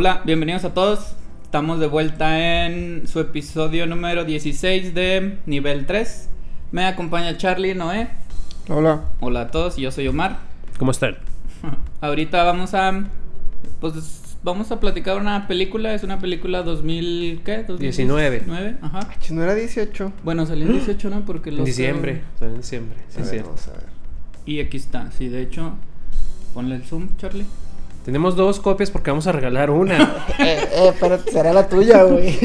Hola, 0.00 0.22
bienvenidos 0.24 0.64
a 0.64 0.74
todos. 0.74 1.16
Estamos 1.42 1.80
de 1.80 1.88
vuelta 1.88 2.66
en 2.68 3.08
su 3.08 3.18
episodio 3.18 3.84
número 3.84 4.24
16 4.24 4.94
de 4.94 5.38
nivel 5.44 5.86
3. 5.86 6.28
Me 6.70 6.86
acompaña 6.86 7.36
Charlie 7.36 7.74
Noé. 7.74 8.08
Hola. 8.68 9.06
Hola 9.18 9.40
a 9.40 9.50
todos, 9.50 9.76
y 9.76 9.80
yo 9.80 9.90
soy 9.90 10.06
Omar. 10.06 10.38
¿Cómo 10.78 10.92
están? 10.92 11.16
Ahorita 12.00 12.44
vamos 12.44 12.74
a 12.74 13.06
pues 13.80 14.36
vamos 14.44 14.70
a 14.70 14.78
platicar 14.78 15.16
una 15.16 15.48
película, 15.48 15.92
es 15.92 16.04
una 16.04 16.20
película 16.20 16.62
2000 16.62 17.40
¿qué? 17.44 17.64
2019. 17.64 18.38
19, 18.38 18.76
ajá. 18.80 19.00
No 19.30 19.42
era 19.42 19.56
18. 19.56 20.12
Bueno, 20.22 20.46
salió 20.46 20.66
en 20.66 20.74
18, 20.74 21.10
¿no? 21.10 21.24
Porque 21.24 21.50
En 21.50 21.56
los 21.56 21.66
diciembre. 21.66 22.22
salió 22.38 22.54
en 22.54 22.60
diciembre. 22.60 22.98
Sí, 23.08 23.18
A 23.18 23.22
es 23.22 23.26
ver, 23.26 23.30
cierto. 23.30 23.48
vamos 23.48 23.66
a 23.66 23.72
ver. 23.72 23.86
Y 24.46 24.60
aquí 24.60 24.76
está, 24.76 25.10
sí, 25.10 25.26
de 25.26 25.42
hecho 25.42 25.72
ponle 26.54 26.76
el 26.76 26.84
zoom, 26.84 27.16
Charlie. 27.16 27.46
Tenemos 28.08 28.36
dos 28.36 28.58
copias 28.58 28.90
porque 28.90 29.10
vamos 29.10 29.26
a 29.26 29.32
regalar 29.32 29.70
una. 29.70 29.98
eh, 30.38 30.66
eh, 30.72 30.92
pero 30.98 31.18
será 31.30 31.52
la 31.52 31.68
tuya, 31.68 32.04
güey. 32.04 32.38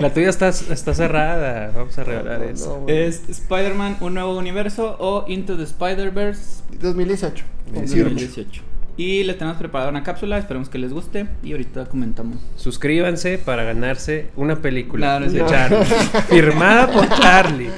La 0.00 0.14
tuya 0.14 0.28
está, 0.28 0.50
está 0.50 0.94
cerrada. 0.94 1.72
Vamos 1.74 1.98
a 1.98 2.04
regalar 2.04 2.38
No, 2.38 2.44
eso. 2.44 2.84
no. 2.86 2.88
Es 2.94 3.28
Spider-Man 3.28 3.96
Un 4.02 4.14
Nuevo 4.14 4.38
Universo 4.38 4.94
o 5.00 5.24
Into 5.26 5.56
the 5.56 5.64
Spider-Verse 5.64 6.62
2018. 6.80 7.44
2018. 7.74 8.62
Y 8.98 9.24
les 9.24 9.36
tenemos 9.36 9.58
preparada 9.58 9.90
una 9.90 10.04
cápsula, 10.04 10.38
esperemos 10.38 10.68
que 10.68 10.78
les 10.78 10.92
guste 10.92 11.26
y 11.42 11.50
ahorita 11.50 11.86
comentamos. 11.86 12.36
Suscríbanse 12.54 13.38
para 13.38 13.64
ganarse 13.64 14.28
una 14.36 14.62
película 14.62 15.18
Claro, 15.18 15.32
de. 15.32 15.44
Charlie. 15.44 15.84
Firmada 16.28 16.86
por 16.92 17.08
Charlie. 17.08 17.70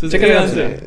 Suscríbanse. 0.00 0.78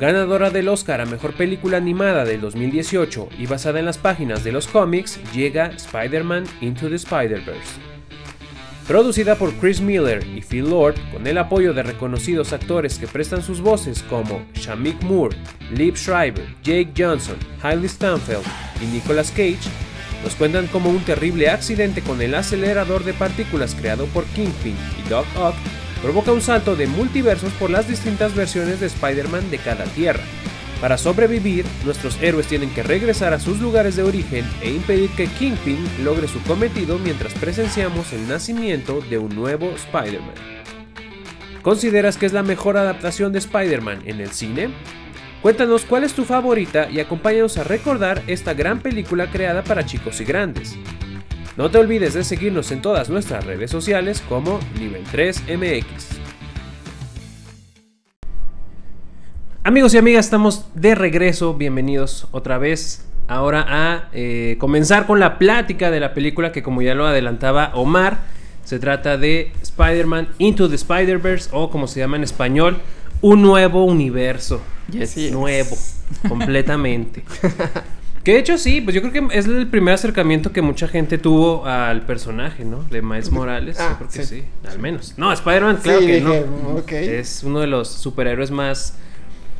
Ganadora 0.00 0.50
del 0.50 0.68
Oscar 0.68 1.00
a 1.00 1.06
Mejor 1.06 1.34
Película 1.34 1.76
Animada 1.76 2.24
del 2.24 2.40
2018 2.40 3.28
y 3.38 3.46
basada 3.46 3.78
en 3.78 3.86
las 3.86 3.96
páginas 3.96 4.42
de 4.42 4.50
los 4.50 4.66
cómics, 4.66 5.20
llega 5.32 5.66
Spider-Man 5.66 6.44
Into 6.60 6.88
the 6.88 6.96
Spider-Verse. 6.96 7.80
Producida 8.88 9.36
por 9.36 9.54
Chris 9.54 9.80
Miller 9.80 10.26
y 10.26 10.42
Phil 10.42 10.68
Lord, 10.68 10.96
con 11.12 11.26
el 11.28 11.38
apoyo 11.38 11.72
de 11.72 11.84
reconocidos 11.84 12.52
actores 12.52 12.98
que 12.98 13.06
prestan 13.06 13.42
sus 13.42 13.60
voces 13.60 14.02
como 14.02 14.44
Shamik 14.54 15.00
Moore, 15.04 15.36
Liv 15.70 15.96
Schreiber, 15.96 16.44
Jake 16.64 16.92
Johnson, 16.96 17.36
Hailey 17.62 17.88
Stanfield 17.88 18.44
y 18.82 18.86
Nicolas 18.86 19.30
Cage, 19.30 19.70
nos 20.24 20.34
cuentan 20.34 20.66
como 20.66 20.90
un 20.90 21.04
terrible 21.04 21.48
accidente 21.50 22.02
con 22.02 22.20
el 22.20 22.34
acelerador 22.34 23.04
de 23.04 23.14
partículas 23.14 23.74
creado 23.76 24.06
por 24.06 24.24
Kingpin 24.24 24.76
y 25.04 25.08
Doc 25.08 25.26
Ock 25.38 25.54
provoca 26.04 26.32
un 26.32 26.42
salto 26.42 26.76
de 26.76 26.86
multiversos 26.86 27.50
por 27.54 27.70
las 27.70 27.88
distintas 27.88 28.34
versiones 28.34 28.78
de 28.78 28.88
Spider-Man 28.88 29.50
de 29.50 29.56
cada 29.56 29.84
tierra. 29.84 30.22
Para 30.78 30.98
sobrevivir, 30.98 31.64
nuestros 31.82 32.20
héroes 32.20 32.46
tienen 32.46 32.68
que 32.74 32.82
regresar 32.82 33.32
a 33.32 33.40
sus 33.40 33.58
lugares 33.58 33.96
de 33.96 34.02
origen 34.02 34.44
e 34.60 34.70
impedir 34.70 35.08
que 35.16 35.28
Kingpin 35.28 35.78
logre 36.04 36.28
su 36.28 36.42
cometido 36.42 36.98
mientras 36.98 37.32
presenciamos 37.32 38.12
el 38.12 38.28
nacimiento 38.28 39.00
de 39.08 39.16
un 39.16 39.34
nuevo 39.34 39.70
Spider-Man. 39.70 40.34
¿Consideras 41.62 42.18
que 42.18 42.26
es 42.26 42.34
la 42.34 42.42
mejor 42.42 42.76
adaptación 42.76 43.32
de 43.32 43.38
Spider-Man 43.38 44.02
en 44.04 44.20
el 44.20 44.28
cine? 44.28 44.74
Cuéntanos 45.40 45.86
cuál 45.86 46.04
es 46.04 46.12
tu 46.12 46.26
favorita 46.26 46.86
y 46.90 47.00
acompáñanos 47.00 47.56
a 47.56 47.64
recordar 47.64 48.22
esta 48.26 48.52
gran 48.52 48.80
película 48.80 49.30
creada 49.30 49.64
para 49.64 49.86
chicos 49.86 50.20
y 50.20 50.24
grandes. 50.24 50.76
No 51.56 51.70
te 51.70 51.78
olvides 51.78 52.14
de 52.14 52.24
seguirnos 52.24 52.72
en 52.72 52.82
todas 52.82 53.10
nuestras 53.10 53.46
redes 53.46 53.70
sociales 53.70 54.20
como 54.28 54.58
Nivel 54.76 55.04
3 55.04 55.44
MX. 55.56 56.18
Amigos 59.62 59.94
y 59.94 59.98
amigas, 59.98 60.24
estamos 60.24 60.66
de 60.74 60.96
regreso. 60.96 61.54
Bienvenidos 61.54 62.26
otra 62.32 62.58
vez. 62.58 63.06
Ahora 63.28 63.64
a 63.68 64.08
eh, 64.12 64.56
comenzar 64.58 65.06
con 65.06 65.20
la 65.20 65.38
plática 65.38 65.92
de 65.92 66.00
la 66.00 66.12
película 66.12 66.50
que 66.50 66.64
como 66.64 66.82
ya 66.82 66.96
lo 66.96 67.06
adelantaba 67.06 67.70
Omar, 67.74 68.18
se 68.64 68.80
trata 68.80 69.16
de 69.16 69.52
Spider-Man 69.62 70.30
Into 70.38 70.68
the 70.68 70.74
Spider-Verse 70.74 71.50
o 71.52 71.70
como 71.70 71.86
se 71.86 72.00
llama 72.00 72.16
en 72.16 72.24
español, 72.24 72.78
un 73.20 73.42
nuevo 73.42 73.84
universo. 73.84 74.60
Yes. 74.90 75.30
Nuevo, 75.30 75.76
completamente. 76.28 77.22
Que 78.24 78.32
de 78.32 78.38
hecho 78.38 78.56
sí, 78.56 78.80
pues 78.80 78.94
yo 78.94 79.02
creo 79.02 79.12
que 79.28 79.36
es 79.38 79.44
el 79.46 79.66
primer 79.66 79.92
acercamiento 79.94 80.50
que 80.50 80.62
mucha 80.62 80.88
gente 80.88 81.18
tuvo 81.18 81.66
al 81.66 82.02
personaje, 82.06 82.64
¿no? 82.64 82.82
De 82.84 83.02
Miles 83.02 83.30
Morales. 83.30 83.78
Ah, 83.78 83.90
yo 83.90 83.96
creo 83.98 84.08
que 84.10 84.24
sí. 84.24 84.40
sí. 84.40 84.44
al 84.68 84.78
menos. 84.78 85.14
No, 85.18 85.30
Spider-Man, 85.30 85.76
claro 85.82 86.00
sí, 86.00 86.06
que 86.06 86.14
dije, 86.14 86.46
no. 86.62 86.82
Es 86.90 87.42
uno 87.44 87.60
de 87.60 87.66
los 87.66 87.88
superhéroes 87.88 88.50
más 88.50 88.96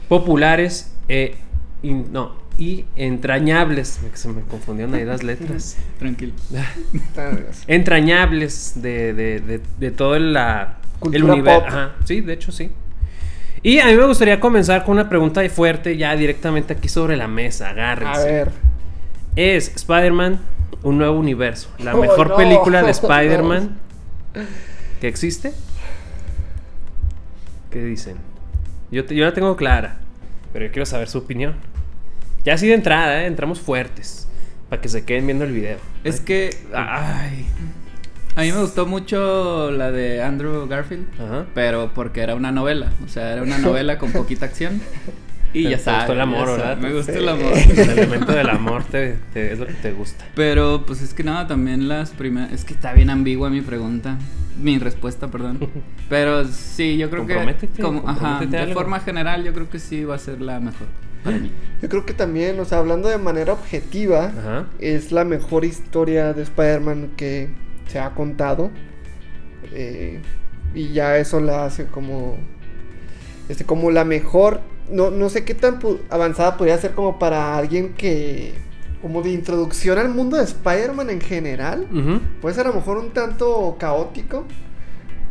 populares 0.09 0.93
e 1.09 1.37
in- 1.83 2.11
no, 2.11 2.37
y 2.57 2.87
entrañables. 2.97 4.01
Se 4.15 4.29
me 4.29 4.41
confundieron 4.43 4.95
ahí 4.95 5.05
las 5.05 5.23
letras. 5.23 5.77
Tranquilo. 5.99 6.33
Entrañables 7.67 8.73
de, 8.77 9.13
de, 9.15 9.41
de, 9.41 9.61
de 9.79 9.91
todo 9.91 10.19
la, 10.19 10.79
el 11.13 11.25
universo. 11.25 11.67
Ajá, 11.67 11.93
sí, 12.05 12.21
de 12.21 12.33
hecho 12.33 12.53
sí. 12.53 12.71
Y 13.65 13.81
a 13.81 13.87
mí 13.87 13.95
me 13.97 14.05
gustaría 14.05 14.39
comenzar 14.39 14.85
con 14.85 14.93
una 14.93 15.09
pregunta 15.09 15.41
fuerte 15.49 15.97
ya 15.97 16.15
directamente 16.15 16.75
aquí 16.75 16.89
sobre 16.89 17.17
la 17.17 17.27
mesa. 17.27 17.71
Agárrense. 17.71 18.21
A 18.21 18.25
ver. 18.25 18.51
Es 19.37 19.69
Spider-Man 19.75 20.39
un 20.83 20.99
nuevo 20.99 21.19
universo. 21.19 21.71
La 21.79 21.97
Oh, 21.97 22.01
mejor 22.01 22.29
no. 22.29 22.37
película 22.37 22.83
de 22.83 22.91
Spider-Man 22.93 23.79
que 25.01 25.09
existe. 25.09 25.53
¿Qué 27.71 27.83
dicen? 27.83 28.17
Yo, 28.91 29.05
te- 29.05 29.15
yo 29.15 29.25
la 29.25 29.33
tengo 29.33 29.57
clara, 29.57 29.97
pero 30.53 30.67
yo 30.67 30.71
quiero 30.71 30.87
saber 30.87 31.09
su 31.09 31.19
opinión. 31.19 31.55
Ya 32.45 32.55
así 32.55 32.67
de 32.69 32.75
entrada, 32.75 33.23
¿eh? 33.23 33.27
entramos 33.27 33.61
fuertes. 33.61 34.29
Para 34.69 34.81
que 34.83 34.89
se 34.89 35.05
queden 35.05 35.27
viendo 35.27 35.45
el 35.45 35.53
video. 35.53 35.79
Es 36.05 36.21
que 36.21 36.51
ay, 36.75 37.47
a 38.37 38.41
mí 38.43 38.53
me 38.53 38.61
gustó 38.61 38.87
mucho 38.87 39.71
la 39.71 39.91
de 39.91 40.23
Andrew 40.23 40.67
Garfield, 40.67 41.07
Ajá. 41.21 41.47
pero 41.55 41.91
porque 41.95 42.21
era 42.21 42.35
una 42.35 42.51
novela, 42.53 42.93
o 43.05 43.09
sea, 43.09 43.33
era 43.33 43.43
una 43.43 43.59
novela 43.59 43.99
con 43.99 44.13
poquita 44.13 44.47
acción. 44.47 44.81
Y 45.53 45.63
Te- 45.65 45.71
ya 45.71 45.79
sabes. 45.79 46.01
gustó 46.01 46.13
el 46.15 46.21
amor, 46.21 46.47
¿verdad? 46.49 46.77
Me 46.79 46.93
gustó 46.93 47.13
Sí. 47.13 47.19
el 47.19 47.29
amor. 47.29 47.53
El 47.57 47.79
elemento 47.91 48.33
del 48.33 48.51
amor 48.51 48.83
te, 48.83 49.19
te- 49.33 49.53
es 49.53 49.59
lo 49.61 49.67
que 49.69 49.73
te 49.75 49.93
gusta. 49.93 50.25
Pero 50.35 50.83
pues 50.85 51.01
es 51.01 51.15
que 51.15 51.23
nada, 51.23 51.47
también 51.47 51.87
las 51.87 52.11
primeras. 52.11 52.51
Es 52.51 52.65
que 52.65 52.75
está 52.75 52.93
bien 52.93 53.09
ambigua 53.09 53.51
mi 53.51 53.61
pregunta. 53.61 54.19
Mi 54.61 54.79
respuesta, 54.81 55.29
perdón. 55.29 55.61
Pero 56.09 56.45
sí, 56.47 56.97
yo 56.97 57.09
creo 57.09 57.25
que. 57.25 57.35
Comprométete, 57.35 57.81
Como, 57.83 58.09
ajá, 58.09 58.45
de 58.45 58.59
algo. 58.59 58.75
forma 58.75 58.99
general, 58.99 59.45
yo 59.45 59.53
creo 59.55 59.71
que 59.71 59.79
sí 59.79 60.05
va 60.05 60.17
a 60.17 60.19
ser 60.19 60.41
la 60.41 60.59
mejor 60.59 60.89
para 61.23 61.39
mí. 61.39 61.53
Yo 61.81 61.89
creo 61.89 62.05
que 62.05 62.15
también, 62.15 62.59
o 62.59 62.65
sea, 62.65 62.79
hablando 62.79 63.09
de 63.09 63.19
manera 63.19 63.53
objetiva, 63.53 64.27
Ajá. 64.37 64.67
es 64.81 65.13
la 65.13 65.25
mejor 65.25 65.65
historia 65.65 66.33
de 66.33 66.43
Spider-Man 66.43 67.11
que 67.17 67.49
se 67.87 67.99
ha 67.99 68.11
contado. 68.15 68.71
Eh, 69.73 70.21
y 70.75 70.89
ya 70.93 71.19
eso 71.19 71.41
la 71.41 71.65
hace 71.67 71.87
como. 71.87 72.37
Este, 73.49 73.65
como 73.65 73.91
la 73.91 74.05
mejor. 74.05 74.61
No, 74.91 75.11
no 75.11 75.31
sé 75.31 75.45
qué 75.45 75.55
tan 75.55 75.79
avanzada 76.11 76.57
podría 76.57 76.77
ser 76.79 76.93
como 76.93 77.19
para 77.19 77.57
alguien 77.57 77.95
que. 77.95 78.55
Como 79.01 79.21
de 79.21 79.31
introducción 79.31 79.99
al 79.99 80.09
mundo 80.09 80.39
de 80.39 80.45
Spider-Man 80.45 81.11
en 81.11 81.21
general. 81.21 81.87
Ujú. 81.93 82.21
Puede 82.41 82.55
ser 82.55 82.67
a 82.67 82.71
lo 82.71 82.77
mejor 82.77 82.97
un 82.99 83.13
tanto 83.13 83.77
caótico. 83.79 84.45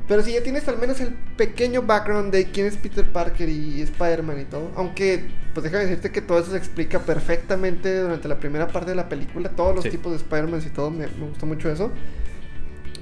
Pero 0.08 0.22
si 0.22 0.34
ya 0.34 0.44
tienes 0.44 0.68
al 0.68 0.78
menos 0.78 1.00
el 1.00 1.10
pequeño 1.38 1.82
background 1.82 2.32
de 2.32 2.46
quién 2.52 2.68
es 2.68 2.76
Peter 2.76 3.06
Parker 3.10 3.48
y 3.50 3.82
Spider-Man 3.82 4.42
y 4.42 4.44
todo. 4.46 4.70
Aunque, 4.76 5.26
pues 5.54 5.64
déjame 5.64 5.86
decirte 5.86 6.12
que 6.12 6.22
todo 6.22 6.38
eso 6.40 6.52
se 6.52 6.58
explica 6.58 7.00
perfectamente 7.00 8.00
durante 8.02 8.28
la 8.28 8.38
primera 8.38 8.68
parte 8.68 8.92
de 8.92 8.96
la 8.96 9.08
película. 9.10 9.50
Todos 9.50 9.74
los 9.76 9.84
Sí. 9.86 9.90
tipos 9.92 10.12
de 10.12 10.18
Spider-Man 10.18 10.62
y 10.64 10.70
todo. 10.70 10.92
Me, 10.92 11.08
me 11.08 11.28
gustó 11.30 11.46
mucho 11.48 11.72
eso. 11.72 11.92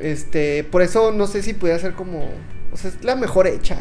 Este, 0.01 0.63
por 0.63 0.81
eso 0.81 1.11
no 1.11 1.27
sé 1.27 1.41
si 1.43 1.53
pudiera 1.53 1.79
ser 1.79 1.93
como. 1.93 2.29
O 2.71 2.77
sea, 2.77 2.89
es 2.89 3.03
la 3.03 3.15
mejor 3.15 3.47
hecha. 3.47 3.77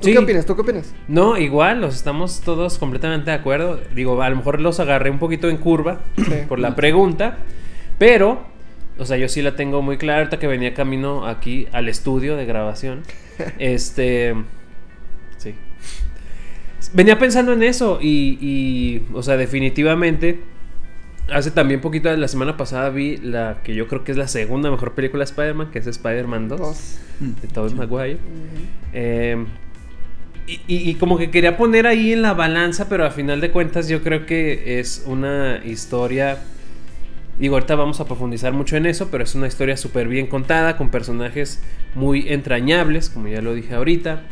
¿Tú 0.00 0.06
Sí. 0.06 0.12
qué 0.12 0.18
opinas? 0.18 0.46
¿Tú 0.46 0.54
qué 0.54 0.62
opinas? 0.62 0.94
No, 1.08 1.36
igual, 1.36 1.80
los 1.80 1.96
estamos 1.96 2.40
todos 2.40 2.78
completamente 2.78 3.30
de 3.30 3.36
acuerdo. 3.36 3.80
Digo, 3.94 4.20
a 4.22 4.30
lo 4.30 4.36
mejor 4.36 4.60
los 4.60 4.78
agarré 4.80 5.10
un 5.10 5.18
poquito 5.18 5.48
en 5.48 5.56
curva 5.56 6.00
Sí. 6.16 6.24
por 6.48 6.60
la 6.60 6.76
pregunta, 6.76 7.38
pero, 7.98 8.44
o 8.98 9.04
sea, 9.04 9.16
yo 9.16 9.28
sí 9.28 9.42
la 9.42 9.56
tengo 9.56 9.82
muy 9.82 9.98
clara 9.98 10.20
ahorita 10.20 10.38
que 10.38 10.46
venía 10.46 10.72
camino 10.72 11.26
aquí 11.26 11.66
al 11.72 11.88
estudio 11.88 12.36
de 12.36 12.46
grabación. 12.46 13.02
Este, 13.58 14.34
sí. 15.36 15.54
Venía 16.92 17.18
pensando 17.18 17.52
en 17.52 17.62
eso 17.64 17.98
y, 18.00 18.38
y, 18.40 19.06
o 19.12 19.22
sea, 19.22 19.36
definitivamente, 19.36 20.40
hace 21.30 21.50
también 21.50 21.80
poquito, 21.80 22.14
la 22.16 22.28
semana 22.28 22.56
pasada 22.56 22.90
vi 22.90 23.16
la 23.18 23.58
que 23.62 23.74
yo 23.74 23.86
creo 23.88 24.04
que 24.04 24.12
es 24.12 24.18
la 24.18 24.28
segunda 24.28 24.70
mejor 24.70 24.92
película 24.92 25.20
de 25.24 25.30
Spider-Man, 25.30 25.70
que 25.70 25.78
es 25.80 25.86
Spider-Man 25.86 26.48
2, 26.48 26.58
Dos. 26.60 26.98
de 27.20 27.48
Tobey 27.48 27.74
Maguire. 27.74 28.18
Eh, 28.92 29.44
y, 30.46 30.52
y- 30.66 30.90
y 30.90 30.94
como 30.94 31.18
que 31.18 31.30
quería 31.30 31.56
poner 31.56 31.86
ahí 31.86 32.12
en 32.12 32.22
la 32.22 32.32
balanza, 32.34 32.88
pero 32.88 33.04
a 33.04 33.10
final 33.10 33.40
de 33.40 33.50
cuentas 33.50 33.88
yo 33.88 34.02
creo 34.02 34.24
que 34.26 34.78
es 34.80 35.02
una 35.06 35.60
historia... 35.64 36.38
Digo, 37.38 37.54
ahorita 37.54 37.76
vamos 37.76 38.00
a 38.00 38.04
profundizar 38.06 38.52
mucho 38.52 38.76
en 38.76 38.86
eso, 38.86 39.10
pero 39.12 39.22
es 39.22 39.34
una 39.36 39.46
historia 39.46 39.76
súper 39.76 40.08
bien 40.08 40.26
contada, 40.26 40.76
con 40.76 40.88
personajes 40.90 41.62
muy 41.94 42.28
entrañables, 42.32 43.10
como 43.10 43.28
ya 43.28 43.40
lo 43.42 43.54
dije 43.54 43.74
ahorita. 43.76 44.22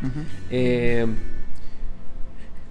Eh, 0.51 1.07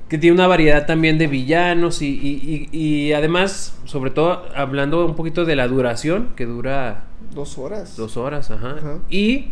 que 0.09 0.17
tiene 0.17 0.35
una 0.35 0.47
variedad 0.47 0.85
también 0.85 1.17
de 1.17 1.27
villanos 1.27 2.01
y, 2.01 2.07
y- 2.09 2.69
y- 2.71 2.77
y 3.07 3.13
además, 3.13 3.77
sobre 3.85 4.11
todo 4.11 4.45
hablando 4.55 5.05
un 5.05 5.15
poquito 5.15 5.45
de 5.45 5.55
la 5.55 5.67
duración, 5.67 6.29
que 6.35 6.45
dura 6.45 7.05
Dos 7.33 7.57
horas. 7.57 7.97
dos 7.97 8.15
horas, 8.17 8.51
ajá. 8.51 8.75
Ajá. 8.77 8.99
Y, 9.09 9.47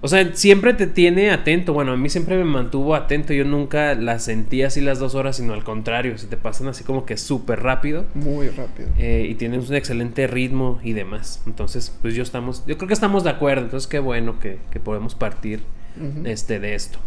o 0.00 0.06
sea, 0.08 0.34
siempre 0.34 0.74
te 0.74 0.86
tiene 0.86 1.30
atento. 1.30 1.72
Bueno, 1.72 1.92
a 1.92 1.96
mí 1.96 2.08
siempre 2.08 2.36
me 2.36 2.44
mantuvo 2.44 2.94
atento. 2.94 3.32
Yo 3.32 3.44
nunca 3.44 3.94
las 3.94 4.24
sentí 4.24 4.62
así 4.62 4.80
las 4.80 4.98
dos 4.98 5.14
horas, 5.14 5.36
sino 5.36 5.54
al 5.54 5.64
contrario, 5.64 6.16
se 6.18 6.26
te 6.28 6.36
pasan 6.36 6.68
así 6.68 6.84
como 6.84 7.04
que 7.04 7.16
súper 7.16 7.60
rápido. 7.62 8.04
Muy 8.14 8.48
rápido. 8.50 8.88
eh, 8.98 9.26
y 9.28 9.34
tienes 9.34 9.68
un 9.68 9.74
excelente 9.76 10.26
ritmo 10.26 10.78
y 10.84 10.92
demás. 10.92 11.42
Entonces, 11.46 11.92
pues 12.00 12.14
yo 12.14 12.22
estamos, 12.22 12.64
yo 12.66 12.76
creo 12.76 12.86
que 12.86 12.94
estamos 12.94 13.24
de 13.24 13.30
acuerdo. 13.30 13.64
Entonces, 13.64 13.86
qué 13.88 13.98
bueno 13.98 14.38
que, 14.38 14.58
que 14.70 14.78
podemos 14.78 15.14
partir 15.14 15.62
este, 16.24 16.60
de 16.60 16.74
esto. 16.74 16.98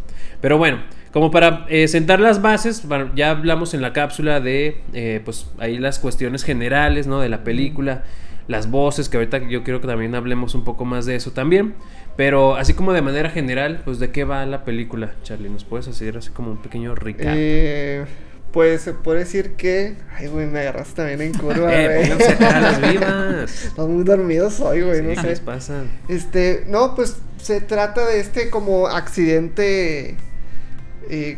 Pero 0.42 0.58
bueno, 0.58 0.80
como 1.12 1.32
para 1.32 1.66
eh, 1.70 1.88
sentar 1.88 2.20
las 2.20 2.42
bases, 2.42 2.86
bueno, 2.88 3.10
ya 3.16 3.32
hablamos 3.32 3.74
en 3.74 3.82
la 3.82 3.94
cápsula 3.94 4.40
de, 4.40 4.82
eh, 4.94 5.22
pues 5.24 5.48
ahí 5.60 5.78
las 5.78 6.00
cuestiones 6.00 6.44
generales, 6.44 7.08
¿no? 7.08 7.20
De 7.20 7.30
la 7.30 7.44
película, 7.44 8.04
las 8.48 8.70
voces, 8.70 9.10
que 9.10 9.18
ahorita 9.18 9.48
yo 9.50 9.64
quiero 9.64 9.82
que 9.82 9.88
también 9.88 10.16
hablemos 10.16 10.54
un 10.56 10.64
poco 10.64 10.86
más 10.86 11.06
de 11.06 11.16
eso 11.16 11.32
también. 11.32 11.74
Pero 12.16 12.56
así 12.56 12.74
como 12.74 12.94
de 12.94 13.02
manera 13.04 13.30
general, 13.30 13.82
pues 13.86 14.00
de 14.00 14.10
qué 14.12 14.24
va 14.24 14.44
la 14.48 14.64
película, 14.66 15.14
Charlie, 15.24 15.50
¿nos 15.50 15.64
puedes 15.64 15.88
hacer 15.88 16.18
así 16.18 16.32
como 16.32 16.52
un 16.52 16.58
pequeño 16.58 16.96
recap? 16.96 17.28
Eh, 17.30 18.06
pues 18.52 18.82
se 18.82 18.94
puede 18.94 19.20
decir 19.20 19.52
que. 19.54 19.96
Ay, 20.18 20.26
güey, 20.28 20.48
me 20.48 20.60
agarraste 20.62 20.96
también 20.96 21.22
en 21.22 21.34
curva, 21.34 21.70
Eh, 21.76 22.08
güey. 22.18 22.40
las 22.40 22.82
vivas. 22.92 23.66
Estás 23.66 23.88
muy 23.88 24.04
dormido 24.04 24.50
hoy, 24.62 24.82
güey, 24.82 24.98
Sí, 24.98 25.04
no 25.04 25.10
¿qué 25.10 25.16
sé. 25.22 25.28
les 25.28 25.40
pasa? 25.42 25.84
Este, 26.10 26.64
no, 26.68 26.96
pues 26.96 27.18
se 27.40 27.62
trata 27.62 28.04
de 28.08 28.20
este 28.20 28.50
como 28.50 28.88
accidente 28.88 30.16
eh, 31.10 31.38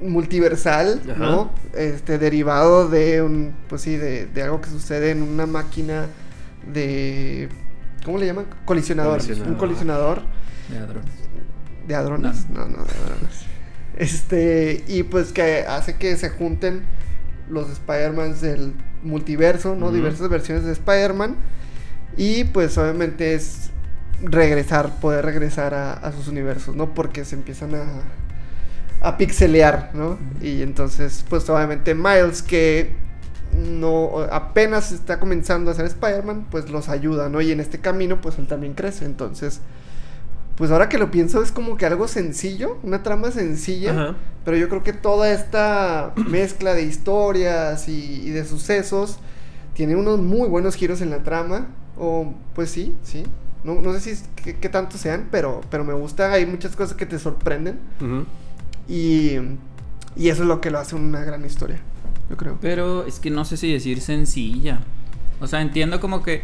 multiversal, 0.00 1.02
Ajá. 1.10 1.18
¿no? 1.18 1.50
Este, 1.74 2.18
derivado 2.18 2.88
de 2.88 3.22
un, 3.22 3.54
pues 3.68 3.82
sí, 3.82 3.96
de, 3.96 4.26
de 4.26 4.42
algo 4.42 4.60
que 4.60 4.70
sucede 4.70 5.10
en 5.10 5.22
una 5.22 5.46
máquina 5.46 6.06
de, 6.72 7.48
¿cómo 8.04 8.18
le 8.18 8.26
llaman? 8.26 8.46
Colisionador. 8.64 9.18
Colisionador. 9.18 9.52
Un 9.52 9.58
colisionador 9.58 10.22
De 10.70 10.78
hadrones. 10.78 11.12
de 11.86 11.94
hadrones. 11.94 12.50
No, 12.50 12.60
no, 12.66 12.84
de 12.84 12.92
hadrones. 12.92 13.44
Este, 13.96 14.84
y 14.86 15.02
pues 15.02 15.32
que 15.32 15.64
hace 15.66 15.96
que 15.96 16.16
se 16.16 16.30
junten 16.30 16.82
los 17.50 17.68
Spider-Mans 17.70 18.40
del 18.40 18.74
multiverso, 19.02 19.74
¿no? 19.74 19.90
Diversas 19.90 20.28
versiones 20.28 20.64
de 20.64 20.72
Spider-Man. 20.72 21.34
Y 22.16 22.44
pues 22.44 22.76
obviamente 22.78 23.34
es 23.34 23.70
regresar, 24.22 25.00
poder 25.00 25.24
regresar 25.24 25.74
a, 25.74 25.92
a 25.94 26.12
sus 26.12 26.28
universos, 26.28 26.76
¿no? 26.76 26.94
Porque 26.94 27.24
se 27.24 27.34
empiezan 27.36 27.74
a, 27.74 27.84
a 29.00 29.16
pixelear, 29.16 29.90
¿no? 29.94 30.18
Y 30.40 30.62
entonces, 30.62 31.24
pues 31.28 31.48
obviamente 31.50 31.94
Miles, 31.94 32.42
que 32.42 32.94
no 33.56 34.18
apenas 34.30 34.92
está 34.92 35.18
comenzando 35.20 35.70
a 35.70 35.74
ser 35.74 35.86
Spider-Man, 35.86 36.46
pues 36.50 36.70
los 36.70 36.88
ayuda, 36.88 37.28
¿no? 37.28 37.40
Y 37.40 37.52
en 37.52 37.60
este 37.60 37.78
camino, 37.80 38.20
pues 38.20 38.38
él 38.38 38.46
también 38.46 38.74
crece. 38.74 39.04
Entonces, 39.04 39.60
pues 40.56 40.70
ahora 40.70 40.88
que 40.88 40.98
lo 40.98 41.10
pienso, 41.10 41.42
es 41.42 41.52
como 41.52 41.76
que 41.76 41.86
algo 41.86 42.08
sencillo, 42.08 42.78
una 42.82 43.02
trama 43.02 43.30
sencilla. 43.30 43.90
Ajá. 43.92 44.16
Pero 44.44 44.56
yo 44.56 44.68
creo 44.68 44.82
que 44.82 44.92
toda 44.92 45.30
esta 45.30 46.12
mezcla 46.16 46.74
de 46.74 46.82
historias 46.82 47.88
y, 47.88 48.22
y 48.26 48.30
de 48.30 48.44
sucesos 48.44 49.18
tiene 49.74 49.94
unos 49.94 50.18
muy 50.18 50.48
buenos 50.48 50.74
giros 50.74 51.00
en 51.00 51.10
la 51.10 51.18
trama. 51.22 51.66
O, 51.96 52.32
pues 52.54 52.70
sí, 52.70 52.96
sí. 53.02 53.24
No, 53.64 53.74
no 53.80 53.92
sé 53.92 54.00
si 54.00 54.10
es- 54.10 54.24
qué, 54.60 54.68
tanto 54.68 54.98
sean, 54.98 55.28
pero, 55.30 55.60
pero 55.70 55.84
me 55.84 55.92
gusta. 55.94 56.32
Hay 56.32 56.46
muchas 56.46 56.74
cosas 56.76 56.96
que 56.96 57.06
te 57.06 57.18
sorprenden. 57.18 57.78
Y, 58.88 59.32
y 60.16 60.28
eso 60.30 60.42
es 60.42 60.48
lo 60.48 60.60
que 60.60 60.70
lo 60.70 60.78
hace 60.78 60.96
una 60.96 61.20
gran 61.24 61.44
historia, 61.44 61.78
yo 62.30 62.36
creo. 62.36 62.58
Pero 62.60 63.04
es 63.06 63.20
que 63.20 63.30
no 63.30 63.44
sé 63.44 63.56
si 63.56 63.72
decir 63.72 64.00
sencilla. 64.00 64.80
O 65.40 65.46
sea, 65.46 65.60
entiendo 65.60 66.00
como 66.00 66.22
que 66.22 66.42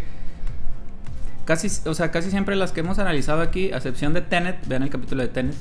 casi, 1.44 1.68
o 1.88 1.94
sea, 1.94 2.10
casi 2.10 2.30
siempre 2.30 2.54
las 2.56 2.72
que 2.72 2.80
hemos 2.80 2.98
analizado 2.98 3.40
aquí, 3.40 3.72
a 3.72 3.76
excepción 3.76 4.12
de 4.14 4.20
Tenet, 4.22 4.66
vean 4.68 4.82
el 4.82 4.90
capítulo 4.90 5.22
de 5.22 5.28
Tenet, 5.28 5.54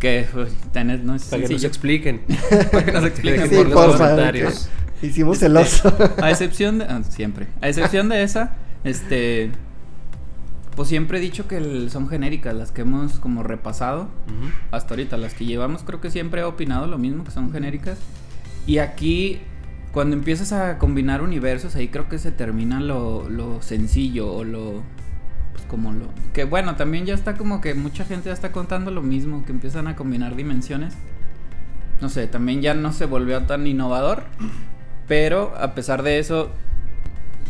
que 0.00 0.26
uy, 0.34 0.46
Tenet 0.72 1.02
no 1.02 1.14
es 1.14 1.24
Para 1.24 1.38
que 1.38 1.42
nos 1.42 1.48
sencillo. 1.48 1.68
expliquen. 1.68 2.20
Para 2.72 2.84
que 2.84 2.92
nos 2.92 3.04
expliquen 3.04 3.48
Sí, 3.48 3.56
por 3.56 3.68
los 3.68 3.96
comentarios. 3.96 4.68
Hicimos 5.02 5.34
Este, 5.36 5.46
el 5.46 5.56
oso. 5.58 5.94
A 6.22 6.30
excepción 6.30 6.78
de. 6.78 6.84
ah, 6.86 7.02
siempre. 7.08 7.46
A 7.60 7.68
excepción 7.68 8.08
de 8.08 8.22
esa, 8.22 8.54
este. 8.84 9.50
Pues 10.76 10.88
siempre 10.90 11.18
he 11.18 11.20
dicho 11.20 11.48
que 11.48 11.56
el- 11.56 11.90
son 11.90 12.06
genéricas 12.08 12.54
las 12.54 12.70
que 12.70 12.82
hemos 12.82 13.18
como 13.18 13.42
repasado. 13.42 14.02
Ujú. 14.02 14.50
Hasta 14.70 14.94
ahorita, 14.94 15.16
las 15.16 15.34
que 15.34 15.46
llevamos, 15.46 15.82
creo 15.82 16.00
que 16.00 16.10
siempre 16.10 16.42
he 16.42 16.44
opinado 16.44 16.86
lo 16.86 16.98
mismo, 16.98 17.24
que 17.24 17.30
son 17.30 17.50
genéricas. 17.50 17.98
Y 18.66 18.78
aquí, 18.78 19.40
cuando 19.92 20.14
empiezas 20.14 20.52
a 20.52 20.76
combinar 20.78 21.22
universos, 21.22 21.74
ahí 21.76 21.88
creo 21.88 22.08
que 22.08 22.18
se 22.18 22.30
termina 22.30 22.78
lo, 22.80 23.28
lo 23.30 23.62
sencillo 23.62 24.30
o 24.32 24.44
lo. 24.44 24.82
Pues 25.54 25.64
como 25.66 25.92
lo. 25.92 26.08
Que 26.34 26.44
bueno, 26.44 26.76
también 26.76 27.06
ya 27.06 27.14
está 27.14 27.34
como 27.36 27.62
que 27.62 27.74
mucha 27.74 28.04
gente 28.04 28.26
ya 28.28 28.34
está 28.34 28.52
contando 28.52 28.90
lo 28.90 29.00
mismo, 29.00 29.46
que 29.46 29.52
empiezan 29.52 29.86
a 29.88 29.96
combinar 29.96 30.36
dimensiones. 30.36 30.94
No 32.02 32.10
sé, 32.10 32.26
también 32.26 32.60
ya 32.60 32.74
no 32.74 32.92
se 32.92 33.06
volvió 33.06 33.42
tan 33.44 33.66
innovador. 33.66 34.24
Pero 35.08 35.54
a 35.58 35.74
pesar 35.74 36.02
de 36.02 36.18
eso, 36.18 36.50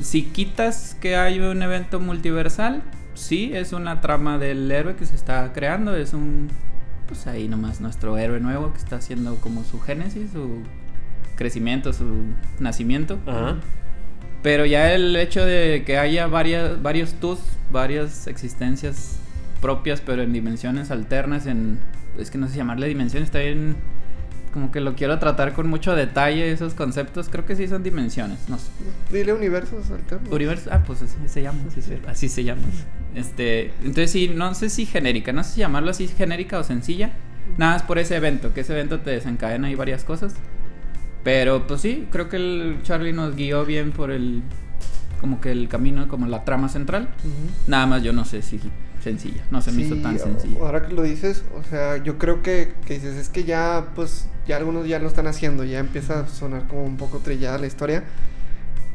si 0.01 0.23
quitas 0.23 0.97
que 1.01 1.17
hay 1.17 1.41
un 1.41 1.63
evento 1.63 1.99
multiversal, 1.99 2.83
sí, 3.17 3.51
es 3.55 3.73
una 3.73 4.01
trama 4.01 4.39
del 4.39 4.71
héroe 4.71 4.97
que 4.97 5.07
se 5.07 5.15
está 5.15 5.53
creando, 5.53 5.97
es 5.97 6.13
un, 6.13 6.49
pues 7.07 7.27
ahí 7.27 7.49
nomás 7.49 7.81
nuestro 7.81 8.19
héroe 8.19 8.41
nuevo 8.41 8.73
que 8.73 8.79
está 8.79 8.97
haciendo 8.97 9.37
como 9.37 9.65
su 9.65 9.81
génesis, 9.81 10.33
su 10.33 10.63
crecimiento, 11.37 11.93
su 11.93 12.25
nacimiento. 12.59 13.19
Ajá. 13.27 13.57
Pero 14.43 14.65
ya 14.65 14.93
el 14.93 15.17
hecho 15.17 15.45
de 15.45 15.83
que 15.85 15.99
haya 15.99 16.27
varias, 16.27 16.81
varios 16.81 17.15
tus, 17.15 17.41
varias 17.73 18.27
existencias 18.27 19.19
propias, 19.61 20.01
pero 20.01 20.23
en 20.23 20.33
dimensiones 20.33 20.91
alternas, 20.91 21.47
en, 21.47 21.79
es 22.19 22.31
que 22.31 22.39
no 22.39 22.49
sé 22.49 22.57
llamarle 22.57 22.87
dimensiones, 22.87 23.29
está 23.29 23.41
bien, 23.41 23.77
como 24.53 24.71
que 24.71 24.81
lo 24.81 24.95
quiero 24.95 25.19
tratar 25.19 25.53
con 25.53 25.69
mucho 25.69 25.95
detalle 25.95 26.53
esos 26.53 26.75
conceptos, 26.75 27.29
creo 27.29 27.45
que 27.45 27.57
sí 27.57 27.67
son 27.67 27.83
dimensiones, 27.83 28.49
no 28.49 28.59
sé. 28.59 28.69
Dile 29.11 29.33
universos 29.33 29.91
alternos. 29.91 30.33
Universo, 30.33 30.71
ah, 30.73 30.83
pues 30.87 31.03
así 31.03 31.17
se 31.27 31.43
llama, 31.43 31.63
así 31.67 31.83
se, 31.83 32.01
así 32.07 32.29
se 32.29 32.45
llama. 32.45 32.63
Este, 33.17 33.73
entonces 33.81 34.11
sí, 34.13 34.29
no 34.33 34.55
sé 34.55 34.69
si 34.71 34.87
genérica, 34.87 35.33
no 35.33 35.43
sé 35.43 35.55
si 35.55 35.61
llamarlo 35.61 35.91
así 35.91 36.07
genérica 36.07 36.59
o 36.59 36.63
sencilla. 36.65 37.11
Nada 37.59 37.73
más 37.75 37.83
por 37.83 37.99
ese 37.99 38.15
evento, 38.17 38.53
que 38.55 38.61
ese 38.61 38.73
evento 38.75 39.01
te 39.01 39.11
desencadena 39.11 39.69
ahí 39.69 39.75
varias 39.75 40.05
cosas. 40.05 40.35
Pero 41.25 41.67
pues 41.67 41.81
sí, 41.81 42.07
creo 42.13 42.29
que 42.29 42.37
el 42.37 42.79
Charlie 42.83 43.13
nos 43.13 43.35
guió 43.35 43.65
bien 43.65 43.91
por 43.93 44.11
el 44.11 44.43
como 45.21 45.41
que 45.41 45.51
el 45.51 45.69
camino, 45.69 46.07
como 46.09 46.27
la 46.27 46.45
trama 46.45 46.69
central. 46.69 47.09
Ujú. 47.25 47.51
Nada 47.67 47.87
más 47.87 48.03
yo 48.03 48.13
no 48.13 48.25
sé 48.25 48.43
si 48.43 48.61
sencilla, 49.03 49.43
no 49.51 49.63
se 49.63 49.73
me 49.73 49.83
hizo 49.83 49.95
Sí, 49.95 50.03
tan 50.03 50.17
o- 50.17 50.19
sencilla. 50.19 50.59
Ahora 50.61 50.87
que 50.87 50.93
lo 50.93 51.03
dices, 51.03 51.43
o 51.59 51.63
sea, 51.63 51.97
yo 51.97 52.19
creo 52.19 52.43
que, 52.43 52.75
que 52.87 52.95
dices, 52.95 53.17
es 53.17 53.29
que 53.29 53.45
ya, 53.45 53.87
pues, 53.95 54.29
ya 54.47 54.57
algunos 54.57 54.87
ya 54.87 54.99
lo 54.99 55.09
están 55.09 55.27
haciendo, 55.27 55.65
ya 55.65 55.79
empieza 55.79 56.21
a 56.21 56.29
sonar 56.29 56.67
como 56.69 56.85
un 56.85 56.97
poco 56.97 57.19
trillada 57.21 57.57
la 57.59 57.67
historia. 57.67 58.05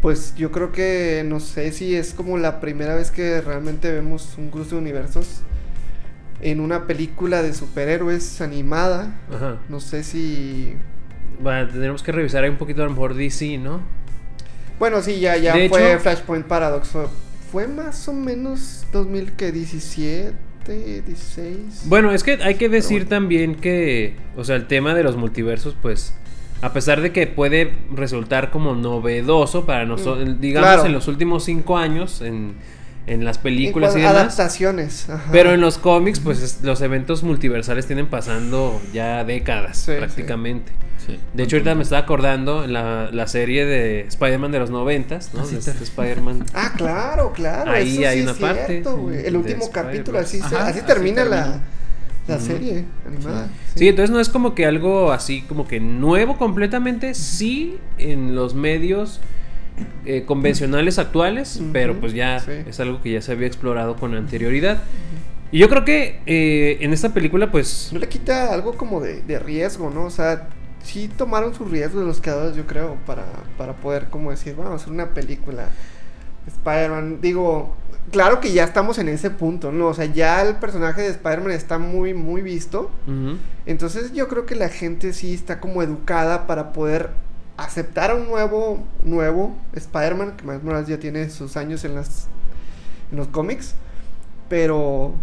Pues 0.02 0.34
yo 0.36 0.52
creo 0.52 0.72
que, 0.72 1.24
no 1.26 1.40
sé 1.40 1.72
si 1.72 1.96
es 1.96 2.14
como 2.14 2.38
la 2.40 2.60
primera 2.60 2.96
vez 2.96 3.12
que 3.12 3.40
realmente 3.42 3.92
vemos 3.92 4.34
un 4.38 4.50
cruce 4.50 4.72
de 4.72 4.78
universos 4.82 5.42
en 6.42 6.60
una 6.60 6.88
película 6.88 7.44
de 7.44 7.54
superhéroes 7.54 8.42
animada. 8.42 9.14
Ajá. 9.32 9.58
No 9.70 9.80
sé 9.80 10.04
si... 10.04 10.74
Bueno, 11.40 11.68
tendremos 11.70 12.02
que 12.02 12.12
revisar 12.12 12.44
ahí 12.44 12.50
un 12.50 12.58
poquito 12.58 12.82
a 12.82 12.86
lo 12.86 12.92
mejor 12.92 13.14
DC, 13.14 13.60
¿no? 13.60 13.82
Bueno, 14.80 15.02
sí, 15.04 15.20
ya, 15.20 15.38
ya 15.38 15.56
De 15.56 15.70
fue 15.70 15.92
hecho- 15.92 16.00
Flashpoint 16.00 16.48
Paradox. 16.48 16.90
Fue, 17.52 17.68
más 17.68 18.08
o 18.08 18.14
menos 18.14 18.86
2017, 18.92 20.34
16. 21.06 21.84
Bueno, 21.86 22.12
es 22.12 22.24
que 22.24 22.40
hay 22.42 22.56
que 22.56 22.70
decir 22.70 23.02
bueno. 23.04 23.10
también 23.10 23.56
que, 23.56 24.16
o 24.36 24.44
sea, 24.44 24.56
el 24.56 24.66
tema 24.68 24.96
de 24.96 25.04
los 25.04 25.18
multiversos, 25.18 25.76
pues, 25.80 26.14
a 26.62 26.74
pesar 26.74 27.02
de 27.02 27.12
que 27.12 27.28
puede 27.28 27.74
resultar 27.94 28.52
como 28.52 28.76
novedoso 28.76 29.66
para 29.66 29.86
nosotros, 29.86 30.28
Mm, 30.30 30.40
digamos, 30.40 30.68
claro. 30.70 30.86
en 30.86 30.94
los 30.94 31.08
últimos 31.08 31.44
cinco 31.44 31.78
años, 31.78 32.22
en, 32.22 32.54
en 33.08 33.26
las 33.26 33.38
películas 33.40 33.92
y 33.92 34.00
cuanto- 34.02 34.08
demás. 34.20 34.34
Adaptaciones. 34.36 35.10
ajá. 35.10 35.30
Pero 35.32 35.54
en 35.54 35.62
los 35.62 35.78
cómics, 35.80 36.20
pues, 36.20 36.42
es- 36.42 36.60
los 36.64 36.82
eventos 36.82 37.24
multiversales 37.24 37.88
tienen 37.88 38.06
pasando 38.08 38.80
ya 38.94 39.24
décadas, 39.24 39.78
Sí, 39.80 39.94
prácticamente. 39.98 40.72
Sí. 41.06 41.18
De 41.34 41.42
hecho, 41.44 41.56
ahorita 41.56 41.74
me 41.74 41.82
estaba 41.82 42.04
acordando 42.04 42.64
en 42.64 42.74
la, 42.74 43.10
la 43.12 43.26
serie 43.26 43.66
de 43.66 44.02
Spider-Man 44.02 44.52
de 44.52 44.60
los 44.60 44.70
noventas, 44.70 45.32
¿no? 45.34 45.42
Ah, 45.42 45.46
este 45.52 45.72
Spider-Man. 45.84 46.46
Ah, 46.54 46.74
claro, 46.78 47.34
claro. 47.34 47.72
Ahí 47.72 47.98
eso 48.04 48.08
hay 48.10 48.18
sí 48.18 48.22
una 48.22 48.32
es 48.34 48.38
parte, 48.38 48.66
cierto, 48.68 48.98
güey. 48.98 49.26
El 49.26 49.36
último 49.36 49.72
capítulo, 49.72 50.20
así, 50.20 50.38
se- 50.38 50.44
Ajá, 50.44 50.68
así 50.68 50.78
así 50.78 50.86
termina 50.88 51.26
la, 51.26 51.30
termina. 51.38 51.56
la 51.58 51.62
Ujú. 52.38 52.46
serie 52.46 52.86
animada. 53.06 53.50
Sí, 53.76 53.88
entonces 53.88 54.12
no 54.12 54.20
es 54.20 54.30
como 54.30 54.56
que 54.56 54.66
algo 54.66 55.12
así 55.12 55.42
como 55.44 55.68
que 55.68 55.80
nuevo 55.80 56.38
completamente, 56.38 57.14
sí 57.14 57.78
en 57.98 58.36
los 58.36 58.54
medios 58.54 59.22
eh, 60.06 60.24
convencionales 60.26 61.00
actuales, 61.00 61.62
pero 61.72 62.00
pues 62.00 62.14
ya 62.14 62.40
sí. 62.40 62.52
es 62.68 62.80
algo 62.80 63.02
que 63.02 63.12
ya 63.12 63.22
se 63.22 63.32
había 63.32 63.48
explorado 63.48 63.96
con 63.96 64.16
anterioridad. 64.16 64.84
Y 65.52 65.60
yo 65.60 65.68
creo 65.70 65.84
que 65.84 66.22
eh, 66.26 66.78
en 66.82 66.94
esta 66.94 67.14
película 67.14 67.52
pues... 67.52 67.90
No 67.92 68.00
le 68.00 68.08
quita 68.08 68.54
algo 68.54 68.74
como 68.78 69.02
de, 69.02 69.22
de 69.22 69.38
riesgo, 69.40 69.90
¿no? 69.90 70.06
O 70.06 70.10
sea, 70.10 70.48
sí 70.84 71.10
tomaron 71.10 71.54
sus 71.54 71.70
riesgos 71.70 72.06
los 72.06 72.22
creadores, 72.22 72.56
yo 72.56 72.66
creo, 72.66 72.96
para, 73.06 73.26
para 73.58 73.74
poder 73.74 74.10
como 74.10 74.32
decir, 74.32 74.56
vamos 74.56 74.74
a 74.74 74.76
hacer 74.76 74.94
una 74.94 75.14
película. 75.14 75.70
Spider-Man, 76.48 77.20
digo, 77.22 77.76
claro 78.12 78.40
que 78.40 78.52
ya 78.52 78.64
estamos 78.64 78.98
en 78.98 79.10
ese 79.10 79.30
punto, 79.30 79.72
¿no? 79.72 79.88
O 79.88 79.94
sea, 79.94 80.06
ya 80.06 80.42
el 80.42 80.56
personaje 80.56 81.02
de 81.02 81.10
Spider-Man 81.10 81.52
está 81.52 81.78
muy, 81.78 82.14
muy 82.14 82.42
visto. 82.42 82.90
Entonces 83.66 84.14
yo 84.14 84.28
creo 84.28 84.46
que 84.46 84.56
la 84.56 84.70
gente 84.70 85.14
sí 85.14 85.34
está 85.34 85.60
como 85.60 85.84
educada 85.84 86.48
para 86.48 86.74
poder 86.74 87.12
aceptar 87.58 88.12
a 88.12 88.16
un 88.16 88.28
nuevo, 88.28 88.84
nuevo 89.04 89.56
Spider-Man, 89.74 90.38
que 90.38 90.46
Miles 90.46 90.64
Morales 90.64 90.88
ya 90.88 91.00
tiene 91.00 91.30
sus 91.30 91.58
años 91.58 91.84
en 91.84 91.96
las 91.96 92.28
en 93.12 93.18
los 93.18 93.28
cómics. 93.28 93.76
Pero, 94.50 95.14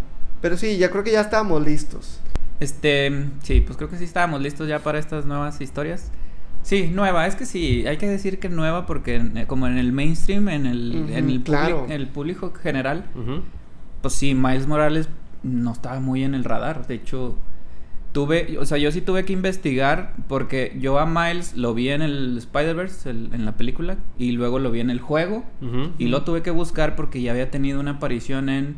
pero 0.41 0.57
sí, 0.57 0.77
ya 0.77 0.89
creo 0.89 1.03
que 1.03 1.11
ya 1.11 1.21
estábamos 1.21 1.63
listos. 1.63 2.19
Este, 2.59 3.27
sí, 3.43 3.61
pues 3.61 3.77
creo 3.77 3.89
que 3.89 3.97
sí 3.97 4.03
estábamos 4.03 4.41
listos 4.41 4.67
ya 4.67 4.79
para 4.79 4.99
estas 4.99 5.25
nuevas 5.25 5.61
historias. 5.61 6.11
Sí, 6.61 6.89
nueva, 6.93 7.25
es 7.25 7.35
que 7.35 7.45
sí, 7.45 7.85
hay 7.87 7.97
que 7.97 8.07
decir 8.07 8.39
que 8.39 8.49
nueva 8.49 8.85
porque 8.85 9.15
eh, 9.17 9.45
como 9.47 9.67
en 9.67 9.77
el 9.77 9.91
mainstream, 9.91 10.49
en 10.49 10.65
el, 10.65 11.05
en 11.11 11.29
el, 11.29 11.41
claro. 11.43 11.85
public- 11.87 11.91
el 11.91 12.07
público 12.07 12.53
general, 12.53 13.05
pues 14.01 14.13
sí, 14.13 14.35
Miles 14.35 14.67
Morales 14.67 15.09
no 15.43 15.71
estaba 15.71 15.99
muy 15.99 16.23
en 16.23 16.35
el 16.35 16.43
radar. 16.43 16.85
De 16.87 16.95
hecho, 16.95 17.37
tuve, 18.11 18.57
o 18.59 18.65
sea, 18.65 18.77
yo 18.77 18.91
sí 18.91 19.01
tuve 19.01 19.23
que 19.25 19.33
investigar 19.33 20.13
porque 20.27 20.75
yo 20.79 20.99
a 20.99 21.05
Miles 21.05 21.55
lo 21.55 21.73
vi 21.73 21.89
en 21.89 22.01
el 22.01 22.37
Spider-Verse, 22.37 23.09
el- 23.09 23.29
en 23.33 23.45
la 23.45 23.55
película, 23.57 23.97
y 24.17 24.31
luego 24.31 24.59
lo 24.59 24.69
vi 24.71 24.79
en 24.81 24.89
el 24.89 24.99
juego. 24.99 25.45
Y 25.97 26.07
lo 26.07 26.23
tuve 26.23 26.41
que 26.41 26.51
buscar 26.51 26.95
porque 26.95 27.21
ya 27.21 27.31
había 27.31 27.49
tenido 27.51 27.79
una 27.79 27.91
aparición 27.91 28.49
en 28.49 28.75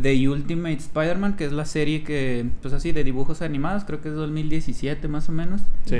The 0.00 0.28
Ultimate 0.28 0.76
Spider-Man, 0.76 1.36
que 1.36 1.46
es 1.46 1.52
la 1.52 1.64
serie 1.64 2.02
que, 2.02 2.46
pues 2.62 2.74
así, 2.74 2.92
de 2.92 3.02
dibujos 3.02 3.40
animados, 3.42 3.84
creo 3.84 4.00
que 4.00 4.08
es 4.10 4.14
2017 4.14 5.08
más 5.08 5.28
o 5.28 5.32
menos. 5.32 5.62
Sí. 5.86 5.96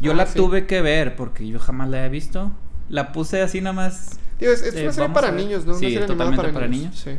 Yo 0.00 0.12
Ah, 0.12 0.14
la 0.16 0.26
sí. 0.26 0.36
tuve 0.38 0.66
que 0.66 0.80
ver 0.82 1.16
porque 1.16 1.46
yo 1.46 1.58
jamás 1.58 1.88
la 1.88 2.04
he 2.04 2.08
visto. 2.08 2.52
La 2.88 3.12
puse 3.12 3.42
así 3.42 3.60
nada 3.60 3.72
más. 3.74 4.18
Digo, 4.38 4.52
es, 4.52 4.62
es 4.62 4.74
Eh, 4.74 4.82
una 4.84 4.92
serie 4.92 5.10
para 5.10 5.28
a 5.28 5.32
niños, 5.32 5.64
¿no? 5.64 5.72
Una 5.72 5.80
Sí, 5.80 5.86
serie 5.86 6.04
animada 6.04 6.30
totalmente 6.30 6.52
para 6.52 6.68
niños. 6.68 6.96
Sí. 6.98 7.10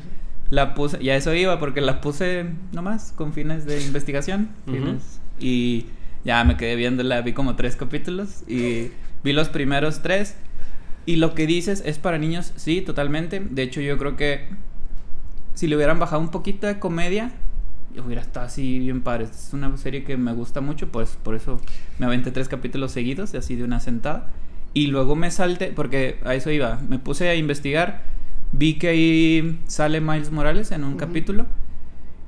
La 0.52 0.76
puse, 0.76 1.04
ya 1.04 1.16
eso 1.16 1.34
iba 1.34 1.58
porque 1.60 1.82
la 1.82 2.02
puse 2.02 2.46
nomás 2.72 3.12
con 3.16 3.34
fines 3.34 3.66
de 3.66 3.82
investigación. 3.86 4.50
Y 5.40 5.88
ya 6.24 6.44
me 6.44 6.58
quedé 6.58 6.76
viéndola, 6.76 7.22
vi 7.22 7.34
como 7.34 7.56
tres 7.56 7.76
capítulos 7.76 8.44
y 8.48 8.92
vi 9.24 9.34
los 9.34 9.50
primeros 9.50 10.02
tres. 10.02 10.36
Y 11.08 11.18
lo 11.18 11.34
que 11.36 11.46
dices 11.48 11.84
es 11.86 11.98
para 12.00 12.18
niños, 12.18 12.52
sí, 12.56 12.82
totalmente. 12.82 13.40
De 13.40 13.62
hecho, 13.64 13.80
yo 13.82 13.98
creo 13.98 14.16
que 14.18 14.48
si 15.54 15.68
le 15.68 15.76
hubieran 15.76 16.00
bajado 16.00 16.22
un 16.22 16.30
poquito 16.32 16.68
de 16.68 16.80
comedia, 16.80 17.32
hubiera 18.06 18.22
estado 18.22 18.46
así 18.46 18.80
bien 18.80 19.02
padre. 19.02 19.26
Es 19.26 19.50
una 19.54 19.76
serie 19.78 20.04
que 20.04 20.18
me 20.18 20.34
gusta 20.34 20.62
mucho, 20.62 20.88
pues 20.90 21.18
por 21.22 21.36
eso 21.36 21.60
me 22.00 22.06
aventé 22.06 22.32
tres 22.32 22.48
capítulos 22.48 22.92
seguidos, 22.92 23.34
así 23.36 23.56
de 23.56 23.64
una 23.64 23.80
sentada. 23.80 24.28
Y 24.74 24.88
luego 24.88 25.16
me 25.16 25.32
salté, 25.32 25.68
porque 25.76 26.20
a 26.26 26.36
eso 26.36 26.52
iba, 26.52 26.80
me 26.90 27.00
puse 27.00 27.30
a 27.30 27.36
investigar, 27.36 28.04
vi 28.52 28.76
que 28.76 28.88
ahí 28.90 29.60
sale 29.68 30.02
Miles 30.02 30.32
Morales 30.32 30.72
en 30.72 30.84
un 30.84 30.92
Ujú. 30.92 30.98
capítulo 30.98 31.46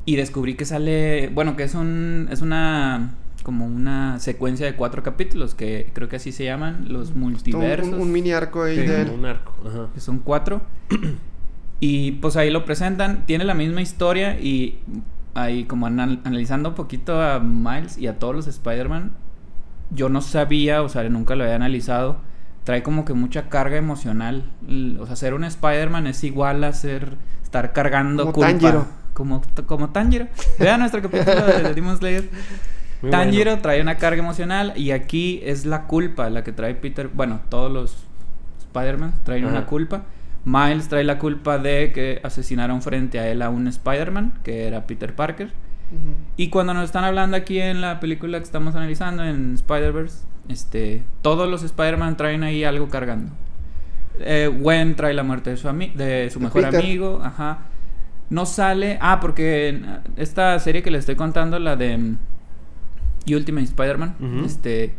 y 0.06 0.16
descubrí 0.16 0.56
que 0.56 0.64
sale, 0.66 1.30
bueno, 1.34 1.56
que 1.58 1.64
es 1.64 1.76
un 1.76 2.28
es 2.32 2.42
una 2.42 3.16
como 3.44 3.66
una 3.66 4.20
secuencia 4.20 4.66
de 4.66 4.76
cuatro 4.76 5.04
capítulos 5.04 5.56
que 5.56 5.90
creo 5.94 6.10
que 6.10 6.18
así 6.18 6.34
se 6.34 6.44
llaman 6.44 6.86
los 6.90 7.16
multiversos 7.16 7.94
un- 7.94 8.02
un 8.02 8.12
mini 8.12 8.32
arco 8.32 8.64
ahí 8.64 8.76
Sí, 8.76 8.82
de 8.82 9.04
un 9.10 9.26
arco. 9.26 9.54
Ajá. 9.66 9.88
que 9.94 10.00
son 10.02 10.20
cuatro. 10.20 10.62
y 11.80 12.14
pues 12.14 12.36
ahí 12.38 12.50
lo 12.50 12.66
presentan. 12.66 13.26
Tiene 13.26 13.44
la 13.46 13.54
misma 13.54 13.82
historia 13.82 14.40
y 14.40 14.80
ahí 15.38 15.64
como 15.66 15.86
anal- 15.88 16.20
analizando 16.24 16.70
un 16.70 16.76
poquito 16.76 17.22
a 17.22 17.40
Miles 17.40 17.98
y 17.98 18.08
a 18.08 18.20
todos 18.20 18.36
los 18.36 18.48
Spider-Man, 18.48 19.12
yo 19.92 20.10
no 20.10 20.22
sabía, 20.22 20.82
o 20.82 20.90
sea, 20.90 21.04
nunca 21.10 21.36
lo 21.36 21.44
había 21.44 21.56
analizado. 21.56 22.18
Trae 22.64 22.84
como 22.84 23.06
que 23.06 23.14
mucha 23.14 23.48
carga 23.50 23.78
emocional. 23.78 24.44
O 25.00 25.06
sea, 25.06 25.16
ser 25.16 25.34
un 25.34 25.44
Spider-Man 25.46 26.08
es 26.08 26.24
igual 26.26 26.64
a 26.66 26.74
ser, 26.74 27.14
estar 27.44 27.72
cargando 27.72 28.24
Como 28.24 28.34
culpa. 28.34 28.50
Tanjiro. 28.52 28.88
Como, 29.14 29.42
como 29.66 29.90
Tanjiro. 29.90 30.28
Vean 30.60 30.80
nuestro 30.82 31.02
capítulo 31.02 31.46
de 31.46 31.74
Demon 31.74 31.98
Slayer. 31.98 32.30
Muy 33.02 33.12
Tanjiro 33.12 33.52
bueno. 33.52 33.62
trae 33.62 33.80
una 33.82 33.96
carga 33.98 34.22
emocional 34.22 34.74
y 34.76 34.90
aquí 34.92 35.40
es 35.44 35.66
la 35.66 35.84
culpa 35.84 36.30
la 36.32 36.44
que 36.44 36.52
trae 36.52 36.74
Peter. 36.76 37.08
Bueno, 37.14 37.40
todos 37.48 37.72
los 37.72 37.96
Spider-Man 38.60 39.14
traen 39.24 39.46
Ajá. 39.46 39.54
una 39.54 39.66
culpa. 39.66 40.04
Miles 40.50 40.88
trae 40.88 41.04
la 41.04 41.20
culpa 41.20 41.58
de 41.58 41.92
que 41.92 42.22
asesinaron 42.24 42.82
frente 42.82 43.20
a 43.20 43.28
él 43.30 43.42
a 43.42 43.50
un 43.50 43.68
Spider-Man, 43.68 44.40
que 44.44 44.66
era 44.66 44.88
Peter 44.88 45.14
Parker. 45.14 45.52
Y 46.38 46.50
cuando 46.50 46.74
nos 46.74 46.86
están 46.86 47.04
hablando 47.04 47.36
aquí 47.38 47.60
en 47.60 47.82
la 47.82 48.00
película 48.00 48.38
que 48.40 48.44
estamos 48.46 48.74
analizando, 48.76 49.24
en 49.26 49.54
Spider-Verse, 49.56 50.26
este, 50.50 51.04
todos 51.22 51.50
los 51.50 51.64
Spider-Man 51.64 52.16
traen 52.18 52.44
ahí 52.44 52.64
algo 52.64 52.88
cargando. 52.90 53.32
Eh, 54.20 54.48
Gwen 54.48 54.96
trae 54.96 55.14
la 55.14 55.24
muerte 55.24 55.50
de 55.52 55.58
su, 55.58 55.68
ami- 55.68 55.94
de 55.94 56.30
su 56.30 56.40
De 56.40 56.46
mejor 56.46 56.64
Peter. 56.64 56.80
amigo, 56.82 57.22
ajá. 57.24 57.60
No 58.30 58.46
sale, 58.46 58.98
ah, 59.02 59.20
porque 59.20 59.82
esta 60.18 60.58
serie 60.60 60.82
que 60.82 60.92
le 60.92 60.98
estoy 60.98 61.16
contando, 61.16 61.60
la 61.60 61.76
de 61.76 61.98
mm, 61.98 62.18
Ultimate 63.34 63.66
Spider-Man, 63.66 64.16
este, 64.46 64.94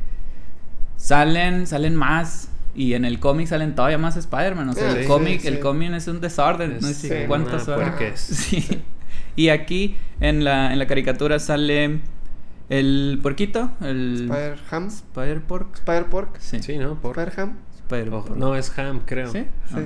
salen, 0.97 1.67
salen 1.67 1.95
más. 1.97 2.51
Y 2.79 2.95
en 2.95 3.05
el 3.05 3.19
cómic 3.19 3.49
salen 3.49 3.75
todavía 3.75 3.99
más 3.99 4.17
Spider-Man. 4.17 4.69
O 4.69 4.73
sea, 4.73 4.93
el 4.93 5.05
cómic, 5.09 5.41
sí. 5.41 5.49
el 5.49 5.59
cómic 5.59 5.93
es 5.95 6.07
un 6.07 6.21
desorden. 6.21 6.75
Es 6.75 6.83
no 6.83 6.89
sé 6.89 7.27
son. 7.27 7.75
puerquez. 7.75 8.21
Sí. 8.21 8.83
Y 9.35 9.49
aquí 9.49 9.97
en 10.21 10.45
la, 10.45 10.73
en 10.73 10.79
la 10.79 10.87
caricatura 10.87 11.41
sale 11.41 11.99
el 12.69 13.19
puerquito, 13.21 13.73
el 13.81 14.31
Spider-Ham. 14.31 14.87
Spider-Pork. 14.87 15.75
Spider-Pork. 15.75 16.39
Sí. 16.39 16.63
Sí, 16.63 16.79
¿no? 16.79 17.01
Por... 17.01 17.19
Spider-Ham. 17.19 17.59
Spider-Pork. 17.75 18.27
Ojo, 18.27 18.37
no, 18.37 18.55
es 18.55 18.79
Ham, 18.79 19.01
creo. 19.05 19.33
¿Sí? 19.33 19.41
Sí. 19.67 19.75
Ah. 19.75 19.83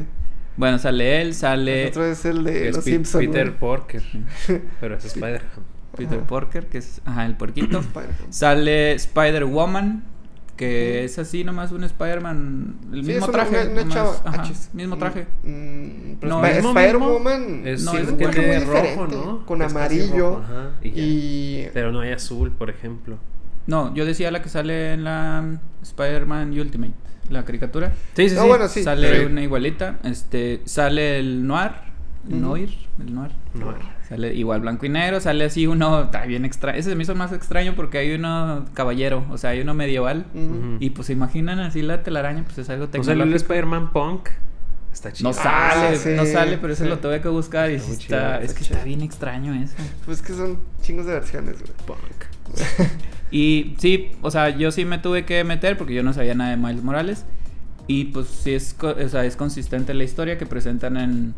Bueno, 0.59 0.79
sale 0.79 1.23
él, 1.23 1.35
sale 1.35 1.85
El 1.85 1.89
otro 1.89 2.05
es 2.05 2.25
el 2.27 2.45
de 2.45 2.69
Es 2.69 2.77
los 2.77 2.85
Simpsons. 2.85 3.25
Peter 3.25 3.57
Porker. 3.57 4.03
Sí. 4.03 4.61
Pero 4.83 4.97
es 4.97 5.07
Spider-Ham. 5.07 5.65
Peter 5.97 6.21
Porker, 6.21 6.67
que 6.67 6.77
es 6.77 7.01
ajá, 7.07 7.25
el 7.25 7.37
puerquito. 7.37 7.79
Spider-Ham. 7.79 8.33
Sale 8.33 8.93
Spider-Woman, 8.93 10.12
que 10.57 11.05
es 11.05 11.19
así 11.19 11.45
nomás 11.45 11.73
un 11.73 11.83
Spider-Man, 11.85 12.77
el 12.93 13.05
Sí, 13.05 13.13
mismo 13.13 13.27
es 13.27 13.33
traje. 13.33 13.51
una- 13.51 13.71
una 13.71 13.81
nomás, 13.81 13.95
chava. 13.95 14.23
ajá, 14.25 14.53
mismo 14.75 14.97
Mm, 14.97 14.99
traje. 14.99 15.27
mm, 15.43 16.27
No, 16.27 16.45
Spider-Woman 16.45 17.63
Es, 17.67 17.83
No, 17.85 17.93
es 17.97 18.09
es 18.09 18.17
tiene 18.19 18.59
muy 18.59 18.65
rojo, 18.67 19.07
¿no? 19.07 19.47
con 19.47 19.63
Es 19.63 19.71
amarillo 19.71 20.31
rojo, 20.37 20.43
ajá, 20.43 20.71
y. 20.83 21.67
Pero 21.73 21.91
no 21.93 22.01
hay 22.01 22.13
azul, 22.13 22.51
por 22.53 22.71
ejemplo. 22.71 23.19
No, 23.67 23.95
yo 23.95 24.05
decía 24.05 24.31
la 24.31 24.43
que 24.43 24.49
sale 24.49 24.93
en 24.93 25.05
la 25.05 25.43
mm, 25.43 25.59
Spider-Man 25.83 26.51
Ultimate, 26.59 26.95
la 27.31 27.45
caricatura. 27.45 27.93
Sí, 28.15 28.29
sí, 28.29 28.35
No, 28.35 28.43
sí. 28.43 28.49
bueno, 28.49 28.69
sí. 28.69 28.83
sale 28.83 29.21
Sí. 29.21 29.25
una 29.27 29.43
igualita. 29.43 29.99
Este, 30.05 30.61
sale 30.65 31.19
el 31.19 31.47
Noir, 31.47 31.71
el 32.29 32.35
Ujú. 32.35 32.43
Noir, 32.43 32.71
el 33.01 33.15
Noir. 33.15 33.31
No. 33.55 33.75
Sale 34.13 34.35
igual 34.35 34.61
blanco 34.61 34.85
y 34.85 34.91
negro, 34.91 35.21
sale 35.21 35.45
así 35.45 35.67
uno, 35.67 36.03
está 36.05 36.27
bien 36.27 36.45
extraño. 36.45 36.79
Ese 36.79 36.91
se 36.91 36.97
me 36.97 37.03
hizo 37.05 37.15
más 37.15 37.33
extraño 37.33 37.75
porque 37.75 37.97
hay 37.99 38.13
uno 38.13 38.67
caballero, 38.75 39.25
o 39.31 39.39
sea, 39.39 39.51
hay 39.51 39.61
uno 39.61 39.73
medieval. 39.75 40.27
Y 40.81 40.91
pues 40.91 41.07
se 41.07 41.15
imaginan 41.15 41.61
así 41.61 41.81
la 41.83 42.03
telaraña, 42.03 42.45
pues 42.45 42.59
es 42.59 42.69
algo 42.71 42.87
¿No 42.87 42.93
sale 42.93 42.99
el 43.01 43.07
tecnológico. 43.31 43.37
Spider-Man 43.37 43.93
Punk? 43.93 44.29
Está 44.93 45.11
chido. 45.11 45.31
No 45.31 45.33
sale, 45.33 45.95
Ah, 45.95 45.97
sí, 45.97 46.11
no 46.15 46.27
sale, 46.27 46.59
pero 46.59 46.75
ese 46.75 46.83
sí. 46.85 46.89
lo 46.91 46.99
tuve 46.99 47.23
que 47.23 47.29
buscar 47.29 47.71
y 47.71 47.77
Está 47.77 47.87
sí 47.87 47.93
muy 47.95 48.03
está, 48.03 48.33
chido, 48.37 48.41
es 48.45 48.55
que 48.55 48.63
está 48.65 48.85
bien 48.85 49.01
extraño 49.01 49.55
eso. 49.55 49.75
Pues 50.05 50.21
que 50.21 50.35
son 50.35 50.59
chingos 50.83 51.07
de 51.07 51.13
versiones, 51.15 51.57
güey. 51.61 51.73
Punk. 51.87 52.89
Y 53.31 53.77
sí, 53.79 54.11
o 54.21 54.31
sea, 54.31 54.51
yo 54.51 54.71
sí 54.71 54.85
me 54.85 54.99
tuve 54.99 55.25
que 55.25 55.43
meter 55.43 55.79
porque 55.79 55.95
yo 55.95 56.03
no 56.03 56.13
sabía 56.13 56.35
nada 56.35 56.51
de 56.51 56.59
Miles 56.59 56.83
Morales. 56.83 57.25
Y 57.87 58.05
pues 58.07 58.27
sí 58.29 58.53
es, 58.53 58.77
o 58.83 59.09
sea, 59.09 59.25
es 59.25 59.37
consistente 59.37 59.95
la 59.95 60.05
historia 60.05 60.37
que 60.37 60.45
presentan 60.45 60.99
en... 60.99 61.35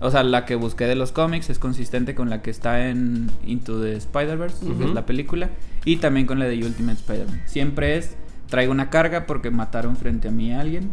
O 0.00 0.10
sea, 0.10 0.22
la 0.22 0.44
que 0.44 0.54
busqué 0.54 0.86
de 0.86 0.94
los 0.94 1.12
cómics 1.12 1.50
es 1.50 1.58
consistente 1.58 2.14
con 2.14 2.30
la 2.30 2.40
que 2.42 2.50
está 2.50 2.88
en 2.88 3.30
Into 3.44 3.80
the 3.80 3.96
Spider-Verse, 3.96 4.64
que 4.66 4.84
es 4.84 4.90
la 4.90 5.06
película. 5.06 5.50
Y 5.84 5.96
también 5.96 6.26
con 6.26 6.38
la 6.38 6.44
de 6.44 6.56
Ultimate 6.64 6.98
Spider-Man. 6.98 7.42
Siempre 7.46 7.96
es, 7.96 8.16
traigo 8.48 8.72
una 8.72 8.90
carga 8.90 9.26
porque 9.26 9.50
mataron 9.50 9.96
frente 9.96 10.28
a 10.28 10.30
mí 10.30 10.52
a 10.52 10.60
alguien. 10.60 10.90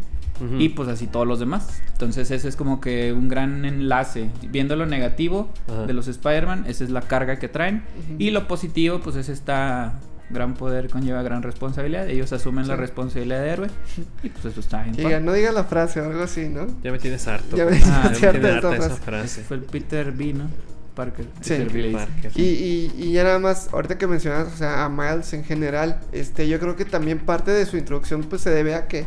Y 0.60 0.70
pues 0.70 0.90
así 0.90 1.08
todos 1.08 1.26
los 1.26 1.40
demás. 1.40 1.82
Entonces 1.94 2.30
ese 2.30 2.48
es 2.48 2.56
como 2.56 2.82
que 2.82 3.14
un 3.14 3.30
gran 3.30 3.64
enlace. 3.64 4.30
Viendo 4.50 4.76
lo 4.76 4.86
negativo 4.86 5.50
de 5.88 5.94
los 5.94 6.08
Spider-Man, 6.08 6.66
esa 6.68 6.84
es 6.84 6.90
la 6.90 7.02
carga 7.02 7.40
que 7.40 7.48
traen. 7.48 7.84
Y 8.18 8.32
lo 8.32 8.48
positivo, 8.48 9.00
pues 9.00 9.16
es 9.16 9.30
esta 9.30 10.00
gran 10.30 10.56
poder 10.56 10.90
conlleva 10.90 11.22
gran 11.22 11.44
responsabilidad. 11.44 12.10
Ellos 12.10 12.34
asumen 12.34 12.68
la 12.68 12.76
responsabilidad 12.76 13.42
de 13.42 13.50
héroe. 13.50 13.68
Y 14.24 14.30
pues 14.30 14.46
eso 14.46 14.60
está 14.60 14.84
bien. 14.84 14.96
Diga, 14.96 15.20
no 15.20 15.34
digas 15.34 15.54
la 15.54 15.64
frase 15.66 16.02
o 16.02 16.06
algo 16.06 16.24
así, 16.24 16.50
¿no? 16.50 16.68
Ya 16.84 16.92
me 16.92 17.00
tienes 17.00 17.28
harto. 17.28 17.56
Ya 17.56 17.66
me 17.66 17.72
tienes 17.72 17.88
Ya 17.88 18.02
harta 18.04 18.20
tiene 18.20 18.38
esa 18.48 18.56
harta 18.58 18.76
esa 18.76 18.90
frase. 18.90 19.02
frase. 19.02 19.42
Fue 19.44 19.58
el 19.58 19.64
Peter 19.64 20.12
B, 20.12 20.34
¿no? 20.34 20.50
Parker. 20.96 21.28
Sí. 21.42 21.56
Peter. 21.72 21.92
Parker. 21.92 22.32
Y, 22.36 22.42
y, 22.44 22.94
y 22.98 23.12
ya 23.12 23.24
nada 23.24 23.40
más, 23.40 23.70
ahorita 23.72 23.98
que 23.98 24.08
mencionas, 24.08 24.48
o 24.54 24.58
sea, 24.58 24.86
a 24.86 24.90
Miles 24.90 25.34
en 25.34 25.44
general, 25.44 26.00
este, 26.12 26.48
yo 26.48 26.60
creo 26.60 26.76
que 26.76 26.86
también 26.86 27.20
parte 27.20 27.52
de 27.52 27.66
su 27.66 27.78
introducción, 27.78 28.24
pues 28.24 28.42
se 28.42 28.50
debe 28.50 28.76
a 28.76 28.88
que, 28.88 29.06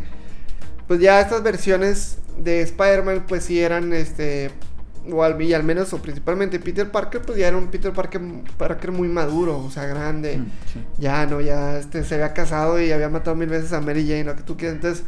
pues 0.86 1.00
ya 1.00 1.20
estas 1.20 1.42
versiones 1.42 2.18
de 2.38 2.60
Spider-Man, 2.60 3.24
pues 3.26 3.44
sí 3.44 3.58
eran, 3.60 3.92
este, 3.92 4.50
o 5.12 5.22
al, 5.22 5.40
y 5.40 5.54
al 5.54 5.64
menos, 5.64 5.92
o 5.92 5.98
principalmente 5.98 6.58
Peter 6.58 6.90
Parker, 6.90 7.22
pues 7.22 7.38
ya 7.38 7.48
era 7.48 7.56
un 7.56 7.68
Peter 7.68 7.92
Parker, 7.92 8.20
Parker 8.56 8.92
muy 8.92 9.08
maduro, 9.08 9.58
o 9.58 9.70
sea, 9.70 9.86
grande. 9.86 10.38
Mm, 10.38 10.44
sí. 10.72 10.80
Ya, 10.98 11.26
no, 11.26 11.40
ya 11.40 11.78
este, 11.78 12.04
se 12.04 12.14
había 12.14 12.32
casado 12.32 12.80
y 12.80 12.92
había 12.92 13.08
matado 13.08 13.36
mil 13.36 13.48
veces 13.48 13.72
a 13.72 13.80
Mary 13.80 14.06
Jane, 14.06 14.24
lo 14.24 14.36
que 14.36 14.42
tú 14.42 14.56
quieras. 14.56 14.76
Entonces, 14.76 15.04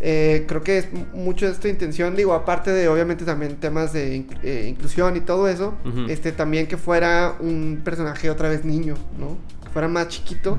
eh, 0.00 0.44
creo 0.48 0.62
que 0.62 0.78
es 0.78 0.88
mucho 1.14 1.46
de 1.46 1.52
esta 1.52 1.68
intención, 1.68 2.16
digo, 2.16 2.34
aparte 2.34 2.72
de 2.72 2.88
obviamente 2.88 3.24
también 3.24 3.56
temas 3.56 3.92
de 3.92 4.26
eh, 4.42 4.66
inclusión 4.68 5.16
y 5.16 5.20
todo 5.20 5.46
eso, 5.46 5.74
este 6.08 6.32
también 6.32 6.66
que 6.66 6.76
fuera 6.76 7.36
un 7.38 7.82
personaje 7.84 8.28
otra 8.28 8.48
vez 8.48 8.64
niño, 8.64 8.94
¿no? 9.16 9.36
Que 9.62 9.70
fuera 9.70 9.86
más 9.86 10.08
chiquito. 10.08 10.58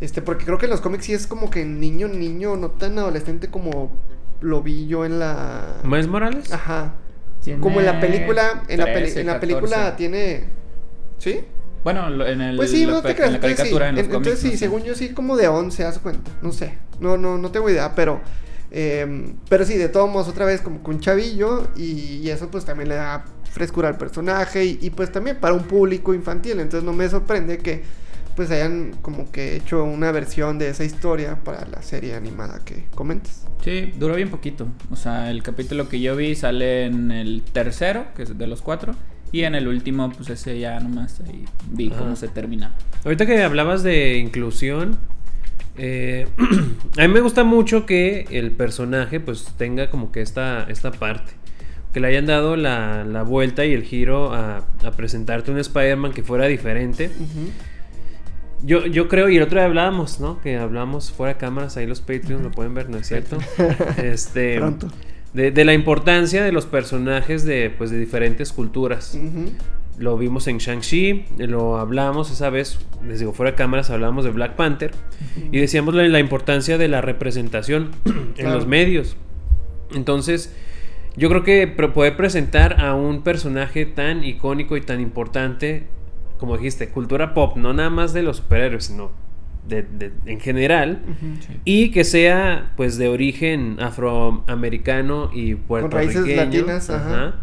Este, 0.00 0.20
porque 0.20 0.44
creo 0.44 0.58
que 0.58 0.66
en 0.66 0.72
los 0.72 0.80
cómics 0.80 1.04
sí 1.06 1.14
es 1.14 1.26
como 1.26 1.48
que 1.48 1.64
niño, 1.64 2.08
niño, 2.08 2.56
no 2.56 2.70
tan 2.70 2.98
adolescente 2.98 3.48
como 3.48 3.92
lo 4.40 4.62
vi 4.62 4.86
yo 4.86 5.04
en 5.04 5.20
la. 5.20 5.76
¿Miles 5.84 6.08
Morales? 6.08 6.52
Ajá. 6.52 6.94
Tiene 7.46 7.60
Como 7.62 7.80
en 7.80 7.86
la 7.86 7.98
película, 8.00 8.62
en 8.68 8.78
la, 8.78 8.84
peli- 8.86 9.00
13, 9.04 9.20
en 9.20 9.26
la 9.26 9.32
14. 9.34 9.54
película 9.54 9.96
tiene. 9.96 10.44
¿Sí? 11.18 11.40
Bueno, 11.84 12.08
en 12.26 12.40
el 12.40 12.56
Pues 12.56 12.70
sí, 12.72 12.84
la 12.84 12.92
no 12.94 13.02
te 13.02 13.14
creas. 13.14 13.28
en 13.28 13.32
la 13.32 13.36
Entonces 13.36 13.56
sí, 13.56 13.56
caricatura, 13.56 13.88
en 13.88 13.94
los 13.96 14.04
en- 14.04 14.10
cómics. 14.10 14.26
entonces 14.26 14.40
sí, 14.40 14.46
no 14.48 14.52
sé. 14.52 14.58
según 14.58 14.82
yo 14.82 14.94
sí, 14.94 15.08
como 15.10 15.36
de 15.36 15.48
11, 15.48 15.84
haz 15.84 15.98
cuenta. 16.00 16.30
No 16.42 16.52
sé. 16.52 16.74
No, 17.00 17.16
no, 17.16 17.38
no 17.38 17.50
tengo 17.50 17.70
idea, 17.70 17.94
pero. 17.94 18.20
eh, 18.72 19.32
pero 19.48 19.64
sí, 19.64 19.76
de 19.76 19.88
todos 19.88 20.10
modos, 20.10 20.28
otra 20.28 20.44
vez 20.44 20.60
como 20.60 20.82
con 20.82 20.98
chavillo. 21.00 21.68
Y, 21.76 22.20
y 22.24 22.30
eso 22.30 22.48
pues 22.50 22.64
también 22.64 22.88
le 22.88 22.96
da 22.96 23.24
frescura 23.52 23.88
al 23.88 23.96
personaje. 23.96 24.64
Y, 24.64 24.78
y, 24.82 24.90
pues 24.90 25.12
también 25.12 25.36
para 25.36 25.54
un 25.54 25.62
público 25.62 26.12
infantil. 26.12 26.58
Entonces 26.60 26.82
no 26.84 26.92
me 26.92 27.08
sorprende 27.08 27.58
que 27.58 27.84
pues 28.36 28.50
hayan 28.50 28.92
como 29.02 29.30
que 29.32 29.56
hecho 29.56 29.82
una 29.82 30.12
versión 30.12 30.58
de 30.58 30.68
esa 30.68 30.84
historia 30.84 31.40
para 31.42 31.66
la 31.66 31.82
serie 31.82 32.14
animada 32.14 32.60
que 32.64 32.84
comentas. 32.94 33.46
Sí, 33.64 33.92
duró 33.98 34.14
bien 34.14 34.28
poquito. 34.30 34.68
O 34.90 34.96
sea, 34.96 35.30
el 35.30 35.42
capítulo 35.42 35.88
que 35.88 36.00
yo 36.00 36.14
vi 36.14 36.34
sale 36.36 36.84
en 36.84 37.10
el 37.10 37.42
tercero, 37.52 38.04
que 38.14 38.22
es 38.24 38.36
de 38.38 38.46
los 38.46 38.62
cuatro. 38.62 38.94
Y 39.32 39.42
en 39.42 39.54
el 39.56 39.66
último, 39.66 40.12
pues 40.12 40.28
ese 40.30 40.58
ya 40.60 40.78
nomás 40.78 41.20
ahí 41.26 41.44
vi 41.72 41.88
Ajá. 41.88 41.98
cómo 41.98 42.14
se 42.16 42.28
termina. 42.28 42.74
Ahorita 43.04 43.26
que 43.26 43.42
hablabas 43.42 43.82
de 43.82 44.18
inclusión, 44.18 44.98
eh, 45.78 46.28
a 46.98 47.02
mí 47.02 47.08
me 47.08 47.20
gusta 47.20 47.42
mucho 47.42 47.86
que 47.86 48.26
el 48.30 48.52
personaje 48.52 49.18
pues 49.18 49.46
tenga 49.56 49.90
como 49.90 50.12
que 50.12 50.20
esta, 50.20 50.64
esta 50.68 50.90
parte. 50.92 51.32
Que 51.92 52.00
le 52.00 52.08
hayan 52.08 52.26
dado 52.26 52.56
la, 52.56 53.04
la 53.04 53.22
vuelta 53.22 53.64
y 53.64 53.72
el 53.72 53.82
giro 53.82 54.32
a, 54.34 54.58
a 54.84 54.90
presentarte 54.92 55.50
un 55.50 55.58
Spider-Man 55.58 56.12
que 56.12 56.22
fuera 56.22 56.46
diferente. 56.46 57.06
Ujú. 57.18 57.50
Yo, 58.62 58.86
yo 58.86 59.08
creo, 59.08 59.28
y 59.28 59.36
el 59.36 59.42
otro 59.42 59.58
día 59.58 59.66
hablábamos, 59.66 60.18
¿no? 60.20 60.40
Que 60.40 60.56
hablamos 60.56 61.12
fuera 61.12 61.34
de 61.34 61.38
cámaras, 61.38 61.76
ahí 61.76 61.86
los 61.86 62.00
Patreons 62.00 62.42
lo 62.42 62.50
pueden 62.50 62.74
ver, 62.74 62.88
¿no 62.88 62.96
es 62.98 63.06
cierto? 63.06 63.38
este, 64.02 64.56
Pronto. 64.58 64.88
De, 65.34 65.50
de 65.50 65.64
la 65.64 65.74
importancia 65.74 66.42
de 66.42 66.52
los 66.52 66.64
personajes 66.66 67.44
de, 67.44 67.70
pues, 67.76 67.90
de 67.90 67.98
diferentes 67.98 68.52
culturas. 68.52 69.18
Lo 69.98 70.16
vimos 70.18 70.46
en 70.46 70.58
Shang-Chi, 70.58 71.24
lo 71.38 71.78
hablamos 71.78 72.30
esa 72.30 72.50
vez, 72.50 72.78
les 73.06 73.18
digo, 73.20 73.32
fuera 73.32 73.52
de 73.52 73.56
cámaras 73.56 73.88
hablamos 73.90 74.24
de 74.24 74.30
Black 74.30 74.54
Panther 74.54 74.92
y 75.52 75.58
decíamos 75.58 75.94
la, 75.94 76.06
la 76.08 76.20
importancia 76.20 76.76
de 76.78 76.88
la 76.88 77.00
representación 77.00 77.90
en 78.04 78.32
Claro. 78.34 78.54
los 78.56 78.66
medios. 78.66 79.16
Entonces, 79.94 80.54
yo 81.16 81.28
creo 81.30 81.44
que 81.44 81.66
poder 81.66 82.16
presentar 82.16 82.78
a 82.80 82.94
un 82.94 83.22
personaje 83.22 83.86
tan 83.86 84.22
icónico 84.24 84.76
y 84.76 84.82
tan 84.82 85.00
importante, 85.00 85.84
como 86.38 86.56
dijiste, 86.56 86.88
cultura 86.90 87.34
pop, 87.34 87.56
no 87.56 87.72
nada 87.72 87.90
más 87.90 88.12
de 88.12 88.22
los 88.22 88.38
superhéroes, 88.38 88.84
sino 88.84 89.10
de, 89.68 89.82
de- 89.82 90.12
en 90.26 90.38
general, 90.40 91.00
y 91.64 91.90
que 91.90 92.04
sea 92.04 92.72
pues 92.76 92.98
de 92.98 93.08
origen 93.08 93.78
afroamericano 93.80 95.30
y 95.32 95.54
puertorriqueño. 95.56 96.20
raíces 96.24 96.36
latinas, 96.36 96.90
ajá. 96.90 97.34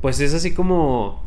Pues 0.00 0.20
es 0.20 0.34
así 0.34 0.52
como 0.52 1.22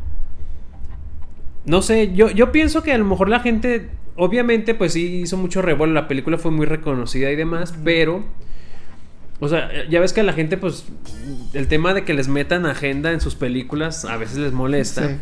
no 1.65 1.81
sé, 1.81 2.13
yo, 2.13 2.29
yo 2.29 2.51
pienso 2.51 2.84
que 2.84 2.91
a 2.93 2.97
lo 2.97 3.06
mejor 3.06 3.28
la 3.30 3.39
gente 3.39 3.89
obviamente 4.15 4.75
pues 4.75 4.93
sí 4.93 5.21
hizo 5.21 5.36
mucho 5.38 5.62
revuelo, 5.63 5.93
la 5.93 6.08
película 6.08 6.38
fue 6.38 6.51
muy 6.51 6.65
reconocida 6.67 7.32
y 7.32 7.36
demás, 7.36 7.73
pero 7.84 8.23
o 9.39 9.49
sea, 9.49 9.69
ya 9.89 9.99
ves 9.99 10.13
que 10.13 10.21
a 10.21 10.23
la 10.23 10.34
gente 10.34 10.58
pues 10.58 10.86
el 11.54 11.67
tema 11.67 11.93
de 11.95 12.04
que 12.04 12.13
les 12.13 12.28
metan 12.28 12.65
agenda 12.67 13.12
en 13.12 13.19
sus 13.19 13.34
películas 13.36 14.06
a 14.06 14.15
veces 14.17 14.38
les 14.38 14.54
molesta. 14.54 15.08
Sí. 15.10 15.15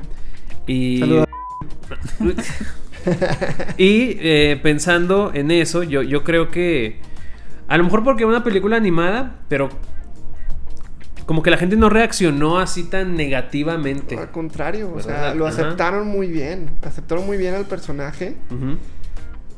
Y 0.68 1.00
Saluda. 1.00 1.26
Y 3.78 4.18
eh, 4.20 4.60
pensando 4.64 5.32
en 5.34 5.52
eso, 5.52 5.84
yo, 5.84 6.02
yo 6.04 6.24
creo 6.24 6.50
que 6.52 7.00
a 7.68 7.78
lo 7.78 7.84
mejor 7.84 8.04
porque 8.04 8.24
es 8.24 8.30
una 8.30 8.44
película 8.44 8.78
animada, 8.78 9.40
pero 9.50 9.70
como 11.26 11.42
que 11.42 11.50
la 11.52 11.58
gente 11.58 11.76
no 11.76 11.90
reaccionó 11.90 12.60
así 12.60 12.84
tan 12.84 13.16
negativamente. 13.16 14.18
Al 14.18 14.32
contrario, 14.32 14.92
o 14.94 15.00
sea, 15.02 15.34
lo 15.34 15.48
Ajá. 15.48 15.62
aceptaron 15.62 16.08
muy 16.08 16.28
bien. 16.28 16.70
Aceptaron 16.82 17.26
muy 17.26 17.38
bien 17.38 17.56
al 17.56 17.66
personaje. 17.66 18.36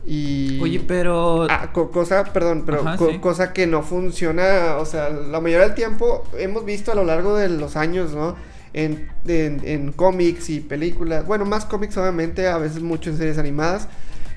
Y. 0.06 0.60
Oye, 0.62 0.80
pero. 0.88 1.48
Ah, 1.50 1.72
co- 1.74 1.90
cosa, 1.90 2.24
perdón, 2.26 2.64
pero 2.68 2.82
Ajá, 2.82 2.98
co- 2.98 3.10
sí. 3.10 3.18
cosa 3.18 3.52
que 3.54 3.66
no 3.66 3.82
funciona, 3.82 4.78
o 4.78 4.86
sea, 4.86 5.10
la 5.10 5.42
mayoría 5.42 5.66
del 5.66 5.76
tiempo 5.76 6.24
hemos 6.38 6.64
visto 6.66 6.92
a 6.92 6.96
lo 6.96 7.04
largo 7.04 7.36
de 7.36 7.50
los 7.50 7.76
años, 7.76 8.14
¿no? 8.14 8.36
En, 8.78 9.08
en, 9.26 9.62
en 9.64 9.94
cómics 9.94 10.50
y 10.50 10.60
películas, 10.60 11.26
bueno, 11.26 11.46
más 11.46 11.64
cómics 11.64 11.96
obviamente, 11.96 12.50
a 12.50 12.58
veces 12.58 12.82
mucho 12.82 13.10
en 13.10 13.18
series 13.18 13.38
animadas, 13.38 13.88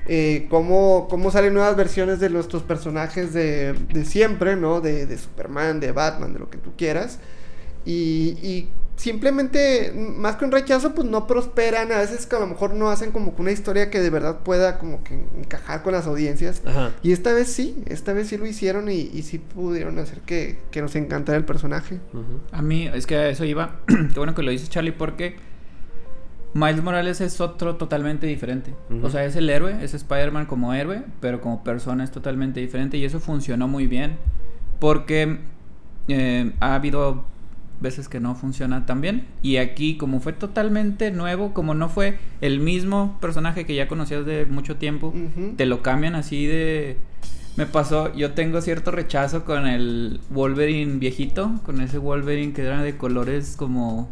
eh, 0.07 0.47
cómo, 0.49 1.07
salen 1.29 1.53
nuevas 1.53 1.75
versiones 1.75 2.21
de 2.21 2.29
nuestros 2.29 2.63
personajes 2.63 3.33
de, 3.33 3.73
de 3.73 4.05
siempre, 4.05 4.55
¿no? 4.55 4.79
De, 4.79 5.05
de 5.05 5.17
Superman, 5.17 5.81
de 5.81 5.91
Batman, 5.91 6.31
de 6.31 6.39
lo 6.39 6.49
que 6.49 6.57
tú 6.57 6.71
quieras. 6.77 7.19
Y 7.85 8.69
simplemente, 8.99 9.93
más 9.95 10.35
que 10.35 10.43
un 10.43 10.51
rechazo, 10.51 10.93
pues 10.93 11.07
no 11.07 11.25
prosperan. 11.25 11.91
A 11.93 11.99
veces 11.99 12.25
que 12.25 12.35
a 12.35 12.39
lo 12.39 12.47
mejor 12.47 12.73
no 12.73 12.89
hacen 12.89 13.11
como 13.11 13.33
que 13.33 13.41
una 13.41 13.51
historia 13.51 13.89
que 13.89 14.01
de 14.01 14.09
verdad 14.09 14.39
pueda 14.39 14.77
como 14.77 15.03
que 15.03 15.13
encajar 15.37 15.83
con 15.83 15.93
las 15.93 16.05
audiencias. 16.05 16.61
Ajá. 16.65 16.91
Y 17.01 17.13
esta 17.13 17.33
vez 17.33 17.47
sí, 17.47 17.81
esta 17.87 18.11
vez 18.11 18.27
sí 18.27 18.37
lo 18.37 18.45
hicieron 18.45 18.91
y, 18.91 19.09
y 19.13 19.21
sí 19.23 19.39
pudieron 19.39 19.97
hacer 19.99 20.19
que, 20.19 20.59
que 20.69 20.81
nos 20.81 20.95
encantara 20.95 21.37
el 21.37 21.45
personaje. 21.45 21.99
A 22.51 22.61
mí, 22.61 22.89
es 22.93 23.07
que 23.07 23.15
a 23.15 23.29
eso 23.29 23.45
iba. 23.45 23.79
Qué 23.87 24.17
bueno 24.17 24.35
que 24.35 24.43
lo 24.43 24.51
dices, 24.51 24.69
Charlie, 24.69 24.91
porque 24.91 25.37
Miles 26.53 26.83
Morales 26.83 27.21
es 27.21 27.39
otro 27.39 27.77
totalmente 27.77 28.27
diferente. 28.27 28.73
O 29.01 29.09
sea, 29.09 29.23
es 29.23 29.37
el 29.37 29.49
héroe, 29.49 29.77
es 29.81 29.93
Spider-Man 29.93 30.45
como 30.45 30.73
héroe, 30.73 31.03
pero 31.21 31.39
como 31.39 31.63
persona 31.63 32.03
es 32.03 32.11
totalmente 32.11 32.59
diferente 32.59 32.97
y 32.97 33.05
eso 33.05 33.21
funcionó 33.21 33.69
muy 33.69 33.87
bien. 33.87 34.17
Porque 34.79 35.39
eh, 36.09 36.51
ha 36.59 36.75
habido 36.75 37.25
veces 37.81 38.09
que 38.09 38.19
no 38.19 38.35
funciona 38.35 38.85
tan 38.85 39.01
bien. 39.01 39.25
Y 39.41 39.57
aquí, 39.57 39.97
como 39.97 40.19
fue 40.19 40.33
totalmente 40.33 41.11
nuevo, 41.11 41.53
como 41.53 41.73
no 41.73 41.89
fue 41.89 42.17
el 42.41 42.59
mismo 42.59 43.17
personaje 43.21 43.65
que 43.65 43.75
ya 43.75 43.87
conocías 43.87 44.25
de 44.25 44.45
mucho 44.45 44.75
tiempo, 44.77 45.13
te 45.57 45.65
lo 45.65 45.81
cambian 45.81 46.15
así 46.15 46.45
de... 46.45 46.97
Me 47.57 47.65
pasó, 47.65 48.13
yo 48.15 48.31
tengo 48.33 48.61
cierto 48.61 48.91
rechazo 48.91 49.43
con 49.43 49.67
el 49.67 50.21
Wolverine 50.29 50.97
viejito, 50.99 51.51
con 51.65 51.81
ese 51.81 51.97
Wolverine 51.97 52.53
que 52.53 52.61
era 52.63 52.81
de 52.81 52.95
colores 52.95 53.55
como... 53.57 54.09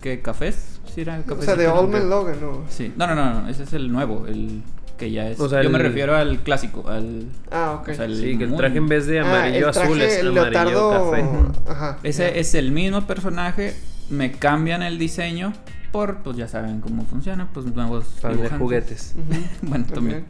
¿Qué? 0.00 0.20
¿Cafés? 0.20 0.80
Sí, 0.94 1.02
era 1.02 1.18
O 1.20 1.24
cafés. 1.24 1.44
sea, 1.44 1.56
de 1.56 1.68
Old 1.68 1.90
Man 1.92 2.08
Logan, 2.08 2.40
¿no? 2.40 2.62
Sí, 2.68 2.92
no, 2.96 3.06
no, 3.06 3.14
no, 3.14 3.42
no, 3.42 3.48
ese 3.48 3.64
es 3.64 3.72
el 3.72 3.90
nuevo, 3.92 4.26
el 4.26 4.62
que 5.00 5.10
ya 5.10 5.28
es... 5.28 5.40
O 5.40 5.48
sea, 5.48 5.62
yo 5.64 5.70
me 5.70 5.78
refiero 5.80 6.14
al 6.14 6.38
clásico, 6.44 6.88
al... 6.88 7.24
Ah, 7.50 7.78
ok. 7.80 7.88
o 7.88 7.94
sea, 7.94 8.04
el 8.04 8.16
Sí, 8.16 8.38
que 8.38 8.44
el 8.44 8.50
muy- 8.50 8.58
traje 8.58 8.78
en 8.78 8.86
vez 8.86 9.06
de 9.08 9.18
Ah, 9.18 9.22
amarillo 9.28 9.68
azul 9.70 10.00
es 10.00 10.18
el 10.18 10.28
amarillo 10.28 10.52
leotardo- 10.52 11.10
café. 11.10 11.24
Ajá. 11.72 11.98
Ese 12.04 12.38
es 12.38 12.54
el 12.54 12.70
mismo 12.70 13.06
personaje, 13.08 13.74
me 14.10 14.30
cambian 14.32 14.82
el 14.82 14.98
diseño 14.98 15.52
por, 15.90 16.18
pues 16.18 16.36
ya 16.36 16.46
saben 16.46 16.80
cómo 16.80 17.04
funciona, 17.06 17.48
pues 17.52 17.66
nuevos 17.74 18.04
Para 18.22 18.36
de 18.36 18.48
juguetes. 18.50 19.16
Bueno, 19.62 19.86
también. 19.92 20.24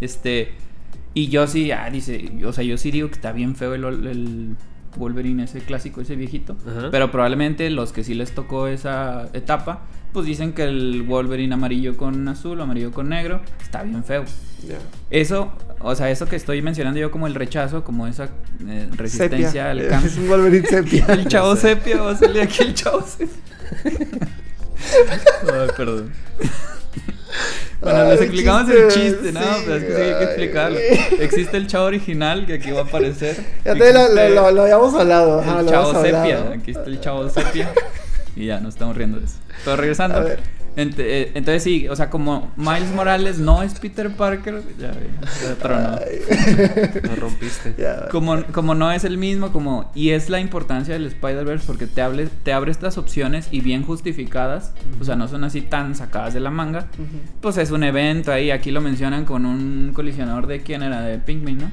Este, 0.00 0.52
y 1.14 1.28
yo 1.28 1.46
sí, 1.46 1.70
ah, 1.70 1.88
dice, 1.90 2.30
o 2.44 2.52
sea, 2.52 2.64
yo 2.64 2.76
sí 2.76 2.90
digo 2.90 3.08
que 3.08 3.14
está 3.14 3.32
bien 3.32 3.56
feo 3.56 3.74
el, 3.74 3.84
el 4.06 4.56
Wolverine 4.96 5.44
ese 5.44 5.60
clásico, 5.60 6.00
ese 6.00 6.16
viejito, 6.16 6.56
Ajá. 6.66 6.88
pero 6.90 7.10
probablemente 7.10 7.70
los 7.70 7.92
que 7.92 8.04
sí 8.04 8.14
les 8.14 8.32
tocó 8.34 8.66
esa 8.66 9.28
etapa, 9.32 9.82
pues 10.16 10.24
dicen 10.24 10.54
que 10.54 10.64
el 10.64 11.02
Wolverine 11.02 11.52
amarillo 11.52 11.94
con 11.94 12.26
azul, 12.26 12.58
amarillo 12.58 12.90
con 12.90 13.10
negro, 13.10 13.42
está 13.62 13.82
bien 13.82 14.02
feo. 14.02 14.24
Eso, 15.10 15.52
o 15.78 15.94
sea, 15.94 16.10
eso 16.10 16.24
que 16.24 16.36
estoy 16.36 16.62
mencionando 16.62 16.98
yo 16.98 17.10
como 17.10 17.26
el 17.26 17.34
rechazo, 17.34 17.84
como 17.84 18.06
esa 18.06 18.30
eh, 18.66 18.88
resistencia 18.92 19.46
Sepia. 19.50 19.70
al 19.72 19.80
Es 19.80 19.88
cambio. 19.88 20.10
un 20.16 20.28
Wolverine 20.30 20.66
sepia. 20.66 21.04
El 21.10 21.28
chavo 21.28 21.54
sepia, 21.54 22.00
va 22.00 22.12
a 22.12 22.16
salir 22.16 22.40
aquí 22.40 22.62
el 22.62 22.72
chavo 22.72 23.02
sepia. 23.06 23.28
Ay, 25.52 25.68
perdón. 25.76 26.10
Bueno, 27.82 27.98
Ay, 28.00 28.10
les 28.12 28.20
explicamos 28.22 28.70
el 28.70 28.88
chiste, 28.88 29.32
¿no? 29.32 29.40
sí, 29.42 29.62
Pero 29.66 29.76
es 29.76 29.84
que 29.84 29.94
sí 29.94 30.00
hay 30.00 30.14
que 30.14 30.24
explicarlo. 30.24 30.78
Existe 31.20 31.56
el 31.58 31.66
chavo 31.66 31.84
original 31.84 32.46
que 32.46 32.54
aquí 32.54 32.70
va 32.70 32.80
a 32.80 32.84
aparecer. 32.84 33.36
Ya 33.66 33.74
te 33.74 33.92
lo, 33.92 34.62
habíamos 34.62 34.94
hablado. 34.94 35.42
El 35.60 35.66
chavo 35.68 36.02
sepia. 36.02 36.22
hablado. 36.22 36.52
Aquí 36.54 36.70
está 36.70 36.84
el 36.84 37.00
chavo 37.00 37.28
sepia. 37.28 37.70
Y 38.36 38.46
ya, 38.46 38.60
nos 38.60 38.74
estamos 38.74 38.96
riendo 38.96 39.18
de 39.18 39.24
eso. 39.26 39.38
Pero 39.64 39.76
regresando. 39.76 40.18
A 40.18 40.20
ver. 40.20 40.40
Ent- 40.76 40.96
eh, 40.98 41.32
entonces 41.34 41.62
sí, 41.62 41.88
o 41.88 41.96
sea, 41.96 42.10
como 42.10 42.52
Miles 42.56 42.92
Morales 42.94 43.38
no 43.38 43.62
es 43.62 43.72
Peter 43.78 44.14
Parker, 44.14 44.62
ya, 44.78 44.92
tronó. 45.62 45.98
La 47.02 47.14
rompiste. 47.16 47.74
Ya. 47.78 48.08
Como, 48.10 48.44
como 48.52 48.74
no 48.74 48.92
es 48.92 49.04
el 49.04 49.16
mismo, 49.16 49.52
como 49.52 49.90
y 49.94 50.10
es 50.10 50.28
la 50.28 50.38
importancia 50.38 50.92
del 50.92 51.06
Spider-Verse 51.06 51.64
porque 51.66 51.86
te, 51.86 52.02
hable, 52.02 52.28
te 52.42 52.52
abre 52.52 52.70
estas 52.72 52.98
opciones 52.98 53.48
y 53.50 53.62
bien 53.62 53.84
justificadas, 53.84 54.72
o 55.00 55.04
sea, 55.04 55.16
no 55.16 55.28
son 55.28 55.44
así 55.44 55.62
tan 55.62 55.94
sacadas 55.94 56.34
de 56.34 56.40
la 56.40 56.50
manga. 56.50 56.88
Pues 57.40 57.56
es 57.56 57.70
un 57.70 57.82
evento 57.82 58.30
ahí, 58.30 58.50
aquí 58.50 58.70
lo 58.70 58.82
mencionan 58.82 59.24
con 59.24 59.46
un 59.46 59.92
colisionador 59.94 60.46
de 60.46 60.60
quién 60.62 60.82
era, 60.82 61.00
de 61.00 61.18
Pinkman, 61.18 61.56
¿no? 61.56 61.70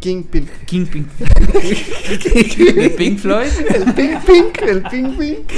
Kingpin. 0.00 0.48
Kingpin. 0.66 1.06
de 2.74 2.94
Pink 2.96 3.18
Floyd. 3.18 3.48
El 3.74 3.94
Pink 3.94 4.24
Pink, 4.24 4.62
el 4.62 4.82
Pink 4.82 5.18
Pink. 5.18 5.52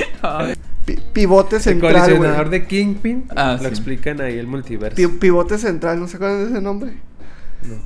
Pivote 1.13 1.57
El 1.57 1.63
central, 1.63 1.93
colisionador 1.95 2.49
güey. 2.49 2.61
de 2.61 2.67
Kingpin. 2.67 3.25
Ah, 3.37 3.53
lo 3.59 3.65
sí. 3.65 3.67
explican 3.69 4.21
ahí 4.21 4.39
el 4.39 4.47
multiverso. 4.47 4.97
Pi- 4.97 5.07
pivote 5.07 5.59
central, 5.59 6.01
¿no 6.01 6.09
se 6.09 6.17
acuerdan 6.17 6.45
de 6.45 6.51
ese 6.51 6.61
nombre? 6.61 6.93
No. 7.69 7.77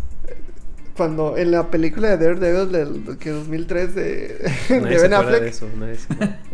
Cuando 0.97 1.37
en 1.37 1.51
la 1.51 1.71
película 1.71 2.17
de 2.17 2.25
Daredevil 2.25 2.73
del 2.73 3.19
que 3.19 3.31
2003 3.31 3.95
de, 3.97 4.03
de 4.69 4.81
Nadie 4.81 4.97
se 4.97 5.03
Ben 5.03 5.15
Affleck. 5.15 5.43
de 5.43 5.49
eso. 5.49 5.69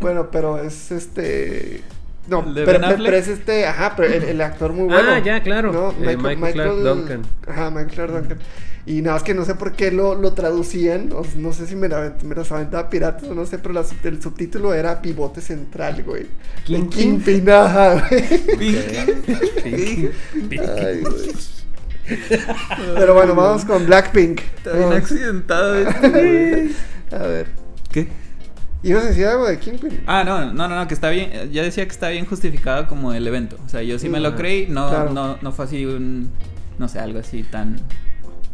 Bueno, 0.01 0.31
pero 0.31 0.59
es 0.63 0.91
este. 0.91 1.83
No, 2.31 2.45
¿El 2.47 2.55
de 2.55 2.65
pero, 2.65 2.81
pero- 2.81 3.05
pero 3.05 3.17
es 3.17 3.29
este. 3.29 3.67
Ajá, 3.67 3.95
pero 3.97 4.13
el, 4.15 4.23
el 4.23 4.41
actor 4.41 4.73
muy 4.73 4.85
bueno. 4.87 5.11
Ah, 5.11 5.19
ya, 5.19 5.43
claro. 5.43 5.73
No, 5.73 5.91
Eh, 6.09 6.17
Michael 6.17 6.53
Clark 6.55 6.77
Duncan. 6.77 7.23
Ajá, 7.47 7.71
Michael 7.71 7.89
Clark 7.95 8.13
Duncan. 8.13 8.39
Y 8.87 9.03
nada 9.03 9.17
más 9.17 9.23
que 9.23 9.35
no 9.35 9.45
sé 9.45 9.55
por 9.57 9.73
qué 9.73 9.91
lo, 9.93 10.15
lo 10.15 10.33
traducían. 10.33 11.11
o 11.13 11.23
no 11.37 11.53
sé 11.53 11.67
si 11.67 11.77
me, 11.77 11.89
la, 11.89 12.15
me 12.25 12.35
las 12.35 12.51
aventaba 12.51 12.89
piratas 12.89 13.25
o 13.29 13.35
no 13.35 13.45
sé, 13.47 13.59
pero 13.59 13.75
la 13.75 13.85
el 14.05 14.23
subtítulo 14.23 14.73
era 14.73 15.03
Pivote 15.03 15.41
Central, 15.43 16.03
güey. 16.03 16.27
Kingpin. 16.65 17.21
Kingpin, 17.21 17.51
ajá, 17.51 18.09
güey. 18.09 18.25
Ay, 19.65 21.01
güey. 21.03 21.33
Pero 22.97 23.15
bueno, 23.15 23.35
vamos 23.35 23.65
con 23.65 23.87
Blackpink. 23.87 24.41
Está 24.57 24.73
bien 24.73 24.93
accidentado 24.93 25.77
este, 25.77 26.71
A 27.13 27.19
ver. 27.19 27.47
¿Qué? 27.93 28.09
¿Ibas 28.83 29.05
a 29.05 29.09
decir 29.09 29.27
algo 29.27 29.47
de 29.47 29.59
Kingpin? 29.59 30.01
Ah, 30.07 30.25
no, 30.25 30.53
no, 30.53 30.69
no, 30.69 30.75
no, 30.75 30.89
que 30.89 30.95
está 30.95 31.11
bien, 31.11 31.31
ya 31.53 31.63
decía 31.63 31.85
que 31.85 31.91
está 31.93 32.09
bien 32.09 32.25
justificado 32.25 32.87
como 32.89 33.13
el 33.13 33.27
evento. 33.27 33.59
O 33.65 33.69
sea, 33.69 33.83
yo 33.83 33.99
sí 33.99 34.09
me 34.09 34.21
lo 34.21 34.29
Ah, 34.31 34.37
creí, 34.37 34.67
no, 34.69 34.89
claro. 34.89 35.13
no, 35.13 35.39
no 35.43 35.53
fue 35.53 35.67
así 35.67 35.85
un, 35.85 36.31
no 36.79 36.89
sé, 36.89 36.99
algo 36.99 37.19
así 37.19 37.43
tan... 37.43 37.77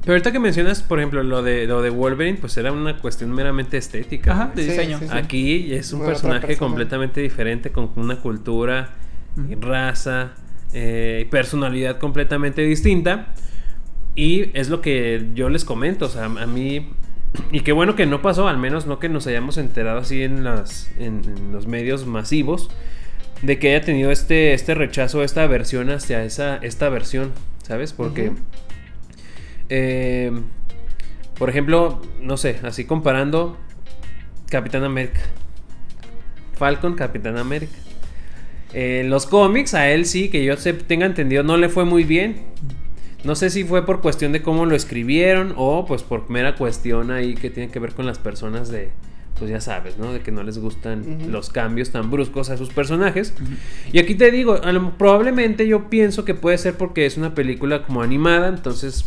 Pero 0.02 0.12
ahorita 0.14 0.30
que 0.32 0.38
mencionas, 0.38 0.82
por 0.82 0.98
ejemplo, 1.00 1.22
lo 1.24 1.42
de, 1.42 1.66
lo 1.66 1.82
de 1.82 1.90
Wolverine, 1.90 2.38
pues 2.40 2.56
era 2.56 2.70
una 2.72 2.96
cuestión 2.98 3.32
meramente 3.32 3.76
estética. 3.76 4.32
Ajá, 4.32 4.52
de 4.54 4.62
Sí, 4.64 4.70
diseño. 4.70 4.98
sí, 5.00 5.06
sí. 5.08 5.16
Aquí 5.16 5.72
es 5.74 5.92
un 5.92 5.98
Bueno, 6.00 6.12
personaje 6.12 6.46
persona. 6.48 6.58
completamente 6.68 7.20
diferente, 7.20 7.70
con 7.70 7.90
una 7.96 8.16
cultura, 8.20 8.90
raza, 9.60 10.32
eh, 10.72 11.22
y 11.26 11.28
personalidad 11.30 11.98
completamente 11.98 12.62
distinta. 12.62 13.28
Y 14.14 14.50
es 14.58 14.68
lo 14.70 14.80
que 14.80 15.30
yo 15.34 15.48
les 15.48 15.64
comento, 15.64 16.06
o 16.06 16.08
sea, 16.08 16.24
a 16.24 16.46
mí... 16.46 16.90
Y 17.52 17.60
qué 17.60 17.72
bueno 17.72 17.96
que 17.96 18.06
no 18.06 18.22
pasó, 18.22 18.48
al 18.48 18.58
menos 18.58 18.86
no 18.86 18.98
que 18.98 19.08
nos 19.08 19.26
hayamos 19.26 19.58
enterado 19.58 19.98
así 19.98 20.22
en, 20.22 20.44
las, 20.44 20.90
en, 20.98 21.22
en 21.24 21.52
los 21.52 21.66
medios 21.66 22.06
masivos, 22.06 22.70
de 23.42 23.58
que 23.58 23.74
haya 23.74 23.84
tenido 23.84 24.10
este, 24.10 24.52
este 24.54 24.74
rechazo, 24.74 25.22
esta 25.22 25.42
aversión 25.42 25.90
hacia 25.90 26.24
esa, 26.24 26.56
esta 26.56 26.88
versión, 26.88 27.32
¿sabes? 27.62 27.92
Porque... 27.92 28.32
Eh, 29.68 30.32
por 31.38 31.50
ejemplo, 31.50 32.00
no 32.20 32.36
sé, 32.36 32.58
así 32.62 32.84
comparando 32.84 33.58
Capitán 34.48 34.84
América. 34.84 35.20
Falcon, 36.54 36.94
Capitán 36.94 37.36
América. 37.36 37.74
Eh, 38.72 39.00
En 39.00 39.10
los 39.10 39.26
cómics, 39.26 39.74
a 39.74 39.90
él 39.90 40.06
sí, 40.06 40.30
que 40.30 40.44
yo 40.44 40.56
se, 40.56 40.72
tenga 40.72 41.04
entendido, 41.04 41.42
no 41.42 41.56
le 41.56 41.68
fue 41.68 41.84
muy 41.84 42.04
bien. 42.04 42.36
No 43.26 43.34
sé 43.34 43.50
si 43.50 43.64
fue 43.64 43.84
por 43.84 44.00
cuestión 44.00 44.30
de 44.30 44.40
cómo 44.40 44.66
lo 44.66 44.76
escribieron 44.76 45.52
o 45.56 45.84
pues 45.84 46.04
por 46.04 46.30
mera 46.30 46.54
cuestión 46.54 47.10
ahí 47.10 47.34
que 47.34 47.50
tiene 47.50 47.72
que 47.72 47.80
ver 47.80 47.92
con 47.92 48.06
las 48.06 48.18
personas 48.18 48.70
de, 48.70 48.90
pues 49.36 49.50
ya 49.50 49.60
sabes, 49.60 49.98
¿no? 49.98 50.12
De 50.12 50.20
que 50.20 50.30
no 50.30 50.44
les 50.44 50.58
gustan 50.58 51.28
los 51.28 51.50
cambios 51.50 51.90
tan 51.90 52.08
bruscos 52.08 52.50
a 52.50 52.56
sus 52.56 52.70
personajes. 52.70 53.34
Y 53.92 53.98
aquí 53.98 54.14
te 54.14 54.30
digo, 54.30 54.60
probablemente 54.96 55.66
yo 55.66 55.90
pienso 55.90 56.24
que 56.24 56.34
puede 56.34 56.56
ser 56.56 56.74
porque 56.74 57.04
es 57.04 57.16
una 57.16 57.34
película 57.34 57.82
como 57.82 58.00
animada, 58.00 58.46
entonces 58.48 59.04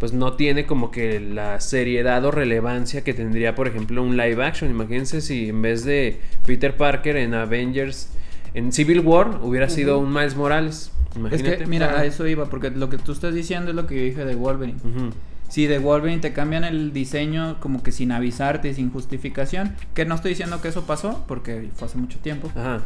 pues 0.00 0.14
no 0.14 0.32
tiene 0.32 0.64
como 0.64 0.90
que 0.90 1.20
la 1.20 1.60
seriedad 1.60 2.24
o 2.24 2.30
relevancia 2.30 3.04
que 3.04 3.12
tendría, 3.12 3.54
por 3.54 3.68
ejemplo, 3.68 4.02
un 4.02 4.16
live 4.16 4.42
action. 4.42 4.70
Imagínense 4.70 5.20
si 5.20 5.50
en 5.50 5.60
vez 5.60 5.84
de 5.84 6.20
Peter 6.46 6.74
Parker 6.74 7.16
en 7.16 7.34
Avengers, 7.34 8.08
en 8.54 8.72
Civil 8.72 9.00
War, 9.00 9.40
hubiera 9.42 9.68
sido 9.68 9.98
un 9.98 10.10
Miles 10.10 10.36
Morales. 10.36 10.90
Es 11.30 11.42
que, 11.42 11.66
mira, 11.66 11.98
a 11.98 12.04
eso 12.04 12.26
iba, 12.26 12.46
porque 12.46 12.70
lo 12.70 12.88
que 12.88 12.98
tú 12.98 13.12
estás 13.12 13.34
diciendo 13.34 13.70
es 13.70 13.76
lo 13.76 13.86
que 13.86 13.96
yo 13.96 14.02
dije 14.02 14.24
de 14.24 14.34
Wolverine. 14.34 14.78
Ujú. 14.78 15.10
Si 15.48 15.66
de 15.66 15.78
Wolverine 15.78 16.20
te 16.20 16.32
cambian 16.32 16.64
el 16.64 16.92
diseño 16.92 17.58
como 17.60 17.82
que 17.82 17.90
sin 17.90 18.12
avisarte 18.12 18.68
y 18.68 18.74
sin 18.74 18.90
justificación, 18.90 19.74
que 19.94 20.04
no 20.04 20.14
estoy 20.14 20.30
diciendo 20.30 20.60
que 20.60 20.68
eso 20.68 20.84
pasó, 20.84 21.24
porque 21.26 21.70
fue 21.74 21.86
hace 21.86 21.96
mucho 21.96 22.18
tiempo. 22.18 22.50
Ajá. 22.54 22.82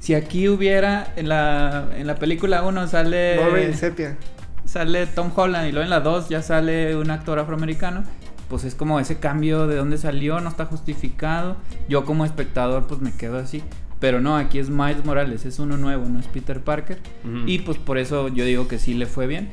Si 0.00 0.14
aquí 0.14 0.48
hubiera, 0.48 1.12
en 1.16 1.28
la, 1.28 1.88
en 1.96 2.06
la 2.06 2.14
película 2.14 2.62
1 2.62 2.88
sale... 2.88 3.36
Wolverine 3.38 3.74
Sepia. 3.74 4.16
sale 4.64 5.06
Tom 5.06 5.30
Holland 5.34 5.68
y 5.68 5.72
luego 5.72 5.84
en 5.84 5.90
la 5.90 6.00
2 6.00 6.28
ya 6.28 6.42
sale 6.42 6.96
un 6.96 7.10
actor 7.10 7.38
afroamericano, 7.38 8.04
pues 8.48 8.64
es 8.64 8.74
como 8.74 9.00
ese 9.00 9.18
cambio 9.18 9.66
de 9.66 9.76
dónde 9.76 9.98
salió, 9.98 10.40
no 10.40 10.48
está 10.48 10.66
justificado. 10.66 11.56
Yo 11.88 12.04
como 12.04 12.24
espectador 12.24 12.86
pues 12.86 13.00
me 13.00 13.12
quedo 13.12 13.38
así. 13.38 13.62
Pero 14.00 14.20
no, 14.20 14.36
aquí 14.36 14.58
es 14.58 14.70
Miles 14.70 15.04
Morales, 15.04 15.44
es 15.44 15.58
uno 15.58 15.76
nuevo, 15.76 16.06
no 16.06 16.20
es 16.20 16.26
Peter 16.26 16.60
Parker. 16.60 16.98
Ujú. 17.24 17.44
Y 17.46 17.58
pues 17.60 17.78
por 17.78 17.98
eso 17.98 18.28
yo 18.28 18.44
digo 18.44 18.68
que 18.68 18.78
sí 18.78 18.94
le 18.94 19.06
fue 19.06 19.26
bien. 19.26 19.48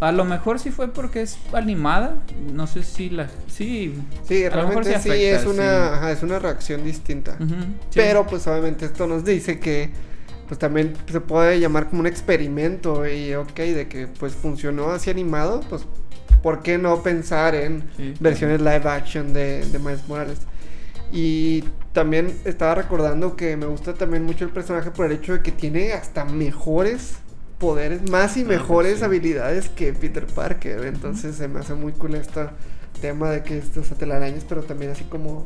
A 0.00 0.12
lo 0.12 0.24
mejor 0.24 0.58
sí 0.60 0.70
fue 0.70 0.88
porque 0.88 1.22
es 1.22 1.38
animada. 1.52 2.16
No 2.52 2.66
sé 2.66 2.82
si 2.84 3.10
la... 3.10 3.28
Sí. 3.48 3.94
Sí, 4.22 4.44
a 4.44 4.50
lo 4.50 4.68
mejor 4.68 4.84
realmente 4.84 5.00
sí, 5.00 5.08
afecta, 5.10 5.40
es 5.40 5.46
una, 5.46 5.62
sí. 5.88 5.94
ajá, 5.94 6.12
es 6.12 6.22
una 6.22 6.38
reacción 6.38 6.84
distinta. 6.84 7.36
Ujú, 7.40 7.54
sí. 7.54 7.94
Pero 7.94 8.26
pues 8.26 8.46
obviamente 8.46 8.84
esto 8.86 9.06
nos 9.06 9.24
dice 9.24 9.58
que 9.58 9.90
pues 10.46 10.58
también 10.58 10.94
se 11.10 11.20
puede 11.20 11.58
llamar 11.60 11.88
como 11.88 12.00
un 12.00 12.06
experimento 12.06 13.06
y 13.06 13.34
ok, 13.34 13.54
de 13.56 13.88
que 13.88 14.06
pues 14.06 14.34
funcionó 14.34 14.90
así 14.90 15.10
animado, 15.10 15.60
pues 15.68 15.84
¿por 16.42 16.62
qué 16.62 16.78
no 16.78 17.02
pensar 17.02 17.54
en 17.54 17.82
Sí. 17.96 18.14
versiones 18.20 18.60
live 18.60 18.88
action 18.88 19.32
de, 19.32 19.66
de 19.66 19.78
Miles 19.78 20.06
Morales? 20.08 20.38
Y 21.12 21.64
también 21.98 22.32
estaba 22.44 22.76
recordando 22.76 23.34
que 23.34 23.56
me 23.56 23.66
gusta 23.66 23.92
también 23.94 24.22
mucho 24.24 24.44
el 24.44 24.50
personaje 24.50 24.92
por 24.92 25.06
el 25.06 25.12
hecho 25.12 25.32
de 25.32 25.42
que 25.42 25.50
tiene 25.50 25.92
hasta 25.94 26.24
mejores 26.24 27.16
poderes, 27.58 28.08
más 28.08 28.36
y 28.36 28.42
Ah, 28.42 28.46
mejores 28.46 28.98
sí. 29.00 29.04
habilidades 29.04 29.68
que 29.68 29.92
Peter 29.92 30.24
Parker. 30.26 30.84
Entonces 30.84 31.34
se 31.34 31.48
me 31.48 31.58
hace 31.58 31.74
muy 31.74 31.90
cool 31.92 32.14
este 32.14 32.42
tema 33.00 33.30
de 33.30 33.42
que 33.42 33.58
estos 33.58 33.88
telarañas, 33.98 34.44
pero 34.48 34.62
también 34.62 34.92
así 34.92 35.02
como 35.02 35.44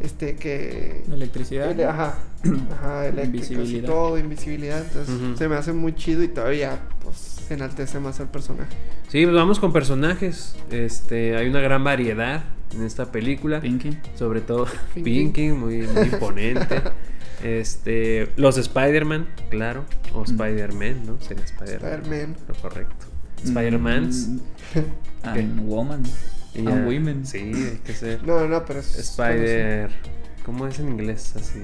este 0.00 0.36
que 0.36 1.02
Electricidad. 1.10 1.72
Ele- 1.72 1.86
ajá, 1.86 2.18
ajá, 2.72 3.08
y 3.08 3.24
Invisibilidad. 3.24 3.88
todo, 3.88 4.16
invisibilidad. 4.16 4.80
Entonces 4.80 5.36
se 5.36 5.48
me 5.48 5.56
hace 5.56 5.72
muy 5.72 5.92
chido 5.96 6.22
y 6.22 6.28
todavía 6.28 6.78
pues 7.02 7.16
se 7.48 7.54
enaltece 7.54 7.98
más 7.98 8.20
el 8.20 8.28
personaje. 8.28 8.70
Sí, 9.08 9.24
pues 9.24 9.34
vamos 9.34 9.58
con 9.58 9.72
personajes. 9.72 10.54
Este, 10.70 11.36
hay 11.36 11.48
una 11.48 11.60
gran 11.60 11.82
variedad 11.82 12.44
en 12.76 12.84
esta 12.84 13.10
película. 13.12 13.60
Pinky. 13.60 13.96
Sobre 14.16 14.40
todo 14.40 14.66
Pinky. 14.94 15.10
Pinky, 15.10 15.48
muy, 15.50 15.86
muy 15.86 16.02
imponente. 16.04 16.82
Este, 17.42 18.28
los 18.36 18.56
Spider-Man, 18.56 19.26
claro. 19.50 19.84
O 20.14 20.20
Mm. 20.22 20.24
Spider-Man, 20.24 21.06
¿no? 21.06 21.20
Sería 21.20 21.44
Spider-Man. 21.44 22.00
Spider-Man. 22.02 22.36
Lo 22.48 22.54
correcto. 22.54 23.06
Spider-Mans. 23.44 24.28
Mm, 24.28 24.38
¿Qué? 25.34 25.40
And 25.40 25.60
woman. 25.68 26.02
y 26.54 26.60
and 26.66 26.86
women. 26.86 27.26
Sí, 27.26 27.38
hay 27.38 27.80
que 27.84 27.92
ser. 27.92 28.22
No, 28.24 28.46
no, 28.48 28.64
pero 28.64 28.80
es 28.80 28.96
Spider. 28.98 29.90
¿Cómo 30.46 30.66
es 30.66 30.78
en 30.78 30.88
inglés? 30.88 31.34
Así, 31.36 31.58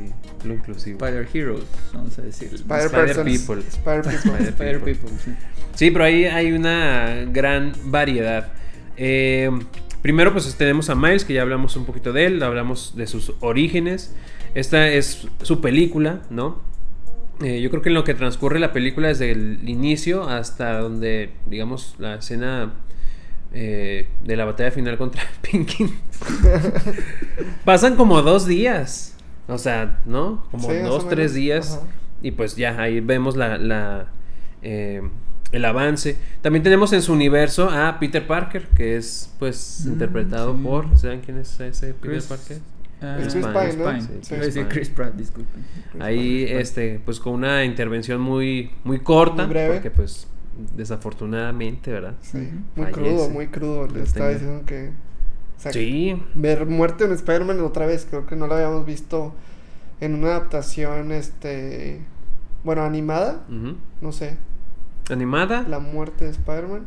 lo 0.45 0.53
inclusivo. 0.55 0.99
Spider 1.07 1.29
Heroes, 1.33 1.65
vamos 1.95 2.19
a 2.19 2.23
decir. 2.23 2.53
Spider, 2.53 2.87
Spider. 2.87 3.17
People. 3.25 3.63
Spider 3.69 4.03
People. 4.03 4.15
Spider 4.15 4.49
Spider 4.49 4.79
People. 4.81 4.95
People, 4.95 5.11
sí. 5.25 5.35
Sí, 5.77 5.91
pero 5.91 6.05
ahí 6.05 6.25
hay 6.27 6.53
una 6.53 7.25
gran 7.33 7.73
variedad. 7.87 8.49
Eh, 8.99 9.51
primero, 10.03 10.33
pues 10.33 10.55
tenemos 10.57 10.91
a 10.91 10.95
Miles, 10.95 11.25
que 11.25 11.35
ya 11.35 11.43
hablamos 11.43 11.77
un 11.77 11.85
poquito 11.85 12.13
de 12.13 12.27
él, 12.27 12.43
hablamos 12.43 12.95
de 12.97 13.07
sus 13.07 13.35
orígenes. 13.41 14.15
Esta 14.55 14.89
es 14.89 15.29
su 15.43 15.61
película, 15.61 16.23
¿no? 16.31 16.63
Eh, 17.43 17.61
yo 17.61 17.71
creo 17.71 17.83
que 17.83 17.89
en 17.89 17.95
lo 17.95 18.05
que 18.05 18.15
transcurre 18.15 18.59
la 18.59 18.73
película 18.73 19.09
desde 19.09 19.31
el 19.31 19.67
inicio 19.69 20.25
hasta 20.29 20.79
donde, 20.79 21.31
digamos, 21.47 21.95
la 21.99 22.17
escena 22.17 22.75
eh, 23.53 24.09
de 24.25 24.37
la 24.37 24.45
batalla 24.45 24.71
final 24.71 24.99
contra 24.99 25.23
Pinky. 25.43 25.87
Pasan 27.65 27.97
como 27.97 28.21
dos 28.23 28.47
días. 28.47 29.17
O 29.49 29.59
sea, 29.59 30.01
¿no? 30.05 30.45
Como 30.51 30.71
Sí, 30.71 30.79
dos, 30.79 31.09
tres 31.09 31.35
días. 31.35 31.79
Ajá. 31.81 31.87
Y 32.23 32.33
pues 32.33 32.57
ya 32.57 32.81
ahí 32.81 33.01
vemos 33.01 33.37
la, 33.37 33.57
la, 33.57 34.07
eh, 34.63 35.03
el 35.53 35.65
avance. 35.65 36.17
También 36.43 36.63
tenemos 36.63 36.93
en 36.93 37.03
su 37.03 37.13
universo 37.13 37.71
a 37.71 37.99
Peter 37.99 38.27
Parker, 38.27 38.69
que 38.77 38.97
es 38.97 39.35
pues 39.39 39.83
Mm, 39.87 39.93
interpretado 39.93 40.57
sí. 40.57 40.63
por... 40.63 40.97
¿Saben 40.99 41.21
quién 41.21 41.39
es 41.39 41.59
ese 41.61 41.95
Peter 41.95 42.11
Chris- 42.13 42.25
Parker? 42.27 42.59
Ah, 43.03 43.17
Es 43.19 43.33
Chris 43.33 43.47
Pine, 43.47 43.73
¿no? 43.79 43.85
Pine. 43.91 44.51
Sí. 44.51 44.61
Chris 44.69 44.89
Pratt, 44.91 45.15
disculpen. 45.15 45.65
Ahí, 46.01 46.41
Chris 46.45 46.49
Pine. 46.51 46.61
este, 46.61 47.01
pues 47.05 47.19
con 47.19 47.33
una 47.33 47.65
intervención 47.65 48.21
muy, 48.21 48.71
muy 48.85 49.01
corta, 49.01 49.45
Muy 49.45 49.47
breve. 49.55 49.75
porque 49.75 49.91
pues 49.91 50.27
desafortunadamente, 50.77 51.91
¿verdad? 51.93 52.15
Sí, 52.21 52.39
muy 52.77 52.87
Fallece. 52.87 52.93
crudo, 52.93 53.29
muy 53.31 53.47
crudo. 53.49 53.87
Le 53.89 54.03
estaba 54.03 54.31
diciendo 54.31 54.65
que. 54.67 54.91
o 55.57 55.61
sea, 55.61 55.73
Sí, 55.73 56.21
Ver 56.35 56.67
muerte 56.67 57.05
en 57.05 57.13
Spider-Man 57.13 57.61
otra 57.61 57.87
vez, 57.87 58.07
creo 58.09 58.27
que 58.27 58.37
no 58.37 58.47
lo 58.47 58.55
habíamos 58.55 58.85
visto 58.85 59.35
en 60.01 60.15
una 60.15 60.29
adaptación, 60.29 61.13
este. 61.13 62.03
Bueno, 62.65 62.83
animada, 62.83 63.47
no 64.03 64.13
sé. 64.13 64.37
¿Animada? 65.11 65.65
La 65.69 65.79
muerte 65.79 66.25
de 66.25 66.31
Spider-Man. 66.31 66.83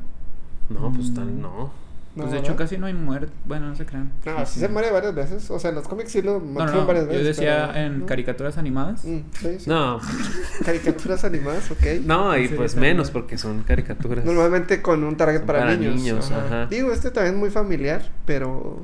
No, 0.69 0.91
pues 0.93 1.09
Mm. 1.09 1.13
tal, 1.15 1.41
no. 1.41 1.83
No, 2.15 2.25
Pues 2.25 2.31
de 2.33 2.37
hecho 2.37 2.51
¿verdad? 2.51 2.65
casi 2.65 2.77
no 2.77 2.85
hay 2.85 2.93
muerte. 2.93 3.33
Bueno, 3.45 3.67
no 3.69 3.75
se 3.75 3.87
crean. 3.87 4.11
No, 4.23 4.45
Sí, 4.45 4.59
se 4.59 4.67
muere 4.67 4.91
varias 4.91 5.15
veces. 5.15 5.49
O 5.49 5.57
sea, 5.57 5.69
en 5.71 5.75
los 5.77 5.87
cómics 5.87 6.11
sí 6.11 6.21
lo 6.21 6.33
No, 6.39 6.45
mataron 6.45 6.81
no, 6.81 6.85
varias 6.85 7.05
yo 7.05 7.11
veces. 7.11 7.37
decía 7.37 7.69
pero- 7.73 7.85
en 7.85 7.99
¿no? 8.01 8.05
caricaturas 8.05 8.57
animadas. 8.59 9.03
Mm, 9.03 9.17
sí, 9.39 9.55
sí. 9.61 9.69
No, 9.69 9.99
Caricaturas 10.63 11.23
animadas, 11.23 11.71
ok. 11.71 11.83
no, 12.05 12.37
y 12.37 12.47
Sí, 12.49 12.53
pues 12.55 12.75
menos 12.75 13.09
porque 13.09 13.37
son 13.39 13.63
caricaturas. 13.63 14.23
Normalmente 14.25 14.81
con 14.83 15.03
un 15.03 15.17
target 15.17 15.39
Son 15.39 15.47
para, 15.47 15.59
para 15.61 15.75
niños. 15.75 15.95
niños, 15.95 16.31
ajá. 16.31 16.67
Digo, 16.67 16.91
este 16.91 17.09
también 17.09 17.33
es 17.35 17.39
muy 17.39 17.49
familiar, 17.49 18.03
pero. 18.25 18.83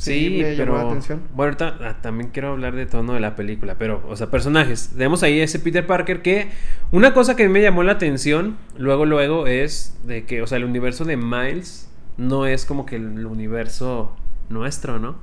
Sí, 0.00 0.38
me 0.42 0.54
llamó 0.56 0.72
pero 0.72 0.76
la 0.84 0.90
atención. 0.90 1.22
bueno, 1.34 1.56
ahorita 1.60 1.78
ah, 1.88 1.96
también 2.00 2.30
quiero 2.30 2.52
hablar 2.52 2.74
de 2.76 2.86
tono 2.86 3.14
de 3.14 3.20
la 3.20 3.34
película, 3.34 3.76
pero, 3.78 4.02
o 4.08 4.14
sea, 4.16 4.30
personajes. 4.30 4.90
Tenemos 4.92 5.22
ahí 5.22 5.40
ese 5.40 5.58
Peter 5.58 5.86
Parker 5.86 6.22
que 6.22 6.48
una 6.92 7.12
cosa 7.14 7.34
que 7.34 7.44
a 7.44 7.46
mí 7.46 7.52
me 7.52 7.62
llamó 7.62 7.82
la 7.82 7.92
atención, 7.92 8.56
luego, 8.76 9.06
luego, 9.06 9.46
es 9.48 9.98
de 10.04 10.24
que, 10.24 10.40
o 10.42 10.46
sea, 10.46 10.58
el 10.58 10.64
universo 10.64 11.04
de 11.04 11.16
Miles 11.16 11.90
no 12.16 12.46
es 12.46 12.64
como 12.64 12.86
que 12.86 12.96
el 12.96 13.26
universo 13.26 14.16
nuestro, 14.48 14.98
¿no? 14.98 15.16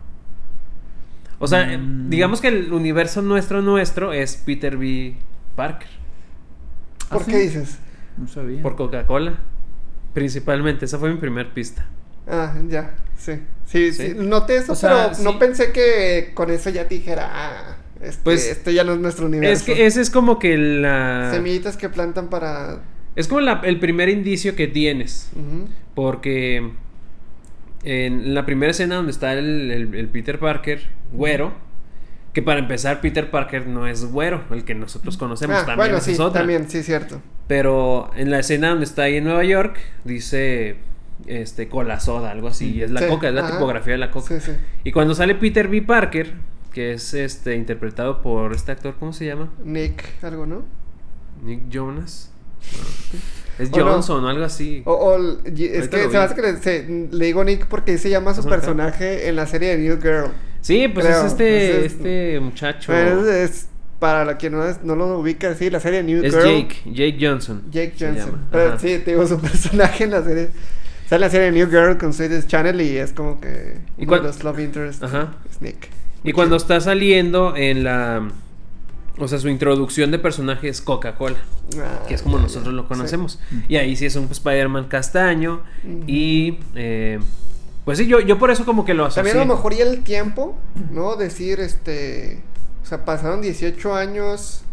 O 1.39 1.47
sea, 1.47 1.77
Mm. 1.77 2.09
digamos 2.09 2.41
que 2.41 2.47
el 2.49 2.71
universo 2.73 3.21
nuestro, 3.21 3.61
nuestro 3.61 4.13
es 4.13 4.35
Peter 4.37 4.77
B. 4.77 5.15
Parker, 5.55 5.87
¿Por 7.09 7.21
¿Ah, 7.21 7.25
qué 7.25 7.31
sí? 7.33 7.39
dices? 7.39 7.79
No 8.17 8.27
sabía. 8.27 8.61
por 8.61 8.75
Coca-Cola, 8.75 9.35
principalmente. 10.13 10.85
Esa 10.85 10.97
fue 10.99 11.09
mi 11.11 11.17
primer 11.17 11.53
pista. 11.53 11.85
Ah, 12.27 12.53
ya, 12.69 12.95
sí. 13.17 13.33
Sí, 13.65 13.91
sí, 13.91 14.09
Sí. 14.09 14.13
noté 14.15 14.57
eso, 14.57 14.73
O 14.73 14.75
sea, 14.75 15.09
pero 15.11 15.23
no 15.23 15.31
sí. 15.33 15.37
pensé 15.39 15.71
que 15.71 16.31
con 16.33 16.49
eso 16.51 16.69
ya 16.69 16.87
te 16.87 16.95
dijera, 16.95 17.29
ah, 17.33 17.77
este, 18.01 18.21
Pues, 18.23 18.47
este 18.47 18.73
ya 18.73 18.83
no 18.83 18.93
es 18.93 18.99
nuestro 18.99 19.25
universo. 19.25 19.53
Es 19.53 19.63
que 19.77 19.85
ese 19.85 20.01
es 20.01 20.09
como 20.09 20.37
que 20.37 20.57
la... 20.57 21.29
Semillitas 21.33 21.75
que 21.77 21.89
plantan 21.89 22.29
para... 22.29 22.81
Es 23.15 23.27
como 23.27 23.41
la- 23.41 23.61
el 23.63 23.79
primer 23.79 24.09
indicio 24.09 24.55
que 24.55 24.67
tienes. 24.67 25.29
Porque 25.95 26.71
en 27.83 28.33
la 28.33 28.45
primera 28.45 28.71
escena 28.71 28.95
donde 28.95 29.11
está 29.11 29.33
el, 29.33 29.71
el- 29.71 29.95
el 29.95 30.07
Peter 30.09 30.39
Parker, 30.39 30.81
güero, 31.13 31.53
que 32.33 32.41
para 32.41 32.59
empezar 32.59 32.99
Peter 33.01 33.29
Parker 33.31 33.67
no 33.67 33.87
es 33.87 34.03
güero, 34.05 34.43
el 34.51 34.65
que 34.65 34.75
nosotros 34.75 35.17
conocemos, 35.17 35.55
Ah, 35.55 35.65
también 35.65 35.77
bueno, 35.77 36.01
sí, 36.01 36.11
es 36.11 36.19
otra. 36.19 36.41
también, 36.41 36.69
sí, 36.69 36.83
cierto. 36.83 37.21
Pero 37.47 38.11
en 38.15 38.29
la 38.31 38.39
escena 38.39 38.69
donde 38.69 38.85
está 38.85 39.03
ahí 39.03 39.15
en 39.17 39.23
Nueva 39.23 39.43
York, 39.45 39.77
dice 40.03 40.75
este 41.27 41.67
cola 41.69 41.99
soda, 41.99 42.31
algo 42.31 42.47
así, 42.49 42.73
y 42.75 42.81
es 42.83 42.91
la 42.91 43.01
Sí, 43.01 43.07
coca, 43.07 43.29
es 43.29 43.33
la 43.33 43.41
ajá. 43.41 43.51
tipografía 43.53 43.93
de 43.93 43.99
la 43.99 44.11
coca. 44.11 44.39
Sí, 44.39 44.51
sí. 44.51 44.57
Y 44.83 44.91
cuando 44.91 45.15
sale 45.15 45.35
Peter 45.35 45.67
B. 45.67 45.81
Parker, 45.81 46.33
que 46.73 46.93
es 46.93 47.13
este 47.13 47.55
interpretado 47.55 48.21
por 48.21 48.53
este 48.53 48.71
actor, 48.71 48.95
¿cómo 48.99 49.13
se 49.13 49.25
llama? 49.25 49.49
Nick, 49.63 50.03
algo, 50.23 50.45
¿no? 50.45 50.63
Nick 51.43 51.69
Jonas. 51.69 52.31
Es 53.57 53.69
O 53.71 53.77
no. 53.77 53.85
Johnson 53.85 54.25
o 54.25 54.27
algo 54.27 54.43
así. 54.43 54.81
O, 54.85 54.91
o 54.93 55.17
es 55.45 55.87
que 55.87 56.09
se 56.09 56.17
hace 56.17 56.35
que 56.35 56.41
le, 56.41 56.57
se- 56.57 57.07
le 57.11 57.25
digo 57.25 57.43
Nick 57.43 57.67
porque 57.67 57.97
se 57.97 58.09
llama 58.09 58.33
su 58.33 58.43
personaje 58.43 59.29
en 59.29 59.35
la 59.37 59.45
serie 59.47 59.77
de 59.77 59.77
New 59.77 60.01
Girl. 60.01 60.31
Sí, 60.61 60.87
pues 60.89 61.05
Creo, 61.05 61.19
es 61.21 61.25
este, 61.31 61.69
pues 61.69 61.85
es- 61.85 61.91
este 61.93 62.39
muchacho. 62.41 62.93
Es, 62.93 63.27
es- 63.27 63.67
para 63.99 64.25
la 64.25 64.37
que 64.37 64.49
no, 64.49 64.65
es- 64.67 64.83
no 64.83 64.95
lo 64.97 65.19
ubica, 65.19 65.55
sí, 65.55 65.69
la 65.69 65.79
serie 65.79 66.03
New 66.03 66.21
Es 66.23 66.33
Girl. 66.35 66.43
Jake, 66.45 66.75
Jake 66.85 67.17
Johnson. 67.21 67.63
Jake 67.71 67.93
Johnson. 67.97 68.41
Pero 68.51 68.69
Ajá. 68.71 68.79
sí, 68.79 68.99
te 69.05 69.11
digo, 69.11 69.25
su 69.25 69.39
personaje 69.41 70.03
en 70.03 70.11
la 70.11 70.21
serie. 70.23 70.49
Sale 71.09 71.15
en 71.17 71.21
la 71.21 71.29
serie 71.29 71.51
New 71.51 71.69
Girl 71.69 71.97
con 71.97 72.13
Swedish 72.13 72.47
Channel 72.47 72.81
y 72.81 72.97
es 72.97 73.11
como 73.13 73.39
que 73.39 73.77
¿Y 73.97 74.03
uno 74.05 74.15
de 74.17 74.23
los 74.23 74.43
love 74.43 74.59
interest 74.59 75.03
Ajá. 75.03 75.33
es 75.49 75.61
Nick. 75.61 75.89
Y 76.23 76.31
cuando 76.33 76.55
está 76.55 76.79
saliendo 76.81 77.55
en 77.55 77.83
la. 77.83 78.27
O 79.17 79.27
sea, 79.27 79.39
su 79.39 79.47
introducción 79.47 80.11
de 80.11 80.19
personaje 80.19 80.67
es 80.67 80.81
Coca-Cola, 80.81 81.37
Ah, 81.79 82.03
que 82.07 82.15
es 82.15 82.21
como 82.21 82.37
ya, 82.37 82.43
nosotros 82.43 82.73
ya, 82.73 82.75
lo 82.75 82.81
sí. 82.81 82.87
conocemos. 82.89 83.39
Y 83.69 83.77
ahí 83.77 83.95
sí 83.95 84.05
es 84.07 84.15
un 84.15 84.25
Spider-Man 84.29 84.85
castaño. 84.87 85.61
Y. 86.07 86.57
eh, 86.75 87.19
pues 87.85 87.99
sí, 87.99 88.07
yo, 88.07 88.19
yo 88.19 88.39
por 88.39 88.49
eso 88.49 88.65
como 88.65 88.83
que 88.83 88.93
lo 88.95 89.05
asocié. 89.05 89.21
También 89.23 89.37
a 89.37 89.45
lo 89.47 89.55
mejor 89.55 89.73
y 89.73 89.79
el 89.81 90.03
tiempo, 90.03 90.57
¿no? 90.91 91.15
Decir, 91.15 91.59
este. 91.59 92.41
O 92.83 92.85
sea, 92.87 93.05
pasaron 93.05 93.41
18 93.41 93.95
años. 93.95 94.63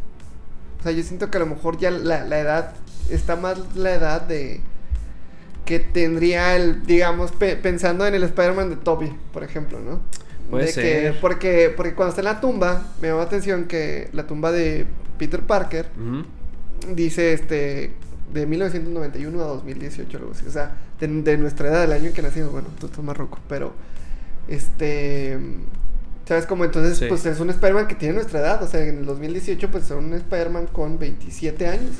O 0.81 0.83
sea, 0.83 0.93
yo 0.93 1.03
siento 1.03 1.31
que 1.31 1.37
a 1.37 1.41
lo 1.41 1.47
mejor 1.47 1.77
ya 1.79 1.91
la, 1.91 2.25
la 2.25 2.41
edad. 2.41 2.73
Está 3.11 3.37
más 3.37 3.59
la 3.77 3.93
edad 3.95 4.23
de. 4.23 4.61
Que 5.65 5.79
tendría 5.79 6.57
el. 6.57 6.85
Digamos, 6.85 7.31
pe- 7.33 7.57
pensando 7.57 8.07
en 8.07 8.15
el 8.15 8.23
Spider-Man 8.25 8.71
de 8.71 8.77
Toby, 8.77 9.13
por 9.33 9.45
ejemplo, 9.45 9.79
¿no? 9.81 10.01
Puede 10.51 10.67
de 10.67 10.73
ser. 10.73 11.13
Que, 11.13 11.19
porque, 11.21 11.73
porque 11.77 11.95
cuando 11.95 12.11
está 12.11 12.21
en 12.21 12.27
la 12.27 12.41
tumba, 12.41 12.89
me 13.01 13.09
llamó 13.09 13.21
la 13.21 13.27
atención 13.27 13.65
que 13.65 14.09
la 14.13 14.27
tumba 14.27 14.51
de 14.53 14.87
Peter 15.19 15.41
Parker 15.43 15.87
dice 16.95 17.33
este. 17.33 17.93
De 18.33 18.47
1991 18.47 19.41
a 19.43 19.47
2018, 19.47 20.17
algo 20.17 20.33
así. 20.33 20.47
O 20.47 20.51
sea, 20.51 20.75
de, 20.99 21.07
de 21.07 21.37
nuestra 21.37 21.69
edad, 21.69 21.83
del 21.83 21.93
año 21.93 22.07
en 22.07 22.13
que 22.15 22.23
nacimos. 22.23 22.51
Bueno, 22.51 22.69
tú 22.81 22.87
estás 22.87 23.05
más 23.05 23.17
roco, 23.17 23.39
pero. 23.49 23.73
Este. 24.49 25.39
¿Sabes 26.27 26.47
cómo? 26.47 26.65
Entonces, 26.65 26.99
Sí. 26.99 27.07
pues 27.09 27.27
es 27.27 27.41
un 27.41 27.51
Spider-Man 27.51 27.89
que 27.89 27.95
tiene 27.95 28.15
nuestra 28.15 28.41
edad. 28.41 28.63
O 28.63 28.67
sea, 28.67 28.81
en 28.87 28.99
el 28.99 29.05
2018, 29.07 29.71
pues 29.71 29.85
es 29.85 29.91
un 29.91 30.13
Spider-Man 30.15 30.67
con 30.73 30.99
27 30.99 31.67
años. 31.67 31.91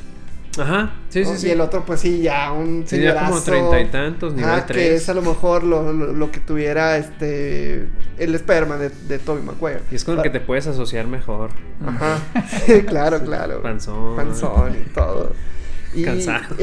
Ajá, 0.59 0.91
sí, 1.09 1.21
¿no? 1.23 1.31
sí, 1.31 1.37
sí. 1.39 1.47
Y 1.49 1.51
el 1.51 1.61
otro, 1.63 1.85
pues 1.87 2.01
sí, 2.01 2.21
ya 2.21 2.53
un 2.53 2.85
Sería 2.87 3.15
como 3.15 3.39
señorazo. 3.41 3.71
treinta 3.71 3.81
y 3.81 3.87
tantos, 3.87 4.35
nivel 4.35 4.51
Ajá, 4.51 4.67
que 4.67 4.75
3. 4.75 5.03
es 5.03 5.09
a 5.09 5.15
lo 5.15 5.23
mejor 5.23 5.65
lo, 5.65 5.93
lo, 5.93 6.13
lo 6.13 6.31
que 6.31 6.41
tuviera 6.41 6.99
este. 6.99 7.89
El 8.19 8.35
Spider-Man 8.35 8.79
de, 8.81 8.91
de 9.09 9.19
Tobey 9.19 9.43
Maguire. 9.43 9.81
Y 9.91 9.95
es 9.95 10.05
con 10.05 10.17
el 10.19 10.23
que 10.23 10.31
te 10.31 10.41
puedes 10.41 10.67
asociar 10.67 11.07
mejor. 11.07 11.51
Ajá. 11.87 12.19
Sí, 12.67 12.83
claro, 12.83 13.21
claro. 13.25 13.63
Panzón. 13.63 14.15
Panzón 14.17 14.73
y 14.75 14.89
todo. 14.93 15.33
Y, 15.95 16.05
Cansado. 16.05 16.57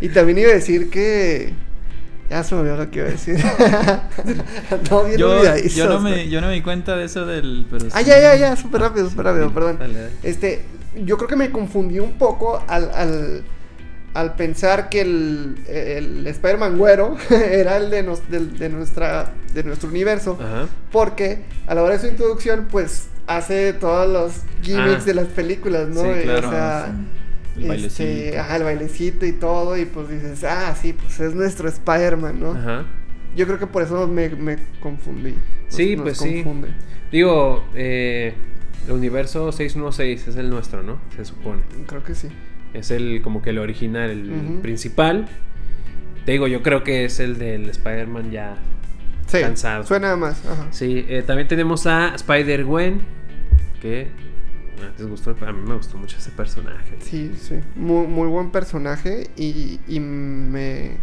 y 0.00 0.08
también 0.08 0.38
iba 0.38 0.50
a 0.50 0.54
decir 0.54 0.90
que. 0.90 1.52
Ya 2.30 2.42
se 2.42 2.54
me 2.54 2.62
olvidó 2.62 2.76
lo 2.78 2.90
que 2.90 2.98
iba 3.00 3.08
a 3.08 3.10
decir. 3.12 3.38
no, 4.90 5.04
bien 5.04 5.18
Yo, 5.18 5.56
yo, 5.56 5.88
no 5.88 6.00
me, 6.00 6.28
yo 6.28 6.40
no 6.40 6.48
me 6.48 6.54
di 6.54 6.62
cuenta 6.62 6.96
de 6.96 7.04
eso 7.04 7.24
del. 7.26 7.66
Pero 7.70 7.86
Ah, 7.92 8.00
sí. 8.00 8.06
ya, 8.06 8.18
ya, 8.20 8.34
ya, 8.36 8.56
súper 8.56 8.80
rápido, 8.80 9.08
súper 9.08 9.26
rápido, 9.26 9.52
perdón. 9.52 9.76
Dale, 9.78 9.94
dale. 9.94 10.10
Este, 10.22 10.64
yo 11.04 11.16
creo 11.16 11.28
que 11.28 11.36
me 11.36 11.50
confundí 11.50 11.98
un 11.98 12.12
poco 12.18 12.62
al, 12.68 12.90
al, 12.94 13.44
al 14.14 14.34
pensar 14.36 14.88
que 14.88 15.00
el, 15.00 15.56
el 15.68 16.26
Spider-Man 16.26 16.78
güero 16.78 17.16
era 17.30 17.76
el 17.78 17.90
de, 17.90 18.02
nos- 18.02 18.28
del- 18.30 18.56
de, 18.58 18.68
nuestra, 18.68 19.32
de 19.52 19.64
nuestro 19.64 19.88
universo. 19.88 20.38
Ajá. 20.40 20.66
Porque 20.92 21.40
a 21.66 21.74
la 21.74 21.82
hora 21.82 21.94
de 21.94 22.00
su 22.00 22.06
introducción, 22.06 22.68
pues 22.70 23.08
hace 23.26 23.72
todos 23.72 24.08
los 24.08 24.32
gimmicks 24.62 25.02
Ah. 25.02 25.06
de 25.06 25.14
las 25.14 25.26
películas, 25.28 25.88
¿no? 25.88 26.02
Sí, 26.02 26.20
claro. 26.22 26.48
O 26.48 26.50
sea, 26.52 26.86
El 27.56 27.62
este, 27.62 27.68
bailecito. 27.68 28.40
ajá, 28.40 28.56
el 28.56 28.62
bailecito 28.64 29.26
y 29.26 29.32
todo. 29.32 29.76
Y 29.76 29.84
pues 29.86 30.08
dices, 30.08 30.44
ah, 30.44 30.74
sí, 30.80 30.92
pues 30.92 31.18
es 31.20 31.34
nuestro 31.34 31.68
Spider-Man, 31.68 32.38
¿no? 32.40 32.52
Ajá. 32.52 32.84
Yo 33.36 33.46
creo 33.46 33.58
que 33.58 33.66
por 33.66 33.82
eso 33.82 34.06
me, 34.06 34.28
me 34.28 34.58
confundí. 34.80 35.32
Nos- 35.32 35.74
Sí, 35.74 35.96
nos 35.96 36.04
pues 36.04 36.18
sí. 36.18 36.34
confunde. 36.44 36.68
Digo, 37.10 37.64
eh, 37.74 38.34
el 38.86 38.92
universo 38.92 39.50
616 39.52 40.28
es 40.28 40.36
el 40.36 40.50
nuestro, 40.50 40.82
¿no? 40.82 40.98
Se 41.16 41.24
supone. 41.24 41.62
Creo 41.86 42.02
que 42.02 42.14
sí. 42.14 42.28
Es 42.72 42.90
el 42.90 43.22
como 43.22 43.40
que 43.42 43.50
el 43.50 43.58
original, 43.58 44.10
el 44.10 44.58
principal. 44.62 45.26
Te 46.24 46.32
digo, 46.32 46.46
yo 46.48 46.62
creo 46.62 46.82
que 46.84 47.04
es 47.04 47.20
el 47.20 47.38
del 47.38 47.68
Spider-Man 47.68 48.30
ya. 48.30 48.56
Sí, 49.26 49.40
Cansado. 49.40 49.84
suena 49.84 50.16
más. 50.16 50.44
Ajá. 50.44 50.68
Sí, 50.70 51.04
eh, 51.08 51.22
también 51.26 51.48
tenemos 51.48 51.86
a 51.86 52.14
Spider-Gwen. 52.14 53.00
Que. 53.80 54.08
ah, 54.82 54.90
¿Les 54.98 55.06
gustó? 55.06 55.36
A 55.46 55.52
mí 55.52 55.60
me 55.66 55.74
gustó 55.76 55.96
mucho 55.98 56.16
ese 56.18 56.30
personaje. 56.30 56.96
Sí, 57.00 57.32
sí. 57.38 57.60
Muy, 57.76 58.06
muy 58.06 58.28
buen 58.28 58.50
personaje 58.50 59.28
y, 59.36 59.80
y 59.86 60.00
me... 60.00 60.96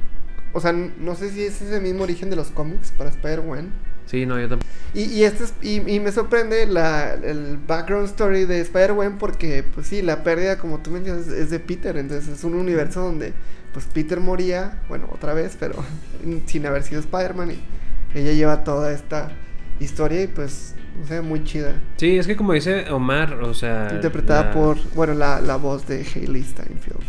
O 0.53 0.59
sea, 0.59 0.73
no 0.73 1.15
sé 1.15 1.29
si 1.29 1.43
es 1.43 1.61
ese 1.61 1.79
mismo 1.79 2.03
origen 2.03 2.29
de 2.29 2.35
los 2.35 2.49
cómics 2.51 2.91
para 2.91 3.09
Spider-Man. 3.09 3.71
Sí, 4.11 4.25
no, 4.25 4.37
yo 4.37 4.49
tampoco. 4.49 4.69
Y, 4.93 5.03
y, 5.03 5.23
este 5.23 5.45
es- 5.45 5.53
y, 5.61 5.77
y 5.89 6.01
me 6.01 6.11
sorprende 6.11 6.65
la, 6.67 7.13
el 7.13 7.57
background 7.65 8.07
story 8.09 8.43
de 8.43 8.59
Spider-Man 8.59 9.17
porque, 9.17 9.63
pues 9.63 9.87
sí, 9.87 10.01
la 10.01 10.21
pérdida, 10.21 10.57
como 10.57 10.79
tú 10.79 10.91
mencionas, 10.91 11.27
es 11.29 11.49
de 11.49 11.59
Peter. 11.59 11.95
Entonces 11.95 12.27
es 12.27 12.43
un 12.43 12.55
universo 12.55 12.99
donde, 13.01 13.31
pues 13.73 13.85
Peter 13.85 14.19
moría, 14.19 14.81
bueno, 14.89 15.07
otra 15.13 15.33
vez, 15.33 15.55
pero 15.57 15.75
sin 16.45 16.65
haber 16.65 16.83
sido 16.83 16.99
Spider-Man. 16.99 17.51
Y 17.51 18.19
ella 18.19 18.33
lleva 18.33 18.63
toda 18.65 18.91
esta 18.91 19.31
historia 19.79 20.23
y 20.23 20.27
pues, 20.27 20.75
no 20.99 21.07
sé, 21.07 21.21
muy 21.21 21.45
chida. 21.45 21.75
Sí, 21.95 22.17
es 22.17 22.27
que 22.27 22.35
como 22.35 22.51
dice 22.51 22.89
Omar, 22.91 23.35
o 23.35 23.53
sea. 23.53 23.87
Interpretada 23.93 24.43
la- 24.43 24.51
por, 24.51 24.77
bueno, 24.93 25.13
la, 25.13 25.39
la 25.39 25.55
voz 25.55 25.87
de 25.87 26.05
Hailey 26.13 26.43
Steinfeld. 26.43 26.99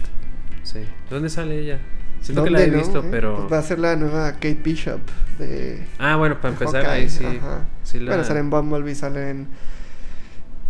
Sí. 0.62 0.78
¿Dónde 1.10 1.28
sale 1.28 1.58
ella? 1.58 1.80
Siento 2.22 2.44
que 2.44 2.50
la 2.50 2.62
he 2.62 2.70
visto, 2.70 3.00
¿Eh? 3.00 3.08
pero. 3.11 3.37
Pues 3.37 3.52
va 3.52 3.58
a 3.58 3.62
ser 3.62 3.78
la 3.78 3.96
nueva 3.96 4.32
Kate 4.32 4.61
Bishop 4.62 5.00
de. 5.38 5.85
Ah, 5.98 6.16
bueno, 6.16 6.40
para 6.40 6.54
empezar 6.54 6.85
Hawkeye, 6.85 7.02
ahí 7.02 7.08
sí. 7.08 7.24
ajá. 7.24 7.64
sí 7.82 7.98
la- 7.98 8.12
Bueno, 8.12 8.24
sale 8.24 8.40
en 8.40 8.50
Bumblebee, 8.50 8.94
sale 8.94 9.30
en. 9.30 9.48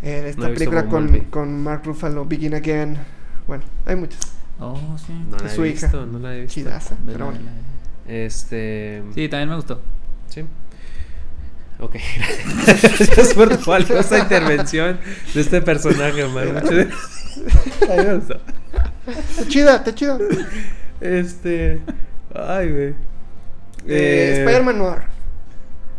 En 0.02 0.26
esta 0.26 0.48
No 0.48 0.54
película 0.54 0.86
con, 0.86 1.16
con 1.30 1.62
Mark 1.62 1.82
Ruffalo, 1.84 2.24
Begin 2.24 2.54
Again. 2.54 2.96
Bueno, 3.46 3.62
hay 3.86 3.94
muchas. 3.96 4.18
Oh, 4.58 4.96
sí. 4.98 5.12
No 5.30 5.36
la 5.36 5.46
he 5.46 5.54
su 5.54 5.62
visto, 5.62 5.86
hija. 5.86 6.06
no 6.06 6.18
la 6.18 6.34
he 6.34 6.40
visto. 6.40 6.54
Chidaza. 6.54 6.96
Pero 7.06 7.26
bueno. 7.26 7.40
vela. 7.40 7.52
Este. 8.24 9.02
Sí, 9.14 9.28
también 9.28 9.50
me 9.50 9.56
gustó. 9.56 9.80
Sí. 10.28 10.44
Ok, 11.78 11.96
gracias 12.66 13.34
por 13.34 13.56
tu 13.56 13.70
valiosa 13.70 14.18
intervención 14.18 14.98
de 15.34 15.40
este 15.40 15.60
personaje. 15.62 16.24
Muchas 16.28 16.52
gracias. 16.62 16.94
Gustó. 18.18 18.40
Está 19.30 19.48
chida, 19.48 19.76
está 19.76 19.94
chida. 19.94 20.18
Este. 21.02 21.80
Ay, 22.34 22.70
güey. 22.70 22.94
Eh, 23.86 24.36
Spider-Man 24.38 24.78
Noir. 24.78 24.98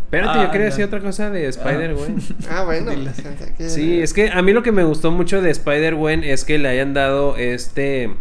Espérate, 0.05 0.39
Ah, 0.39 0.43
yo 0.45 0.51
quería 0.51 0.67
no. 0.67 0.71
decir 0.71 0.85
otra 0.85 0.99
cosa 0.99 1.29
de 1.31 1.47
Spider-Gwen. 1.47 2.15
Ah, 2.49 2.63
bueno. 2.63 2.91
Dile. 2.91 3.09
pensé 3.11 3.53
que- 3.57 3.69
Sí, 3.69 3.99
es 4.01 4.13
que 4.13 4.29
a 4.29 4.41
mí 4.43 4.53
lo 4.53 4.61
que 4.63 4.71
me 4.71 4.83
gustó 4.83 5.11
mucho 5.11 5.41
de 5.41 5.49
Spider-Gwen 5.49 6.23
es 6.23 6.45
que 6.45 6.59
le 6.59 6.69
hayan 6.69 6.93
dado 6.93 7.35
este 7.37 8.11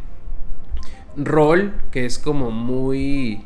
rol 1.17 1.75
que 1.91 2.07
es 2.07 2.19
como 2.19 2.51
muy 2.51 3.43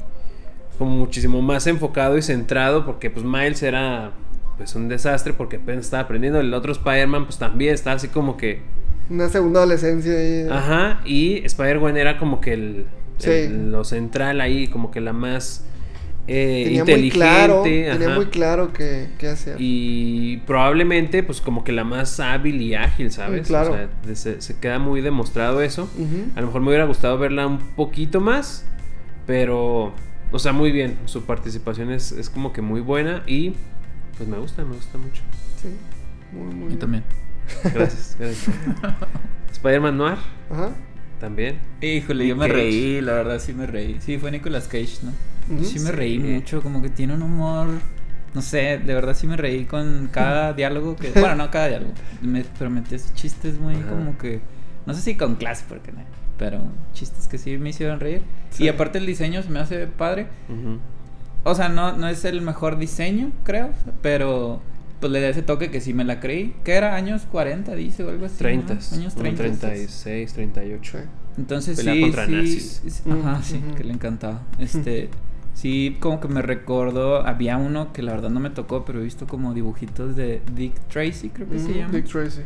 como 0.79 0.93
muchísimo 0.93 1.43
más 1.43 1.67
enfocado 1.67 2.17
y 2.17 2.23
centrado 2.23 2.85
porque 2.87 3.11
pues 3.11 3.25
Miles 3.25 3.63
era 3.63 4.13
pues 4.57 4.75
un 4.77 4.89
desastre 4.89 5.33
porque 5.33 5.57
apenas 5.57 5.87
estaba 5.87 6.05
aprendiendo 6.05 6.39
el 6.39 6.53
otro 6.55 6.71
Spider-Man 6.73 7.25
pues 7.25 7.39
también 7.39 7.75
está 7.75 7.93
así 7.93 8.07
como 8.09 8.37
que 8.37 8.61
Una 9.11 9.29
segunda 9.29 9.61
adolescencia 9.61 10.13
ahí. 10.13 10.47
ajá 10.49 11.01
y 11.05 11.45
Spider-Gwen 11.45 11.97
era 11.97 12.19
como 12.19 12.41
que 12.41 12.53
el, 12.53 12.87
Sí. 13.19 13.31
el- 13.31 13.71
lo 13.73 13.85
central 13.85 14.41
ahí 14.41 14.69
como 14.69 14.91
que 14.91 15.01
la 15.01 15.13
más 15.13 15.65
eh, 16.29 16.63
tenía 16.65 16.83
muy 16.85 16.93
inteligente 16.93 17.19
claro, 17.19 17.63
tenía 17.63 18.15
muy 18.17 18.27
claro 18.27 18.73
qué, 18.73 19.09
qué 19.17 19.29
hacer. 19.29 19.57
Y 19.61 20.39
probablemente, 20.39 21.23
pues 21.23 21.41
como 21.41 21.63
que 21.63 21.71
la 21.71 21.85
más 21.85 22.19
hábil 22.19 22.61
y 22.63 22.75
ágil, 22.75 23.13
¿sabes? 23.13 23.43
Mm, 23.43 23.45
claro. 23.47 23.71
O 23.73 23.75
sea, 23.77 24.15
se, 24.17 24.41
se 24.41 24.59
queda 24.59 24.81
muy 24.81 25.03
demostrado 25.03 25.63
eso. 25.63 25.89
A 26.35 26.41
lo 26.41 26.47
mejor 26.49 26.63
me 26.63 26.69
hubiera 26.69 26.85
gustado 26.85 27.17
verla 27.17 27.47
un 27.47 27.59
poquito 27.59 28.21
más, 28.21 28.65
pero, 29.25 29.93
o 30.33 30.39
sea, 30.41 30.53
muy 30.53 30.73
bien. 30.73 30.97
Su 31.05 31.23
participación 31.25 31.93
es, 31.93 32.11
es 32.11 32.29
como 32.29 32.53
que 32.53 32.61
muy 32.61 32.81
buena 32.81 33.23
y 33.29 33.53
pues 34.17 34.29
me 34.29 34.39
gusta, 34.39 34.65
me 34.65 34.75
gusta 34.75 34.99
mucho. 34.99 35.23
Sí. 35.63 35.69
Muy, 36.33 36.53
muy 36.55 36.65
Y 36.65 36.67
bien. 36.71 36.79
también. 36.81 37.05
Gracias, 37.73 38.17
gracias. 38.19 38.49
Spider-Man 39.53 39.97
Noir, 39.97 40.17
Ajá. 40.51 40.71
También. 41.21 41.59
Híjole, 41.81 42.27
yo 42.27 42.37
me 42.37 42.47
Cage. 42.47 42.53
reí, 42.59 43.01
la 43.01 43.13
verdad 43.15 43.39
sí 43.41 43.53
me 43.53 43.67
reí. 43.67 43.97
Sí, 44.01 44.19
fue 44.19 44.31
Nicolas 44.31 44.67
Cage, 44.69 44.99
¿no? 45.03 45.13
Sí 45.65 45.79
me 45.81 45.93
reí 45.93 46.17
Sí. 46.21 46.23
mucho, 46.27 46.63
como 46.63 46.83
que 46.83 46.89
tiene 46.91 47.15
un 47.15 47.23
humor, 47.23 47.69
no 48.35 48.43
sé, 48.43 48.79
de 48.79 48.95
verdad 48.95 49.15
sí 49.15 49.27
me 49.27 49.37
reí 49.37 49.65
con 49.65 50.09
cada 50.13 50.53
diálogo 50.53 50.97
que, 50.97 51.11
bueno, 51.21 51.37
no 51.37 51.51
cada 51.51 51.69
diálogo, 51.69 51.93
me, 52.21 52.45
pero 52.59 52.69
metí 52.71 52.95
esos 52.97 53.15
chistes 53.15 53.59
muy 53.59 53.77
como 53.77 54.19
que, 54.19 54.41
no 54.87 54.95
sé 54.95 55.01
si 55.03 55.17
con 55.17 55.37
clase, 55.37 55.65
porque 55.69 55.93
no, 55.93 56.01
pero 56.37 56.61
chistes 56.95 57.29
que 57.29 57.39
sí 57.39 57.59
me 57.59 57.71
hicieron 57.71 58.01
reír. 58.01 58.23
Sí. 58.51 58.65
Y 58.65 58.69
aparte 58.69 58.99
el 58.99 59.07
diseño 59.07 59.43
se 59.43 59.51
me 59.51 59.61
hace 59.61 59.87
padre. 59.87 60.27
O 61.45 61.55
sea, 61.55 61.69
no, 61.69 61.97
no 61.97 62.09
es 62.09 62.25
el 62.25 62.43
mejor 62.43 62.77
diseño, 62.77 63.31
creo, 63.45 63.71
pero 64.03 64.61
pues 65.01 65.13
le 65.13 65.21
da 65.21 65.29
ese 65.29 65.43
toque 65.43 65.71
que 65.71 65.81
sí 65.81 65.93
me 65.95 66.05
la 66.05 66.21
creí. 66.21 66.55
¿Qué 66.65 66.73
era? 66.73 66.95
¿Años 66.95 67.27
40, 67.31 67.75
dice, 67.75 68.03
o 68.05 68.11
algo 68.11 68.27
así? 68.27 68.35
¿no? 68.35 68.41
30, 68.41 68.73
Años 68.95 69.15
como 69.15 69.25
30. 69.35 69.69
36, 69.69 70.33
38. 70.33 70.99
Sí. 70.99 71.05
Entonces 71.39 71.77
Pelea 71.77 71.95
sí, 71.95 72.01
contra 72.01 72.27
sí, 72.27 72.33
nazis. 72.33 72.83
sí, 72.87 73.09
Mm, 73.09 73.13
ajá, 73.27 73.43
sí, 73.43 73.61
que 73.77 73.85
le 73.85 73.93
encantaba. 73.93 74.43
Este, 74.59 75.11
sí, 75.55 75.97
como 76.01 76.19
que 76.21 76.29
me 76.29 76.41
recordó, 76.43 77.27
había 77.27 77.57
uno 77.59 77.93
que 77.93 78.03
la 78.03 78.13
verdad 78.13 78.31
no 78.31 78.41
me 78.41 78.51
tocó, 78.51 78.85
pero 78.85 79.01
he 79.01 79.05
visto 79.05 79.27
como 79.27 79.53
dibujitos 79.53 80.17
de 80.17 80.41
Dick 80.55 80.75
Tracy, 80.89 81.29
creo 81.31 81.49
que 81.49 81.59
se 81.59 81.75
llama, 81.75 81.93
Dick 81.93 82.07
Tracy. 82.07 82.41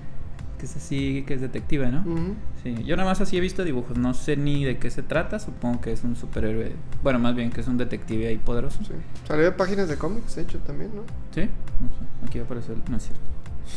que 0.59 0.67
es 0.67 0.77
así, 0.77 1.25
que 1.27 1.35
es 1.35 1.41
detective, 1.41 1.89
¿no? 1.91 2.01
Ujú. 2.01 2.35
Sí, 2.65 2.75
yo 2.85 2.95
nada 2.97 3.09
más 3.09 3.21
así 3.21 3.37
he 3.39 3.41
visto 3.41 3.65
dibujos, 3.65 3.97
no 3.97 4.13
sé 4.13 4.37
ni 4.37 4.65
de 4.65 4.77
qué 4.79 4.91
se 4.91 5.03
trata, 5.03 5.39
supongo 5.39 5.81
que 5.81 5.93
es 5.93 6.03
un 6.05 6.17
superhéroe, 6.17 6.73
bueno, 7.03 7.19
más 7.21 7.35
bien 7.35 7.51
que 7.51 7.61
es 7.63 7.69
un 7.69 7.79
detective 7.79 8.27
ahí 8.27 8.37
poderoso. 8.39 8.83
Sí. 8.85 8.93
Salió 9.27 9.45
de 9.45 9.53
páginas 9.53 9.89
de 9.89 9.97
cómics, 9.97 10.35
de 10.37 10.43
hecho, 10.43 10.59
también, 10.59 10.91
¿no? 10.95 11.03
¿Sí? 11.35 11.43
No 11.81 11.89
sé, 11.89 12.05
aquí 12.26 12.38
va 12.38 12.44
a 12.44 12.46
aparecer, 12.46 12.76
no 12.88 12.96
es 12.96 13.02
cierto. 13.04 13.24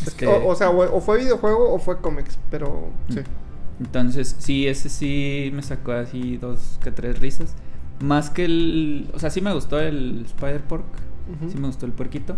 Este, 0.05 0.27
O, 0.27 0.47
o 0.47 0.55
sea, 0.55 0.69
o, 0.69 0.97
o 0.97 1.01
fue 1.01 1.19
videojuego 1.19 1.73
o 1.73 1.79
fue 1.79 1.99
cómics, 1.99 2.37
pero 2.49 2.89
sí. 3.09 3.19
Entonces, 3.79 4.35
sí, 4.39 4.67
ese 4.67 4.89
sí 4.89 5.51
me 5.53 5.61
sacó 5.61 5.93
así 5.93 6.37
dos 6.37 6.79
que 6.83 6.91
tres 6.91 7.19
risas. 7.19 7.55
Más 7.99 8.29
que 8.29 8.45
el. 8.45 9.09
O 9.13 9.19
sea, 9.19 9.29
sí 9.29 9.41
me 9.41 9.53
gustó 9.53 9.79
el 9.79 10.25
Spider 10.25 10.61
Sí 11.49 11.57
me 11.57 11.67
gustó 11.67 11.85
el 11.85 11.91
puerquito. 11.93 12.35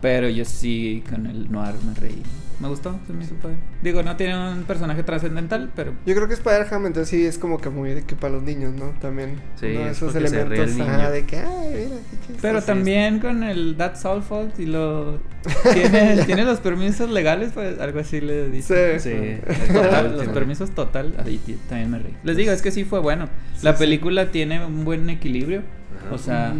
Pero 0.00 0.28
yo 0.28 0.44
sí 0.44 1.02
con 1.08 1.26
el 1.26 1.50
Noir 1.50 1.74
me 1.86 1.94
reí. 1.94 2.22
Me 2.60 2.68
gustó, 2.68 2.96
se 3.06 3.12
me 3.12 3.24
hizo 3.24 3.34
padre. 3.34 3.56
Digo, 3.82 4.04
no 4.04 4.14
tiene 4.16 4.52
un 4.52 4.62
personaje 4.62 5.02
trascendental, 5.02 5.72
pero. 5.74 5.92
Yo 6.06 6.14
creo 6.14 6.28
que 6.28 6.34
Spider-Ham 6.34 6.86
entonces 6.86 7.08
sí 7.08 7.26
es 7.26 7.36
como 7.36 7.58
que 7.60 7.68
muy 7.68 7.90
de 7.90 8.02
que 8.04 8.14
para 8.14 8.34
los 8.34 8.44
niños, 8.44 8.72
¿no? 8.74 8.90
También. 9.00 9.40
Sí, 9.56 9.66
de 9.66 9.90
es 9.90 9.96
esos 9.96 10.12
se 10.12 10.18
elementos 10.18 10.80
ajá, 10.80 11.10
de 11.10 11.24
que, 11.26 11.38
ay, 11.38 11.68
mira, 11.74 11.96
qué 12.10 12.16
chistoso. 12.18 12.38
Pero 12.42 12.62
también 12.62 13.18
con 13.18 13.42
el 13.42 13.74
That's 13.76 14.04
All 14.04 14.22
Fault 14.22 14.58
y 14.60 14.66
lo. 14.66 15.18
Tiene, 15.74 16.24
tiene 16.24 16.44
los 16.44 16.60
permisos 16.60 17.10
legales, 17.10 17.50
pues 17.52 17.78
algo 17.80 17.98
así 17.98 18.20
le 18.20 18.48
dice. 18.50 19.00
Sí. 19.00 19.10
Sí. 19.10 19.72
Total, 19.72 20.16
los 20.16 20.28
permisos 20.28 20.70
total, 20.70 21.14
ahí 21.24 21.40
también 21.68 21.90
me 21.90 21.98
reí. 21.98 22.14
Les 22.22 22.36
digo, 22.36 22.52
es 22.52 22.62
que 22.62 22.70
sí 22.70 22.84
fue 22.84 23.00
bueno. 23.00 23.28
La 23.62 23.72
Sí, 23.72 23.76
sí. 23.78 23.84
película 23.84 24.30
tiene 24.30 24.64
un 24.64 24.84
buen 24.84 25.10
equilibrio. 25.10 25.62
Ajá. 26.06 26.14
O 26.14 26.18
sea. 26.18 26.54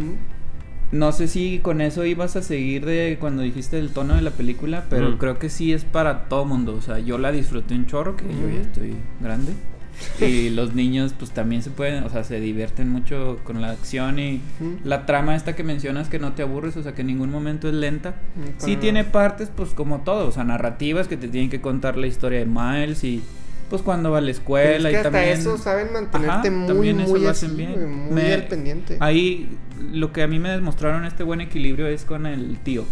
No 0.91 1.11
sé 1.11 1.27
si 1.27 1.59
con 1.59 1.81
eso 1.81 2.05
ibas 2.05 2.35
a 2.35 2.41
seguir 2.41 2.85
de 2.85 3.17
cuando 3.19 3.41
dijiste 3.43 3.79
el 3.79 3.89
tono 3.89 4.15
de 4.15 4.21
la 4.21 4.31
película, 4.31 4.85
pero 4.89 5.09
Ujú. 5.09 5.17
creo 5.17 5.39
que 5.39 5.49
sí 5.49 5.73
es 5.73 5.83
para 5.85 6.25
todo 6.29 6.45
mundo. 6.45 6.75
O 6.75 6.81
sea, 6.81 6.99
yo 6.99 7.17
la 7.17 7.31
disfruté 7.31 7.73
un 7.75 7.85
chorro, 7.85 8.15
que 8.15 8.25
yo 8.25 8.49
ya 8.53 8.61
estoy 8.61 8.95
grande. 9.21 9.53
Y 10.19 10.49
los 10.49 10.75
niños, 10.75 11.13
pues 11.17 11.31
también 11.31 11.61
se 11.63 11.69
pueden, 11.69 12.03
o 12.03 12.09
sea, 12.09 12.25
se 12.25 12.41
divierten 12.41 12.89
mucho 12.89 13.39
con 13.45 13.61
la 13.61 13.71
acción 13.71 14.19
y 14.19 14.41
la 14.83 15.05
trama 15.05 15.37
esta 15.37 15.55
que 15.55 15.63
mencionas 15.63 16.09
que 16.09 16.19
no 16.19 16.33
te 16.33 16.41
aburres, 16.41 16.75
o 16.75 16.83
sea, 16.83 16.93
que 16.93 16.99
en 17.01 17.07
ningún 17.07 17.31
momento 17.31 17.69
es 17.69 17.73
lenta. 17.75 18.09
Mm, 18.35 18.61
Sí 18.61 18.75
tiene 18.75 19.05
partes, 19.05 19.49
pues 19.55 19.69
como 19.69 19.99
todo, 20.01 20.27
o 20.27 20.31
sea, 20.33 20.43
narrativas 20.43 21.07
que 21.07 21.15
te 21.15 21.29
tienen 21.29 21.49
que 21.49 21.61
contar 21.61 21.95
la 21.95 22.07
historia 22.07 22.39
de 22.39 22.45
Miles 22.45 23.05
y 23.05 23.23
pues 23.69 23.81
cuando 23.81 24.11
va 24.11 24.19
a 24.19 24.21
la 24.21 24.25
Pero 24.27 24.31
es 24.31 24.37
escuela 24.39 24.89
que 24.89 24.93
y 24.93 24.97
hasta 24.97 25.11
también... 25.11 25.37
eso 25.39 25.57
saben 25.57 25.91
mantenerte 25.93 26.47
Ajá, 26.47 26.51
muy, 26.51 26.67
también 26.67 26.99
eso 27.01 27.09
muy 27.11 27.19
lo 27.21 27.29
así, 27.29 27.45
hacen 27.45 27.57
bien. 27.57 27.95
muy 28.05 28.13
Me- 28.13 28.33
al 28.33 28.47
pendiente. 28.47 28.97
Ahí 28.99 29.57
lo 29.91 30.11
que 30.13 30.23
a 30.23 30.27
mí 30.27 30.39
me 30.39 30.49
demostraron 30.49 31.05
este 31.05 31.23
buen 31.23 31.41
equilibrio 31.41 31.87
es 31.87 32.05
con 32.05 32.25
el 32.25 32.57
tío. 32.59 32.85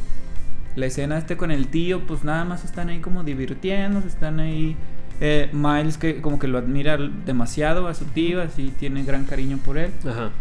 La 0.75 0.87
escena 0.87 1.17
este 1.17 1.37
con 1.37 1.51
el 1.51 1.67
tío, 1.67 2.05
pues 2.07 2.23
nada 2.23 2.45
más 2.45 2.65
están 2.65 2.89
ahí 2.89 2.99
como 2.99 3.23
divirtiéndose, 3.23 4.07
están 4.07 4.39
ahí... 4.39 4.75
eh, 5.21 5.49
Miles 5.53 5.97
que 5.99 6.19
como 6.21 6.39
que 6.39 6.47
lo 6.47 6.57
admira 6.57 6.97
demasiado 6.97 7.87
a 7.87 7.93
su 7.93 8.05
tío, 8.05 8.41
así 8.41 8.73
tiene 8.79 9.03
gran 9.03 9.25
cariño 9.25 9.59
por 9.63 9.77
él. 9.77 9.91
Ajá. 10.07 10.31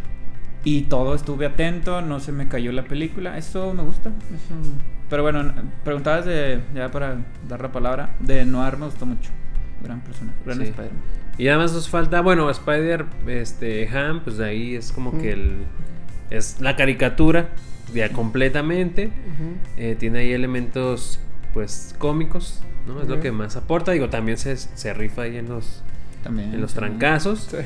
Y 0.64 0.83
todo 0.83 1.14
estuve 1.14 1.45
atento, 1.47 2.01
no 2.03 2.21
se 2.21 2.33
me 2.33 2.49
cayó 2.49 2.73
la 2.73 2.85
película. 2.85 3.37
Eso 3.37 3.75
me 3.75 3.83
gusta. 3.83 4.09
eso- 4.09 4.55
Pero 5.11 5.23
bueno, 5.23 5.53
preguntabas 5.85 6.25
de, 6.25 6.61
ya 6.75 6.90
para 6.90 7.18
dar 7.49 7.61
la 7.61 7.71
palabra, 7.73 8.14
de 8.21 8.45
Noir 8.47 8.79
me 8.79 8.87
gustó 8.87 9.05
mucho. 9.05 9.31
Gran 9.83 10.01
personaje, 10.01 10.37
gran 10.45 10.59
Sí. 10.59 10.64
Spider-Man. 10.64 11.01
Y 11.38 11.49
además 11.49 11.73
nos 11.73 11.88
falta, 11.88 12.21
bueno, 12.21 12.51
Spider 12.51 13.07
este 13.27 13.88
Ham, 13.88 14.21
pues 14.23 14.37
de 14.38 14.45
ahí 14.47 14.75
es 14.75 14.92
como 14.92 15.18
que 15.21 15.33
el 15.33 15.53
es 16.31 16.61
la 16.61 16.77
caricatura 16.77 17.49
ya 17.95 18.11
completamente. 18.11 19.11
Eh, 19.77 19.97
tiene 19.99 20.21
ahí 20.21 20.33
elementos 20.33 21.21
pues 21.55 21.95
cómicos, 21.99 22.62
¿no? 22.87 23.01
Es 23.03 23.09
lo 23.09 23.21
que 23.21 23.33
más 23.33 23.57
aporta. 23.57 23.92
Digo, 23.92 24.09
también 24.09 24.38
se, 24.38 24.57
se 24.57 24.92
rifa 24.95 25.23
ahí 25.23 25.37
en 25.37 25.49
los 25.49 25.83
También. 26.23 26.55
en 26.55 26.61
los 26.61 26.73
también. 26.75 26.99
trancazos. 26.99 27.49
Sí. 27.51 27.57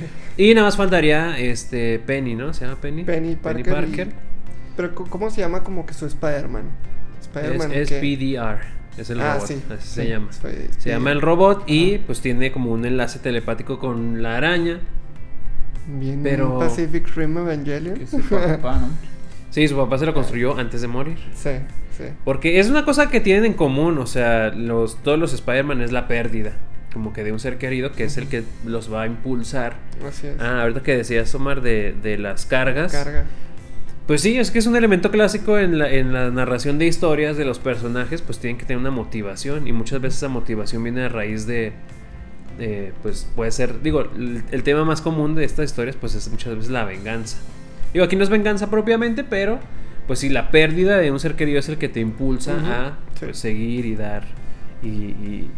Y 0.50 0.55
nada 0.55 0.66
más 0.68 0.76
faltaría 0.76 1.38
este 1.38 1.98
Penny, 2.00 2.35
¿no? 2.35 2.52
¿Se 2.55 2.64
llama 2.66 2.81
Penny? 2.81 3.05
Penny 3.05 3.37
Parker. 3.37 4.09
y- 4.09 4.12
Pero 4.76 4.94
co- 4.94 5.07
¿cómo 5.07 5.31
se 5.31 5.40
llama 5.40 5.62
como 5.62 5.87
que 5.87 5.94
su 5.94 6.07
Spider-Man? 6.07 6.64
Spider-Man. 7.20 7.72
Es, 7.72 7.88
que- 7.88 8.00
PDR, 8.00 8.59
es 8.98 9.11
el 9.11 9.20
Ah, 9.20 9.35
robot, 9.35 9.46
sí. 9.48 9.62
así 9.70 9.88
sí, 9.88 9.94
se 9.94 10.09
llama. 10.09 10.28
Se 10.78 10.90
llama 10.90 11.12
el 11.12 11.20
robot 11.20 11.64
y 11.68 11.94
Ajá. 11.96 12.02
pues 12.06 12.20
tiene 12.20 12.52
como 12.52 12.70
un 12.72 12.85
enlace 12.85 13.18
telepático 13.18 13.78
con 13.78 14.22
la 14.22 14.37
araña. 14.37 14.80
Bien 15.88 16.20
pero- 16.22 16.59
Pacific 16.59 17.06
Rim 17.16 17.38
Evangelion. 17.38 17.96
Que 17.96 18.06
su 18.06 18.20
papá, 18.20 18.78
¿no? 18.78 18.88
Sí, 19.50 19.66
su 19.68 19.76
papá 19.76 19.96
se 19.96 20.04
lo 20.04 20.12
construyó 20.12 20.59
antes 20.59 20.82
de 20.82 20.88
morir. 20.88 21.16
sí, 21.34 21.51
sí. 21.97 22.05
Porque 22.26 22.59
es 22.61 22.68
una 22.68 22.84
cosa 22.84 23.09
que 23.09 23.20
tienen 23.20 23.47
en 23.47 23.53
común, 23.55 23.97
o 23.97 24.07
sea, 24.07 24.51
los, 24.51 25.03
todos 25.03 25.18
los 25.18 25.32
Spider-Man 25.32 25.80
es 25.80 25.92
la 25.92 26.07
pérdida, 26.09 26.53
como 26.92 27.14
que 27.14 27.24
de 27.24 27.32
un 27.32 27.38
ser 27.40 27.57
querido 27.57 27.92
que 27.92 28.05
es 28.05 28.18
el 28.18 28.28
que 28.28 28.42
los 28.66 28.92
va 28.92 29.03
a 29.03 29.07
impulsar. 29.07 29.76
Así 30.07 30.26
es. 30.26 30.38
Ah, 30.40 30.61
ahorita 30.62 30.82
que 30.82 30.94
decías, 30.99 31.34
Omar, 31.34 31.62
de, 31.62 31.94
de 32.03 32.18
las 32.18 32.44
cargas. 32.44 32.92
Carga. 32.92 33.24
Pues 34.07 34.20
sí, 34.20 34.38
es 34.38 34.52
que 34.52 34.61
es 34.61 34.66
un 34.66 34.76
elemento 34.76 35.11
clásico 35.11 35.59
en 35.59 35.78
la, 35.78 35.90
en 35.90 36.12
la 36.12 36.30
narración 36.30 36.78
de 36.78 36.86
historias 36.86 37.36
de 37.36 37.44
los 37.44 37.59
personajes, 37.59 38.22
pues 38.22 38.38
tienen 38.38 38.57
que 38.57 38.64
tener 38.64 38.78
una 38.78 38.92
motivación 38.92 39.66
y 39.66 39.72
muchas 39.72 40.00
veces 40.00 40.18
esa 40.18 40.28
motivación 40.28 40.84
viene 40.84 41.02
a 41.02 41.09
raíz 41.09 41.44
de, 41.46 41.72
eh, 42.61 42.92
pues 43.02 43.28
puede 43.34 43.50
ser, 43.50 43.82
digo, 43.82 44.02
el, 44.02 44.44
el 44.52 44.62
tema 44.62 44.84
más 44.84 45.00
común 45.00 45.34
de 45.34 45.44
estas 45.44 45.64
historias 45.64 45.96
pues 45.96 46.14
es 46.14 46.28
muchas 46.28 46.54
veces 46.54 46.70
la 46.70 46.84
venganza. 46.84 47.38
Digo, 47.92 48.04
aquí 48.04 48.14
no 48.14 48.22
es 48.22 48.30
venganza 48.30 48.70
propiamente, 48.70 49.24
pero 49.24 49.59
pues 50.07 50.20
si 50.20 50.28
la 50.28 50.52
pérdida 50.52 50.98
de 50.98 51.11
un 51.11 51.18
ser 51.18 51.34
querido 51.34 51.59
es 51.59 51.68
el 51.68 51.76
que 51.76 51.88
te 51.88 51.98
impulsa 51.98 52.52
a 52.52 52.90
sí. 53.14 53.24
pues, 53.26 53.38
seguir 53.38 53.86
y 53.86 53.96
dar 53.96 54.22
y, 54.82 54.88
y 54.88 55.50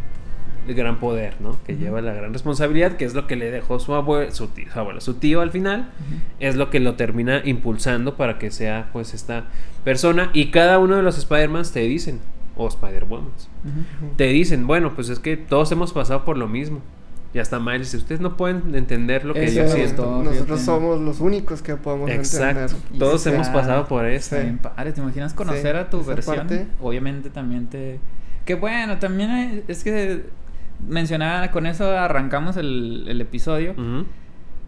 el 0.69 0.75
gran 0.75 0.99
poder, 1.01 1.35
¿no? 1.41 1.57
Que 1.67 1.77
lleva 1.77 2.01
la 2.01 2.13
gran 2.13 2.33
responsabilidad, 2.33 2.97
que 2.97 3.05
es 3.05 3.15
lo 3.15 3.27
que 3.27 3.37
le 3.37 3.51
dejó 3.51 3.79
su 3.81 3.95
abuelo, 3.95 4.31
su 4.33 4.49
tío, 4.49 4.67
su 4.73 4.79
abuelo, 4.79 5.01
su 5.01 5.15
tío 5.15 5.41
al 5.41 5.51
final, 5.51 5.91
es 6.41 6.57
lo 6.57 6.71
que 6.71 6.81
lo 6.81 6.95
termina 6.95 7.41
impulsando 7.45 8.17
para 8.17 8.39
que 8.39 8.51
sea 8.51 8.89
pues 8.93 9.15
esta 9.15 9.45
persona 9.85 10.31
y 10.33 10.51
cada 10.51 10.79
uno 10.79 10.97
de 10.97 11.03
los 11.03 11.17
Spider-Mans 11.19 11.73
te 11.73 11.81
dicen, 11.81 12.21
o 12.57 12.69
Spider-Womans, 12.69 13.49
Ujú. 13.65 14.13
te 14.17 14.25
dicen, 14.27 14.67
bueno, 14.67 14.95
pues 14.95 15.09
es 15.09 15.19
que 15.19 15.37
todos 15.37 15.71
hemos 15.73 15.93
pasado 15.93 16.25
por 16.25 16.37
lo 16.37 16.49
mismo. 16.49 16.81
Y 17.35 17.41
hasta 17.41 17.61
Miles 17.61 17.81
dice, 17.83 17.99
ustedes 17.99 18.23
no 18.23 18.39
pueden 18.39 18.75
entender 18.75 19.27
lo 19.27 19.35
que 19.35 19.45
Eso 19.45 19.61
yo 19.61 19.69
siento. 19.69 20.03
Nosotros 20.25 20.45
fíjate. 20.61 20.65
somos 20.65 20.99
los 21.01 21.21
únicos 21.21 21.61
que 21.61 21.77
podemos 21.77 22.11
Exacto. 22.11 22.61
entender. 22.63 22.99
Todos 22.99 23.27
hemos 23.27 23.49
pasado 23.51 23.87
por 23.87 24.07
eso. 24.07 24.35
sí. 24.41 24.57
Padre, 24.63 24.93
¿te 24.93 25.03
imaginas 25.03 25.35
conocer 25.35 25.77
Sí, 25.77 25.79
a 25.79 25.91
tu 25.91 26.03
versión? 26.03 26.37
parte. 26.37 26.67
Obviamente 26.81 27.29
también 27.29 27.67
te... 27.67 28.01
Que 28.47 28.55
bueno, 28.55 28.99
también 28.99 29.63
es 29.69 29.85
que 29.85 30.25
mencionaba, 30.87 31.51
con 31.51 31.67
eso 31.67 31.91
arrancamos 31.97 32.57
el, 32.57 33.05
el 33.09 33.21
episodio. 33.21 33.75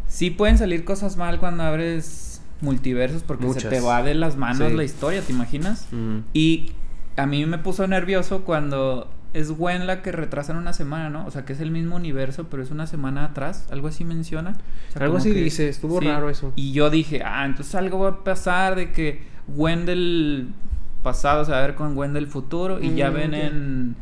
Sí 0.07 0.31
pueden 0.31 0.59
salir 0.59 0.85
cosas 0.85 1.17
mal 1.17 1.39
cuando 1.39 1.63
abres 1.63 2.43
multiversos 2.61 3.23
porque 3.23 3.49
se 3.53 3.69
te 3.69 3.81
va 3.81 4.03
de 4.03 4.15
las 4.15 4.37
manos 4.37 4.69
Sí. 4.71 4.77
la 4.77 4.85
historia, 4.85 5.23
¿te 5.23 5.33
imaginas? 5.33 5.87
Y 6.33 6.73
a 7.17 7.27
mí 7.27 7.47
me 7.47 7.59
puso 7.59 7.87
nervioso 7.87 8.43
cuando 8.45 9.09
es 9.33 9.53
Gwen 9.53 9.87
la 9.87 10.03
que 10.03 10.11
retrasan 10.11 10.57
una 10.57 10.73
semana, 10.73 11.09
¿no? 11.09 11.25
O 11.25 11.31
sea, 11.31 11.45
que 11.45 11.53
es 11.53 11.61
el 11.61 11.71
mismo 11.71 11.95
universo, 11.95 12.49
pero 12.51 12.63
es 12.65 12.73
una 12.73 12.89
semana 12.89 13.25
atrás, 13.27 13.69
algo 13.71 13.87
así 13.87 14.05
menciona. 14.05 14.57
O 14.89 14.93
sea, 14.93 15.05
Algo 15.05 15.19
así 15.19 15.33
que- 15.33 15.41
dice, 15.45 15.69
estuvo 15.69 16.01
raro 16.01 16.29
eso. 16.29 16.53
Y 16.57 16.73
yo 16.73 16.91
dije, 16.91 17.23
ah, 17.25 17.45
entonces 17.47 17.75
algo 17.77 18.01
va 18.01 18.09
a 18.09 18.25
pasar 18.25 18.75
de 18.75 18.91
que 18.91 19.23
Gwen 19.47 19.87
del 19.87 20.49
pasado 21.05 21.45
se 21.45 21.53
va 21.53 21.59
a 21.59 21.63
ver 21.63 21.77
con 21.77 21.95
Gwen 21.95 22.13
del 22.13 22.27
futuro 22.27 22.81
y 22.83 22.95
ya 22.97 23.11
Mm, 23.11 23.15
ven 23.15 23.31
ok. 23.35 23.41
en, 23.41 23.97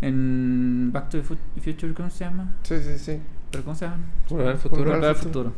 en 0.00 0.90
Back 0.92 1.10
to 1.10 1.18
the 1.18 1.22
Fu- 1.24 1.36
Future, 1.62 1.92
¿cómo 1.94 2.10
se 2.10 2.24
llama? 2.24 2.52
Sí, 2.62 2.76
sí, 2.82 2.98
sí. 2.98 3.18
¿Pero 3.50 3.64
cómo 3.64 3.76
se 3.76 3.84
llama? 3.86 3.98
Volver 4.28 4.48
al 4.48 4.58
futuro. 4.58 4.90
Volver 4.92 5.08
al 5.10 5.16
futuro. 5.16 5.52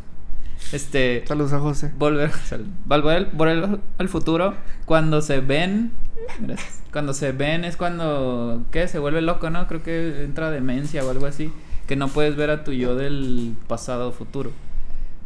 Este, 0.72 1.24
Saludos 1.26 1.52
a 1.52 1.58
José. 1.60 1.92
volver, 1.98 2.30
sal- 2.46 2.66
volver, 2.86 3.16
al- 3.16 3.26
volver 3.32 3.64
al- 3.64 3.80
al 3.98 4.08
futuro 4.08 4.54
cuando 4.86 5.20
se 5.20 5.40
ven 5.40 5.92
gracias, 6.40 6.82
cuando 6.92 7.14
se 7.14 7.32
ven 7.32 7.64
es 7.64 7.76
cuando 7.76 8.64
qué 8.70 8.86
se 8.88 8.98
vuelve 9.00 9.22
loco 9.22 9.50
no 9.50 9.66
creo 9.66 9.82
que 9.82 10.22
entra 10.24 10.50
demencia 10.52 11.04
o 11.04 11.10
algo 11.10 11.26
así 11.26 11.52
que 11.88 11.96
no 11.96 12.06
puedes 12.08 12.36
ver 12.36 12.50
a 12.50 12.62
tu 12.62 12.72
yo 12.72 12.94
del 12.94 13.56
pasado 13.66 14.08
o 14.08 14.12
futuro 14.12 14.52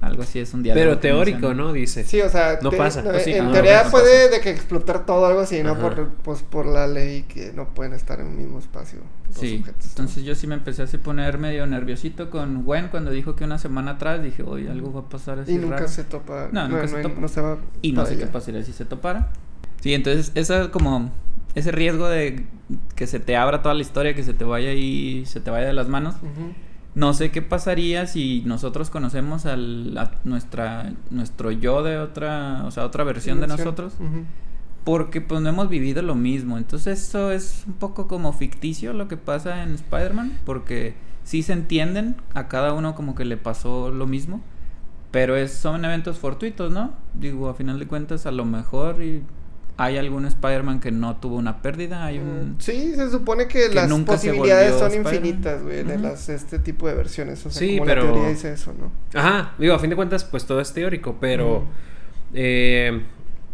algo 0.01 0.23
así 0.23 0.39
es 0.39 0.53
un 0.55 0.63
diálogo 0.63 0.85
Pero 0.85 0.99
teórico. 0.99 1.55
¿no? 1.55 1.73
Dice. 1.73 2.05
Sí, 2.05 2.21
o 2.21 2.29
sea, 2.29 2.59
No 2.63 2.71
pasa. 2.71 3.03
no, 3.03 3.11
Pues 3.11 3.25
sí, 3.25 3.33
en 3.33 3.47
no, 3.47 3.53
teoría 3.53 3.85
no 3.85 3.91
puede 3.91 4.29
de 4.29 4.41
que 4.41 4.51
explotar 4.51 5.05
todo 5.07 5.27
algo 5.27 5.41
así, 5.41 5.63
¿no? 5.63 5.73
Ajá. 5.73 5.81
Por, 5.81 6.09
pues, 6.23 6.43
por 6.43 6.67
la 6.67 6.87
ley 6.87 7.23
que 7.23 7.53
no 7.55 7.69
pueden 7.75 7.93
estar 7.95 8.21
en 8.21 8.27
un 8.27 8.37
mismo 8.37 8.59
espacio. 8.59 9.01
los 9.29 9.37
Sí, 9.39 9.59
objetos, 9.61 9.85
¿no? 9.85 9.91
entonces 9.91 10.23
yo 10.25 10.35
sí 10.35 10.47
me 10.47 10.55
empecé 10.55 10.83
así 10.83 10.97
a 10.99 11.01
poner 11.01 11.39
medio 11.39 11.67
nerviosito 11.67 12.31
con 12.31 12.63
Gwen 12.65 12.89
cuando 12.89 13.11
dijo 13.11 13.35
que 13.37 13.45
una 13.45 13.59
semana 13.59 13.93
atrás 13.93 14.23
dije, 14.23 14.43
oye, 14.43 14.71
algo 14.71 14.93
va 14.93 15.01
a 15.01 15.09
pasar 15.09 15.41
así 15.41 15.53
Y 15.53 15.57
nunca 15.59 15.77
raro". 15.77 15.89
se 15.89 16.05
topa. 16.05 16.49
No, 16.53 16.69
nunca 16.69 16.87
se 16.89 16.97
hay- 16.99 17.03
topa. 17.03 17.21
no 17.21 17.29
se 17.29 17.41
va. 17.41 17.59
Y 17.83 17.93
no 17.93 18.07
sé 18.07 18.17
qué 18.19 18.27
pasaría 18.27 18.63
si 18.63 18.73
se 18.73 18.85
topara. 18.85 19.31
Sí, 19.81 19.95
entonces 19.95 20.31
esa 20.35 20.71
como 20.71 21.11
ese 21.55 21.73
riesgo 21.73 22.09
de 22.09 22.45
que 22.95 23.07
se 23.07 23.19
te 23.19 23.37
abra 23.37 23.63
toda 23.63 23.75
la 23.75 23.81
historia, 23.83 24.15
que 24.15 24.23
se 24.23 24.35
te 24.35 24.45
vaya 24.45 24.73
y 24.75 25.25
se 25.27 25.41
te 25.41 25.51
vaya 25.51 25.67
de 25.67 25.73
las 25.73 25.89
manos. 25.89 26.15
Ujú. 26.17 26.53
No 26.97 27.13
sé 27.13 27.31
qué 27.31 27.43
pasaría 27.43 28.07
si 28.07 28.43
nosotros 28.47 28.89
conocemos 28.89 29.45
al, 29.45 29.97
a 29.99 30.13
nuestra 30.25 30.95
nuestro 31.11 31.51
yo 31.51 31.83
de 31.83 31.99
otra, 31.99 32.65
o 32.65 32.71
sea, 32.71 32.87
otra 32.87 33.05
versión 33.05 33.39
de 33.39 33.47
nosotros, 33.47 33.93
porque 34.83 35.21
pues 35.21 35.43
no 35.43 35.51
hemos 35.51 35.69
vivido 35.69 36.01
lo 36.01 36.15
mismo. 36.15 36.57
Entonces 36.57 36.99
eso 37.07 37.33
es 37.33 37.65
un 37.67 37.75
poco 37.75 38.09
como 38.09 38.33
ficticio 38.33 38.95
lo 38.95 39.09
que 39.09 39.19
pasa 39.19 39.63
en 39.63 39.75
Spider-Man, 39.75 40.39
porque 40.47 40.95
sí 41.23 41.43
se 41.43 41.53
entienden, 41.53 42.17
a 42.33 42.49
cada 42.49 42.73
uno 42.73 42.95
como 42.95 43.15
que 43.15 43.27
le 43.27 43.37
pasó 43.37 43.91
lo 43.91 44.07
mismo, 44.07 44.41
pero 45.11 45.37
es, 45.37 45.53
son 45.53 45.85
eventos 45.85 46.19
fortuitos, 46.19 46.73
¿no? 46.73 46.95
Digo, 47.13 47.51
a 47.51 47.55
final 47.55 47.79
de 47.79 47.87
cuentas 47.87 48.25
a 48.25 48.31
lo 48.31 48.47
mejor 48.47 49.03
y 49.03 49.23
hay 49.79 49.99
algún 49.99 50.25
Spider-Man 50.25 50.81
que 50.81 50.91
no 50.91 51.17
tuvo 51.17 51.37
una 51.37 51.61
pérdida, 51.61 52.05
hay 52.07 52.19
un... 52.19 52.53
Mm, 52.53 52.57
Sí, 52.61 52.95
se 52.95 53.11
supone 53.11 53.47
que, 53.47 53.69
que 53.69 53.75
las 53.75 53.93
posibilidades 53.93 54.79
son 54.79 54.95
infinitas, 54.95 55.63
güey, 55.63 55.83
de 55.85 55.99
las, 55.99 56.29
este 56.31 56.59
tipo 56.59 56.89
de 56.89 56.95
versiones. 56.95 57.45
O 57.45 57.51
sea, 57.51 57.61
Sí, 57.61 57.77
como 57.77 57.87
pero- 57.87 58.05
la 58.05 58.13
teoría 58.13 58.29
dice 58.31 58.53
eso, 58.53 58.73
¿no? 58.79 58.91
Ajá, 59.19 59.53
digo, 59.59 59.75
a 59.75 59.79
fin 59.79 59.91
de 59.91 59.97
cuentas, 59.97 60.25
pues 60.25 60.45
todo 60.47 60.61
es 60.61 60.73
teórico, 60.73 61.17
pero. 61.21 61.57
Ujú. 61.59 61.67
eh, 62.35 63.03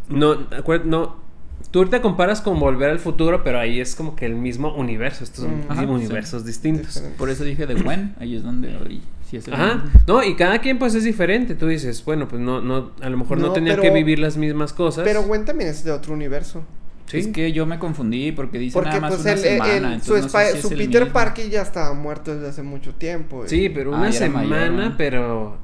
no. 0.09 1.23
Tú 1.71 1.79
ahorita 1.79 2.03
comparas 2.03 2.41
con 2.43 2.59
Volver 2.61 2.91
al 2.91 2.99
Futuro, 2.99 3.43
pero 3.45 3.59
ahí 3.59 3.81
es 3.81 3.95
como 3.95 4.15
que 4.15 4.27
el 4.27 4.35
mismo 4.35 4.75
universo. 4.75 5.25
Estos 5.25 5.45
son 5.45 5.61
Mm. 5.61 5.71
Ajá, 5.71 5.83
universos 5.85 6.45
distintos. 6.45 7.03
Por 7.17 7.31
eso 7.31 7.45
dije 7.45 7.67
de 7.67 7.75
Gwen, 7.75 8.15
ahí 8.19 8.37
es 8.37 8.43
donde... 8.43 8.77
ay, 8.87 9.01
sí 9.33 9.39
es 9.39 9.49
el 9.49 9.55
Ajá, 9.55 9.75
mismo. 9.77 9.91
no, 10.07 10.23
y 10.23 10.37
cada 10.37 10.61
quien 10.61 10.79
pues 10.79 10.95
es 10.95 11.03
diferente. 11.05 11.55
Tú 11.55 11.67
dices, 11.67 12.05
bueno, 12.05 12.29
pues 12.29 12.41
no, 12.41 12.61
no, 12.61 12.93
a 13.01 13.09
lo 13.11 13.17
mejor 13.17 13.39
no, 13.39 13.49
No, 13.49 13.53
tenían 13.53 13.77
pero- 13.77 13.83
que 13.83 13.91
vivir 13.99 14.19
las 14.19 14.37
mismas 14.37 14.73
cosas. 14.73 15.03
Pero 15.05 15.23
Gwen 15.25 15.45
también 15.45 15.71
es 15.71 15.83
de 15.85 15.91
otro 15.91 16.13
universo. 16.15 16.63
Sí. 17.07 17.19
Es 17.19 17.27
que 17.29 17.53
yo 17.53 17.67
me 17.67 17.79
confundí 17.79 18.33
porque 18.33 18.59
dice 18.59 18.75
Porque 18.75 18.89
nada 18.91 19.01
más 19.01 19.11
pues 19.11 19.23
una 19.23 19.33
el, 19.33 19.39
semana. 19.39 19.95
el- 19.97 20.03
su, 20.03 20.15
no 20.17 20.23
sé 20.23 20.29
Spi- 20.29 20.51
si 20.53 20.57
es 20.59 20.63
su 20.63 20.71
el 20.73 20.79
Peter. 20.79 21.13
Parker 21.13 21.51
ya 21.51 21.63
estaba 21.63 21.93
muerto 21.95 22.35
desde 22.35 22.49
hace 22.49 22.63
mucho 22.63 22.95
tiempo. 22.95 23.45
y- 23.45 23.49
Sí, 23.49 23.69
pero 23.69 23.95
Ah, 23.95 23.99
una 23.99 24.13
semana, 24.13 24.49
mayor, 24.49 24.71
¿no? 24.73 24.95
pero 24.97 25.59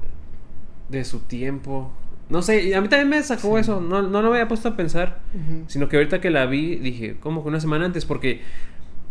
de 0.88 1.04
su 1.04 1.20
tiempo. 1.20 1.90
No 2.28 2.42
sé, 2.42 2.64
y 2.64 2.74
a 2.74 2.80
mí 2.82 2.88
también 2.88 3.08
me 3.08 3.22
sacó 3.22 3.54
Sí. 3.54 3.60
eso. 3.62 3.80
No, 3.80 4.02
no 4.02 4.20
lo 4.20 4.30
había 4.32 4.46
puesto 4.48 4.68
a 4.68 4.76
pensar. 4.76 5.20
Sino 5.68 5.88
que 5.88 5.96
ahorita 5.96 6.20
que 6.20 6.28
la 6.28 6.44
vi, 6.44 6.76
dije, 6.76 7.16
¿cómo 7.20 7.42
que 7.42 7.48
una 7.48 7.60
semana 7.60 7.86
antes? 7.86 8.04
Porque 8.04 8.42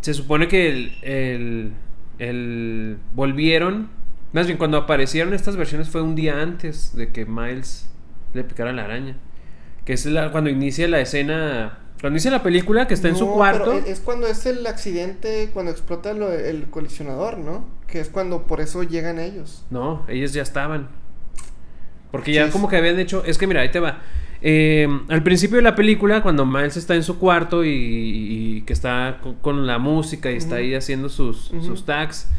se 0.01 0.14
supone 0.14 0.47
que 0.47 0.70
el, 0.70 0.91
el, 1.01 1.72
el- 2.20 2.97
volvieron. 3.16 3.89
Más 4.34 4.46
bien, 4.46 4.58
cuando 4.58 4.78
aparecieron 4.78 5.34
estas 5.34 5.56
versiones 5.56 5.90
fue 5.90 6.02
un 6.02 6.16
día 6.16 6.42
antes 6.42 6.96
de 6.96 7.12
que 7.12 7.26
Miles 7.26 7.90
le 8.34 8.44
picara 8.44 8.72
la 8.74 8.84
araña. 8.86 9.18
Que 9.86 9.94
es 9.94 10.06
la, 10.06 10.32
cuando 10.32 10.50
inicia 10.50 10.88
la 10.88 11.00
escena. 11.00 11.80
Cuando 12.02 12.16
inicia 12.18 12.30
la 12.30 12.44
película, 12.44 12.88
que 12.88 12.94
está 12.94 13.08
en 13.08 13.16
su 13.16 13.32
cuarto. 13.32 13.74
pero 13.74 13.86
es 13.88 14.00
cuando 14.02 14.28
es 14.28 14.46
el 14.46 14.68
accidente, 14.68 15.50
cuando 15.54 15.72
explota 15.72 16.14
lo- 16.14 16.32
el 16.32 16.66
colisionador, 16.70 17.38
¿no? 17.40 17.66
Que 17.88 18.02
es 18.02 18.10
cuando 18.10 18.44
por 18.44 18.60
eso 18.62 18.84
llegan 18.84 19.18
ellos. 19.18 19.66
No, 19.72 20.06
ellos 20.08 20.34
ya 20.34 20.42
estaban. 20.44 20.90
Porque 22.12 22.34
ya 22.34 22.46
Sí, 22.48 22.52
como 22.52 22.68
que 22.70 22.78
habían 22.78 23.00
hecho. 23.00 23.24
Es 23.26 23.38
que 23.38 23.48
mira, 23.48 23.62
ahí 23.62 23.72
te 23.72 23.80
va. 23.80 24.02
Eh, 24.42 24.88
al 25.10 25.24
principio 25.24 25.56
de 25.58 25.64
la 25.64 25.74
película, 25.76 26.22
cuando 26.22 26.46
Miles 26.46 26.78
está 26.78 26.94
en 26.96 27.02
su 27.04 27.18
cuarto 27.18 27.66
y, 27.66 27.70
y 27.72 28.62
que 28.62 28.74
está 28.74 29.20
co- 29.24 29.36
con, 29.42 29.66
la 29.66 29.80
música 29.80 30.30
y 30.32 30.36
está 30.36 30.58
ahí 30.58 30.76
haciendo 30.76 31.10
sus, 31.10 31.46
sus 31.66 31.86
tags, 31.86 32.30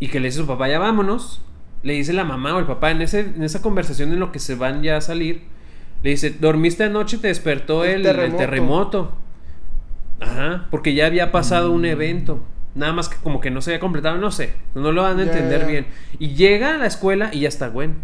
y 0.00 0.08
que 0.08 0.20
le 0.20 0.28
dice 0.28 0.40
a 0.40 0.42
su 0.42 0.46
papá, 0.48 0.68
ya 0.68 0.78
vámonos, 0.78 1.42
le 1.82 1.94
dice 1.94 2.12
la 2.12 2.24
mamá 2.24 2.54
o 2.54 2.58
el 2.58 2.66
papá 2.66 2.90
en, 2.90 3.02
ese, 3.02 3.20
en 3.20 3.42
esa 3.42 3.62
conversación 3.62 4.12
en 4.12 4.20
lo 4.20 4.32
que 4.32 4.38
se 4.38 4.54
van 4.54 4.82
ya 4.82 4.96
a 4.96 5.00
salir, 5.00 5.42
le 6.02 6.10
dice, 6.10 6.30
dormiste 6.30 6.84
anoche, 6.84 7.18
te 7.18 7.28
despertó 7.28 7.84
El 7.84 8.06
el, 8.06 8.18
el 8.18 8.36
terremoto. 8.36 9.12
Ajá, 10.20 10.66
porque 10.70 10.94
ya 10.94 11.06
había 11.06 11.30
pasado 11.32 11.70
un 11.72 11.82
Mm. 11.82 11.86
evento. 11.86 12.42
Nada 12.74 12.92
más 12.92 13.08
que 13.08 13.16
como 13.16 13.40
que 13.40 13.50
no 13.50 13.60
se 13.60 13.70
había 13.70 13.80
completado, 13.80 14.18
no 14.18 14.30
sé, 14.30 14.52
no 14.74 14.92
lo 14.92 15.02
van 15.02 15.18
a 15.18 15.22
entender 15.22 15.62
ya. 15.62 15.66
bien. 15.66 15.86
Y 16.18 16.34
llega 16.34 16.74
a 16.74 16.78
la 16.78 16.86
escuela 16.86 17.30
y 17.32 17.40
ya 17.40 17.48
está 17.48 17.68
Gwen. 17.68 17.96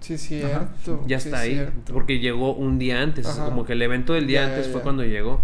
Sí, 0.00 0.16
cierto. 0.18 1.04
Ya 1.06 1.18
sí, 1.20 1.28
está 1.28 1.40
ahí. 1.40 1.54
cierto. 1.54 1.92
Porque 1.92 2.18
llegó 2.20 2.54
un 2.54 2.78
día 2.78 3.00
antes. 3.02 3.26
Ajá. 3.26 3.44
Como 3.44 3.64
que 3.64 3.72
el 3.74 3.82
evento 3.82 4.14
del 4.14 4.26
día 4.28 4.42
Ya, 4.42 4.46
antes 4.48 4.68
fue 4.68 4.80
cuando 4.80 5.04
llegó. 5.04 5.40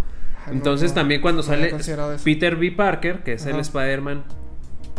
No, 0.47 0.53
Entonces 0.53 0.91
no, 0.93 0.95
también 0.97 1.21
cuando 1.21 1.43
no 1.43 1.49
sale. 1.49 1.75
Peter 2.23 2.57
B. 2.57 2.71
Parker, 2.73 3.23
que 3.25 3.33
es 3.35 3.47
el. 3.47 3.59
Spider-Man 3.59 4.23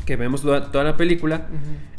que 0.06 0.16
vemos 0.16 0.42
toda, 0.42 0.72
toda 0.72 0.84
la 0.84 0.98
película, 0.98 1.48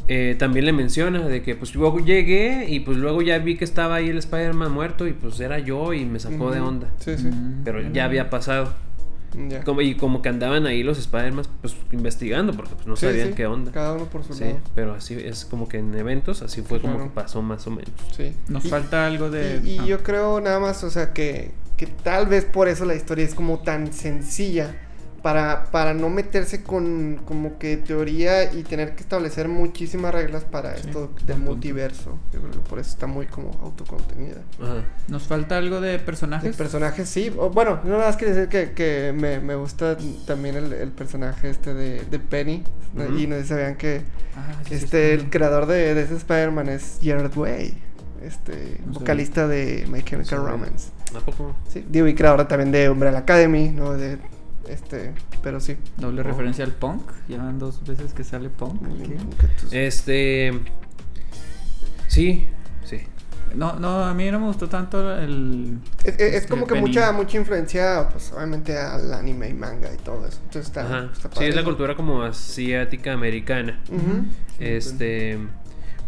eh, 0.09 0.37
también 0.39 0.65
le 0.67 0.73
menciona 0.73 1.27
de 1.27 1.43
que 1.43 1.55
pues 1.57 1.75
luego 1.75 1.99
llegué 2.01 2.67
y 2.69 2.81
pues 2.81 2.97
luego 2.97 3.23
ya 3.23 3.39
vi 3.39 3.57
que 3.57 3.65
estaba 3.65 3.97
ahí 3.97 4.09
el 4.09 4.19
Spider-Man 4.19 4.71
muerto 4.73 5.07
y 5.09 5.13
pues 5.13 5.41
era 5.41 5.59
yo 5.59 5.93
y 5.93 6.05
me 6.05 6.19
sacó 6.21 6.51
de 6.53 6.61
onda. 6.61 6.89
Sí, 6.99 7.17
sí. 7.19 7.27
Mm, 7.27 7.63
Pero 7.65 7.81
ya 7.93 8.05
había 8.05 8.31
pasado. 8.31 8.73
Como, 9.67 9.83
y 9.83 9.97
como 9.97 10.23
que 10.23 10.31
andaban 10.31 10.65
ahí 10.67 10.83
los 10.83 10.99
Spider-Man 10.99 11.45
pues 11.61 11.77
investigando 11.93 12.55
porque 12.55 12.75
pues 12.75 12.87
no 12.87 12.97
Sí, 12.97 13.05
sabían 13.07 13.29
sí, 13.29 13.35
qué 13.35 13.47
onda. 13.47 13.71
Cada 13.71 13.93
uno 13.93 14.07
por 14.07 14.25
su 14.25 14.33
Sí, 14.33 14.45
lado. 14.45 14.61
pero 14.75 14.95
así 14.95 15.15
es 15.15 15.45
como 15.45 15.69
que 15.69 15.77
en 15.79 15.95
eventos 15.95 16.41
así 16.41 16.63
fue 16.63 16.81
como 16.81 16.95
Claro. 16.95 17.11
que 17.11 17.15
pasó 17.15 17.43
más 17.43 17.67
o 17.67 17.71
menos. 17.71 17.91
Sí. 18.17 18.33
Nos 18.49 18.65
Y- 18.65 18.69
falta 18.69 19.05
algo 19.07 19.29
de... 19.29 19.61
Y, 19.63 19.71
y 19.73 19.79
ah. 19.81 19.85
yo 19.87 20.03
creo 20.03 20.41
nada 20.41 20.59
más, 20.59 20.83
o 20.85 20.91
sea, 20.91 21.13
que, 21.13 21.51
que 21.77 21.87
tal 21.87 22.29
vez 22.29 22.47
por 22.47 22.69
eso 22.69 22.87
la 22.87 22.95
historia 22.95 23.27
es 23.27 23.35
como 23.35 23.59
tan 23.59 23.93
sencilla. 23.93 24.75
Para, 25.27 25.65
para 25.73 25.93
no 25.93 26.09
meterse 26.09 26.63
con 26.63 27.21
como 27.25 27.59
que 27.59 27.77
teoría 27.79 28.53
y 28.53 28.63
tener 28.63 28.95
que 28.95 29.01
establecer 29.03 29.49
muchísimas 29.49 30.15
reglas 30.15 30.45
para 30.45 30.77
Sí, 30.77 30.83
esto 30.87 31.11
del 31.27 31.39
multiverso. 31.39 32.17
Yo 32.33 32.39
creo 32.39 32.53
que 32.53 32.59
por 32.61 32.79
eso 32.79 32.91
está 32.91 33.09
muy 33.09 33.27
como 33.27 33.51
autocontenida. 33.61 34.43
Ajá. 34.63 34.85
Nos 35.09 35.25
falta 35.25 35.57
algo 35.59 35.81
de 35.81 35.91
De 35.93 35.99
personajes. 35.99 36.55
personajes, 36.55 37.09
sí. 37.09 37.33
O, 37.37 37.51
bueno, 37.51 37.81
no 37.83 37.91
nada 37.95 38.07
más 38.07 38.17
que 38.17 38.27
decir 38.27 38.49
que, 38.49 38.71
que 38.71 39.13
me, 39.13 39.41
me 39.41 39.57
gusta 39.57 39.97
también 40.29 40.55
el, 40.55 40.73
el 40.73 40.93
personaje 40.93 41.51
este 41.51 41.75
de, 41.75 42.03
de 42.09 42.19
Penny. 42.21 42.63
¿no? 42.95 43.07
Ujú. 43.07 43.19
Y 43.19 43.27
no 43.27 43.35
sé 43.35 43.43
si 43.43 43.49
sabían 43.49 43.75
que 43.77 44.03
Ah, 44.37 44.53
sí, 44.63 44.69
sí, 44.79 44.85
Este, 44.85 45.13
el 45.15 45.29
creador 45.29 45.67
de, 45.67 45.93
de 45.95 46.03
ese 46.03 46.15
Spider-Man 46.19 46.69
es 46.69 46.99
Gerard 47.03 47.37
Way, 47.37 47.77
este, 48.23 48.79
No 48.87 48.93
sé. 48.93 48.99
vocalista 49.01 49.49
de 49.49 49.87
My 49.91 50.05
Chemical 50.05 50.25
sé. 50.29 50.37
Romance. 50.37 50.91
¿A 51.17 51.19
poco? 51.19 51.57
Sí, 51.69 51.85
digo, 51.89 52.07
y 52.07 52.15
creador 52.15 52.47
también 52.47 52.71
de 52.71 52.89
Umbrella 52.91 53.19
Academy, 53.19 53.71
¿no? 53.71 53.93
De, 53.95 54.19
este, 54.69 55.15
pero 55.43 55.61
sí. 55.61 55.77
Doble 55.97 56.21
Oh. 56.21 56.25
referencia 56.25 56.65
al 56.65 56.73
punk. 56.73 57.03
Ya 57.29 57.39
van 57.39 57.59
dos 57.59 57.85
veces 57.87 58.13
que 58.13 58.25
sale 58.25 58.49
punk. 58.51 58.81
Este. 59.73 60.53
Sí, 62.09 62.47
sí. 62.85 63.01
No, 63.55 63.79
no, 63.79 64.05
a 64.05 64.13
mí 64.13 64.31
no 64.31 64.41
me 64.41 64.47
gustó 64.47 64.69
tanto 64.69 65.17
el. 65.19 65.79
Es, 66.05 66.15
es- 66.15 66.21
es 66.21 66.35
este, 66.35 66.49
como 66.49 66.67
que 66.67 66.75
Penny. 66.75 66.89
mucha 66.89 67.13
mucha 67.13 67.37
influencia, 67.39 68.09
pues 68.11 68.33
obviamente 68.33 68.77
al 68.77 69.15
anime 69.15 69.49
y 69.49 69.55
manga 69.55 69.93
y 69.93 69.97
todo 69.99 70.27
eso. 70.27 70.39
Entonces 70.45 70.67
está, 70.67 70.83
Ajá. 70.83 71.11
está 71.13 71.31
Sí, 71.39 71.45
es 71.45 71.55
la 71.55 71.65
cultura 71.65 71.95
como 71.95 72.23
asiática 72.23 73.13
americana. 73.13 73.81
Este. 74.59 75.39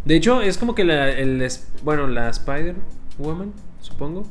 De 0.04 0.16
hecho, 0.16 0.42
es 0.42 0.58
como 0.58 0.74
que 0.74 0.84
la. 0.84 1.08
El, 1.10 1.46
bueno, 1.84 2.06
la 2.06 2.28
Spider-Woman, 2.30 3.52
supongo. 3.80 4.26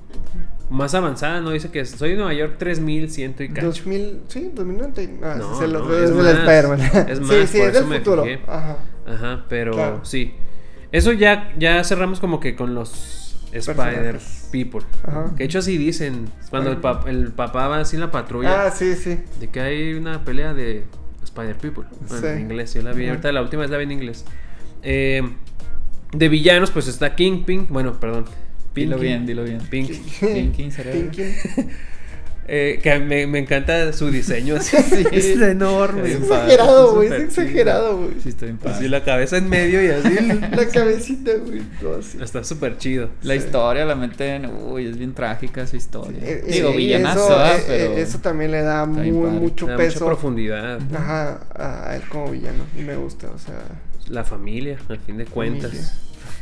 Más 0.69 0.93
avanzada, 0.95 1.39
¿no? 1.39 1.51
Dice 1.51 1.71
que 1.71 1.85
soy 1.85 2.11
de 2.11 2.15
Nueva 2.17 2.33
York 2.33 2.55
3100 2.57 3.35
y 3.39 3.49
cacho. 3.49 3.67
2000, 3.67 4.21
sí, 4.27 4.51
2090. 4.53 5.01
y- 5.01 5.19
Ah, 5.23 5.35
No, 5.39 5.61
el 5.63 5.71
no, 5.73 5.93
es 5.95 6.09
es 6.09 6.11
más, 6.15 6.25
Spider-Man. 6.27 6.81
es 6.81 7.17
sí, 7.19 7.23
más, 7.23 7.49
sí, 7.49 7.57
por 7.57 7.67
es 7.67 7.73
del 7.73 7.75
eso 7.75 7.85
me 7.87 7.97
futuro. 7.99 8.23
fijé. 8.23 8.39
Ajá. 8.47 8.77
Ajá, 9.07 9.45
pero 9.47 9.71
Claro. 9.73 9.99
sí. 10.03 10.33
Eso 10.91 11.11
ya, 11.13 11.53
ya 11.57 11.83
cerramos 11.83 12.19
como 12.19 12.39
que 12.41 12.55
con 12.55 12.73
los 12.75 13.37
Spider. 13.53 14.19
People. 14.51 14.81
Ajá. 15.05 15.25
Que 15.31 15.39
de 15.39 15.43
hecho 15.45 15.59
así 15.59 15.77
dicen. 15.77 16.29
Cuando 16.49 16.69
el, 16.71 16.81
pap- 16.81 17.07
el 17.07 17.31
papá 17.31 17.67
va 17.67 17.79
así 17.79 17.95
en 17.95 18.01
la 18.01 18.11
patrulla. 18.11 18.65
Ah, 18.67 18.71
sí, 18.71 18.95
sí. 18.95 19.19
De 19.39 19.49
que 19.49 19.59
hay 19.61 19.93
una 19.93 20.23
pelea 20.25 20.53
de 20.53 20.83
Spider 21.23 21.57
People. 21.57 21.83
Bueno, 22.07 22.21
Sí. 22.21 22.27
En 22.27 22.39
inglés, 22.41 22.73
yo 22.73 22.81
la 22.81 22.91
vi. 22.93 23.03
Ajá. 23.03 23.11
Ahorita 23.11 23.31
la 23.31 23.41
última 23.41 23.61
vez 23.61 23.71
la 23.71 23.77
vi 23.77 23.83
en 23.85 23.91
inglés. 23.91 24.25
Eh, 24.83 25.21
de 26.13 26.29
villanos, 26.29 26.71
pues 26.71 26.87
está 26.87 27.15
Kingpin. 27.15 27.67
Bueno, 27.69 27.99
perdón. 27.99 28.25
Dilo 28.75 28.97
bien, 28.99 29.25
dilo 29.25 29.43
bien. 29.43 29.59
Pink. 29.69 29.91
Pinky, 30.19 30.71
cerebro. 30.71 31.11
Pinky. 31.11 31.23
Eh, 32.49 32.79
que 32.81 32.97
me, 32.99 33.27
me 33.27 33.39
encanta 33.39 33.91
su 33.91 34.09
diseño. 34.09 34.55
así, 34.55 34.77
Sí. 34.81 35.05
es 35.11 35.41
enorme. 35.41 36.09
Está 36.09 36.13
Es 36.13 36.21
bien 36.21 36.23
exagerado, 36.23 36.95
güey. 36.95 37.07
Es 37.09 37.19
exagerado, 37.19 37.97
güey. 37.97 38.11
Sí, 38.23 38.29
estoy 38.29 38.49
en 38.51 38.57
paz. 38.57 38.77
Así 38.77 38.87
la 38.87 39.03
cabeza 39.03 39.35
en 39.35 39.49
medio 39.49 39.83
y 39.83 39.87
así. 39.89 40.15
La 40.55 40.65
cabecita, 40.69 41.31
güey. 41.45 41.59
todo 41.81 41.99
así. 41.99 42.17
Está 42.21 42.45
súper 42.45 42.77
chido. 42.77 43.09
La 43.21 43.33
Sí. 43.33 43.39
historia 43.39 43.83
la 43.83 43.95
meten, 43.95 44.45
uy, 44.45 44.85
es 44.87 44.97
bien 44.97 45.13
trágica 45.13 45.67
su 45.67 45.75
historia. 45.75 46.19
Eh, 46.23 46.43
eh, 46.47 46.51
Digo, 46.53 46.71
y 46.71 46.77
villanazo, 46.77 47.19
eso, 47.25 47.29
¿verdad? 47.37 47.57
eh, 47.59 47.63
pero 47.67 47.83
eh, 47.97 48.01
eso 48.01 48.19
también 48.19 48.51
le 48.51 48.61
da 48.61 48.83
está 48.83 48.85
muy, 48.85 49.03
bien 49.11 49.15
mucho 49.41 49.65
Le 49.65 49.71
da 49.73 49.77
mucha 49.79 49.89
peso. 49.89 50.05
profundidad. 50.05 50.79
Ajá, 50.95 51.39
a 51.53 51.95
él 51.97 52.03
como 52.07 52.31
villano. 52.31 52.63
Y 52.79 52.81
me 52.81 52.95
gusta, 52.95 53.27
o 53.29 53.37
sea. 53.37 53.55
La 54.07 54.23
familia, 54.23 54.77
al 54.87 54.99
fin 54.99 55.17
de 55.17 55.25
cuentas. 55.25 55.69
familia. 55.71 55.91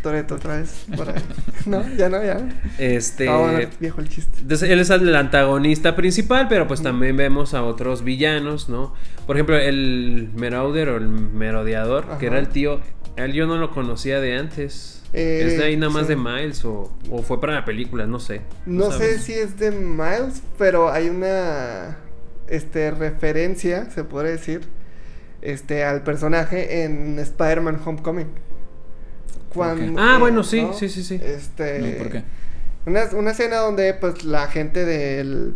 Toreto 0.05 0.35
otra 0.35 0.57
vez. 0.57 0.85
Por 0.95 1.09
ahí. 1.09 1.15
no, 1.65 1.83
ya 1.95 2.09
no, 2.09 2.23
ya. 2.23 2.47
Este. 2.77 3.27
Ah, 3.27 3.37
bueno, 3.37 3.67
viejo 3.79 4.01
el 4.01 4.07
chiste. 4.07 4.37
Entonces, 4.39 4.69
él 4.69 4.79
es 4.79 4.91
el 4.91 5.15
antagonista 5.15 5.95
principal, 5.95 6.45
pero 6.47 6.67
pues 6.67 6.83
también 6.83 7.17
vemos 7.17 7.55
a 7.55 7.63
otros 7.63 8.03
villanos, 8.03 8.69
¿no? 8.69 8.93
Por 9.25 9.35
ejemplo, 9.35 9.57
el 9.57 10.29
Merauder 10.35 10.89
o 10.89 10.97
el 10.97 11.07
Merodeador, 11.09 12.03
Ajá. 12.03 12.17
que 12.19 12.27
era 12.27 12.37
el 12.37 12.49
tío. 12.49 12.81
Él 13.15 13.33
yo 13.33 13.47
no 13.47 13.57
lo 13.57 13.71
conocía 13.71 14.19
de 14.19 14.37
antes. 14.37 15.01
Eh, 15.11 15.41
¿Es 15.43 15.57
de 15.57 15.63
ahí 15.63 15.75
nada 15.75 15.91
más 15.91 16.03
sí. 16.03 16.09
de 16.09 16.17
Miles 16.17 16.63
o, 16.65 16.95
o 17.09 17.23
fue 17.23 17.41
para 17.41 17.55
la 17.55 17.65
película? 17.65 18.05
No 18.05 18.19
sé. 18.19 18.41
No 18.67 18.91
sé 18.91 19.17
si 19.17 19.33
es 19.33 19.57
de 19.57 19.71
Miles, 19.71 20.43
pero 20.59 20.91
hay 20.91 21.09
una 21.09 21.97
este 22.47 22.91
referencia, 22.91 23.89
se 23.89 24.03
puede 24.03 24.33
decir, 24.33 24.61
este 25.41 25.83
al 25.83 26.03
personaje 26.03 26.83
en 26.83 27.17
Spider-Man 27.17 27.81
Homecoming. 27.83 28.44
Cuando, 29.55 30.01
Ah, 30.01 30.15
eh, 30.15 30.19
bueno, 30.19 30.43
sí, 30.43 30.61
¿no? 30.61 30.73
sí, 30.73 30.89
sí, 30.89 31.03
sí. 31.03 31.19
Este 31.23 31.79
No, 31.79 31.97
¿Por 32.03 32.11
qué? 32.11 32.23
Una, 32.85 33.03
una 33.13 33.31
escena 33.31 33.57
donde 33.57 33.93
pues 33.95 34.23
la 34.23 34.47
gente 34.47 34.85
del 34.85 35.55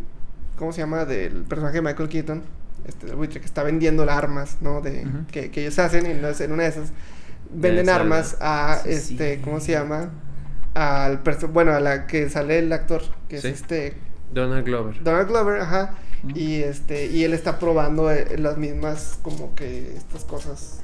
¿cómo 0.57 0.73
se 0.73 0.79
llama? 0.81 1.05
del 1.05 1.43
personaje 1.43 1.75
de 1.75 1.81
Michael 1.81 2.09
Keaton, 2.09 2.41
este 2.87 3.05
del 3.07 3.15
buitre 3.15 3.39
que 3.39 3.45
está 3.45 3.63
vendiendo 3.63 4.03
las 4.05 4.17
armas, 4.17 4.57
¿no? 4.61 4.81
De 4.81 5.05
que, 5.31 5.51
que 5.51 5.61
ellos 5.61 5.77
hacen 5.79 6.09
y 6.09 6.13
no 6.19 6.27
es- 6.29 6.41
en 6.41 6.51
una 6.51 6.63
de 6.63 6.69
esas 6.69 6.91
venden 7.51 7.87
armas 7.89 8.35
a 8.41 8.79
Sí, 8.83 8.89
este, 8.91 9.35
sí. 9.35 9.41
¿cómo 9.43 9.59
se 9.59 9.73
llama? 9.73 10.09
Al 10.73 11.21
bueno, 11.51 11.73
a 11.73 11.79
la 11.79 12.07
que 12.07 12.29
sale 12.29 12.59
el 12.59 12.71
actor, 12.73 13.01
que 13.27 13.39
Sí. 13.41 13.47
es 13.47 13.61
este 13.61 13.93
Donald 14.33 14.65
Glover. 14.65 15.03
Donald 15.03 15.27
Glover, 15.29 15.61
ajá. 15.61 15.95
Y 16.35 16.55
este, 16.63 17.05
y 17.07 17.23
él 17.23 17.33
está 17.33 17.59
probando 17.59 18.11
eh, 18.11 18.37
las 18.37 18.57
mismas 18.57 19.17
como 19.21 19.55
que 19.55 19.95
estas 19.95 20.25
cosas 20.25 20.81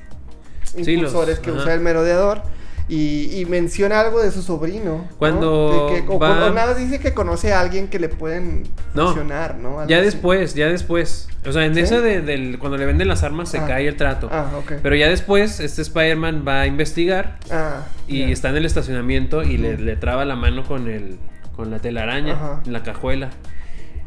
Sí, 0.63 0.77
los- 0.79 0.87
impulsores 0.87 1.39
que 1.39 1.49
ajá. 1.51 1.59
usa 1.59 1.73
el 1.73 1.81
merodeador. 1.81 2.41
Y, 2.87 3.39
y 3.39 3.45
menciona 3.45 3.99
algo 3.99 4.21
de 4.21 4.29
su 4.29 4.43
sobrino. 4.43 4.97
¿no? 5.09 5.17
Cuando 5.17 5.89
De 5.91 6.03
que- 6.03 6.07
o, 6.07 6.19
va- 6.19 6.29
o 6.33 6.35
nada 6.35 6.51
más 6.51 6.77
dice 6.77 6.99
que 6.99 7.15
conoce 7.15 7.51
a 7.51 7.59
alguien 7.59 7.87
que 7.87 7.97
le 7.97 8.09
pueden 8.09 8.63
funcionar, 8.93 9.55
¿no? 9.57 9.87
Ya 9.87 9.97
así. 9.97 10.05
después, 10.05 10.53
ya 10.53 10.67
después. 10.67 11.27
O 11.47 11.51
sea, 11.51 11.65
en 11.65 11.73
¿Sí? 11.73 11.79
esa 11.79 11.99
de, 12.01 12.21
del, 12.21 12.59
cuando 12.59 12.77
le 12.77 12.85
venden 12.85 13.07
las 13.07 13.23
armas 13.23 13.49
se 13.49 13.57
Ah. 13.57 13.65
cae 13.65 13.87
el 13.87 13.95
trato. 13.97 14.29
Ah, 14.31 14.51
ok. 14.59 14.73
Pero 14.83 14.95
ya 14.95 15.09
después, 15.09 15.59
este 15.59 15.81
Spider-Man 15.81 16.45
va 16.47 16.61
a 16.61 16.67
investigar 16.67 17.39
Ah, 17.51 17.85
y 18.07 18.31
está 18.31 18.49
en 18.49 18.57
el 18.57 18.65
estacionamiento 18.65 19.41
y 19.41 19.57
le, 19.57 19.95
traba 19.95 20.23
la 20.25 20.35
mano 20.35 20.63
con 20.63 20.87
el 20.87 21.17
con 21.55 21.71
la 21.71 21.79
telaraña 21.79 22.33
Ajá. 22.33 22.61
en 22.67 22.71
la 22.73 22.83
cajuela. 22.83 23.29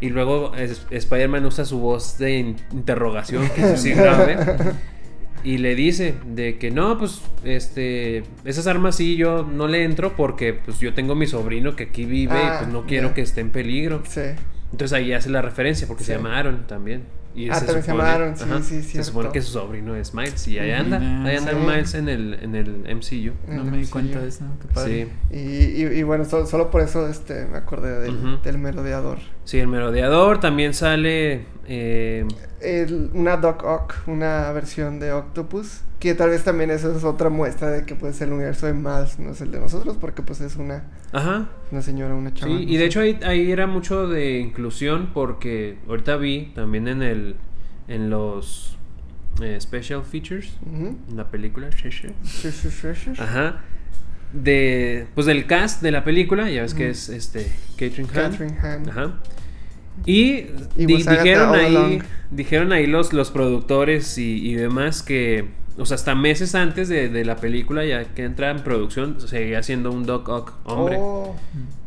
Y 0.01 0.11
luego 0.11 0.53
Spider-Man 0.91 1.45
usa 1.47 1.65
su 1.65 1.81
voz 1.81 2.17
de 2.19 2.31
in- 2.39 2.57
interrogación, 2.73 3.49
que 3.57 3.63
es 3.63 3.67
así 3.73 3.91
grave. 3.93 4.37
Y 5.45 5.59
le 5.59 5.75
dice 5.75 6.15
de 6.27 6.59
que 6.59 6.71
no, 6.71 6.99
pues, 6.99 7.23
este, 7.45 8.23
esas 8.45 8.67
armas 8.67 8.97
sí 8.97 9.17
yo 9.17 9.43
no 9.45 9.67
le 9.69 9.85
entro 9.85 10.15
porque 10.17 10.53
pues 10.55 10.79
yo 10.81 10.95
tengo 10.95 11.15
mi 11.15 11.27
sobrino 11.27 11.77
que 11.77 11.85
aquí 11.85 12.05
vive 12.05 12.33
Ah, 12.35 12.55
y 12.55 12.65
pues 12.65 12.73
no 12.73 12.85
quiero 12.87 13.15
que 13.15 13.23
esté 13.23 13.41
en 13.41 13.51
peligro. 13.51 14.03
Sí. 14.09 14.21
Entonces 14.73 14.93
ahí 14.97 15.13
hace 15.13 15.31
la 15.31 15.41
referencia 15.43 15.87
porque 15.87 16.05
se 16.05 16.13
llamaron 16.15 16.67
también. 16.67 17.03
Y 17.35 17.51
Ah, 17.51 17.61
también 17.61 17.83
se 17.83 17.89
llamaron, 17.93 18.37
sí, 18.65 18.83
sí, 18.83 18.97
Se 18.97 19.05
supone 19.05 19.31
que 19.31 19.41
su 19.43 19.53
sobrino 19.53 19.95
es 19.95 20.13
Miles 20.13 20.49
y 20.49 20.59
ahí 20.59 20.73
anda, 20.73 20.97
ahí 21.25 21.37
anda 21.37 21.53
Sí. 21.53 21.57
Miles 21.59 21.95
en 21.95 22.09
el, 22.09 22.35
en 22.43 22.55
el 22.57 22.85
MCU. 22.97 23.33
No 23.47 23.65
me 23.65 23.79
di 23.79 23.87
cuenta 23.87 24.19
de 24.21 24.29
eso, 24.29 24.45
qué 24.61 24.69
padre. 24.75 25.09
Sí. 25.31 25.37
Y, 25.37 25.83
y, 25.83 25.99
y 25.99 26.03
bueno, 26.03 26.25
so- 26.25 26.47
solo 26.47 26.71
por 26.71 26.81
eso 26.81 27.07
este, 27.09 27.47
me 27.47 27.59
acordé 27.59 28.01
del, 28.01 28.17
Ujú. 28.17 28.43
del 28.43 28.59
merodeador. 28.59 29.19
Sí, 29.49 29.59
el 29.59 29.67
merodeador 29.67 30.41
también 30.41 30.75
sale. 30.75 31.47
eh, 31.67 32.27
El- 32.61 33.09
una 33.15 33.39
Doc 33.39 33.63
Ock, 33.65 33.95
una 34.07 34.53
versión 34.53 35.01
de 35.01 35.13
Octopus, 35.13 35.81
que 36.01 36.15
tal 36.15 36.29
vez 36.29 36.45
también 36.45 36.71
eso 36.71 36.95
es 36.95 37.03
otra 37.03 37.31
muestra 37.31 37.71
de 37.71 37.87
que 37.87 37.95
pues 37.95 38.21
el 38.21 38.31
universo 38.33 38.67
de 38.67 38.75
Miles 38.75 39.19
no 39.19 39.31
es 39.31 39.41
el 39.41 39.51
de 39.53 39.59
nosotros, 39.61 39.97
porque 39.99 40.21
pues 40.21 40.43
es 40.43 40.57
una, 40.57 40.85
ajá. 41.13 41.49
una 41.71 41.81
señora, 41.81 42.15
una 42.15 42.35
chava. 42.35 42.53
Sí, 42.59 42.65
y 42.69 42.77
de 42.77 42.85
hecho 42.85 43.01
ahí, 43.01 43.19
ahí 43.25 43.51
era 43.51 43.67
mucho 43.67 44.07
de 44.07 44.39
inclusión 44.39 45.13
porque 45.15 45.79
ahorita 45.89 46.17
vi 46.19 46.53
también 46.55 46.87
en 46.89 47.03
el 47.03 47.37
en 47.89 48.11
los 48.11 48.77
eh, 49.41 49.57
special 49.63 50.03
features 50.05 50.59
Ujú. 50.71 50.95
en 51.09 51.17
la 51.17 51.29
película. 51.31 51.71
Ajá. 53.19 53.61
De 54.35 55.07
pues 55.15 55.27
del 55.27 55.47
cast 55.47 55.81
de 55.81 55.91
la 55.91 56.05
película, 56.05 56.51
ya 56.51 56.61
ves 56.61 56.75
que 56.75 56.91
es 56.91 57.09
este 57.09 57.51
Catherine 57.79 58.09
Hahn. 58.15 58.31
Catherine. 58.33 58.91
Ajá. 58.91 59.15
Y, 60.07 60.47
Y 60.77 60.87
di- 60.87 60.95
was 60.95 61.07
Agatha 61.09 61.23
dijeron 61.25 61.55
ahí, 61.55 61.77
along. 61.77 62.03
dijeron 62.31 62.73
ahí 62.73 62.87
los, 62.87 63.13
los 63.13 63.31
productores 63.31 64.17
y, 64.19 64.49
y 64.51 64.55
demás 64.55 65.03
que, 65.03 65.47
o 65.77 65.87
sea, 65.87 65.95
hasta 65.97 66.15
meses 66.15 66.55
antes 66.55 66.89
de, 66.89 67.09
de 67.09 67.25
la 67.25 67.37
película, 67.37 67.85
ya 67.85 68.05
que 68.05 68.25
entra 68.25 68.51
en 68.51 68.63
producción, 68.63 69.21
seguía 69.21 69.63
siendo 69.63 69.91
un 69.93 70.05
Doc 70.07 70.29
Ock 70.29 70.53
hombre. 70.65 70.97
Oh, 70.99 71.35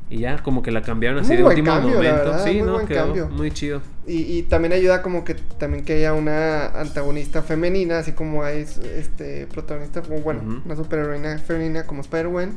Y 0.09 0.19
ya 0.19 0.37
como 0.43 0.61
que 0.61 0.71
la 0.71 0.81
cambiaron 0.81 1.19
así 1.19 1.29
Muy 1.29 1.37
de 1.37 1.43
último 1.43 1.71
cambio, 1.71 1.95
momento. 1.95 2.15
verdad, 2.17 2.43
sí, 2.45 2.53
muy 2.55 2.61
no, 2.67 2.73
buen 2.73 2.87
quedó 2.87 3.05
cambio. 3.05 3.29
muy 3.29 3.51
chido. 3.51 3.81
y, 4.05 4.17
y 4.37 4.41
también 4.43 4.73
ayuda 4.73 5.01
como 5.01 5.23
que 5.23 5.35
también 5.35 5.85
que 5.85 5.93
haya 5.93 6.13
una 6.13 6.65
antagonista 6.79 7.41
femenina, 7.43 7.99
así 7.99 8.11
como 8.11 8.43
hay 8.43 8.65
este 8.97 9.47
protagonista, 9.47 10.01
como 10.01 10.19
bueno, 10.19 10.41
Ujú. 10.45 10.61
una 10.65 10.75
superheroína 10.75 11.37
femenina 11.39 11.85
como 11.85 12.01
Spider-Man, 12.01 12.51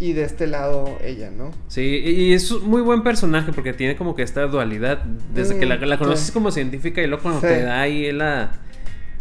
y 0.00 0.14
de 0.14 0.24
este 0.24 0.46
lado 0.48 0.98
ella, 1.04 1.30
¿no? 1.30 1.50
Sí, 1.68 1.82
y 1.82 2.32
es 2.32 2.50
un 2.50 2.68
muy 2.68 2.80
buen 2.82 3.02
personaje 3.04 3.52
porque 3.52 3.72
tiene 3.74 3.94
como 3.96 4.16
que 4.16 4.22
esta 4.22 4.46
dualidad. 4.46 5.02
Desde 5.34 5.58
que 5.58 5.66
la, 5.66 5.76
Mm, 5.76 5.82
la 5.84 5.98
conoces 5.98 6.26
sí. 6.26 6.32
como 6.32 6.50
científica 6.50 7.02
y 7.02 7.06
luego 7.06 7.22
cuando 7.22 7.40
Sí. 7.42 7.46
te 7.46 7.62
da 7.62 7.80
ahí 7.82 8.10
la... 8.10 8.52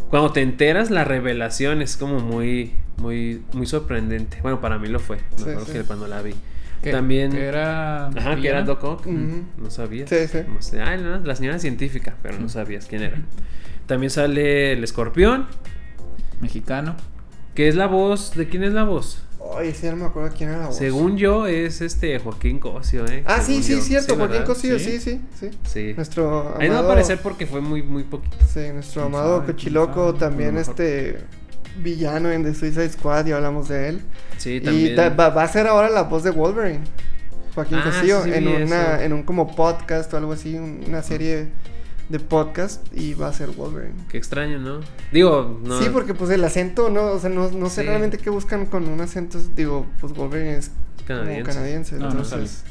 Cuando 0.09 0.31
te 0.31 0.41
enteras, 0.41 0.89
la 0.89 1.03
revelación 1.03 1.81
es 1.83 1.95
como 1.97 2.19
muy, 2.19 2.73
muy, 2.97 3.43
muy 3.53 3.67
sorprendente. 3.67 4.39
Bueno, 4.41 4.59
para 4.61 4.79
mí 4.79 4.87
lo 4.87 4.99
fue. 4.99 5.17
Me 5.17 5.23
Sí, 5.35 5.41
acuerdo 5.41 5.65
sí. 5.65 5.71
que 5.73 5.81
cuando 5.83 6.07
la 6.07 6.21
vi. 6.23 6.33
Que- 6.81 6.91
También... 6.91 7.31
Que 7.31 7.43
era. 7.45 8.07
Ajá, 8.07 8.35
que 8.37 8.47
era. 8.47 8.63
Doc 8.63 8.83
Ock. 8.85 9.05
No 9.05 9.69
sabías. 9.69 10.09
Sí, 10.09 10.15
sí. 10.27 10.39
Como 10.43 10.59
no, 11.03 11.19
la 11.19 11.35
señora 11.35 11.59
científica, 11.59 12.15
pero 12.23 12.39
no 12.39 12.47
sabías 12.49 12.85
quién 12.87 13.03
era. 13.03 13.17
También 13.85 14.09
sale 14.09 14.71
el 14.73 14.83
escorpión, 14.83 15.45
Mexicano. 16.41 16.95
que 17.53 17.67
es 17.67 17.75
la 17.75 17.87
voz. 17.87 18.33
¿De 18.35 18.47
quién 18.47 18.63
es 18.63 18.71
la 18.73 18.85
voz? 18.85 19.23
Ay, 19.57 19.73
sí, 19.73 19.83
ya 19.83 19.91
no 19.91 19.97
me 19.97 20.05
acuerdo 20.05 20.33
quién 20.37 20.49
era 20.49 20.59
la 20.59 20.67
voz. 20.67 20.75
Según 20.77 21.17
yo, 21.17 21.47
es 21.47 21.81
este 21.81 22.19
Joaquín 22.19 22.59
Cosio, 22.59 23.05
¿eh? 23.07 23.23
Ah, 23.25 23.41
sí, 23.41 23.61
Según 23.61 23.63
sí, 23.63 23.71
yo. 23.73 23.81
cierto, 23.81 24.15
Joaquín. 24.17 24.43
Cosío, 24.43 24.77
Sí. 24.79 24.99
sí, 24.99 24.99
sí, 24.99 25.21
sí. 25.39 25.49
Sí. 25.67 25.93
Nuestro 25.95 26.29
amado... 26.41 26.55
Ahí 26.59 26.67
no 26.67 26.75
va 26.75 26.79
a 26.81 26.83
aparecer 26.83 27.19
porque 27.21 27.45
fue 27.47 27.61
muy, 27.61 27.81
muy 27.81 28.03
poquito. 28.03 28.37
Sí, 28.53 28.59
nuestro 28.73 29.03
¿Quién 29.03 29.15
amado 29.15 29.45
Cochiloco 29.45 30.13
también, 30.15 30.57
este... 30.57 31.19
villano 31.81 32.29
en 32.31 32.43
The 32.43 32.53
Suicide 32.53 32.89
Squad 32.89 33.25
y 33.27 33.31
hablamos 33.31 33.69
de 33.69 33.89
él. 33.89 34.01
Sí, 34.37 34.55
Y 34.55 34.61
también. 34.61 34.95
da- 34.95 35.09
va, 35.09 35.29
va 35.29 35.43
a 35.43 35.47
ser 35.47 35.67
ahora 35.67 35.89
la 35.89 36.03
voz 36.03 36.23
de 36.23 36.31
Wolverine. 36.31 36.79
Joaquín 37.55 37.77
Ah, 37.83 37.91
sí, 38.01 38.07
sí 38.07 38.31
en 38.33 38.47
una 38.47 38.93
eso. 38.95 39.03
en 39.03 39.13
un 39.13 39.23
como 39.23 39.55
podcast 39.55 40.13
o 40.13 40.17
algo 40.17 40.33
así, 40.33 40.55
un- 40.55 40.83
una 40.87 41.01
serie 41.01 41.47
de 42.09 42.19
podcast 42.19 42.85
y 42.95 43.13
va 43.13 43.27
a 43.29 43.33
ser 43.33 43.49
Wolverine. 43.51 43.93
Qué 44.09 44.17
extraño, 44.17 44.57
¿no? 44.59 44.79
Digo, 45.11 45.59
no. 45.63 45.79
Sí, 45.81 45.89
porque 45.93 46.13
pues 46.13 46.29
el 46.31 46.43
acento, 46.43 46.89
no, 46.89 47.05
o 47.11 47.19
sea, 47.19 47.29
no, 47.29 47.49
no 47.51 47.69
sé 47.69 47.81
Sí. 47.81 47.87
realmente 47.87 48.17
qué 48.17 48.29
buscan 48.29 48.65
con 48.65 48.87
un 48.87 48.99
acento, 49.01 49.39
digo, 49.55 49.85
pues 50.01 50.13
Wolverine 50.13 50.57
es 50.57 50.71
Canadiense. 51.05 51.41
como 51.43 51.53
canadiense, 51.53 51.95
No, 51.95 52.05
no 52.05 52.11
entonces... 52.21 52.63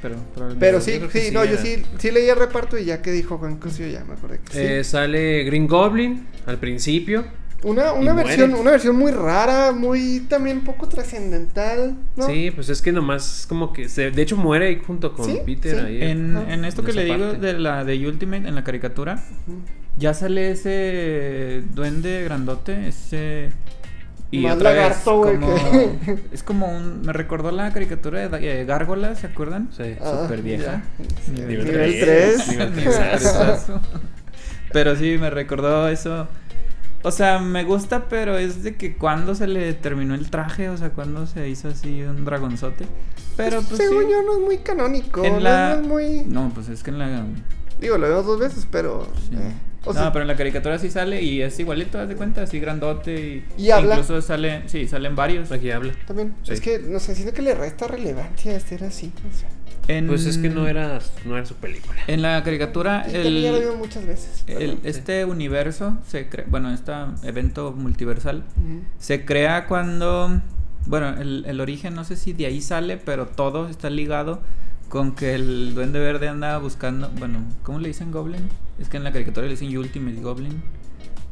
Pero, 0.00 0.16
probablemente- 0.34 0.60
pero 0.66 0.78
Yo 0.78 0.84
sí, 0.84 1.00
sí, 1.20 1.26
sí 1.28 1.34
no, 1.34 1.44
yo 1.44 1.52
era. 1.54 1.62
sí, 1.62 1.82
sí 1.98 2.10
leí 2.10 2.28
el 2.28 2.36
reparto 2.36 2.78
y 2.78 2.84
ya 2.84 3.00
que 3.02 3.10
dijo 3.10 3.38
Juan 3.38 3.56
Castillo 3.56 3.88
ya 3.88 4.04
me 4.04 4.12
acordé 4.14 4.38
que 4.38 4.52
sí. 4.52 4.58
Eh, 4.60 4.84
sale 4.84 5.44
Green 5.44 5.66
Goblin 5.66 6.26
al 6.46 6.58
principio. 6.58 7.24
Una, 7.64 7.94
Y 7.96 8.02
una 8.02 8.12
muere. 8.12 8.28
versión, 8.28 8.54
una 8.54 8.70
versión 8.72 8.94
muy 8.96 9.10
rara, 9.10 9.72
muy 9.72 10.20
también 10.28 10.60
poco 10.62 10.86
trascendental, 10.88 11.96
¿no? 12.14 12.26
Sí, 12.26 12.50
pues 12.54 12.68
es 12.68 12.82
que 12.82 12.92
nomás 12.92 13.46
como 13.48 13.72
que 13.72 13.88
se, 13.88 14.10
de 14.10 14.22
hecho 14.22 14.36
muere 14.36 14.66
ahí 14.68 14.82
junto 14.86 15.14
con 15.14 15.24
Sí, 15.24 15.40
Peter 15.46 15.74
sí. 15.80 15.84
ahí. 15.86 16.02
En, 16.02 16.36
Ah, 16.36 16.44
en 16.52 16.64
esto 16.66 16.82
en 16.82 16.86
que 16.86 16.92
le 16.92 17.04
digo 17.04 17.18
parte. 17.30 17.38
de 17.38 17.52
la 17.58 17.84
de 17.84 18.06
Ultimate, 18.06 18.46
en 18.46 18.54
la 18.54 18.64
caricatura, 18.64 19.24
ya 19.96 20.12
sale 20.14 20.50
ese 20.52 21.62
duende 21.74 22.22
grandote, 22.24 22.88
ese... 22.88 23.50
Más 24.32 24.56
otra 24.56 24.70
vez, 24.72 24.80
lagarto, 24.82 25.18
güey, 25.18 25.36
como- 25.38 25.54
que- 25.54 26.18
Es 26.32 26.42
como 26.42 26.66
un... 26.66 27.02
Me 27.02 27.12
recordó 27.12 27.52
la 27.52 27.72
caricatura 27.72 28.28
de 28.28 28.60
eh, 28.62 28.64
Gárgola, 28.64 29.14
¿se 29.14 29.28
acuerdan? 29.28 29.68
Sí. 29.76 29.94
Ah, 30.02 30.22
Súper 30.24 30.42
vieja. 30.42 30.82
ya. 31.28 31.32
Nivel 31.32 31.48
Nivel 31.64 31.70
tres. 31.70 32.00
3. 32.44 32.48
Nivel 32.48 32.70
Nivel 32.76 32.84
tres. 32.94 33.10
tresazo. 33.22 33.80
Pero 34.72 34.96
sí, 34.96 35.18
me 35.20 35.30
recordó 35.30 35.86
eso. 35.88 36.26
O 37.04 37.10
sea, 37.12 37.38
me 37.38 37.64
gusta, 37.64 38.08
pero 38.08 38.36
es 38.38 38.62
de 38.62 38.76
que 38.76 38.96
cuando 38.96 39.34
se 39.34 39.46
le 39.46 39.74
terminó 39.74 40.14
el 40.14 40.30
traje, 40.30 40.70
o 40.70 40.76
sea, 40.76 40.90
cuando 40.90 41.26
se 41.26 41.48
hizo 41.48 41.68
así 41.68 42.02
un 42.02 42.24
dragonzote. 42.24 42.86
Pero 43.36 43.62
pues 43.62 43.76
Según 43.78 44.04
sí. 44.04 44.08
yo 44.10 44.22
no 44.22 44.32
es 44.34 44.40
muy 44.40 44.58
canónico, 44.58 45.22
En 45.22 45.34
no 45.34 45.40
la- 45.40 45.74
es 45.74 45.82
muy... 45.86 46.22
No, 46.26 46.50
pues 46.54 46.68
es 46.68 46.82
que 46.82 46.90
en 46.90 46.98
la... 46.98 47.24
Digo, 47.80 47.98
lo 47.98 48.08
vemos 48.08 48.24
dos 48.26 48.40
veces, 48.40 48.66
pero... 48.70 49.06
sí. 49.28 49.36
eh, 49.36 49.52
o 49.86 49.92
no, 49.92 50.00
sea, 50.00 50.12
pero 50.12 50.22
en 50.22 50.28
la 50.28 50.36
caricatura 50.36 50.78
sí 50.78 50.88
sale 50.90 51.20
y 51.20 51.42
es 51.42 51.60
igualito, 51.60 51.98
haz 51.98 52.08
de 52.08 52.16
cuenta, 52.16 52.42
así 52.44 52.58
grandote 52.58 53.44
y... 53.58 53.62
Y 53.64 53.70
habla. 53.70 53.96
Incluso 53.96 54.22
sale, 54.22 54.62
sí, 54.66 54.88
salen 54.88 55.14
varios. 55.14 55.52
Aquí 55.52 55.70
habla. 55.70 55.92
También, 56.06 56.34
Sí. 56.42 56.54
es 56.54 56.60
que, 56.62 56.78
no 56.78 56.98
sé, 57.00 57.14
siento 57.14 57.34
que 57.34 57.42
le 57.42 57.54
resta 57.54 57.86
relevancia 57.86 58.52
a 58.52 58.56
este 58.56 58.76
era 58.76 58.86
así. 58.86 59.12
o 59.30 59.38
sea. 59.38 59.48
En- 59.88 60.06
Pues 60.06 60.24
es 60.26 60.38
que 60.38 60.48
no 60.48 60.66
era, 60.66 60.98
no 61.24 61.36
era 61.36 61.44
su 61.46 61.54
película. 61.56 61.94
En 62.06 62.22
la 62.22 62.42
caricatura, 62.42 63.06
ya 63.06 63.18
lo 63.22 63.60
vimos 63.60 63.76
muchas 63.76 64.06
veces. 64.06 64.44
este 64.84 65.24
universo 65.24 65.98
se 66.06 66.28
crea... 66.28 66.46
Bueno, 66.48 66.72
este 66.72 66.92
evento 67.22 67.72
multiversal. 67.72 68.44
Se 68.98 69.24
crea 69.24 69.66
cuando, 69.66 70.40
bueno, 70.86 71.10
el, 71.20 71.44
el 71.46 71.60
origen 71.60 71.94
no 71.94 72.04
sé 72.04 72.16
si 72.16 72.32
de 72.32 72.46
ahí 72.46 72.60
sale, 72.60 72.96
pero 72.96 73.26
todo 73.26 73.68
está 73.68 73.90
ligado 73.90 74.40
con 74.88 75.14
que 75.14 75.34
el 75.34 75.74
Duende 75.74 75.98
Verde 75.98 76.28
anda 76.28 76.56
buscando, 76.58 77.10
bueno, 77.18 77.40
¿cómo 77.62 77.78
le 77.80 77.88
dicen 77.88 78.10
Goblin? 78.12 78.48
Es 78.78 78.88
que 78.88 78.96
en 78.96 79.04
la 79.04 79.12
caricatura 79.12 79.46
le 79.46 79.52
dicen 79.52 79.76
Ultimate 79.76 80.20
Goblin, 80.20 80.62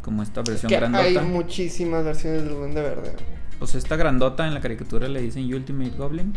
como 0.02 0.22
esta 0.22 0.42
versión 0.42 0.68
que 0.68 0.76
grandota. 0.76 1.04
hay 1.04 1.18
muchísimas 1.26 2.04
versiones 2.04 2.42
del 2.44 2.54
Duende 2.54 2.82
Verde. 2.82 3.12
Pues 3.62 3.76
esta 3.76 3.94
grandota 3.94 4.48
en 4.48 4.54
la 4.54 4.60
caricatura 4.60 5.06
le 5.06 5.22
dicen 5.22 5.44
Ultimate 5.54 5.92
Goblin. 5.96 6.32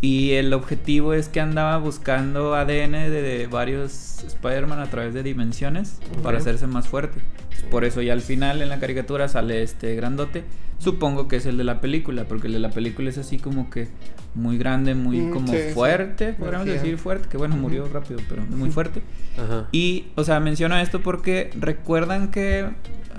Y 0.00 0.30
el 0.34 0.52
objetivo 0.52 1.12
es 1.12 1.28
que 1.28 1.40
andaba 1.40 1.76
buscando 1.78 2.54
ADN 2.54 2.92
de, 2.92 3.10
de 3.20 3.46
varios 3.48 4.22
Spider-Man 4.22 4.78
a 4.78 4.86
través 4.88 5.12
de 5.12 5.24
dimensiones 5.24 5.98
para 6.22 6.38
hacerse 6.38 6.68
más 6.68 6.86
fuerte. 6.86 7.20
Por 7.68 7.84
eso 7.84 8.00
ya 8.00 8.12
al 8.12 8.20
final 8.20 8.62
en 8.62 8.68
la 8.68 8.78
caricatura 8.78 9.26
sale 9.26 9.64
este 9.64 9.96
grandote. 9.96 10.44
Supongo 10.78 11.26
que 11.26 11.36
es 11.36 11.46
el 11.46 11.58
de 11.58 11.64
la 11.64 11.80
película, 11.80 12.26
porque 12.28 12.46
el 12.46 12.52
de 12.52 12.58
la 12.60 12.70
película 12.70 13.10
es 13.10 13.18
así 13.18 13.38
como 13.38 13.68
que 13.68 13.88
muy 14.34 14.56
grande, 14.56 14.94
muy 14.94 15.18
Mm, 15.18 15.30
como 15.32 15.48
sí, 15.48 15.58
sí. 15.68 15.74
fuerte, 15.74 16.32
podríamos 16.32 16.66
Energía. 16.68 16.82
decir 16.84 16.98
fuerte, 16.98 17.28
que 17.28 17.36
bueno, 17.38 17.56
murió 17.56 17.88
rápido, 17.88 18.20
pero 18.28 18.42
muy 18.46 18.70
fuerte. 18.70 19.02
Y, 19.72 20.06
o 20.14 20.22
sea, 20.22 20.38
menciono 20.38 20.76
esto 20.78 21.00
porque 21.00 21.50
recuerdan 21.58 22.30
que 22.30 22.68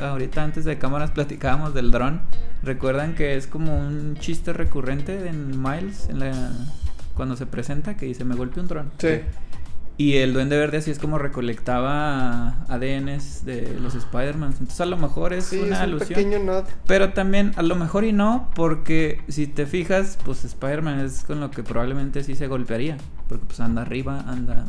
ahorita 0.06 0.44
antes 0.44 0.66
de 0.66 0.78
cámaras 0.78 1.12
platicábamos 1.16 1.74
del 1.74 1.92
dron. 1.92 2.22
Recuerdan 2.64 3.16
que 3.16 3.36
es 3.36 3.48
como 3.48 3.78
un 3.78 4.16
chiste 4.20 4.54
recurrente 4.54 5.28
en 5.28 5.62
Miles 5.62 6.08
en 6.10 6.20
la 6.20 6.52
cuando 7.16 7.36
se 7.36 7.46
presenta 7.46 7.96
que 7.96 8.06
dice 8.08 8.24
me 8.26 8.36
golpeó 8.36 8.62
un 8.64 8.68
dron. 8.70 8.92
Sí. 8.98 9.20
Y 9.96 10.16
el 10.16 10.34
Duende 10.34 10.58
Verde 10.58 10.78
así 10.78 10.90
es 10.90 10.98
como 10.98 11.20
recolectaba 11.20 12.66
ADNs 12.68 13.46
de 13.46 13.78
los 13.80 13.94
Spider-Man. 13.94 14.50
Entonces 14.54 14.82
a 14.82 14.86
lo 14.86 14.98
mejor 14.98 15.34
es 15.34 15.46
Sí, 15.46 15.58
una 15.60 15.68
es 15.76 15.78
un 15.78 15.84
alusión. 15.84 16.08
pequeño 16.16 16.40
nod. 16.40 16.64
Pero 16.88 17.14
también 17.14 17.52
a 17.58 17.62
lo 17.62 17.76
mejor 17.76 18.04
y 18.04 18.12
no, 18.12 18.50
porque 18.56 19.22
si 19.28 19.46
te 19.46 19.68
fijas, 19.68 20.18
pues 20.26 20.44
Spider-Man 20.46 21.00
es 21.02 21.24
con 21.24 21.40
lo 21.40 21.52
que 21.52 21.62
probablemente 21.62 22.24
sí 22.24 22.34
se 22.36 22.48
golpearía. 22.48 22.98
Porque 23.30 23.46
pues 23.46 23.60
anda 23.60 23.84
arriba, 23.84 24.22
anda... 24.28 24.66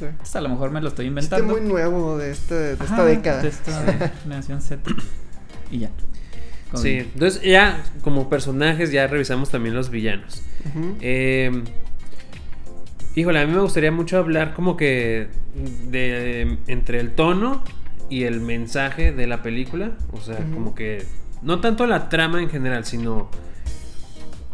Sí. 0.00 0.06
Entonces 0.06 0.34
a 0.36 0.40
lo 0.40 0.48
mejor 0.48 0.70
me 0.72 0.80
lo 0.80 0.88
estoy 0.88 1.06
Este 1.06 1.08
inventando. 1.08 1.46
muy 1.52 1.60
nuevo 1.60 2.18
de, 2.18 2.32
este, 2.32 2.54
de 2.54 2.72
esta 2.72 3.04
década. 3.04 3.42
De 3.42 3.48
esta 3.48 4.08
generación 4.22 4.60
Z. 4.60 4.82
Y 5.70 5.78
ya. 5.80 5.90
Con- 6.72 6.80
Sí, 6.82 6.98
entonces 7.12 7.42
ya 7.42 7.82
como 8.02 8.28
personajes 8.28 8.90
ya 8.92 9.06
revisamos 9.06 9.50
también 9.50 9.74
los 9.74 9.90
villanos. 9.90 10.42
Eh, 11.00 11.62
híjole, 13.14 13.40
a 13.40 13.46
mí 13.46 13.52
me 13.52 13.60
gustaría 13.60 13.92
mucho 13.92 14.18
hablar 14.18 14.54
como 14.54 14.76
que 14.76 15.28
de 15.88 16.58
entre 16.66 17.00
el 17.00 17.12
tono 17.12 17.62
y 18.08 18.24
el 18.24 18.40
mensaje 18.40 19.12
de 19.12 19.26
la 19.26 19.42
película. 19.42 19.92
O 20.12 20.20
sea, 20.20 20.36
como 20.54 20.74
que 20.74 21.04
no 21.42 21.60
tanto 21.60 21.86
la 21.86 22.08
trama 22.08 22.40
en 22.42 22.48
general, 22.50 22.84
sino... 22.84 23.28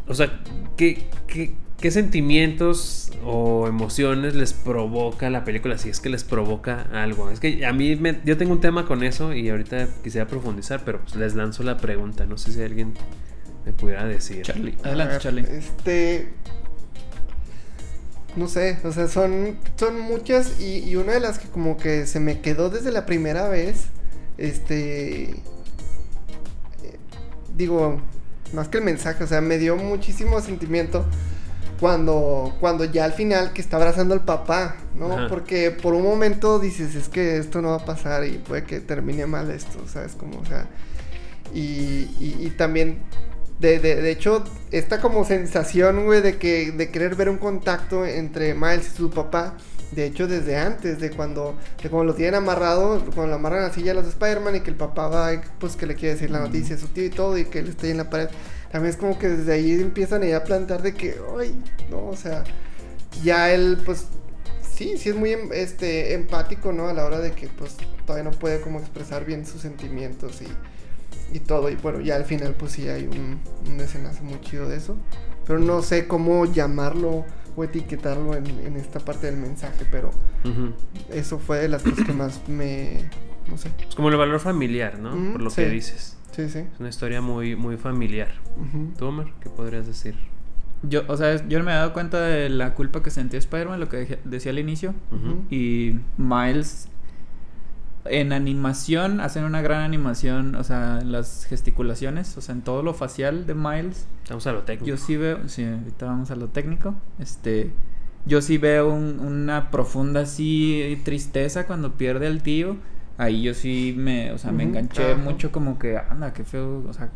O 0.09 0.15
sea, 0.15 0.41
¿qué, 0.77 1.09
qué, 1.27 1.55
qué 1.81 1.91
sentimientos 1.91 3.11
o 3.25 3.69
emociones 3.69 4.35
les 4.35 4.53
provoca 4.53 5.29
la 5.31 5.45
película? 5.45 5.79
Si 5.79 5.89
es 5.89 6.01
que 6.01 6.09
les 6.09 6.25
provoca 6.25 6.87
algo. 6.93 7.31
Es 7.31 7.41
que 7.41 7.65
a 7.67 7.73
mí 7.73 7.97
me- 7.97 8.21
yo 8.25 8.37
tengo 8.37 8.53
un 8.53 8.61
tema 8.61 8.87
con 8.87 9.03
eso 9.03 9.35
y 9.35 9.49
ahorita 9.51 9.89
quisiera 10.03 10.27
profundizar, 10.27 10.83
pero 10.85 11.01
pues 11.01 11.15
les 11.17 11.35
lanzo 11.35 11.63
la 11.63 11.77
pregunta. 11.77 12.25
No 12.27 12.39
sé 12.39 12.53
si 12.53 12.63
alguien 12.63 12.95
me 13.65 13.73
pudiera 13.73 14.05
decir. 14.07 14.43
Charlie. 14.43 14.75
Adelante, 14.83 15.13
ver, 15.15 15.23
Charlie. 15.23 15.43
Este. 15.51 16.29
No 18.37 18.49
sé, 18.49 18.79
o 18.85 18.93
sea, 18.93 19.09
son, 19.09 19.57
son 19.77 19.99
muchas 19.99 20.61
y, 20.61 20.81
y 20.81 20.97
una 20.97 21.13
de 21.15 21.21
las 21.21 21.39
que 21.39 21.49
como 21.49 21.79
que 21.79 22.07
se 22.07 22.21
me 22.21 22.41
quedó 22.43 22.69
desde 22.69 22.93
la 22.93 23.07
primera 23.07 23.49
vez, 23.49 23.87
este... 24.37 25.31
eh, 25.31 25.39
digo, 27.57 27.99
más 28.53 28.69
que 28.69 28.77
el 28.77 28.85
mensaje, 28.85 29.25
o 29.25 29.27
sea, 29.27 29.41
me 29.41 29.57
dio 29.57 29.77
muchísimo 29.77 30.39
sentimiento 30.43 31.07
cuando, 31.81 32.55
cuando 32.61 32.85
ya 32.85 33.05
al 33.05 33.13
final 33.13 33.53
que 33.53 33.61
está 33.61 33.77
abrazando 33.77 34.15
al 34.15 34.25
papá, 34.25 34.77
¿no? 34.99 35.13
Ajá. 35.13 35.29
Porque 35.29 35.71
por 35.71 35.95
un 35.95 36.03
momento 36.03 36.59
dices, 36.59 36.95
es 36.95 37.09
que 37.09 37.39
esto 37.39 37.63
no 37.63 37.69
va 37.71 37.77
a 37.77 37.85
pasar 37.85 38.25
y 38.25 38.39
puede 38.39 38.65
que 38.65 38.81
termine 38.81 39.27
mal 39.27 39.51
esto, 39.51 39.87
¿sabes? 39.87 40.13
Como, 40.13 40.41
o 40.41 40.45
sea... 40.47 40.67
Y, 41.55 42.11
y, 42.19 42.37
y 42.41 42.51
también, 42.51 42.99
de, 43.61 43.79
de, 43.79 44.03
de 44.03 44.11
hecho, 44.11 44.45
esta 44.73 45.01
como 45.01 45.25
sensación, 45.25 46.05
güey, 46.05 46.21
de, 46.21 46.39
que, 46.39 46.73
de 46.73 46.91
querer 46.91 47.15
ver 47.15 47.31
un 47.31 47.39
contacto 47.39 48.05
entre 48.05 48.53
Miles 48.53 48.89
y 48.93 48.97
su 48.97 49.11
papá. 49.11 49.55
De 49.93 50.05
hecho, 50.05 50.27
desde 50.27 50.57
antes, 50.57 50.99
de 50.99 51.11
cuando, 51.11 51.55
de 51.81 51.89
cuando 51.89 52.13
lo 52.13 52.15
tienen 52.15 52.35
amarrado, 52.35 53.01
cuando 53.15 53.29
lo 53.29 53.35
amarran 53.37 53.61
a 53.61 53.69
la 53.69 53.73
silla 53.73 53.93
a 53.93 53.95
los 53.95 54.07
Spider-Man 54.09 54.57
y 54.57 54.61
que 54.61 54.71
el 54.71 54.77
papá 54.77 55.07
va, 55.07 55.31
pues 55.61 55.77
que 55.77 55.87
le 55.87 55.95
quiere 55.95 56.15
decir 56.15 56.31
la 56.31 56.41
noticia 56.41 56.75
a 56.75 56.79
su 56.79 56.89
tío 56.89 57.05
y 57.05 57.11
todo, 57.11 57.39
y 57.39 57.45
que 57.45 57.61
él 57.61 57.69
está 57.69 57.87
ahí 57.87 57.93
en 57.93 57.99
la 57.99 58.11
pared. 58.11 58.29
También 58.77 58.91
es 58.91 58.99
como 58.99 59.19
que 59.19 59.31
desde 59.31 59.55
ahí 59.55 59.73
empiezan 59.73 60.21
ya 60.21 60.37
a 60.37 60.45
plantar 60.45 60.83
de 60.83 60.93
que, 60.93 61.17
ay, 61.41 61.59
no, 61.91 62.09
o 62.09 62.15
sea, 62.15 62.45
ya 63.25 63.51
él, 63.51 63.79
pues, 63.87 64.05
sí, 64.61 64.99
sí 64.99 65.09
es 65.09 65.17
muy 65.17 65.33
em- 65.33 65.49
este, 65.55 66.13
empático, 66.13 66.75
¿no? 66.75 66.87
A 66.87 66.93
la 66.93 67.07
hora 67.07 67.21
de 67.21 67.33
que, 67.33 67.49
pues, 67.49 67.79
todavía 68.05 68.31
no 68.31 68.37
puede 68.37 68.61
como 68.61 68.79
expresar 68.79 69.25
bien 69.25 69.47
sus 69.47 69.63
sentimientos 69.63 70.43
y, 70.43 71.35
y 71.35 71.41
todo. 71.41 71.71
Y 71.71 71.77
bueno, 71.77 72.01
ya 72.03 72.17
al 72.17 72.27
final, 72.27 72.55
pues 72.55 72.73
sí 72.73 72.87
hay 72.87 73.07
un, 73.07 73.41
un 73.67 73.79
desenlace 73.79 74.21
muy 74.21 74.43
chido 74.43 74.69
de 74.69 74.77
eso. 74.77 74.99
Pero 75.47 75.59
no 75.59 75.81
sé 75.81 76.07
cómo 76.07 76.45
llamarlo 76.45 77.25
o 77.57 77.65
etiquetarlo 77.65 78.35
en, 78.35 78.45
en 78.47 78.77
esta 78.77 79.01
parte 79.01 79.29
del 79.29 79.39
mensaje, 79.39 79.87
pero 79.91 80.11
eso 81.09 81.39
fue 81.39 81.61
de 81.61 81.69
las 81.69 81.83
cosas 81.83 82.05
que 82.05 82.13
más 82.13 82.47
me, 82.47 83.09
no 83.49 83.57
sé. 83.57 83.71
Es 83.89 83.95
como 83.95 84.11
el 84.11 84.19
valor 84.19 84.39
familiar, 84.39 84.99
¿no? 84.99 85.17
Mm, 85.17 85.33
Por 85.33 85.41
lo 85.41 85.49
sí. 85.49 85.63
que 85.63 85.71
dices. 85.71 86.16
Sí, 86.33 86.49
sí. 86.49 86.59
Es 86.59 86.81
una 86.81 86.89
historia 86.91 87.21
muy, 87.21 87.57
muy 87.57 87.77
familiar. 87.77 88.29
¿Tú, 88.99 89.07
Omar, 89.07 89.27
qué 89.41 89.49
podrías 89.51 89.87
decir? 89.87 90.15
Yo, 90.83 91.03
o 91.09 91.17
sea, 91.17 91.47
yo 91.49 91.59
no 91.59 91.65
me 91.65 91.73
he 91.73 91.75
dado 91.75 91.93
cuenta 91.93 92.21
de 92.21 92.49
la 92.51 92.75
culpa 92.75 93.03
que 93.03 93.11
sentía 93.11 93.39
Spider-Man, 93.39 93.81
lo 93.81 93.89
que 93.89 94.19
decía 94.25 94.51
al 94.53 94.59
inicio. 94.59 94.95
Y 95.51 95.99
Miles 96.19 96.89
en 98.09 98.33
animación 98.33 99.21
hacen 99.21 99.43
una 99.45 99.63
gran 99.63 99.81
animación, 99.83 100.55
o 100.55 100.63
sea, 100.63 101.01
en 101.01 101.11
las 101.11 101.45
gesticulaciones, 101.47 102.37
o 102.37 102.41
sea, 102.41 102.55
en 102.55 102.63
todo 102.63 102.83
lo 102.85 102.95
facial 102.95 103.47
de 103.47 103.55
Miles. 103.55 104.07
Vamos 104.29 104.47
a 104.47 104.53
lo 104.53 104.63
técnico. 104.63 104.87
Yo 104.87 104.97
sí 104.97 105.17
veo, 105.17 105.49
sí, 105.49 105.65
ahorita 105.65 106.07
vamos 106.07 106.31
a 106.31 106.37
lo 106.37 106.47
técnico. 106.49 106.95
Este, 107.19 107.73
yo 108.25 108.41
sí 108.43 108.59
veo 108.59 108.93
un- 108.93 109.19
una 109.19 109.71
profunda 109.73 110.21
así 110.21 111.01
tristeza 111.05 111.67
cuando 111.67 111.95
pierde 111.95 112.29
al 112.29 112.43
tío 112.45 112.77
ahí 113.19 113.43
yo 113.43 113.55
sí 113.55 113.95
me, 113.97 114.33
o 114.33 114.39
sea, 114.39 114.53
me 114.53 114.63
enganché 114.65 115.15
mucho 115.15 115.53
como 115.53 115.79
que, 115.79 115.99
anda, 115.99 116.33
qué 116.33 116.45
feo, 116.45 116.85
o 116.89 116.93
sea, 116.93 117.11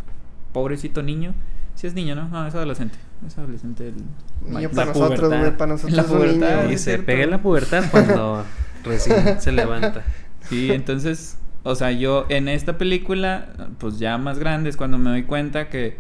pobrecito 0.53 1.03
niño. 1.03 1.35
Si 1.75 1.87
es 1.87 1.95
niño, 1.95 2.15
¿no? 2.15 2.29
No, 2.29 2.47
es 2.47 2.55
adolescente. 2.55 2.99
Es 3.27 3.39
adolescente. 3.39 3.89
El... 3.89 3.95
Niño 4.51 4.71
para 4.71 4.87
La 4.87 4.93
nosotros, 4.93 5.21
pubertad. 5.21 5.39
güey, 5.41 5.57
para 5.57 5.73
nosotros 5.73 5.97
La 5.97 6.05
pubertad, 6.05 6.63
niño. 6.63 6.73
Y 6.73 6.79
se 6.79 6.85
cierto. 6.85 7.07
pega 7.07 7.25
en 7.25 7.31
la 7.31 7.39
pubertad 7.43 7.85
cuando 7.91 8.45
recién 8.85 9.41
se 9.41 9.53
levanta. 9.53 10.03
Sí, 10.49 10.73
entonces, 10.73 11.39
o 11.63 11.75
sea, 11.75 11.91
yo 11.93 12.27
en 12.29 12.49
esta 12.49 12.77
película, 12.79 13.49
pues 13.79 13.99
ya 13.99 14.19
más 14.19 14.39
grande 14.39 14.69
es 14.71 14.77
cuando 14.77 14.99
me 14.99 15.11
doy 15.11 15.23
cuenta 15.23 15.69
que 15.69 15.97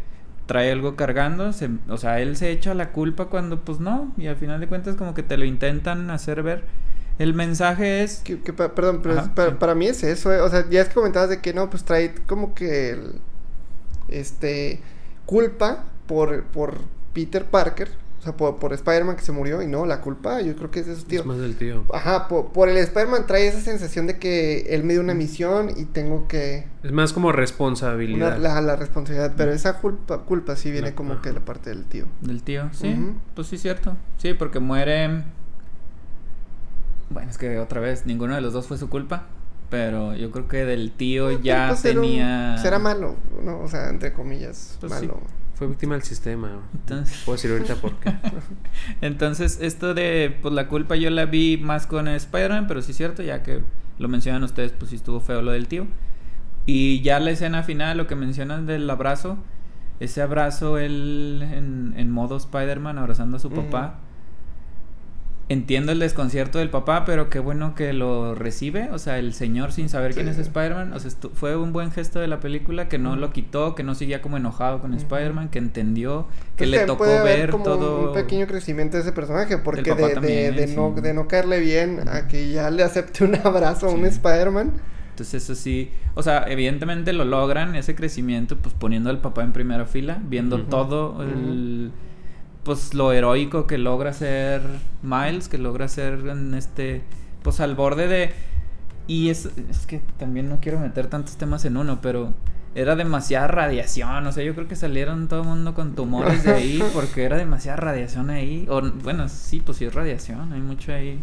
trae 0.46 0.72
algo 0.72 0.96
cargando, 0.96 1.52
se- 1.52 1.70
o 1.88 1.96
sea, 1.96 2.20
él 2.20 2.36
se 2.36 2.50
echa 2.50 2.74
la 2.74 2.90
culpa 2.90 3.26
cuando 3.26 3.60
pues 3.64 3.80
no, 3.80 4.12
y 4.18 4.26
al 4.26 4.36
final 4.36 4.60
de 4.60 4.66
cuentas 4.66 4.96
como 4.96 5.14
que 5.14 5.22
te 5.22 5.36
lo 5.38 5.44
intentan 5.44 6.10
hacer 6.10 6.42
ver. 6.42 6.64
El 7.20 7.34
mensaje 7.34 8.02
es 8.02 8.22
Que- 8.24 8.36
perdón, 8.36 9.00
pero 9.02 9.14
Ajá, 9.14 9.22
es- 9.26 9.28
para, 9.34 9.50
sí. 9.50 9.56
para 9.60 9.74
mí 9.76 9.86
es 9.86 10.02
eso, 10.02 10.32
eh, 10.32 10.40
o 10.40 10.48
sea, 10.48 10.68
ya 10.68 10.80
es 10.82 10.88
que 10.88 10.94
comentabas 10.94 11.28
de 11.30 11.40
que 11.40 11.52
no, 11.54 11.70
pues 11.70 11.84
trae 11.84 12.14
como 12.26 12.54
que 12.54 12.90
el, 12.90 13.20
este, 14.08 14.80
culpa 15.26 15.84
por, 16.06 16.44
por 16.44 16.78
Peter 17.12 17.44
Parker, 17.44 17.88
o 18.18 18.22
sea, 18.22 18.36
por, 18.36 18.56
por 18.58 18.72
Spider-Man 18.72 19.16
que 19.16 19.22
se 19.22 19.32
murió, 19.32 19.62
y 19.62 19.66
no, 19.66 19.86
la 19.86 20.00
culpa 20.00 20.40
yo 20.42 20.54
creo 20.56 20.70
que 20.70 20.80
es 20.80 20.86
de 20.86 20.96
su 20.96 21.04
tío. 21.04 21.20
Es 21.20 21.26
más 21.26 21.38
del 21.38 21.56
tío. 21.56 21.84
Ajá, 21.92 22.28
por, 22.28 22.52
por 22.52 22.68
el 22.68 22.76
Spider-Man 22.76 23.26
trae 23.26 23.46
esa 23.46 23.60
sensación 23.60 24.06
de 24.06 24.18
que 24.18 24.60
él 24.74 24.84
me 24.84 24.92
dio 24.94 25.02
una 25.02 25.14
misión 25.14 25.70
y 25.76 25.84
tengo 25.86 26.28
que... 26.28 26.66
Es 26.82 26.92
más 26.92 27.12
como 27.12 27.28
Una, 27.28 27.36
responsabilidad. 27.36 28.38
la, 28.38 28.60
la 28.60 28.76
responsabilidad, 28.76 29.32
pero 29.36 29.52
esa 29.52 29.78
culpa, 29.78 30.18
culpa 30.24 30.56
sí 30.56 30.70
viene 30.70 30.88
La- 30.90 30.94
como 30.94 31.12
ajá. 31.14 31.22
que 31.22 31.28
de 31.30 31.34
la 31.36 31.44
parte 31.44 31.70
del 31.70 31.84
tío. 31.84 32.06
del 32.20 32.42
tío, 32.42 32.68
sí, 32.72 32.94
pues 33.34 33.46
sí, 33.46 33.56
cierto. 33.58 33.96
Sí, 34.18 34.34
porque 34.34 34.58
muere... 34.58 35.22
Bueno, 37.10 37.30
es 37.30 37.38
que 37.38 37.58
otra 37.58 37.80
vez, 37.80 38.06
ninguno 38.06 38.34
de 38.34 38.40
los 38.40 38.52
dos 38.52 38.66
fue 38.66 38.78
su 38.78 38.88
culpa, 38.88 39.24
pero 39.68 40.14
yo 40.14 40.30
creo 40.30 40.48
que 40.48 40.64
del 40.64 40.92
tío 40.92 41.30
ya 41.40 41.68
pues, 41.68 41.82
tenía... 41.82 42.56
Será 42.58 42.78
malo, 42.78 43.16
¿no? 43.44 43.60
O 43.60 43.68
sea, 43.68 43.88
entre 43.90 44.12
comillas, 44.12 44.76
Pues 44.80 44.92
sí. 44.94 45.06
malo. 45.06 45.20
Fue 45.54 45.66
víctima 45.66 45.94
del 45.94 46.02
sistema. 46.04 46.60
Entonces- 46.72 47.22
Puedo 47.24 47.36
decir 47.36 47.50
ahorita 47.50 47.74
por 47.76 47.94
qué. 47.96 48.14
Entonces, 49.02 49.58
esto 49.60 49.92
de, 49.92 50.36
pues 50.40 50.54
la 50.54 50.68
culpa 50.68 50.96
yo 50.96 51.10
la 51.10 51.26
vi 51.26 51.58
más 51.58 51.86
con 51.86 52.08
Spider-Man, 52.08 52.66
pero 52.66 52.80
sí 52.80 52.92
es 52.92 52.96
cierto, 52.96 53.22
ya 53.22 53.42
que 53.42 53.62
lo 53.98 54.08
mencionan 54.08 54.42
ustedes, 54.42 54.72
pues 54.72 54.90
sí 54.90 54.96
estuvo 54.96 55.20
feo 55.20 55.42
lo 55.42 55.50
del 55.50 55.68
tío. 55.68 55.86
Y 56.66 57.02
ya 57.02 57.20
la 57.20 57.30
escena 57.32 57.62
final, 57.62 57.96
lo 57.98 58.06
que 58.06 58.14
mencionan 58.16 58.66
del 58.66 58.88
abrazo, 58.88 59.36
ese 59.98 60.22
abrazo 60.22 60.78
él 60.78 61.42
en, 61.52 61.92
en 61.96 62.10
modo 62.10 62.36
Spider-Man 62.36 62.96
abrazando 62.98 63.36
a 63.36 63.40
su 63.40 63.50
papá. 63.50 63.98
Entiendo 65.50 65.90
el 65.90 65.98
desconcierto 65.98 66.60
del 66.60 66.70
papá, 66.70 67.04
pero 67.04 67.28
qué 67.28 67.40
bueno 67.40 67.74
que 67.74 67.92
lo 67.92 68.36
recibe, 68.36 68.88
o 68.92 69.00
sea, 69.00 69.18
el 69.18 69.34
señor 69.34 69.72
sin 69.72 69.88
saber 69.88 70.14
quién 70.14 70.28
es. 70.28 70.38
Spider-Man, 70.38 70.92
o 70.92 71.00
sea, 71.00 71.10
fue 71.34 71.56
un 71.56 71.72
buen 71.72 71.90
gesto 71.90 72.20
de 72.20 72.28
la 72.28 72.38
película 72.38 72.88
que 72.88 72.98
no 72.98 73.16
lo 73.16 73.32
quitó, 73.32 73.74
que 73.74 73.82
no 73.82 73.96
seguía 73.96 74.22
como 74.22 74.36
enojado 74.36 74.80
con 74.80 74.92
Ujú. 74.92 75.00
Spider-Man, 75.00 75.48
que 75.48 75.58
entendió, 75.58 76.26
que 76.56 76.66
le 76.66 76.78
tocó 76.86 76.98
puede 76.98 77.18
haber 77.18 77.38
ver 77.40 77.50
como 77.50 77.64
todo 77.64 78.08
un 78.10 78.14
pequeño 78.14 78.46
crecimiento 78.46 78.96
de 78.96 79.02
ese 79.02 79.10
personaje, 79.10 79.58
porque 79.58 79.92
de, 79.92 80.14
de- 80.20 80.52
de 80.52 80.66
no, 80.68 80.92
de 80.92 81.14
no 81.14 81.26
caerle 81.26 81.58
bien 81.58 82.08
a 82.08 82.28
que 82.28 82.52
ya 82.52 82.70
le 82.70 82.84
acepte 82.84 83.24
un 83.24 83.34
abrazo 83.34 83.88
a 83.88 83.90
un. 83.90 84.06
Spider-Man. 84.06 84.72
Entonces 85.10 85.42
eso 85.42 85.56
sí, 85.56 85.90
o 86.14 86.22
sea, 86.22 86.44
evidentemente 86.46 87.12
lo 87.12 87.24
logran 87.24 87.74
ese 87.74 87.96
crecimiento 87.96 88.56
pues 88.56 88.72
poniendo 88.74 89.10
al 89.10 89.18
papá 89.18 89.42
en 89.42 89.52
primera 89.52 89.84
fila, 89.84 90.18
viendo 90.22 90.62
todo 90.62 91.22
el 91.24 91.90
pues 92.64 92.94
lo 92.94 93.12
heroico 93.12 93.66
que 93.66 93.78
logra 93.78 94.12
ser 94.12 94.62
Miles, 95.02 95.48
que 95.48 95.58
logra 95.58 95.88
ser 95.88 96.26
en 96.26 96.54
este 96.54 97.02
pues 97.42 97.60
al 97.60 97.74
borde 97.74 98.06
de 98.06 98.32
y 99.06 99.30
es, 99.30 99.48
es 99.68 99.86
que 99.86 100.00
también 100.18 100.48
no 100.48 100.58
quiero 100.60 100.78
meter 100.78 101.08
tantos 101.08 101.36
temas 101.36 101.64
en 101.64 101.76
uno, 101.76 102.00
pero 102.00 102.32
era 102.74 102.94
demasiada 102.94 103.48
radiación, 103.48 104.24
o 104.26 104.32
sea, 104.32 104.44
yo 104.44 104.54
creo 104.54 104.68
que 104.68 104.76
salieron 104.76 105.26
todo 105.26 105.42
el 105.42 105.48
mundo 105.48 105.74
con 105.74 105.94
tumores 105.94 106.44
de 106.44 106.52
ahí 106.52 106.84
porque 106.94 107.24
era 107.24 107.36
demasiada 107.36 107.76
radiación 107.76 108.30
ahí, 108.30 108.66
o 108.68 108.80
bueno, 109.02 109.28
sí, 109.28 109.60
pues 109.64 109.78
sí 109.78 109.84
es 109.84 109.94
radiación, 109.94 110.52
hay 110.52 110.60
mucho 110.60 110.92
ahí. 110.92 111.20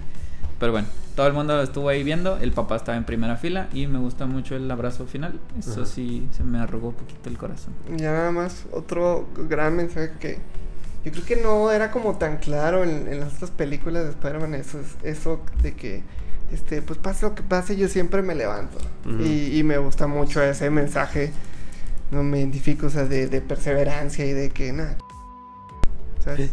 Pero 0.59 0.71
bueno, 0.71 0.87
todo 1.15 1.27
el 1.27 1.33
mundo 1.33 1.61
estuvo 1.61 1.87
ahí 1.87 2.03
viendo, 2.03 2.37
el 2.37 2.51
papá 2.51 2.75
estaba 2.75 2.97
en 2.97 3.05
primera 3.05 3.37
fila 3.37 3.69
y 3.71 3.85
me 3.87 3.99
gusta 3.99 4.25
mucho 4.25 4.55
el 4.55 4.69
abrazo 4.69 5.05
final. 5.05 5.39
Eso 5.57 5.83
Ajá. 5.83 5.85
sí, 5.85 6.27
se 6.31 6.43
me 6.43 6.57
arrugó 6.59 6.89
un 6.89 6.95
poquito 6.95 7.29
el 7.29 7.37
corazón. 7.37 7.73
Ya 7.95 8.11
nada 8.11 8.31
más, 8.31 8.65
otro 8.71 9.27
gran 9.47 9.75
mensaje 9.75 10.13
que 10.19 10.39
yo 11.07 11.11
creo 11.23 11.25
que 11.25 11.35
no 11.37 11.71
era 11.71 11.91
como 11.91 12.17
tan 12.17 12.37
claro 12.37 12.83
en, 12.83 13.07
en 13.11 13.19
las 13.19 13.35
otras 13.35 13.51
películas 13.51 14.03
de 14.05 14.09
Spider-Man, 14.11 14.53
eso, 14.55 14.79
es- 14.79 14.95
eso 15.03 15.41
de 15.61 15.73
que, 15.73 16.03
este, 16.51 16.81
pues 16.81 16.99
pase 16.99 17.25
lo 17.25 17.35
que 17.35 17.43
pase, 17.43 17.75
yo 17.75 17.87
siempre 17.87 18.21
me 18.21 18.35
levanto. 18.35 18.77
Y, 19.19 19.57
y 19.57 19.63
me 19.63 19.77
gusta 19.77 20.07
mucho 20.07 20.41
ese 20.41 20.69
mensaje, 20.69 21.31
no 22.11 22.23
me 22.23 22.39
identifico, 22.39 22.87
o 22.87 22.89
sea, 22.89 23.05
de, 23.05 23.27
de 23.27 23.41
perseverancia 23.41 24.25
y 24.25 24.31
de 24.33 24.49
que, 24.51 24.71
nada, 24.73 24.97
¿sabes? 26.23 26.51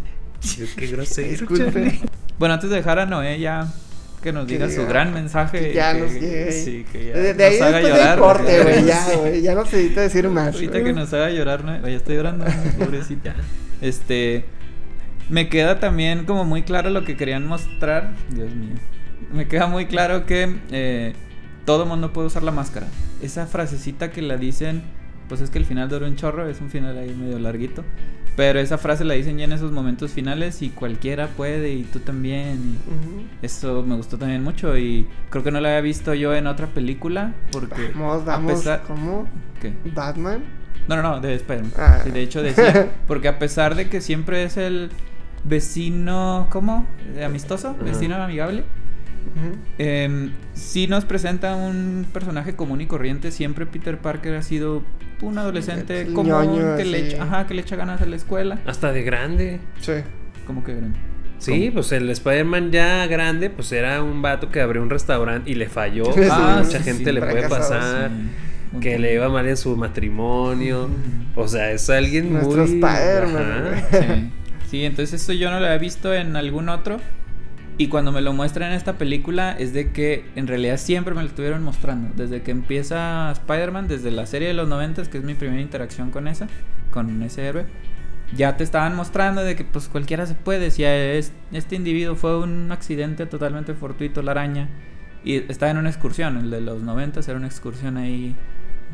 Qué 0.77 0.87
grosero. 0.89 1.29
Disculpe. 1.31 2.01
Bueno, 2.37 2.55
antes 2.55 2.69
de 2.69 2.75
dejar 2.77 2.99
a 2.99 3.07
Noé 3.07 3.39
ya 3.39 3.73
que 4.21 4.33
nos 4.33 4.47
diga 4.49 4.69
su 4.69 4.85
gran 4.87 5.15
mensaje. 5.15 5.59
que 5.61 5.73
ya 5.75 5.93
que- 5.95 6.01
nos 6.01 6.13
llegue. 6.13 6.51
Sí, 6.51 6.85
que 6.91 7.07
ya 7.07 7.13
De, 7.15 7.35
de 7.35 7.45
ahí 7.45 7.61
haga 7.61 7.81
llorar. 7.81 8.19
corte, 8.19 8.63
güey, 8.65 8.85
ya, 8.87 9.17
güey, 9.17 9.41
ya 9.41 9.55
no 9.55 9.65
se 9.65 9.77
necesita 9.77 10.01
decir 10.01 10.29
más. 10.29 10.53
Ahorita 10.55 10.83
que 10.83 10.93
nos 10.93 11.13
haga 11.13 11.31
llorar, 11.31 11.63
Noé. 11.63 11.81
Ya 11.83 11.97
estoy 11.97 12.17
llorando, 12.17 12.45
pobrecita. 12.79 13.37
Este. 13.81 14.45
Me 15.31 15.49
queda 15.49 15.81
también 15.81 16.27
como 16.27 16.45
muy 16.45 16.63
claro 16.63 16.91
lo 16.91 17.05
que 17.05 17.17
querían 17.17 17.47
mostrar. 17.47 18.13
Dios 18.31 18.55
mío. 18.55 18.75
Me 19.33 19.47
queda 19.49 19.67
muy 19.67 19.87
claro 19.87 20.27
que 20.27 20.57
eh, 20.71 21.15
todo 21.65 21.87
mundo 21.87 22.13
puede 22.13 22.27
usar 22.27 22.43
la 22.43 22.51
máscara. 22.53 22.87
Esa 23.23 23.47
frasecita 23.47 24.11
que 24.11 24.21
la 24.21 24.37
dicen, 24.37 24.83
pues 25.29 25.41
es 25.41 25.49
que 25.51 25.59
el 25.59 25.65
final 25.65 25.89
dura 25.89 26.07
un 26.07 26.17
chorro, 26.17 26.47
es 26.49 26.61
un 26.61 26.69
final 26.71 26.99
ahí 26.99 27.15
medio 27.15 27.39
larguito. 27.39 27.85
Pero 28.37 28.59
esa 28.59 28.79
frase 28.79 29.05
la 29.05 29.15
dicen 29.15 29.39
ya 29.39 29.45
en 29.45 29.53
esos 29.53 29.71
momentos 29.71 30.11
finales 30.11 30.61
y 30.61 30.69
cualquiera 30.71 31.29
puede 31.29 31.73
y 31.73 31.85
tú 31.85 32.01
también. 32.01 32.77
y 33.41 33.47
eso 33.47 33.83
me 33.87 33.95
gustó 33.95 34.19
también 34.19 34.43
mucho 34.43 34.77
y 34.77 35.07
creo 35.31 35.43
que 35.45 35.53
no 35.53 35.61
la 35.61 35.69
había 35.69 35.81
visto 35.81 36.13
yo 36.15 36.35
en 36.35 36.49
otra 36.49 36.67
película 36.67 37.33
porque 37.53 37.93
Vamos, 37.95 38.25
vamos, 38.25 38.53
pesar- 38.53 38.83
¿cómo? 38.89 39.27
¿Qué? 39.61 39.73
¿Batman? 39.95 40.43
No, 40.89 40.97
no, 40.97 41.03
no, 41.03 41.21
de 41.21 41.35
Spider-Man. 41.35 41.73
Ah. 41.79 42.01
Sí, 42.05 42.11
de 42.11 42.21
hecho 42.23 42.43
decía, 42.43 42.91
porque 43.07 43.29
a 43.29 43.39
pesar 43.39 43.75
de 43.75 43.89
que 43.89 44.01
siempre 44.01 44.45
es 44.45 44.57
el 44.57 44.91
vecino, 45.45 46.47
¿cómo? 46.51 46.87
Eh, 47.17 47.25
Amistoso, 47.25 47.75
vecino 47.83 48.17
amigable. 48.17 48.65
Em, 49.79 50.33
sí 50.53 50.87
nos 50.87 51.05
presenta 51.05 51.57
un 51.57 52.07
personaje 52.13 52.55
común 52.55 52.81
y 52.81 52.87
corriente. 52.87 53.31
Siempre 53.31 53.67
Peter 53.67 53.99
Parker 53.99 54.35
ha 54.35 54.43
sido 54.43 54.83
un 55.23 55.39
adolescente 55.39 56.07
común 56.13 56.27
ñoño, 56.29 56.77
que 56.77 56.85
le, 56.85 57.09
echa, 57.09 57.23
ajá, 57.23 57.47
que 57.47 57.55
le 57.55 57.63
echa 57.63 57.77
ganas 57.77 58.01
a 58.03 58.07
la 58.07 58.17
escuela. 58.17 58.59
Hasta 58.67 58.93
de 58.93 59.03
grande. 59.03 59.61
Sí. 59.81 59.93
Como 60.47 60.63
que 60.63 60.75
grande. 60.75 60.99
Sí, 61.39 61.71
pues 61.73 61.93
el 61.93 62.09
Spider-Man 62.09 62.71
ya 62.71 63.07
grande, 63.07 63.51
pues 63.51 63.71
era 63.73 64.03
un 64.03 64.23
vato 64.23 64.51
que 64.51 64.61
abrió 64.61 64.83
un 64.83 64.89
restaurante 64.91 65.51
y 65.51 65.55
le 65.55 65.69
falló. 65.69 66.05
Sí, 66.15 66.21
Ah, 66.31 66.63
Mucha 66.65 66.79
sí, 66.79 66.85
gente 66.85 67.05
sí, 67.05 67.13
le 67.13 67.21
puede 67.21 67.49
pasar. 67.49 68.11
Que 68.81 68.99
le 68.99 69.15
iba 69.15 69.29
mal 69.29 69.47
en 69.49 69.57
su 69.57 69.77
matrimonio. 69.77 70.89
O 71.37 71.49
sea, 71.49 71.71
es 71.73 71.89
alguien 71.91 72.33
Nuestro 72.33 72.67
muy. 72.67 72.81
Sí. 73.91 74.31
Sí, 74.71 74.85
entonces 74.85 75.23
eso 75.23 75.33
yo 75.33 75.51
no 75.51 75.61
lo 75.61 75.67
había 75.67 75.79
visto 75.79 76.13
en 76.13 76.37
algún 76.37 76.69
otro. 76.69 76.99
Y 77.77 77.89
cuando 77.89 78.13
me 78.13 78.21
lo 78.21 78.33
muestran 78.33 78.71
en 78.71 78.77
esta 78.77 78.95
película 78.95 79.53
es 79.59 79.73
de 79.73 79.91
que 79.91 80.25
en 80.37 80.47
realidad 80.47 80.77
siempre 80.79 81.15
me 81.15 81.23
lo 81.23 81.29
estuvieron 81.29 81.63
mostrando. 81.63 82.11
Desde 82.17 82.43
que 82.43 82.51
empieza 82.53 83.31
Spider-Man, 83.33 83.89
desde 83.89 84.11
la 84.11 84.27
serie 84.27 84.49
de 84.49 84.55
los 84.55 84.69
90, 84.69 85.05
que 85.11 85.19
es 85.19 85.25
mi 85.25 85.35
primera 85.35 85.61
interacción 85.61 86.11
con 86.11 86.29
esa, 86.29 86.47
con 86.93 87.23
ese 87.23 87.47
héroe. 87.47 87.67
Ya 88.37 88.57
te 88.57 88.65
estaban 88.65 88.95
mostrando 88.97 89.43
de 89.43 89.55
que 89.57 89.65
pues 89.65 89.89
cualquiera 89.89 90.27
se 90.27 90.35
puede. 90.35 90.71
Si 90.71 90.85
es- 90.85 91.33
este 91.53 91.75
individuo 91.77 92.15
fue 92.17 92.39
un 92.39 92.71
accidente 92.73 93.27
totalmente 93.27 93.75
fortuito, 93.75 94.23
la 94.23 94.33
araña. 94.33 94.69
Y 95.25 95.37
estaba 95.51 95.71
en 95.71 95.79
una 95.79 95.89
excursión, 95.91 96.37
el 96.37 96.51
de 96.51 96.61
los 96.61 96.83
90 96.83 97.21
era 97.21 97.37
una 97.37 97.47
excursión 97.47 97.97
ahí 97.97 98.35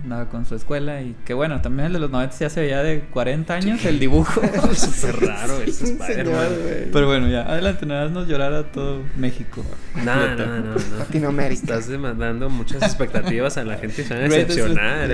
andaba 0.03 0.29
con 0.29 0.47
su 0.47 0.55
escuela 0.55 1.03
y 1.03 1.15
que 1.25 1.35
bueno, 1.35 1.61
también 1.61 1.87
el 1.87 1.93
de 1.95 1.99
los 1.99 2.11
90 2.11 2.37
ya 2.39 2.51
se 2.51 2.61
veía 2.61 2.83
de 2.83 3.01
40 3.11 3.55
años 3.55 3.85
el 3.85 3.99
dibujo. 3.99 4.41
Súper 4.75 5.27
raro 5.27 5.61
Spider-Man. 5.63 6.49
güey. 6.63 6.91
Pero 6.93 7.07
bueno, 7.07 7.29
ya, 7.29 7.43
adelante, 7.43 7.85
no 7.87 7.95
haznos 7.95 8.27
llorar 8.29 8.53
a 8.55 8.65
todo 8.73 9.03
México. 9.17 9.65
No, 10.05 10.15
no, 10.37 10.47
no, 10.47 10.59
no. 10.61 10.75
Latinoamérica. 10.99 11.61
Estás 11.63 11.89
demandando 11.89 12.49
muchas 12.51 12.83
expectativas 12.83 13.57
a 13.59 13.65
la 13.65 13.77
gente 13.79 14.03
y 14.03 14.05
se 14.05 14.15
van 14.15 14.25
a 14.25 14.29
decepcionar. 14.29 15.11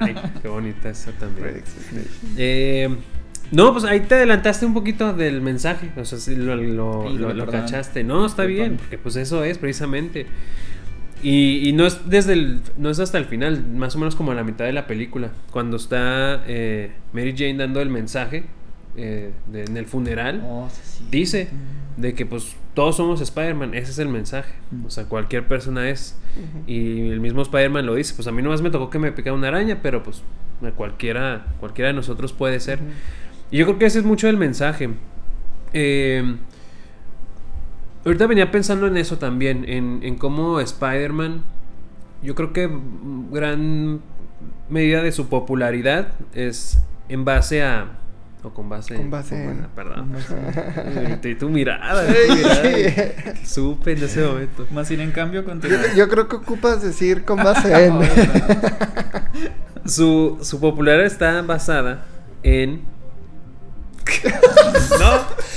Ay, 0.00 0.14
qué 0.40 0.48
bonita 0.48 0.88
esa 0.90 1.12
también. 1.12 1.62
Eh, 2.36 2.88
no, 3.50 3.72
pues 3.72 3.84
ahí 3.84 4.00
te 4.00 4.14
adelantaste 4.14 4.64
un 4.66 4.74
poquito 4.74 5.12
del 5.12 5.40
mensaje. 5.42 5.90
O 5.96 6.04
sea, 6.04 6.18
sí 6.18 6.34
lo, 6.36 6.56
lo, 6.56 7.08
lo- 7.10 7.46
cachaste. 7.46 8.02
No, 8.02 8.24
está 8.26 8.38
Perdón. 8.44 8.54
bien, 8.54 8.76
porque 8.78 8.98
pues 8.98 9.16
eso 9.16 9.44
es 9.44 9.58
precisamente. 9.58 10.26
Y, 11.22 11.68
y 11.68 11.72
no 11.72 11.86
es 11.86 12.08
desde 12.10 12.32
el, 12.32 12.60
no 12.76 12.90
es 12.90 12.98
hasta 12.98 13.16
el 13.18 13.26
final, 13.26 13.64
más 13.76 13.94
o 13.94 13.98
menos 13.98 14.16
como 14.16 14.32
a 14.32 14.34
la 14.34 14.42
mitad 14.42 14.64
de 14.64 14.72
la 14.72 14.86
película, 14.88 15.30
cuando 15.52 15.76
está 15.76 16.42
eh, 16.46 16.92
Mary 17.12 17.34
Jane 17.36 17.54
dando 17.56 17.80
el 17.80 17.90
mensaje 17.90 18.44
eh, 18.96 19.30
de- 19.52 19.64
en 19.64 19.76
el 19.76 19.86
funeral. 19.86 20.42
Oh, 20.44 20.68
sí. 20.70 21.04
Dice, 21.10 21.48
de 21.96 22.14
que 22.14 22.26
pues 22.26 22.56
todos 22.74 22.96
somos 22.96 23.20
Spider-Man, 23.20 23.74
ese 23.74 23.92
es 23.92 23.98
el 23.98 24.08
mensaje. 24.08 24.52
O 24.84 24.90
sea, 24.90 25.04
cualquier 25.04 25.46
persona 25.46 25.88
es. 25.90 26.18
Y 26.66 27.08
el 27.10 27.20
mismo 27.20 27.42
Spider-Man 27.42 27.86
lo 27.86 27.94
dice, 27.94 28.14
pues 28.16 28.26
a 28.26 28.32
mí 28.32 28.42
nomás 28.42 28.60
me 28.62 28.70
tocó 28.70 28.90
que 28.90 28.98
me 28.98 29.12
picara 29.12 29.34
una 29.36 29.48
araña, 29.48 29.78
pero 29.82 30.02
pues 30.02 30.22
a 30.66 30.70
cualquiera, 30.70 31.46
cualquiera 31.60 31.88
de 31.88 31.94
nosotros 31.94 32.32
puede 32.32 32.58
ser. 32.60 32.78
Y 33.50 33.58
yo 33.58 33.66
creo 33.66 33.78
que 33.78 33.86
ese 33.86 33.98
es 34.00 34.04
mucho 34.04 34.28
el 34.28 34.38
mensaje. 34.38 34.88
Eh, 35.74 36.36
ahorita 38.04 38.26
venía 38.26 38.50
pensando 38.50 38.86
en 38.86 38.96
eso 38.96 39.18
también, 39.18 39.64
en, 39.68 40.00
en 40.02 40.16
cómo 40.16 40.60
Spider-Man, 40.60 41.42
yo 42.22 42.34
creo 42.34 42.52
que 42.52 42.70
gran 43.30 44.00
medida 44.68 45.02
de 45.02 45.12
su 45.12 45.28
popularidad 45.28 46.08
es 46.34 46.78
en 47.08 47.24
base 47.24 47.62
a... 47.62 47.98
O 48.44 48.50
con 48.50 48.68
base... 48.68 48.96
Con 48.96 49.08
base 49.10 49.36
en- 49.36 49.44
bueno, 49.44 49.68
perdón. 49.74 50.12
Tu 51.38 51.48
mirada. 51.48 52.02
Mirada. 52.04 53.34
Supe 53.44 53.92
en 53.92 54.02
ese 54.02 54.24
momento. 54.26 54.66
Más 54.72 54.88
sin 54.88 55.00
en 55.00 55.12
cambio 55.12 55.44
con 55.44 55.60
Yo, 55.60 55.68
yo 55.96 56.08
creo 56.08 56.26
que 56.28 56.36
ocupas 56.36 56.82
decir 56.82 57.24
con 57.24 57.36
base 57.36 57.86
en. 57.86 57.98
Su, 59.84 60.38
su 60.42 60.60
popularidad 60.60 61.06
está 61.06 61.42
basada 61.42 62.04
en... 62.42 62.82
no, 64.98 65.12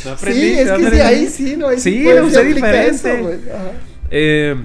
no 0.05 0.11
aprendí. 0.11 0.39
sí, 0.39 0.53
es 0.59 0.67
no 0.67 0.77
que 0.77 0.89
sí, 0.91 0.99
ahí 1.01 1.27
sí, 1.27 1.55
¿no? 1.57 1.67
Ahí 1.67 1.79
Sí, 1.79 2.01
puedes 2.03 2.21
lo 2.21 2.27
usé 2.27 2.43
diferente. 2.45 3.21
güey. 3.21 3.35
Ajá. 3.53 3.71
Eh, 4.11 4.55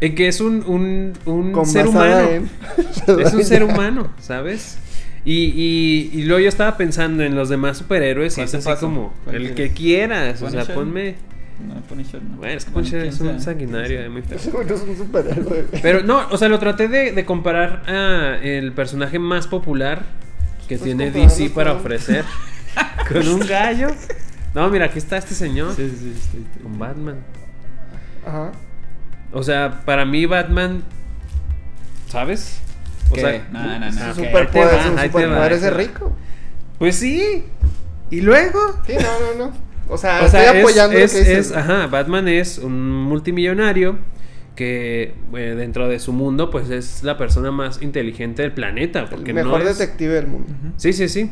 en 0.00 0.14
que 0.14 0.28
es 0.28 0.40
un, 0.40 0.62
un, 0.66 1.12
un 1.24 1.52
Con 1.52 1.66
ser 1.66 1.86
humano. 1.88 2.28
en- 2.28 2.50
Es 3.20 3.32
un 3.34 3.44
ser 3.44 3.64
humano, 3.64 4.12
¿sabes? 4.20 4.78
Y, 5.24 5.46
y, 5.46 6.10
y 6.12 6.22
luego 6.24 6.40
yo 6.40 6.48
estaba 6.48 6.76
pensando 6.76 7.22
en 7.24 7.34
los 7.34 7.48
demás 7.48 7.78
superhéroes 7.78 8.34
y 8.34 8.36
¿Cuál 8.36 8.48
es 8.48 8.54
así 8.54 8.64
paso? 8.64 8.80
como 8.86 9.14
¿Cuál 9.24 9.36
el 9.36 9.54
que 9.54 9.70
quieras. 9.72 10.40
O 10.42 10.48
sea, 10.50 10.64
ponme. 10.64 11.16
No, 11.66 11.74
Punisher 11.82 12.22
no. 12.22 12.36
Bueno, 12.36 12.54
es 12.56 12.64
que 12.64 12.70
Punisher 12.70 13.04
es 13.04 13.20
un 13.20 13.30
sea. 13.30 13.40
sanguinario, 13.40 14.00
eh, 14.00 14.08
muy 14.08 14.22
es 14.30 14.46
un 14.46 14.96
superhéroe. 14.96 15.64
Pero 15.82 16.04
no, 16.04 16.28
o 16.30 16.36
sea, 16.38 16.48
lo 16.48 16.60
traté 16.60 16.86
de, 16.86 17.10
de 17.10 17.24
comparar 17.24 17.82
a 17.88 18.38
el 18.40 18.72
personaje 18.72 19.18
más 19.18 19.48
popular 19.48 20.04
que 20.68 20.76
Pues 20.76 20.82
tiene 20.82 21.10
DC 21.10 21.50
para 21.50 21.70
con- 21.72 21.80
ofrecer 21.80 22.24
con 23.08 23.26
un 23.26 23.40
gallo. 23.40 23.88
No, 24.54 24.68
mira, 24.70 24.86
aquí 24.86 24.98
está 24.98 25.16
este 25.18 25.34
señor 25.34 25.74
Sí, 25.74 25.88
sí, 25.98 26.14
sí, 26.32 26.44
con 26.62 26.78
Batman. 26.78 27.16
Ajá. 28.26 28.52
O 29.32 29.42
sea, 29.42 29.82
para 29.84 30.04
mí 30.04 30.26
Batman, 30.26 30.82
¿sabes? 32.08 32.58
O 33.10 33.14
¿Qué? 33.14 33.20
sea, 33.20 33.48
No, 33.50 33.78
no, 33.78 33.90
no. 33.90 34.14
Superpoder, 34.14 35.52
es 35.52 35.64
va. 35.64 35.70
rico. 35.70 36.16
Pues 36.78 36.96
sí. 36.96 37.44
¿Y 38.10 38.20
luego? 38.20 38.58
Sí, 38.86 38.94
no, 38.94 39.02
no, 39.36 39.46
no. 39.46 39.52
O 39.88 39.96
sea, 39.96 40.22
O 40.22 40.28
sea, 40.28 40.44
estoy 40.44 40.58
es- 40.58 40.64
apoyando 40.64 40.96
es, 40.98 41.12
lo 41.14 41.18
que 41.20 41.24
dices. 41.30 41.50
es- 41.50 41.56
ajá, 41.56 41.86
Batman 41.86 42.28
es 42.28 42.58
un 42.58 43.02
multimillonario 43.04 43.98
que 44.58 45.14
eh, 45.34 45.54
dentro 45.56 45.86
de 45.88 46.00
su 46.00 46.12
mundo 46.12 46.50
pues 46.50 46.68
es 46.70 47.04
la 47.04 47.16
persona 47.16 47.52
más 47.52 47.80
inteligente 47.80 48.42
del 48.42 48.50
planeta. 48.52 49.06
Porque 49.08 49.30
el 49.30 49.36
mejor 49.36 49.62
no 49.62 49.68
es- 49.70 49.78
detective 49.78 50.14
del 50.14 50.26
mundo. 50.26 50.52
Sí, 50.76 50.92
sí, 50.92 51.08
sí. 51.08 51.30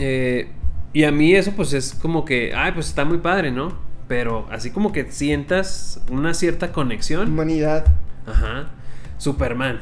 Eh, 0.00 0.48
y 0.92 1.04
a 1.04 1.12
mí 1.12 1.34
eso 1.36 1.52
pues 1.54 1.72
es 1.72 1.94
como 1.94 2.24
que, 2.24 2.52
ay, 2.54 2.72
pues 2.72 2.88
está 2.88 3.04
muy 3.04 3.18
padre, 3.18 3.52
¿no? 3.52 3.78
Pero 4.08 4.48
así 4.50 4.70
como 4.70 4.90
que 4.90 5.04
sientas 5.12 6.02
una 6.10 6.34
cierta 6.34 6.72
conexión. 6.72 7.28
Humanidad. 7.30 7.86
Ajá. 8.26 8.70
Superman. 9.18 9.78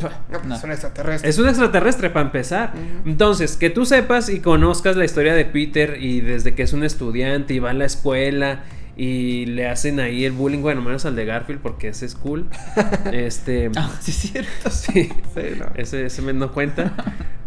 No, 0.00 0.08
pues 0.30 0.44
No. 0.46 0.54
es 0.54 0.62
un 0.62 0.70
extraterrestre. 0.70 1.28
Es 1.28 1.38
un 1.40 1.48
extraterrestre 1.48 2.10
para 2.10 2.26
empezar. 2.26 2.72
Entonces, 3.04 3.56
que 3.56 3.68
tú 3.70 3.84
sepas 3.84 4.28
y 4.28 4.38
conozcas 4.38 4.96
la 4.96 5.04
historia 5.04 5.34
de 5.34 5.44
Peter 5.44 5.98
y 6.00 6.20
desde 6.20 6.54
que 6.54 6.62
es 6.62 6.72
un 6.72 6.84
estudiante 6.84 7.54
y 7.54 7.58
va 7.58 7.70
a 7.70 7.74
la 7.74 7.84
escuela 7.86 8.62
y 8.98 9.46
le 9.46 9.66
hacen 9.68 10.00
ahí 10.00 10.24
el 10.26 10.32
bullying, 10.32 10.60
bueno, 10.60 10.82
menos 10.82 11.06
al 11.06 11.16
de 11.16 11.24
Garfield 11.24 11.60
porque 11.62 11.88
ese 11.88 12.04
es 12.04 12.14
cool. 12.14 12.46
este, 13.12 13.70
Ah, 13.76 13.90
sí, 14.00 14.10
es 14.10 14.16
cierto. 14.18 14.70
sí, 14.70 15.08
Sí, 15.34 15.40
no. 15.58 15.66
ese, 15.76 16.04
ese 16.06 16.20
me 16.20 16.32
no 16.34 16.52
cuenta. 16.52 16.92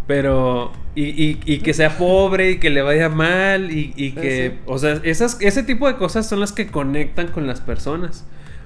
Pero, 0.08 0.72
y, 0.96 1.04
y- 1.10 1.40
y 1.46 1.60
que 1.60 1.74
sea 1.74 1.98
pobre 1.98 2.52
y 2.52 2.58
que 2.58 2.70
le 2.70 2.82
vaya 2.82 3.08
mal 3.10 3.70
y, 3.72 3.94
y 3.96 4.12
que, 4.14 4.50
Sí. 4.56 4.60
o 4.66 4.78
sea, 4.80 5.00
esas, 5.04 5.38
ese 5.42 5.62
tipo 5.64 5.88
de 5.88 5.96
cosas 5.98 6.28
son 6.28 6.40
las 6.40 6.52
que 6.54 6.68
conectan 6.68 7.28
con 7.28 7.46
las 7.48 7.62
personas. 7.62 8.26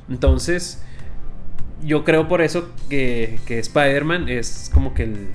Entonces, 0.10 0.82
yo 1.84 2.04
creo 2.04 2.28
por 2.28 2.42
eso 2.42 2.72
que, 2.90 3.40
que 3.46 3.60
Spider-Man 3.60 4.30
es 4.30 4.72
como 4.74 4.94
que 4.94 5.04
el, 5.04 5.28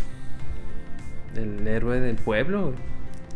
el 1.36 1.66
héroe 1.68 2.01
del 2.01 2.16
pueblo. 2.16 2.74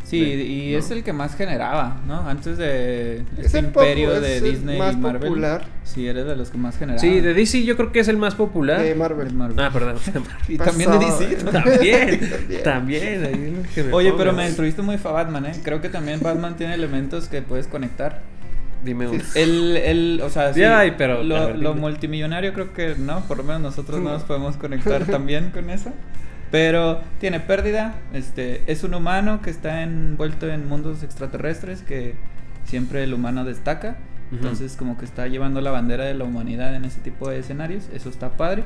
Sí, 0.05 0.21
De- 0.21 0.45
y 0.45 0.73
¿no? 0.73 0.79
es 0.79 0.91
el 0.91 1.03
que 1.03 1.13
más 1.13 1.35
generaba, 1.35 2.01
¿no? 2.07 2.29
Antes 2.29 2.59
de 2.59 3.17
Es 3.39 3.47
este 3.47 3.59
imperio 3.61 4.15
es 4.15 4.21
de 4.23 4.37
el 4.37 4.45
Disney 4.45 4.79
más 4.79 4.95
y 4.95 4.99
Marvel. 4.99 5.23
popular. 5.23 5.65
Sí, 5.83 6.07
eres 6.07 6.27
de 6.27 6.37
los 6.37 6.51
que 6.51 6.59
más 6.59 6.77
generaba. 6.79 7.01
Sí, 7.01 7.21
de 7.21 7.33
DC 7.35 7.65
yo 7.65 7.75
creo 7.77 7.91
que 7.91 8.01
es 8.01 8.09
el 8.09 8.19
más 8.19 8.35
popular. 8.35 8.81
De 8.83 8.91
De 8.91 8.95
Marvel. 8.95 9.33
Marvel. 9.33 9.59
Ah, 9.59 9.71
perdón. 9.73 9.97
Y 10.47 10.59
también 10.59 10.91
de 10.91 10.99
DC. 10.99 11.25
eh. 11.25 11.37
también, 11.53 12.63
También. 12.63 13.23
también. 13.23 13.63
que 13.75 13.81
Oye, 13.93 14.11
pongas. 14.11 14.25
pero 14.25 14.33
me 14.37 14.45
destruiste 14.45 14.83
muy 14.83 14.99
fa 14.99 15.11
Batman, 15.13 15.47
¿eh? 15.47 15.53
Creo 15.65 15.81
que 15.81 15.89
también 15.89 16.21
Batman 16.21 16.57
tiene 16.57 16.75
elementos 16.75 17.29
que 17.29 17.41
puedes 17.43 17.67
conectar. 17.67 18.21
Dime 18.85 19.09
uno. 19.09 19.23
El, 19.35 19.79
el, 19.79 20.21
o 20.23 20.29
sea, 20.29 20.53
sí, 20.53 20.61
Ya, 20.61 20.81
ay, 20.81 20.93
pero- 20.99 21.23
lo, 21.23 21.37
a 21.37 21.47
ver, 21.47 21.59
lo 21.59 21.73
multimillonario 21.75 22.53
creo 22.53 22.75
que 22.75 22.95
no, 22.99 23.21
por 23.21 23.39
lo 23.39 23.45
menos 23.45 23.63
nosotros 23.63 24.03
no 24.03 24.11
nos 24.11 24.25
podemos 24.25 24.59
conectar 24.59 25.05
también 25.07 25.51
con 25.51 25.71
eso. 25.71 25.91
Pero 26.55 27.01
tiene 27.19 27.41
pérdida, 27.41 27.97
este, 28.13 28.63
es 28.71 28.85
un 28.85 28.95
humano 28.95 29.43
que 29.43 29.51
está 29.51 29.83
envuelto 29.83 30.49
en 30.49 30.69
mundos 30.69 31.03
extraterrestres 31.03 31.83
que 31.83 32.15
siempre 32.63 33.03
el 33.03 33.13
humano 33.13 33.45
destaca. 33.45 33.97
Entonces 34.31 34.77
como 34.77 34.97
que 34.97 35.05
está 35.05 35.27
llevando 35.27 35.61
la 35.61 35.73
bandera 35.73 36.05
de 36.05 36.15
la 36.15 36.23
humanidad 36.23 36.77
en 36.77 36.85
ese 36.85 37.01
tipo 37.01 37.29
de 37.29 37.41
escenarios, 37.41 37.89
eso 37.93 38.09
está 38.09 38.37
padre. 38.37 38.63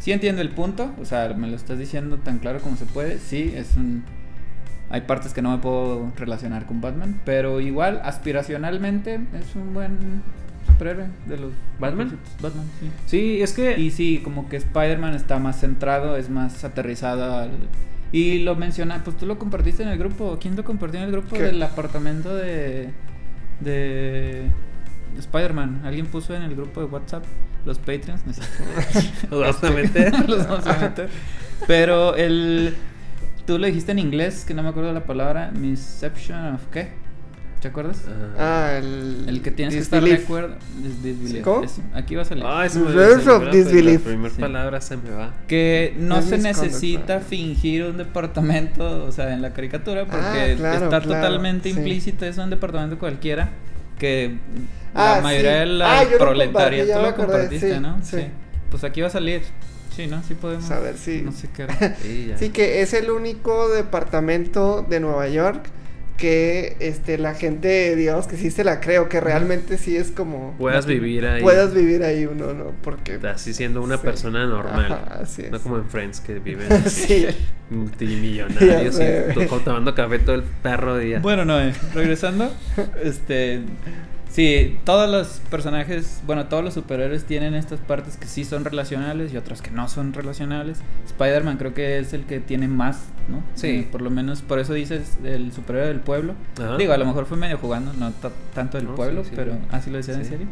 Sí 0.00 0.12
entiendo 0.12 0.42
el 0.42 0.50
punto, 0.50 0.94
o 1.00 1.06
sea, 1.06 1.32
me 1.32 1.48
lo 1.48 1.56
estás 1.56 1.78
diciendo 1.78 2.18
tan 2.18 2.40
claro 2.40 2.60
como 2.60 2.76
se 2.76 2.84
puede. 2.84 3.18
Sí, 3.18 3.54
es 3.56 3.74
un 3.78 4.04
hay 4.90 5.00
partes 5.00 5.32
que 5.32 5.40
no 5.40 5.50
me 5.50 5.62
puedo 5.62 6.12
relacionar 6.16 6.66
con 6.66 6.82
Batman, 6.82 7.22
pero 7.24 7.62
igual 7.62 8.02
aspiracionalmente 8.04 9.14
es 9.32 9.56
un 9.56 9.72
buen 9.72 10.22
superhéroe 10.66 11.06
de 11.26 11.36
los 11.36 11.52
¿Batman? 11.78 12.18
Batman, 12.40 12.66
sí. 12.80 12.90
Sí, 13.06 13.42
es 13.42 13.52
que. 13.52 13.78
Y 13.78 13.90
sí, 13.90 14.20
como 14.22 14.48
que 14.48 14.56
Spider-Man 14.56 15.14
está 15.14 15.38
más 15.38 15.60
centrado, 15.60 16.16
es 16.16 16.30
más 16.30 16.64
aterrizado 16.64 17.36
al... 17.36 17.50
Y 18.12 18.40
lo 18.40 18.54
menciona, 18.54 19.02
pues 19.02 19.16
tú 19.16 19.26
lo 19.26 19.38
compartiste 19.38 19.82
en 19.82 19.88
el 19.88 19.98
grupo. 19.98 20.38
¿Quién 20.40 20.54
lo 20.54 20.62
compartió 20.62 21.00
en 21.00 21.06
el 21.06 21.12
grupo 21.12 21.34
¿Qué? 21.34 21.42
del 21.42 21.62
apartamento 21.62 22.34
de... 22.34 22.90
de... 23.60 24.50
Spider-Man? 25.18 25.82
¿Alguien 25.84 26.06
puso 26.06 26.34
en 26.34 26.42
el 26.42 26.54
grupo 26.54 26.80
de 26.80 26.86
WhatsApp? 26.86 27.24
Los 27.64 27.78
Patreons. 27.78 28.22
Los 29.30 29.40
vamos 29.40 29.64
a 29.64 29.70
meter. 29.70 30.28
Los 30.28 30.48
vamos 30.48 30.66
a 30.66 30.78
meter. 30.78 31.08
Pero 31.66 32.14
el... 32.16 32.74
Tú 33.46 33.58
lo 33.58 33.66
dijiste 33.66 33.92
en 33.92 33.98
inglés, 33.98 34.44
que 34.46 34.54
no 34.54 34.62
me 34.62 34.70
acuerdo 34.70 34.92
la 34.92 35.04
palabra. 35.04 35.50
Misception 35.50 36.54
of 36.54 36.66
qué? 36.72 37.03
¿Te 37.64 37.68
acuerdas? 37.68 37.96
Ah, 38.38 38.74
el. 38.76 39.24
El 39.26 39.40
que 39.40 39.50
tienes 39.50 39.74
que 39.74 39.80
estar 39.80 40.02
de 40.02 40.10
disbelief. 40.10 40.26
acuerdo. 40.26 40.56
Dis- 40.82 41.00
disbelief, 41.02 41.44
¿Cómo? 41.44 41.64
eso. 41.64 41.80
Aquí 41.94 42.14
va 42.14 42.20
a 42.20 42.24
salir. 42.26 42.44
Reverse 42.44 43.20
se 43.24 43.26
me 43.30 43.32
of 43.36 43.50
disbelief. 43.50 44.00
La 44.04 44.10
primera 44.10 44.34
Sí. 44.34 44.40
palabra 44.42 44.80
se 44.82 44.96
me 44.98 45.08
va. 45.08 45.32
Que 45.48 45.94
no 45.98 46.18
Es 46.18 46.26
se 46.26 46.36
necesita 46.36 47.20
fingir 47.20 47.84
un 47.84 47.96
departamento, 47.96 49.06
o 49.06 49.12
sea, 49.12 49.32
en 49.32 49.40
la 49.40 49.54
caricatura, 49.54 50.04
porque 50.04 50.18
Ah, 50.22 50.54
claro, 50.58 50.74
está 50.84 50.88
claro, 51.00 51.04
totalmente 51.06 51.70
sí. 51.72 51.78
implícito, 51.78 52.26
es 52.26 52.36
un 52.36 52.50
departamento 52.50 52.98
cualquiera, 52.98 53.48
que 53.98 54.36
Ah, 54.92 55.14
la 55.16 55.22
mayoría 55.22 55.52
sí. 55.54 55.58
de 55.60 55.66
la 55.66 55.98
Ah, 56.00 56.04
yo 56.04 56.10
lo 56.10 56.18
proletaria, 56.18 56.84
tú 56.96 57.00
lo 57.02 57.14
compartiste, 57.14 57.74
sí, 57.76 57.80
¿no? 57.80 57.96
sí. 58.02 58.26
Pues 58.70 58.84
aquí 58.84 59.00
va 59.00 59.06
a 59.06 59.10
salir. 59.10 59.40
Sí, 59.96 60.06
¿no? 60.06 60.22
Sí 60.22 60.34
podemos. 60.34 60.70
A 60.70 60.80
ver, 60.80 60.98
sí. 60.98 61.22
No 61.24 61.32
sé 61.32 61.48
qué 61.56 61.62
era. 61.80 61.96
Sí. 62.02 62.30
Sí, 62.36 62.50
que 62.50 62.82
es 62.82 62.92
el 62.92 63.10
único 63.10 63.70
departamento 63.70 64.84
de 64.86 65.00
Nueva 65.00 65.28
York 65.28 65.62
que 66.16 66.76
este 66.78 67.18
la 67.18 67.34
gente, 67.34 67.96
digamos 67.96 68.26
que 68.28 68.36
sí 68.36 68.50
se 68.50 68.62
la 68.64 68.80
creo, 68.80 69.08
que 69.08 69.20
realmente 69.20 69.78
sí 69.78 69.96
es 69.96 70.10
como 70.12 70.54
Puedas 70.58 70.86
vivir 70.86 71.26
ahí. 71.26 71.42
puedas 71.42 71.74
vivir 71.74 72.04
ahí 72.04 72.24
uno, 72.26 72.52
¿no? 72.54 72.72
Porque 72.82 73.18
Así 73.26 73.52
siendo 73.52 73.82
una 73.82 73.96
Sí. 73.96 74.02
persona 74.04 74.46
normal. 74.46 74.92
Ajá, 74.92 75.18
así 75.22 75.42
es. 75.42 75.50
No 75.50 75.60
como 75.60 75.76
en 75.78 75.86
Friends 75.86 76.20
que 76.20 76.38
viven 76.38 76.70
así, 76.72 77.06
sí. 77.06 77.26
multimillonarios 77.70 78.96
y 79.00 79.34
to- 79.48 79.58
tomando 79.60 79.94
café 79.94 80.18
todo 80.20 80.36
el 80.36 80.42
perro 80.42 80.98
día. 80.98 81.18
Bueno, 81.20 81.44
no, 81.44 81.58
regresando, 81.94 82.52
este, 83.02 83.60
sí, 84.34 84.78
todos 84.84 85.08
los 85.08 85.40
personajes, 85.50 86.20
bueno, 86.26 86.46
todos 86.46 86.64
los 86.64 86.74
superhéroes 86.74 87.24
tienen 87.24 87.54
estas 87.54 87.78
partes 87.78 88.16
que 88.16 88.26
sí 88.26 88.44
son 88.44 88.64
relacionales 88.64 89.32
y 89.32 89.36
otras 89.36 89.62
que 89.62 89.70
no 89.70 89.88
son 89.88 90.12
relacionales. 90.12 90.80
Spider-Man 91.06 91.56
creo 91.56 91.72
que 91.72 91.98
es 91.98 92.12
el 92.12 92.24
que 92.24 92.40
tiene 92.40 92.66
más, 92.66 93.04
¿no? 93.30 93.42
Sí. 93.54 93.68
Eh, 93.68 93.88
por 93.90 94.02
lo 94.02 94.10
menos, 94.10 94.42
por 94.42 94.58
eso 94.58 94.72
dices 94.74 95.18
el 95.24 95.52
superhéroe 95.52 95.88
del 95.88 96.00
pueblo. 96.00 96.34
Ajá. 96.60 96.76
Digo, 96.76 96.92
a 96.92 96.96
lo 96.96 97.06
mejor 97.06 97.26
fue 97.26 97.36
medio 97.36 97.58
jugando, 97.58 97.92
no 97.92 98.10
ta- 98.10 98.32
tanto 98.54 98.76
del 98.76 98.88
No, 98.88 98.94
pueblo, 98.96 99.22
sí, 99.22 99.30
sí. 99.30 99.36
pero 99.36 99.56
así 99.70 99.90
lo 99.90 99.98
decían 99.98 100.18
en 100.20 100.26
serio. 100.26 100.46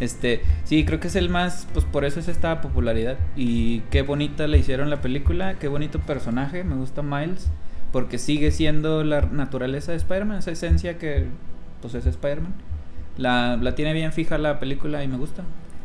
Este, 0.00 0.40
sí, 0.64 0.84
creo 0.84 1.00
que 1.00 1.08
es 1.08 1.16
el 1.16 1.28
más, 1.28 1.66
pues 1.72 1.84
por 1.84 2.04
eso 2.04 2.20
es 2.20 2.28
esta 2.28 2.60
popularidad. 2.60 3.16
Y 3.36 3.80
qué 3.90 4.02
bonita 4.02 4.46
le 4.46 4.58
hicieron 4.58 4.90
la 4.90 5.00
película, 5.00 5.54
qué 5.58 5.66
bonito 5.68 5.98
personaje, 5.98 6.62
me 6.64 6.76
gusta 6.76 7.02
Miles, 7.02 7.48
porque 7.92 8.18
sigue 8.18 8.50
siendo 8.52 9.02
la 9.04 9.22
naturaleza 9.22 9.90
de 9.92 9.98
Spider-Man, 9.98 10.38
esa 10.38 10.52
esencia 10.52 10.98
que 10.98 11.26
pues 11.82 11.94
es 11.94 12.06
Spider-Man. 12.06 12.54
La, 13.16 13.56
la 13.56 13.74
tiene 13.74 13.92
bien 13.92 14.12
fija 14.12 14.38
la 14.38 14.58
película 14.58 15.02
y 15.04 15.08
me 15.08 15.16
gusta. 15.16 15.42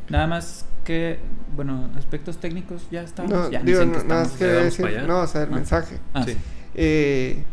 Nada 0.09 0.27
más 0.27 0.65
que, 0.83 1.19
bueno, 1.55 1.89
aspectos 1.97 2.39
técnicos 2.39 2.87
ya 2.89 3.03
estamos. 3.03 3.31
No, 3.31 3.51
ya 3.51 3.59
ni 3.59 3.71
digo, 3.71 3.85
no, 3.85 4.03
nada 4.03 4.23
más 4.23 4.31
que 4.31 4.45
¿Le 4.45 4.53
damos 4.53 4.77
decir, 4.77 5.03
no, 5.07 5.19
o 5.21 5.27
sea, 5.27 5.43
el 5.43 5.49
Ah. 5.51 5.55
mensaje. 5.55 5.97
Ah, 6.13 6.23
Sí. 6.23 6.31
sí. 6.33 6.37
Eh, 6.75 7.43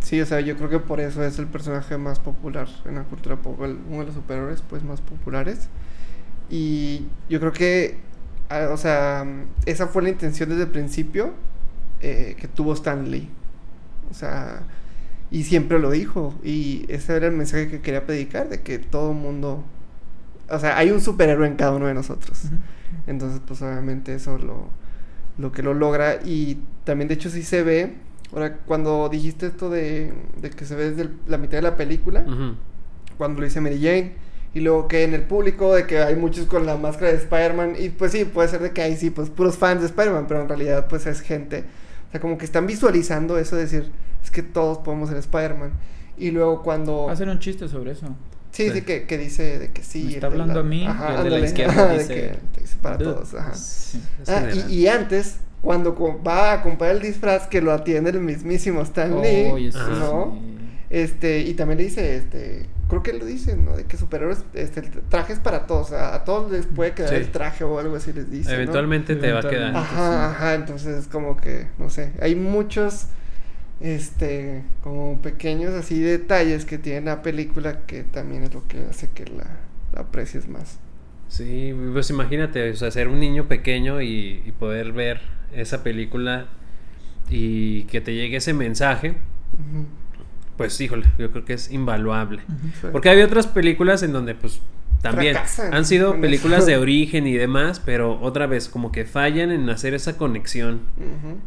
sí, 0.00 0.20
o 0.20 0.26
sea, 0.26 0.40
yo 0.40 0.56
creo 0.56 0.68
que 0.68 0.78
por 0.78 1.00
eso 1.00 1.22
es 1.24 1.38
el 1.38 1.46
personaje 1.46 1.96
más 1.96 2.18
popular 2.18 2.68
en 2.84 2.96
la 2.96 3.04
cultura 3.04 3.36
pop, 3.36 3.62
el- 3.62 3.78
uno 3.88 4.00
de 4.00 4.06
los 4.06 4.14
superhéroes 4.14 4.62
pues 4.68 4.82
más 4.82 5.00
populares. 5.00 5.68
Y 6.50 7.06
yo 7.28 7.40
creo 7.40 7.52
que, 7.52 7.98
ah, 8.50 8.68
o 8.72 8.76
sea, 8.76 9.24
esa 9.66 9.86
fue 9.86 10.02
la 10.02 10.08
intención 10.10 10.48
desde 10.50 10.62
el 10.64 10.68
principio 10.70 11.32
eh, 12.02 12.34
que 12.38 12.48
tuvo 12.48 12.72
Stan 12.74 13.10
Lee. 13.10 13.28
O 14.10 14.14
sea, 14.14 14.62
y 15.30 15.44
siempre 15.44 15.78
lo 15.78 15.90
dijo. 15.90 16.34
Y 16.42 16.84
ese 16.88 17.16
era 17.16 17.26
el 17.26 17.32
mensaje 17.34 17.68
que 17.68 17.80
quería 17.80 18.06
predicar, 18.06 18.48
de 18.48 18.60
que 18.60 18.78
todo 18.78 19.12
mundo... 19.12 19.64
O 20.48 20.58
sea, 20.58 20.76
hay 20.78 20.90
un 20.90 21.00
superhéroe 21.00 21.46
en 21.46 21.54
cada 21.56 21.72
uno 21.72 21.86
de 21.86 21.94
nosotros. 21.94 22.42
Entonces, 23.06 23.40
pues 23.46 23.62
obviamente 23.62 24.14
eso 24.14 24.36
lo, 24.38 24.68
lo 25.38 25.52
que 25.52 25.62
lo 25.62 25.74
logra. 25.74 26.16
Y 26.24 26.58
también, 26.84 27.06
de 27.08 27.14
hecho, 27.14 27.30
sí 27.30 27.42
se 27.42 27.62
ve. 27.62 27.94
Ahora, 28.32 28.56
cuando 28.66 29.08
dijiste 29.08 29.46
esto 29.46 29.70
de, 29.70 30.12
de 30.40 30.50
que 30.50 30.64
se 30.64 30.74
ve 30.74 30.90
desde 30.90 31.02
el- 31.02 31.16
la 31.28 31.38
mitad 31.38 31.58
de 31.58 31.62
la 31.62 31.76
película, 31.76 32.24
cuando 33.16 33.40
lo 33.40 33.44
dice 33.44 33.60
Mary 33.60 33.78
Jane, 33.80 34.12
y 34.54 34.60
luego 34.60 34.88
que 34.88 35.04
en 35.04 35.14
el 35.14 35.22
público, 35.22 35.74
de 35.74 35.86
que 35.86 36.00
hay 36.00 36.16
muchos 36.16 36.46
con 36.46 36.66
la 36.66 36.76
máscara 36.76 37.12
de 37.12 37.18
Spider-Man, 37.18 37.74
y 37.78 37.90
pues 37.90 38.10
sí, 38.12 38.24
puede 38.24 38.48
ser 38.48 38.60
de 38.60 38.72
que 38.72 38.82
hay, 38.82 38.96
sí, 38.96 39.10
pues 39.10 39.30
puros 39.30 39.56
fans 39.56 39.80
de 39.80 39.86
Spider-Man, 39.86 40.26
pero 40.26 40.42
en 40.42 40.48
realidad, 40.48 40.88
pues 40.88 41.06
es 41.06 41.20
gente. 41.20 41.64
O 42.10 42.12
sea, 42.12 42.20
como 42.20 42.36
que 42.38 42.44
están 42.44 42.66
visualizando 42.66 43.38
eso 43.38 43.56
de 43.56 43.62
decir, 43.62 43.90
es 44.22 44.30
que 44.30 44.42
todos 44.42 44.78
podemos 44.78 45.08
ser 45.08 45.18
Spider-Man. 45.18 45.72
Y 46.18 46.32
luego 46.32 46.62
cuando. 46.62 47.08
Hacen 47.08 47.28
un 47.30 47.38
chiste 47.38 47.68
sobre 47.68 47.92
eso. 47.92 48.06
Sí, 48.50 48.66
sí, 48.68 48.74
Sí. 48.74 48.82
que, 48.82 49.06
que 49.06 49.16
dice 49.16 49.58
de 49.60 49.68
que 49.70 49.82
sí. 49.84 50.04
Me 50.04 50.12
está 50.14 50.26
hablando 50.26 50.60
a 50.60 50.62
mí, 50.64 50.82
y 50.82 51.16
el 51.18 51.24
de 51.24 51.30
la 51.30 51.38
izquierda 51.40 51.72
ajá, 51.72 51.86
de 51.92 51.98
dice, 51.98 52.14
que 52.14 52.38
te 52.54 52.60
dice 52.62 52.76
para 52.82 52.96
"Dude". 52.96 53.12
todos. 53.14 53.34
Ajá. 53.34 53.54
Sí. 53.54 54.02
Ah, 54.26 54.42
y, 54.68 54.74
y 54.74 54.88
antes, 54.88 55.36
cuando 55.62 55.96
va 56.26 56.52
a 56.54 56.62
comprar 56.62 56.90
el 56.90 57.00
disfraz 57.00 57.46
que 57.46 57.60
lo 57.62 57.72
atiende 57.72 58.10
el 58.10 58.20
mismísimo 58.20 58.82
Stan 58.82 59.20
Lee, 59.22 59.50
Oye, 59.52 59.70
sí, 59.72 59.78
¿no? 59.78 60.36
sí. 60.42 60.49
Este, 60.90 61.40
y 61.42 61.54
también 61.54 61.78
le 61.78 61.84
dice, 61.84 62.16
este, 62.16 62.66
creo 62.88 63.02
que 63.02 63.12
lo 63.12 63.24
dice, 63.24 63.56
¿no? 63.56 63.76
De 63.76 63.84
que 63.84 63.96
superhéroes, 63.96 64.44
este, 64.54 64.80
el 64.80 64.90
traje 65.08 65.32
es 65.34 65.38
para 65.38 65.66
todos, 65.66 65.92
a, 65.92 66.14
a 66.16 66.24
todos 66.24 66.50
les 66.50 66.66
puede 66.66 66.92
quedar 66.94 67.10
Sí. 67.10 67.14
el 67.16 67.30
traje 67.30 67.62
o 67.64 67.78
algo 67.78 67.94
así 67.96 68.12
les 68.12 68.28
dice, 68.30 68.48
¿no? 68.50 68.56
Eventualmente 68.56 69.14
te 69.16 69.32
va 69.32 69.38
a 69.40 69.48
quedar. 69.48 69.76
Ajá, 69.76 69.88
sí. 69.88 70.34
ajá, 70.36 70.54
entonces 70.54 71.06
como 71.06 71.36
que, 71.36 71.68
no 71.78 71.90
sé, 71.90 72.12
hay 72.20 72.34
muchos, 72.34 73.06
este, 73.80 74.62
como 74.82 75.20
pequeños 75.22 75.72
así 75.74 76.00
detalles 76.00 76.64
que 76.64 76.78
tiene 76.78 77.02
la 77.02 77.22
película 77.22 77.80
que 77.86 78.02
también 78.02 78.42
es 78.42 78.52
lo 78.52 78.66
que 78.66 78.80
hace 78.90 79.08
que 79.14 79.24
la, 79.26 79.46
la 79.94 80.00
aprecies 80.00 80.48
más. 80.48 80.78
Sí, 81.28 81.72
pues 81.92 82.10
imagínate, 82.10 82.70
o 82.70 82.74
sea, 82.76 82.90
ser 82.90 83.06
un 83.06 83.20
niño 83.20 83.46
pequeño 83.46 84.02
y, 84.02 84.42
y 84.44 84.52
poder 84.58 84.92
ver 84.92 85.20
esa 85.54 85.82
película 85.84 86.46
y 87.30 87.84
que 87.84 88.00
te 88.00 88.14
llegue 88.14 88.38
ese 88.38 88.52
mensaje, 88.54 89.10
Ujú. 89.10 89.86
Pues 90.60 90.78
híjole, 90.80 91.06
yo 91.18 91.30
creo 91.30 91.44
que 91.46 91.54
es 91.54 91.70
invaluable. 91.70 92.42
Porque 92.92 93.08
había 93.08 93.24
otras 93.24 93.46
películas 93.46 94.02
en 94.02 94.12
donde 94.12 94.34
pues 94.34 94.60
también 95.00 95.32
Fracasan 95.34 95.72
han 95.72 95.86
sido 95.86 96.20
películas 96.20 96.58
eso. 96.60 96.66
de 96.68 96.76
origen 96.76 97.26
y 97.26 97.32
demás, 97.32 97.80
pero 97.82 98.20
otra 98.20 98.46
vez 98.46 98.68
como 98.68 98.92
que 98.92 99.06
fallan 99.06 99.50
en 99.52 99.70
hacer 99.70 99.94
esa 99.94 100.18
conexión 100.18 100.82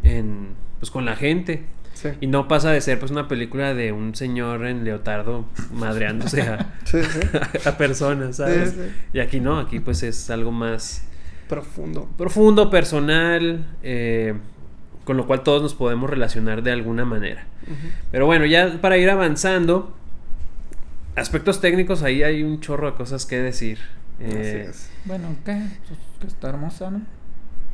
en 0.01 0.47
pues 0.80 0.89
con 0.89 1.05
la 1.05 1.16
gente. 1.16 1.64
Sí. 1.93 2.09
Y 2.22 2.26
no 2.28 2.47
pasa 2.47 2.72
de 2.72 2.82
ser 2.82 2.97
pues 2.97 3.11
una 3.11 3.28
película 3.28 3.76
de 3.76 3.91
un 3.91 4.16
señor 4.16 4.66
en 4.66 4.84
leotardo 4.84 5.45
madreándose 5.74 6.41
a, 6.41 6.74
Sí, 6.86 6.97
sí. 7.03 7.20
a 7.66 7.78
personas, 7.78 8.38
¿sabes? 8.38 8.72
Sí, 8.72 8.76
sí. 8.78 8.91
Y 9.14 9.20
aquí 9.20 9.39
no, 9.39 9.59
aquí 9.59 9.80
pues 9.80 10.01
es 10.01 10.32
algo 10.32 10.51
más 10.51 11.03
Profundo. 11.47 12.09
profundo, 12.18 12.72
personal, 12.72 13.64
eh, 13.84 14.34
con 15.05 15.17
lo 15.17 15.25
cual 15.27 15.41
todos 15.43 15.61
nos 15.61 15.73
podemos 15.75 16.09
relacionar 16.09 16.63
de 16.63 16.71
alguna 16.71 17.05
manera. 17.05 17.45
Pero 18.11 18.25
bueno, 18.25 18.45
ya 18.45 18.79
para 18.81 18.97
ir 18.97 19.09
avanzando, 19.09 19.93
aspectos 21.15 21.61
técnicos, 21.61 22.03
ahí 22.03 22.23
hay 22.23 22.43
un 22.43 22.59
chorro 22.59 22.87
de 22.91 22.97
cosas 22.97 23.25
que 23.25 23.37
decir. 23.39 23.79
Eh, 24.19 24.65
Así 24.67 24.69
es. 24.69 24.89
Bueno, 25.05 25.35
¿qué? 25.45 25.61
Pues 25.87 25.99
que 26.21 26.27
está 26.27 26.49
hermosa, 26.49 26.91
¿no? 26.91 27.01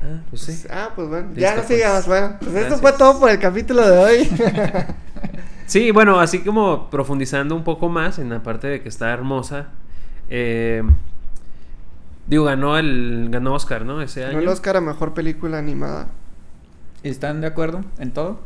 ah, 0.01 0.21
pues 0.29 0.41
sí. 0.43 0.59
Pues, 0.63 0.67
ah, 0.73 0.89
pues 0.95 1.07
bueno, 1.09 1.27
Listo, 1.27 1.41
ya 1.41 1.55
no 1.55 1.61
pues. 1.63 1.67
sigamos. 1.67 2.07
Bueno, 2.07 2.27
pues 2.39 2.47
esto 2.47 2.59
Gracias. 2.59 2.81
fue 2.81 2.91
todo 2.93 3.19
por 3.19 3.29
el 3.29 3.39
capítulo 3.39 3.87
de 3.87 3.97
hoy. 3.97 4.29
Sí, 5.65 5.91
bueno, 5.91 6.19
así 6.19 6.39
como 6.39 6.89
profundizando 6.89 7.55
un 7.55 7.63
poco 7.63 7.89
más 7.89 8.17
en 8.17 8.29
la 8.31 8.41
parte 8.41 8.65
de 8.65 8.81
que 8.81 8.89
está 8.89 9.11
hermosa. 9.13 9.67
eh, 10.27 10.81
digo, 12.25 12.43
ganó 12.45 12.75
el 12.79 13.27
ganó 13.29 13.53
Oscar, 13.53 13.85
¿no? 13.85 14.01
Ese 14.01 14.21
Ganó 14.21 14.31
año. 14.31 14.39
el 14.39 14.47
Oscar 14.47 14.77
a 14.77 14.81
mejor 14.81 15.13
película 15.13 15.59
animada. 15.59 16.07
¿Están 17.03 17.41
de 17.41 17.47
acuerdo 17.47 17.83
en 17.97 18.11
todo? 18.11 18.39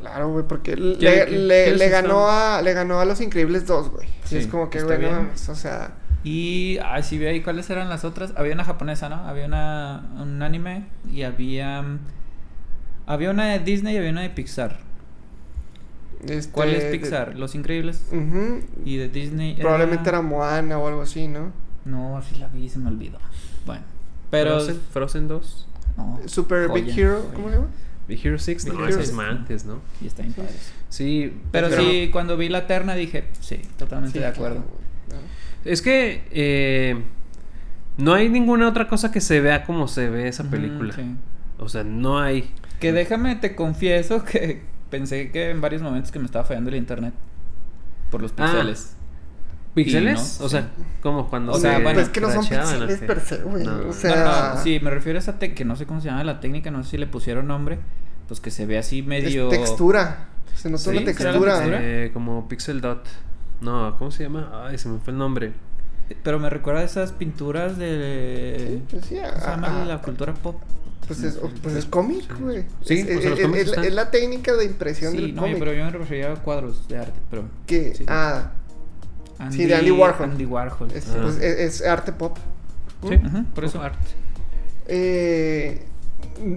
Claro, 0.00 0.30
güey, 0.32 0.44
porque 0.46 0.72
¿Qué- 0.74 0.80
le, 0.80 0.98
qué- 0.98 1.26
le- 1.30 1.64
qué 1.66 1.74
le 1.76 1.84
es 1.86 1.90
ganó 1.90 2.28
a 2.28 2.60
le 2.62 2.72
ganó 2.74 3.00
a 3.00 3.04
Los 3.04 3.20
Increíbles 3.20 3.66
2, 3.66 3.90
güey. 3.90 4.08
Sí, 4.24 4.36
es 4.36 4.46
como 4.46 4.68
que, 4.70 4.82
güey, 4.82 4.98
no 5.00 5.10
mames, 5.10 5.48
o 5.48 5.54
sea, 5.54 5.92
Y, 6.24 6.78
ay, 6.84 7.02
sí, 7.02 7.18
vi 7.18 7.26
ahí 7.26 7.40
cuáles 7.42 7.68
eran 7.70 7.88
las 7.88 8.04
otras. 8.04 8.32
Había 8.36 8.54
una 8.54 8.64
japonesa, 8.64 9.08
¿no? 9.08 9.16
Había 9.26 9.46
una, 9.46 10.06
un 10.20 10.40
anime 10.42 10.86
y 11.12 11.22
había... 11.22 11.84
Había 13.06 13.30
una 13.30 13.46
de 13.46 13.58
Disney 13.58 13.94
y 13.94 13.98
había 13.98 14.10
una 14.10 14.20
de 14.22 14.30
Pixar. 14.30 14.78
este, 16.24 16.52
¿Cuál 16.52 16.70
es 16.70 16.84
de- 16.84 16.90
Pixar? 16.92 17.36
Los 17.36 17.54
Increíbles. 17.56 18.04
Y 18.84 18.96
de 18.96 19.08
Disney 19.08 19.56
Probablemente 19.56 20.08
era 20.08 20.22
Moana 20.22 20.78
o 20.78 20.86
algo 20.86 21.02
así, 21.02 21.26
¿no? 21.26 21.52
No, 21.84 22.16
así 22.16 22.36
la 22.36 22.46
vi, 22.48 22.68
se 22.68 22.78
me 22.78 22.88
olvidó. 22.88 23.18
Bueno, 23.66 23.82
pero... 24.30 24.52
Frozen, 24.60 24.80
Frozen 24.92 25.28
2. 25.28 25.68
No, 25.96 26.20
Super 26.26 26.70
Big 26.72 26.88
Hero, 26.98 27.20
joya. 27.22 27.34
¿cómo 27.34 27.48
se 27.48 27.54
llama? 27.56 27.68
Big 28.08 28.26
Hero 28.26 28.38
6, 28.38 28.64
Big 28.64 28.74
no, 28.74 28.86
Hero 28.88 29.00
es 29.00 29.12
antes, 29.18 29.64
¿no? 29.64 29.80
Y 30.00 30.06
está 30.06 30.22
bien 30.22 30.34
padre. 30.34 30.50
Sí, 30.88 31.40
Pero, 31.50 31.70
sí, 31.70 32.10
cuando 32.12 32.36
vi 32.36 32.48
la 32.48 32.66
terna 32.66 32.94
dije, 32.94 33.24
sí, 33.40 33.60
totalmente 33.78 34.18
Sí, 34.18 34.22
de 34.22 34.26
acuerdo. 34.26 34.64
claro. 35.08 35.22
Es 35.64 35.80
que 35.82 36.24
eh, 36.32 37.02
no 37.96 38.14
hay 38.14 38.28
ninguna 38.28 38.68
otra 38.68 38.88
cosa 38.88 39.12
que 39.12 39.20
se 39.20 39.40
vea 39.40 39.64
como 39.64 39.86
se 39.88 40.10
ve 40.10 40.28
esa 40.28 40.44
película. 40.44 40.92
sí. 40.94 41.02
O 41.58 41.68
sea, 41.68 41.84
no 41.84 42.18
hay. 42.18 42.50
Que 42.80 42.92
déjame, 42.92 43.36
te 43.36 43.54
confieso 43.54 44.24
que 44.24 44.62
pensé 44.90 45.30
que 45.30 45.50
en 45.50 45.60
varios 45.60 45.80
momentos 45.82 46.10
que 46.10 46.18
me 46.18 46.24
estaba 46.26 46.44
fallando 46.44 46.70
el 46.70 46.76
internet. 46.76 47.14
Por 48.10 48.20
los 48.20 48.32
Ah, 48.36 48.64
píxeles. 49.74 50.38
No, 50.40 50.46
o 50.46 50.48
sí. 50.48 50.56
sea, 50.56 50.70
como 51.02 51.28
cuando 51.28 51.52
O 51.52 51.58
sea, 51.58 51.76
se 51.76 51.82
bueno, 51.82 52.00
es 52.00 52.08
que 52.08 52.20
no 52.20 52.30
son 52.30 52.46
píxeles 52.46 52.98
per 53.00 53.20
se, 53.20 53.36
güey. 53.38 53.64
No. 53.64 53.88
O 53.88 53.92
sea, 53.92 54.16
No, 54.50 54.54
no, 54.56 54.62
sí, 54.62 54.78
me 54.82 54.90
refiero 54.90 55.18
a 55.18 55.20
esa 55.20 55.38
te 55.38 55.54
que 55.54 55.64
no 55.64 55.76
sé 55.76 55.86
cómo 55.86 56.00
se 56.00 56.08
llama 56.08 56.24
la 56.24 56.40
técnica, 56.40 56.70
no 56.70 56.82
sé 56.84 56.90
si 56.90 56.98
le 56.98 57.06
pusieron 57.06 57.46
nombre, 57.46 57.78
pues 58.28 58.40
que 58.40 58.50
se 58.50 58.66
ve 58.66 58.78
así 58.78 59.00
es 59.00 59.06
medio... 59.06 59.48
textura. 59.48 60.28
Se 60.54 60.68
nota 60.70 60.82
Sí, 60.82 60.90
una 60.90 60.98
¿será 61.12 61.32
la 61.32 61.32
textura. 61.32 61.52
textura? 61.54 61.78
Eh, 61.82 62.10
como 62.12 62.48
Pixel 62.48 62.80
Dot. 62.80 63.06
No, 63.60 63.96
¿cómo 63.98 64.10
se 64.10 64.24
llama? 64.24 64.66
Ay, 64.68 64.76
se 64.78 64.88
me 64.88 64.98
fue 64.98 65.12
el 65.12 65.18
nombre. 65.18 65.52
Pero 66.22 66.38
me 66.38 66.50
recuerda 66.50 66.80
a 66.80 66.84
esas 66.84 67.12
pinturas 67.12 67.78
de... 67.78 68.66
Sí, 68.68 68.82
pues 68.90 69.04
sí, 69.06 69.16
¿Cómo 69.16 69.40
se 69.40 69.46
llama 69.50 69.82
ah, 69.82 69.84
la 69.86 70.02
cultura 70.02 70.34
pop? 70.34 70.60
Pues 71.06 71.22
es, 71.22 71.38
pues 71.62 71.74
es 71.74 71.84
cómic, 71.86 72.24
güey. 72.38 72.64
Sí, 72.84 72.98
es, 73.08 73.18
o 73.18 73.20
sea, 73.22 73.30
los 73.30 73.38
es- 73.40 73.68
es- 73.72 73.78
es 73.78 73.94
la 73.94 74.10
técnica 74.10 74.52
de 74.54 74.64
impresión 74.66 75.12
Sí, 75.12 75.18
del 75.20 75.34
no, 75.34 75.42
cómic. 75.42 75.58
pero 75.58 75.72
yo 75.72 75.84
me 75.84 75.90
refería 75.90 76.32
a 76.32 76.36
cuadros 76.36 76.86
de 76.88 76.98
arte, 76.98 77.18
pero... 77.30 77.44
que, 77.66 77.94
sí. 77.94 78.04
ah, 78.08 78.52
Sí, 79.50 79.64
de 79.66 79.74
Andy 79.74 79.90
Warhol. 79.90 80.30
Andy 80.30 80.44
Warhol. 80.44 80.90
es, 80.92 81.06
Ah. 81.08 81.18
pues, 81.22 81.36
es, 81.38 81.80
es 81.80 81.86
arte 81.86 82.12
pop. 82.12 82.36
Sí, 83.08 83.14
Ujú, 83.16 83.44
por 83.54 83.64
eso. 83.64 83.80
arte. 83.82 83.98
Eh, 84.86 85.82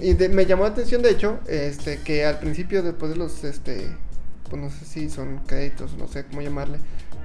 y 0.02 0.14
de- 0.14 0.30
me 0.30 0.46
llamó 0.46 0.64
la 0.64 0.70
atención, 0.70 1.02
de 1.02 1.12
hecho, 1.12 1.40
este, 1.48 1.98
que 2.00 2.26
al 2.26 2.40
principio, 2.40 2.82
después 2.84 3.12
de 3.12 3.18
los, 3.18 3.44
este, 3.44 3.88
pues 4.50 4.62
no 4.62 4.70
sé 4.70 4.86
si 4.86 5.10
son 5.10 5.40
créditos, 5.46 5.96
no 5.98 6.08
sé 6.08 6.26
cómo 6.26 6.42
llamarle, 6.42 6.80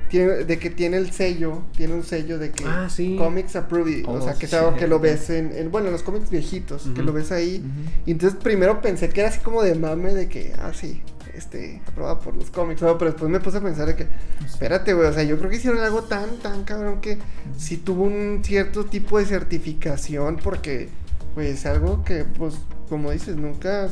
tiene, 0.09 0.45
de 0.45 0.59
que 0.59 0.71
tiene 0.71 0.97
el 0.97 1.13
sello, 1.13 1.63
tiene 1.77 1.95
un 1.95 2.03
sello 2.03 2.39
de 2.39 2.51
que 2.51 2.65
Ah, 2.67 2.89
sí. 2.91 3.17
Comics 3.17 3.57
Approved, 3.57 4.05
o 4.07 4.13
Oh, 4.15 4.23
sea, 4.23 4.35
que 4.35 4.47
es 4.47 4.51
sí, 4.51 4.57
algo 4.57 4.75
que 4.77 4.87
lo 4.89 4.99
ves 4.99 5.31
en, 5.31 5.53
en- 5.57 5.71
bueno, 5.71 5.87
en 5.89 5.93
los 5.93 6.03
cómics 6.03 6.31
viejitos, 6.31 6.89
que 6.95 7.03
lo 7.03 7.13
ves 7.13 7.31
ahí. 7.31 7.63
Y 8.07 8.11
entonces 8.13 8.39
primero 8.43 8.81
pensé 8.81 9.09
que 9.09 9.21
era 9.21 9.29
así 9.31 9.41
como 9.41 9.63
de 9.63 9.75
mame, 9.77 10.13
de 10.15 10.29
que, 10.29 10.53
ah, 10.59 10.73
sí, 10.75 11.03
este, 11.35 11.81
aprobado 11.87 12.19
por 12.21 12.37
los 12.37 12.51
cómics, 12.51 12.83
¿no? 12.83 12.97
pero 12.99 13.11
después 13.13 13.31
me 13.31 13.41
puse 13.41 13.59
a 13.59 13.61
pensar 13.61 13.87
de 13.87 13.97
que, 13.97 14.07
espérate, 14.45 14.93
güey, 14.95 15.09
o 15.09 15.13
sea, 15.13 15.23
yo 15.23 15.39
creo 15.39 15.51
que 15.51 15.57
hicieron 15.57 15.81
algo 15.81 16.03
tan, 16.05 16.37
tan 16.39 16.65
cabrón 16.65 17.01
que 17.01 17.19
sí 17.57 17.77
tuvo 17.77 18.05
un 18.05 18.41
cierto 18.45 18.85
tipo 18.85 19.19
de 19.19 19.27
certificación, 19.27 20.37
porque, 20.43 20.89
pues, 21.35 21.67
algo 21.67 22.05
que, 22.05 22.25
pues, 22.25 22.57
como 22.89 23.11
dices, 23.13 23.37
nunca, 23.37 23.89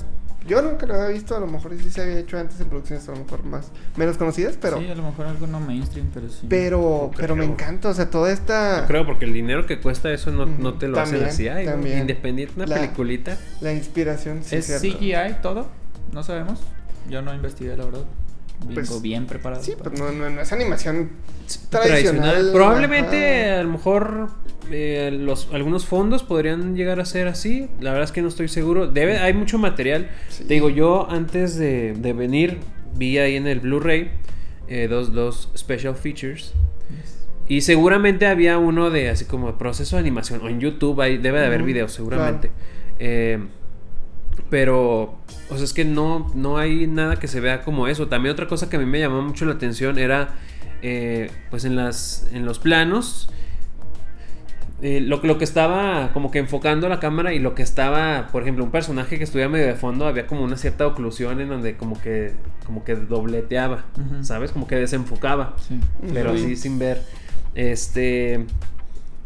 yo 0.46 0.62
nunca 0.62 0.86
lo 0.86 0.94
había 0.94 1.08
visto, 1.08 1.36
a 1.36 1.40
lo 1.40 1.46
mejor 1.46 1.72
sí 1.80 1.90
se 1.90 2.00
había 2.00 2.18
hecho 2.18 2.38
antes 2.38 2.58
en 2.60 2.68
producciones 2.68 3.06
a 3.08 3.12
lo 3.12 3.18
mejor 3.18 3.44
más, 3.44 3.70
menos 3.96 4.16
conocidas, 4.16 4.56
pero, 4.60 4.78
Sí, 4.78 4.88
a 4.88 4.94
lo 4.94 5.02
mejor 5.02 5.26
algo 5.26 5.46
no 5.46 5.60
mainstream, 5.60 6.08
pero 6.12 6.28
sí. 6.28 6.46
pero, 6.48 7.10
No 7.12 7.16
pero 7.16 7.36
me 7.36 7.44
encanta, 7.44 7.88
o 7.90 7.94
sea, 7.94 8.08
toda 8.10 8.32
esta, 8.32 8.84
Creo 8.86 9.04
porque 9.06 9.24
el 9.26 9.32
dinero 9.34 9.66
que 9.66 9.78
cuesta 9.80 10.10
eso 10.12 10.30
no, 10.32 10.46
no 10.46 10.74
te 10.74 10.88
lo 10.88 10.94
también, 10.96 11.24
hacen 11.24 11.28
así. 11.28 11.48
Ay, 11.48 11.66
¿no? 11.66 11.72
también. 11.72 11.98
Independiente, 12.00 12.54
una 12.56 12.66
La- 12.66 12.76
peliculita. 12.76 13.36
la 13.60 13.72
inspiración, 13.72 14.42
sí, 14.42 14.56
¿Es 14.56 14.66
cierto. 14.66 14.98
CGI 14.98 15.42
todo? 15.42 15.66
No 16.12 16.22
sabemos. 16.22 16.60
Yo 17.08 17.22
no 17.22 17.34
investigué, 17.34 17.76
la 17.76 17.84
verdad. 17.84 18.04
vengo 18.60 18.74
Pues, 18.74 19.02
bien 19.02 19.26
preparado. 19.26 19.62
Sí, 19.62 19.72
para- 19.78 19.90
pues 19.90 20.00
no, 20.00 20.10
no, 20.12 20.30
no 20.30 20.40
es 20.40 20.52
animación 20.52 21.10
tradicional. 21.70 22.02
tradicional. 22.02 22.50
Probablemente 22.52 23.50
ajá. 23.50 23.60
a 23.60 23.62
lo 23.62 23.70
mejor 23.70 24.28
eh, 24.70 25.10
los 25.18 25.48
algunos 25.52 25.86
fondos 25.86 26.22
podrían 26.24 26.74
llegar 26.76 26.98
a 27.00 27.04
ser 27.04 27.28
así. 27.28 27.68
La 27.80 27.90
verdad 27.90 28.04
es 28.04 28.12
que 28.12 28.20
no 28.22 28.28
estoy 28.28 28.48
seguro. 28.48 28.86
Debe, 28.88 29.18
hay 29.18 29.32
mucho 29.32 29.58
material. 29.58 30.10
Sí. 30.28 30.44
Te 30.44 30.54
digo, 30.54 30.70
yo 30.70 31.08
antes 31.10 31.56
de, 31.56 31.94
de 31.94 32.12
venir 32.12 32.58
vi 32.96 33.18
ahí 33.18 33.36
en 33.36 33.46
el 33.46 33.60
Blu-ray 33.60 34.10
eh, 34.66 34.88
dos, 34.88 35.12
dos 35.12 35.50
special 35.56 35.94
features. 35.94 36.52
Y 37.50 37.62
seguramente 37.62 38.26
había 38.26 38.58
uno 38.58 38.90
de 38.90 39.08
así 39.08 39.24
como 39.24 39.56
proceso 39.56 39.96
de 39.96 40.00
animación. 40.00 40.42
O 40.42 40.48
en 40.48 40.60
YouTube 40.60 41.00
ahí 41.00 41.16
debe 41.16 41.38
de 41.40 41.46
haber 41.46 41.62
videos, 41.62 41.92
seguramente. 41.92 42.50
Eh, 42.98 43.38
pero, 44.50 45.18
o 45.50 45.54
sea, 45.56 45.64
es 45.64 45.72
que 45.72 45.84
no, 45.84 46.30
no 46.34 46.58
hay 46.58 46.86
nada 46.86 47.16
que 47.16 47.28
se 47.28 47.40
vea 47.40 47.62
como 47.62 47.86
eso. 47.88 48.08
También 48.08 48.32
otra 48.32 48.46
cosa 48.46 48.68
que 48.70 48.76
a 48.76 48.78
mí 48.78 48.86
me 48.86 48.98
llamó 49.00 49.22
mucho 49.22 49.44
la 49.44 49.52
atención 49.52 49.98
era, 49.98 50.30
eh, 50.82 51.30
pues 51.50 51.64
en, 51.64 51.76
las, 51.76 52.28
en 52.32 52.44
los 52.44 52.58
planos, 52.58 53.28
eh, 54.80 55.00
lo, 55.00 55.20
lo 55.24 55.38
que 55.38 55.44
estaba 55.44 56.12
como 56.12 56.30
que 56.30 56.38
enfocando 56.38 56.88
la 56.88 57.00
cámara 57.00 57.32
y 57.34 57.40
lo 57.40 57.54
que 57.56 57.62
estaba, 57.64 58.28
por 58.30 58.42
ejemplo, 58.42 58.62
un 58.64 58.70
personaje 58.70 59.18
que 59.18 59.24
estuviera 59.24 59.48
medio 59.50 59.66
de 59.66 59.74
fondo, 59.74 60.06
había 60.06 60.26
como 60.28 60.44
una 60.44 60.56
cierta 60.56 60.86
oclusión 60.86 61.40
en 61.40 61.48
donde 61.48 61.76
como 61.76 62.00
que, 62.00 62.32
como 62.64 62.84
que 62.84 62.94
dobleteaba. 62.94 63.86
¿sabes? 64.22 64.52
Como 64.52 64.66
que 64.68 64.76
desenfocaba 64.76 65.56
Sí. 65.66 65.80
pero 66.14 66.30
Ujú. 66.30 66.38
así 66.38 66.56
sin 66.56 66.78
ver. 66.78 67.02
Este. 67.54 68.46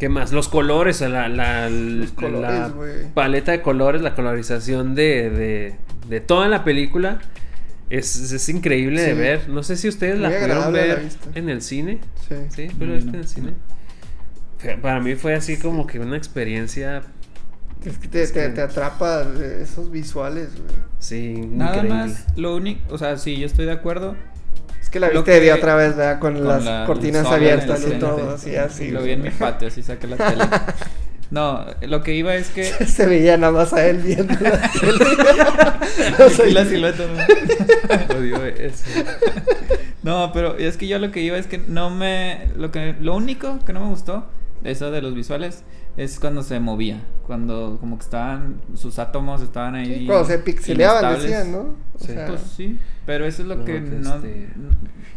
¿Qué 0.03 0.09
más? 0.09 0.33
Los 0.33 0.49
colores, 0.49 1.01
la, 1.01 1.29
la, 1.29 1.71
colores, 2.17 2.41
la 2.59 2.69
güey. 2.71 3.07
paleta 3.15 3.53
de 3.53 3.63
colores, 3.63 4.03
la 4.03 4.17
colorización 4.17 4.97
de, 4.97 5.31
de, 5.31 5.75
de 6.09 6.21
toda 6.21 6.49
la 6.49 6.65
película 6.65 7.21
es, 7.89 8.33
es 8.33 8.49
increíble 8.49 9.01
de 9.01 9.15
ver. 9.15 9.49
No 9.49 9.63
sé 9.63 9.77
si 9.77 9.87
ustedes 9.87 10.19
la 10.19 10.29
pudieron 10.29 10.59
la 10.59 10.71
ver 10.71 11.09
en 11.37 11.49
el 11.49 11.63
cine. 11.63 12.01
Sí. 12.29 12.35
¿Sí? 12.49 12.67
No, 12.67 12.79
¿Tú 12.79 12.85
la 12.87 12.87
yo 12.89 12.95
viste 12.97 13.11
no. 13.13 13.15
en 13.15 13.21
el 13.21 13.29
cine? 13.29 13.53
Para 14.83 14.99
mí 14.99 15.15
fue 15.15 15.35
así 15.35 15.57
como 15.57 15.87
que 15.87 16.01
una 16.01 16.17
experiencia. 16.17 17.03
Es 17.85 17.99
que 17.99 18.09
te, 18.09 18.23
Es 18.25 18.33
te, 18.33 18.43
que- 18.43 18.49
te 18.49 18.61
atrapa 18.61 19.25
esos 19.61 19.89
visuales, 19.93 20.49
güey. 20.57 20.75
Sí, 20.99 21.35
Nada 21.49 21.77
increíble. 21.77 21.97
más, 21.97 22.27
lo 22.37 22.57
único, 22.57 22.93
o 22.93 22.99
sea, 22.99 23.17
sí, 23.19 23.37
yo 23.39 23.47
estoy 23.47 23.67
de 23.67 23.73
acuerdo. 23.73 24.17
Que 24.93 25.01
la 25.01 25.09
viste 25.09 25.31
de 25.33 25.41
que- 25.41 25.53
otra 25.53 25.75
vez, 25.75 25.97
¿verdad? 25.97 26.19
Con, 26.21 26.35
con 26.35 26.47
las 26.47 26.65
la- 26.65 26.85
cortinas 26.87 27.27
abiertas 27.27 27.85
y 27.87 27.99
todo, 27.99 28.35
así, 28.35 28.55
así. 28.55 28.91
Lo 28.91 29.03
vi 29.03 29.13
en 29.13 29.23
mi 29.23 29.31
patio, 29.31 29.67
así 29.69 29.83
saqué 29.83 30.07
la 30.07 30.17
tele. 30.17 30.45
No, 31.33 31.65
lo 31.81 32.03
que 32.03 32.15
iba 32.15 32.35
es 32.35 32.51
que. 32.51 32.63
Se 32.87 33.07
veía 33.07 33.39
nada 33.39 33.55
más 33.55 33.73
a 33.73 33.87
él 33.87 33.97
viendo 34.03 34.35
la 34.39 34.71
tele. 34.81 35.05
O 36.23 36.29
sea, 36.29 36.47
y 36.47 36.53
la 36.53 36.67
silueta. 36.67 37.05
¿no? 37.07 38.19
Odio 38.19 38.45
eso. 38.45 38.85
No, 40.03 40.31
pero 40.35 40.59
es 40.59 40.77
que 40.77 40.87
yo 40.89 40.99
lo 40.99 41.11
que 41.11 41.21
iba 41.23 41.39
es 41.39 41.47
que 41.47 41.57
no 41.57 41.89
me. 41.89 42.49
Lo, 42.57 42.71
que, 42.71 42.95
lo 43.01 43.17
único 43.17 43.61
que 43.65 43.73
no 43.73 43.81
me 43.81 43.87
gustó, 43.89 44.27
de 44.63 44.73
eso 44.73 44.91
de 44.91 45.01
los 45.01 45.15
visuales, 45.15 45.63
es 45.97 46.21
cuando 46.21 46.43
se 46.43 46.61
movía. 46.61 47.01
Cuando 47.27 47.79
como 47.81 47.97
que 47.97 48.05
estaban. 48.05 48.61
Sus 48.75 48.99
átomos 48.99 49.41
estaban 49.41 49.75
ahí. 49.75 50.01
Sí, 50.01 50.07
cuando 50.07 50.27
se 50.27 50.39
pixeleaban, 50.39 51.19
decían, 51.19 51.51
¿no? 51.51 51.59
O 51.61 51.99
Sí. 51.99 52.09
sea, 52.13 52.27
Pues 52.27 52.41
sí, 52.55 52.79
pero 53.07 53.27
eso 53.27 53.43
es 53.43 53.49
lo 53.49 53.57
No, 53.57 53.65
que 53.65 53.75
que 53.75 53.81
no. 53.81 54.15
este- 54.17 54.47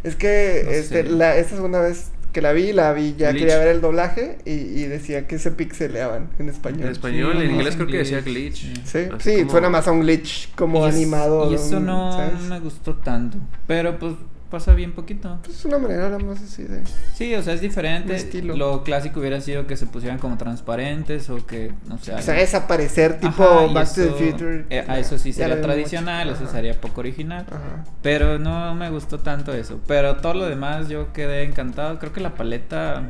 es 0.03 0.15
que 0.15 0.61
no 0.65 0.71
este, 0.71 1.03
la, 1.03 1.35
esta 1.37 1.55
segunda 1.55 1.81
vez 1.81 2.11
que 2.31 2.41
la 2.41 2.51
vi, 2.51 2.73
la 2.73 2.91
vi, 2.91 3.15
ya 3.17 3.29
Glitch. 3.29 3.43
quería 3.43 3.57
ver 3.59 3.69
el 3.69 3.79
doblaje 3.81 4.37
y, 4.45 4.51
y 4.51 4.83
decía 4.87 5.25
que 5.25 5.39
se 5.39 5.51
pixeleaban 5.51 6.29
en 6.37 6.49
español. 6.49 6.81
En 6.87 6.91
español, 6.91 7.37
Sí, 7.37 7.43
en 7.45 7.51
inglés 7.51 7.75
creo 7.75 7.87
que 7.87 7.97
decía 7.99 8.19
glitch. 8.21 8.83
Sí, 8.83 9.07
Así 9.13 9.31
sí 9.31 9.37
como- 9.39 9.51
suena 9.51 9.69
más 9.69 9.87
a 9.87 9.91
un 9.93 10.01
glitch 10.01 10.53
como 10.55 10.85
y 10.85 10.89
es- 10.89 10.95
animado. 10.95 11.49
Y 11.49 11.55
eso 11.55 11.77
un- 11.77 11.85
no 11.85 12.11
¿sabes? 12.11 12.41
me 12.41 12.59
gustó 12.59 12.95
tanto. 12.95 13.37
Pero 13.67 13.97
pues 13.97 14.15
pasa 14.49 14.73
bien 14.73 14.93
poquito. 14.93 15.39
Pues 15.43 15.57
es 15.57 15.65
una 15.65 15.77
manera 15.77 16.03
nada 16.09 16.19
más 16.19 16.41
así 16.41 16.63
de... 16.63 16.83
Sí, 17.13 17.33
o 17.35 17.41
sea, 17.43 17.53
es 17.53 17.61
diferente. 17.61 18.15
Estilo. 18.15 18.55
Lo 18.55 18.83
clásico 18.83 19.19
hubiera 19.19 19.41
sido 19.41 19.67
que 19.67 19.77
se 19.77 19.85
pusieran 19.87 20.19
como 20.19 20.37
transparentes 20.37 21.29
o 21.29 21.45
que, 21.45 21.73
no 21.87 21.97
sé. 21.97 22.13
O 22.13 22.21
sea, 22.21 22.35
desaparecer 22.35 23.19
tipo 23.19 23.43
Ajá, 23.43 23.73
Back 23.73 23.93
to 23.93 24.01
the 24.01 24.11
Future. 24.11 24.65
eh, 24.69 24.85
a 24.87 24.99
eso 24.99 25.17
sí 25.17 25.33
sería 25.33 25.61
tradicional, 25.61 26.29
eso 26.29 26.47
sería 26.47 26.79
poco 26.79 27.01
original. 27.01 27.45
Ajá. 27.49 27.83
Pero 28.01 28.39
no 28.39 28.73
me 28.75 28.89
gustó 28.89 29.19
tanto 29.19 29.53
eso. 29.53 29.79
Pero 29.87 30.17
todo 30.17 30.33
lo 30.35 30.45
demás 30.45 30.89
yo 30.89 31.11
quedé 31.13 31.43
encantado. 31.43 31.99
Creo 31.99 32.13
que 32.13 32.21
la 32.21 32.35
paleta 32.35 33.03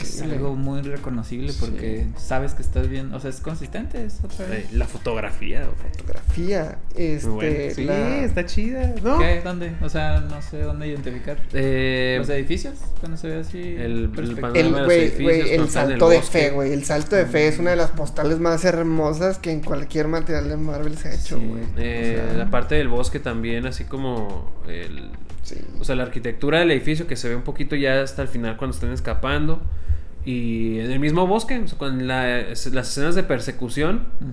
es 0.00 0.22
algo 0.22 0.54
muy 0.54 0.82
reconocible 0.82 1.52
porque 1.60 2.06
sabes 2.16 2.54
que 2.54 2.62
estás 2.62 2.88
bien. 2.88 3.12
O 3.14 3.20
sea, 3.20 3.30
es 3.30 3.40
consistente, 3.40 4.04
es 4.04 4.20
otra 4.24 4.46
Eh, 4.46 4.50
vez. 4.50 4.72
La 4.72 4.86
fotografía. 4.86 5.68
Fotografía. 5.92 6.78
Este. 6.94 7.70
Sí, 7.74 7.84
la- 7.84 8.24
está 8.24 8.46
chida. 8.46 8.94
¿no? 9.02 9.18
¿Qué? 9.18 9.40
¿Dónde? 9.42 9.72
O 9.82 9.88
sea, 9.88 10.20
no 10.20 10.40
sé 10.42 10.62
dónde 10.62 10.88
identificar. 10.88 11.38
Eh, 11.52 12.16
Los 12.18 12.28
edificios, 12.28 12.74
cuando 13.00 13.16
se 13.16 13.28
ve 13.28 13.40
así. 13.40 13.58
el- 13.58 14.10
el 14.16 14.18
El, 14.18 14.36
de 14.36 14.40
edificios, 15.10 15.22
güey, 15.22 15.50
el 15.54 15.68
salto 15.68 16.08
de 16.08 16.22
fe, 16.22 16.50
güey. 16.50 16.72
El 16.72 16.84
salto 16.84 17.16
de 17.16 17.26
fe 17.26 17.48
es 17.48 17.58
una 17.58 17.70
de 17.70 17.76
las 17.76 17.90
postales 17.90 18.38
más 18.38 18.64
hermosas 18.64 19.38
que 19.38 19.50
en 19.50 19.60
cualquier 19.62 20.08
material 20.08 20.48
de 20.48 20.56
Marvel 20.56 20.96
se 20.96 21.08
ha 21.08 21.14
hecho, 21.14 21.38
Sí. 21.38 21.46
güey. 21.46 21.62
eh, 21.76 22.22
O 22.24 22.28
sea, 22.30 22.38
la 22.38 22.50
parte 22.50 22.74
del 22.74 22.88
bosque 22.88 23.18
también, 23.20 23.66
así 23.66 23.84
como 23.84 24.52
el, 24.68 25.10
sí. 25.46 25.56
o 25.80 25.84
sea, 25.84 25.96
la 25.96 26.02
arquitectura 26.04 26.58
del 26.60 26.70
edificio 26.70 27.06
que 27.06 27.16
se 27.16 27.28
ve 27.28 27.36
un 27.36 27.42
poquito 27.42 27.76
ya 27.76 28.02
hasta 28.02 28.22
el 28.22 28.28
final 28.28 28.56
cuando 28.56 28.74
están 28.74 28.90
escapando. 28.92 29.60
Y 30.24 30.80
en 30.80 30.90
el 30.90 30.98
mismo 30.98 31.26
bosque, 31.26 31.58
o 31.58 31.68
sea, 31.68 31.78
con 31.78 32.06
la- 32.08 32.48
las 32.48 32.66
escenas 32.66 33.14
de 33.14 33.22
persecución 33.22 34.08
Mm. 34.20 34.30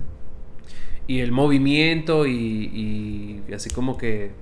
y 1.06 1.20
el 1.20 1.32
movimiento 1.32 2.26
y, 2.26 3.42
y 3.48 3.52
así 3.54 3.70
como 3.70 3.96
que 3.96 4.32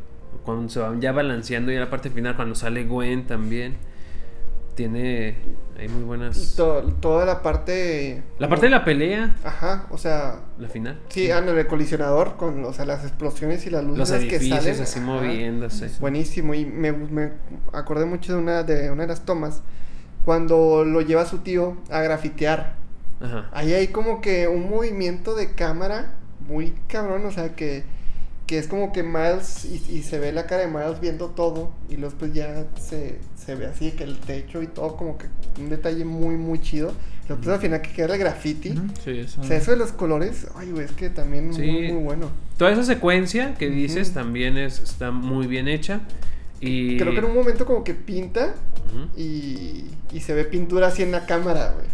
cuando 0.44 0.68
se 0.70 0.80
van 0.80 1.00
ya 1.00 1.12
balanceando 1.12 1.70
ya 1.72 1.80
la 1.80 1.90
parte 1.90 2.08
final, 2.10 2.36
cuando 2.36 2.54
sale 2.54 2.84
Gwen 2.84 3.26
también, 3.26 3.76
tiene 4.74 5.36
hay 5.78 5.88
muy 5.88 6.02
Y 6.02 6.04
buenas... 6.04 6.54
to- 6.56 6.82
toda 7.00 7.24
la 7.26 7.42
parte. 7.42 8.22
La 8.38 8.48
parte 8.48 8.66
de 8.66 8.70
la 8.70 8.84
pelea, 8.84 9.36
Ajá, 9.44 9.86
o 9.90 9.98
sea. 9.98 10.40
la 10.58 10.68
final. 10.68 11.00
Sí, 11.08 11.30
ah, 11.30 11.38
en 11.38 11.48
el 11.48 11.66
colisionador 11.66 12.36
con 12.36 12.64
o 12.64 12.72
sea, 12.72 12.84
las 12.84 13.02
explosiones 13.04 13.66
y 13.66 13.70
las 13.70 13.82
luces 13.84 13.98
Los 13.98 14.10
que 14.10 14.36
edificios 14.36 14.64
salen. 14.64 14.82
así 14.82 14.98
ajá. 14.98 15.06
moviéndose. 15.08 15.90
Buenísimo, 16.00 16.54
y 16.54 16.64
me, 16.66 16.92
me 16.92 17.32
acordé 17.72 18.04
mucho 18.04 18.32
de 18.34 18.38
una, 18.38 18.62
de 18.62 18.90
una 18.90 19.02
de 19.02 19.08
las 19.08 19.24
tomas 19.24 19.62
cuando 20.24 20.84
lo 20.84 21.00
lleva 21.00 21.24
su 21.26 21.38
tío 21.38 21.76
a 21.90 22.00
grafitear. 22.02 22.76
Ajá. 23.20 23.48
Ahí 23.52 23.72
hay 23.72 23.88
como 23.88 24.20
que 24.20 24.46
un 24.48 24.68
movimiento 24.70 25.34
de 25.34 25.52
cámara 25.54 26.14
muy 26.46 26.74
cabrón, 26.88 27.24
o 27.26 27.30
sea 27.32 27.54
que, 27.56 27.84
que 28.47 28.59
es 28.59 28.66
como 28.66 28.93
que 28.93 29.03
Miles 29.03 29.64
y, 29.64 29.82
y 29.90 30.03
se 30.03 30.18
ve 30.18 30.32
la 30.32 30.47
cara 30.47 30.62
de 30.66 30.68
Miles 30.68 31.01
viendo 31.01 31.28
todo 31.30 31.70
y 31.88 31.97
luego 31.97 32.14
pues 32.18 32.34
ya 32.34 32.66
se, 32.80 33.18
se 33.34 33.55
ve 33.55 33.66
así 33.66 33.93
que 33.93 34.05
el 34.05 34.18
techo 34.18 34.62
y 34.62 34.66
todo 34.66 34.97
como 34.97 35.16
que 35.18 35.26
un 35.61 35.68
detalle 35.70 36.05
muy 36.05 36.36
muy 36.36 36.61
chido. 36.61 36.93
Y 37.24 37.28
luego 37.28 37.43
pues 37.43 37.55
al 37.55 37.61
final 37.61 37.80
que 37.82 37.93
queda 37.93 38.12
el 38.14 38.18
graffiti. 38.18 38.74
Sí, 39.05 39.18
eso. 39.20 39.40
O 39.40 39.45
sea, 39.45 39.57
eso 39.57 39.70
de 39.70 39.76
los 39.76 39.93
colores, 39.93 40.49
ay 40.57 40.70
güey, 40.72 40.84
es 40.84 40.93
que 40.93 41.09
también 41.09 41.55
Sí. 41.55 41.62
muy 41.62 41.93
muy 41.93 42.03
bueno. 42.03 42.30
Toda 42.59 42.72
esa 42.72 42.84
secuencia 42.84 43.55
que 43.55 43.70
dices 43.70 44.12
también 44.12 44.57
es, 44.59 44.80
está 44.80 45.11
muy 45.11 45.47
bien 45.47 45.68
hecha. 45.68 46.01
Y... 46.61 46.97
Creo 46.99 47.12
que 47.12 47.18
en 47.18 47.24
un 47.24 47.34
momento 47.34 47.64
como 47.64 47.82
que 47.82 47.95
pinta 47.95 48.55
y, 49.16 49.84
y 50.12 50.20
se 50.20 50.34
ve 50.34 50.45
pintura 50.45 50.88
así 50.88 51.03
en 51.03 51.12
la 51.12 51.26
cámara, 51.26 51.72
güey. 51.74 51.86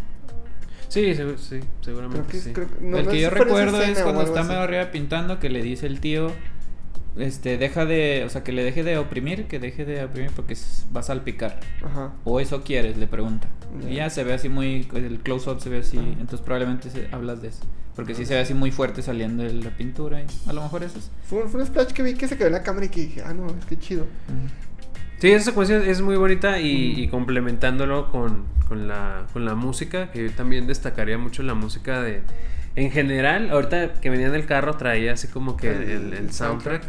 Sí, 0.88 1.14
sí, 1.14 1.60
seguramente 1.82 2.20
Creo 2.20 2.30
que, 2.30 2.40
sí. 2.40 2.52
creo 2.52 2.66
que- 2.68 2.84
no- 2.84 2.98
el 2.98 3.04
no 3.06 3.10
que 3.10 3.20
yo 3.20 3.30
recuerdo 3.30 3.80
es 3.82 3.98
cuando 4.00 4.22
está 4.22 4.42
medio 4.42 4.60
arriba 4.62 4.90
pintando 4.90 5.38
que 5.38 5.50
le 5.50 5.62
dice 5.62 5.86
el 5.86 6.00
tío, 6.00 6.32
este, 7.16 7.58
deja 7.58 7.84
de, 7.84 8.22
o 8.24 8.30
sea, 8.30 8.42
que 8.44 8.52
le 8.52 8.62
deje 8.64 8.84
de 8.84 8.96
oprimir, 8.96 9.46
que 9.46 9.58
deje 9.58 9.84
de 9.84 10.04
oprimir 10.04 10.30
porque 10.32 10.56
va 10.96 11.00
a 11.00 11.02
salpicar. 11.02 11.60
Ajá. 11.84 12.12
O 12.24 12.40
eso 12.40 12.62
quieres, 12.62 12.96
le 12.96 13.06
pregunta. 13.06 13.48
Y 13.88 13.96
ya 13.96 14.08
se 14.08 14.24
ve 14.24 14.32
así 14.32 14.48
muy, 14.48 14.88
el 14.94 15.18
close-up 15.20 15.60
se 15.60 15.68
ve 15.68 15.78
así, 15.78 15.98
entonces 15.98 16.40
probablemente 16.40 16.88
se- 16.90 17.08
hablas 17.12 17.42
de 17.42 17.48
eso. 17.48 17.60
Porque 17.94 18.14
sí 18.14 18.24
se 18.24 18.34
ve 18.34 18.40
así 18.40 18.54
muy 18.54 18.70
fuerte 18.70 19.02
saliendo 19.02 19.42
de 19.42 19.52
la 19.54 19.70
pintura 19.70 20.22
y 20.22 20.26
a 20.48 20.52
lo 20.52 20.62
mejor 20.62 20.84
eso 20.84 20.98
es. 20.98 21.10
Fue, 21.24 21.42
un- 21.42 21.48
fue 21.50 21.60
un 21.60 21.66
splash 21.66 21.88
que 21.88 22.02
vi 22.04 22.14
que 22.14 22.28
se 22.28 22.36
quedó 22.38 22.46
en 22.46 22.52
la 22.52 22.62
cámara 22.62 22.86
y 22.86 22.88
que 22.88 23.00
dije, 23.00 23.22
ah, 23.26 23.34
no, 23.34 23.48
es 23.48 23.64
que 23.66 23.76
chido. 23.78 24.06
Sí, 25.18 25.30
esa 25.30 25.46
secuencia 25.46 25.78
es 25.78 26.00
muy 26.00 26.16
bonita 26.16 26.60
y, 26.60 27.08
complementándolo 27.08 28.10
con, 28.10 28.44
con 28.68 28.86
la, 28.88 29.26
con 29.32 29.44
la 29.44 29.54
música, 29.54 30.10
que 30.12 30.24
yo 30.28 30.30
también 30.32 30.66
destacaría 30.66 31.18
mucho 31.18 31.42
la 31.42 31.54
música 31.54 32.00
de... 32.02 32.22
En 32.76 32.92
general, 32.92 33.50
ahorita 33.50 33.94
que 33.94 34.10
venía 34.10 34.28
en 34.28 34.34
el 34.36 34.46
carro 34.46 34.76
traía 34.76 35.12
así 35.14 35.26
como 35.26 35.56
que 35.56 35.70
el, 35.70 35.82
el- 35.82 36.12
el 36.14 36.32
soundtrack. 36.32 36.82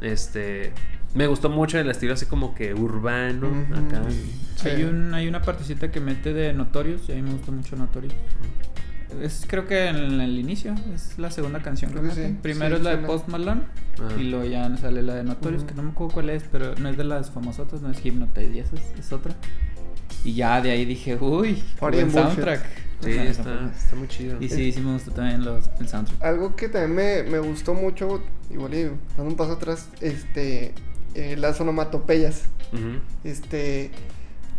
Este... 0.00 0.72
Me 1.14 1.26
gustó 1.26 1.48
mucho 1.48 1.78
el 1.78 1.88
estilo 1.90 2.12
así 2.12 2.26
como 2.26 2.54
que 2.54 2.74
urbano, 2.74 3.48
acá. 3.72 4.02
Sí. 4.56 4.68
Hay, 4.68 4.84
un, 4.84 5.14
hay 5.14 5.26
una 5.26 5.40
partecita 5.40 5.90
que 5.90 5.98
mete 5.98 6.34
de 6.34 6.52
Notorious 6.52 7.08
y 7.08 7.12
a 7.12 7.14
mí 7.14 7.22
me 7.22 7.30
gusta 7.30 7.52
mucho 7.52 7.74
Notorious. 7.74 8.14
Es 9.22 9.44
creo 9.48 9.66
que 9.66 9.86
en 9.88 10.20
el 10.20 10.38
inicio 10.38 10.74
es 10.94 11.18
la 11.18 11.30
segunda 11.30 11.62
canción 11.62 11.92
que 11.92 11.98
Creo 12.00 12.14
que 12.14 12.28
sí, 12.28 12.36
Primero 12.42 12.76
sí, 12.76 12.80
es 12.80 12.84
la 12.84 12.96
de. 12.96 13.06
Post 13.06 13.28
Malone 13.28 13.62
Ah. 13.98 14.08
y 14.18 14.24
luego 14.24 14.44
ya 14.44 14.76
sale 14.76 15.02
la 15.02 15.14
de 15.14 15.24
Notorious, 15.24 15.64
que 15.64 15.74
no 15.74 15.82
me 15.82 15.90
acuerdo 15.90 16.12
cuál 16.14 16.30
es, 16.30 16.44
pero 16.50 16.74
no 16.76 16.88
es 16.88 16.96
de 16.96 17.04
las 17.04 17.30
famosotas, 17.30 17.80
no 17.80 17.90
es 17.90 18.04
Hypnotize 18.04 18.52
y 18.52 18.58
esa 18.58 18.76
es, 18.76 18.82
es 18.98 19.12
otra. 19.12 19.34
Y 20.24 20.34
ya 20.34 20.60
de 20.60 20.70
ahí 20.70 20.84
dije, 20.84 21.16
uy, 21.16 21.62
Party 21.78 21.98
buen 21.98 22.10
soundtrack. 22.12 22.64
Sí, 23.02 23.10
O 23.10 23.12
sea, 23.12 23.24
está, 23.24 23.96
muy 23.96 24.08
chido. 24.08 24.36
Y 24.40 24.48
sí, 24.48 24.72
sí 24.72 24.80
me 24.80 24.94
gustó 24.94 25.12
también 25.12 25.44
los, 25.44 25.70
el 25.80 25.88
soundtrack. 25.88 26.22
Algo 26.22 26.56
que 26.56 26.68
también 26.68 26.94
me, 26.94 27.30
me 27.30 27.38
gustó 27.38 27.74
mucho, 27.74 28.22
igual 28.50 28.74
y 28.74 28.82
dando 29.16 29.30
un 29.30 29.36
paso 29.36 29.52
atrás, 29.52 29.88
este, 30.00 30.74
eh, 31.14 31.36
las 31.38 31.60
onomatopeyas. 31.60 32.44
Este. 33.24 33.90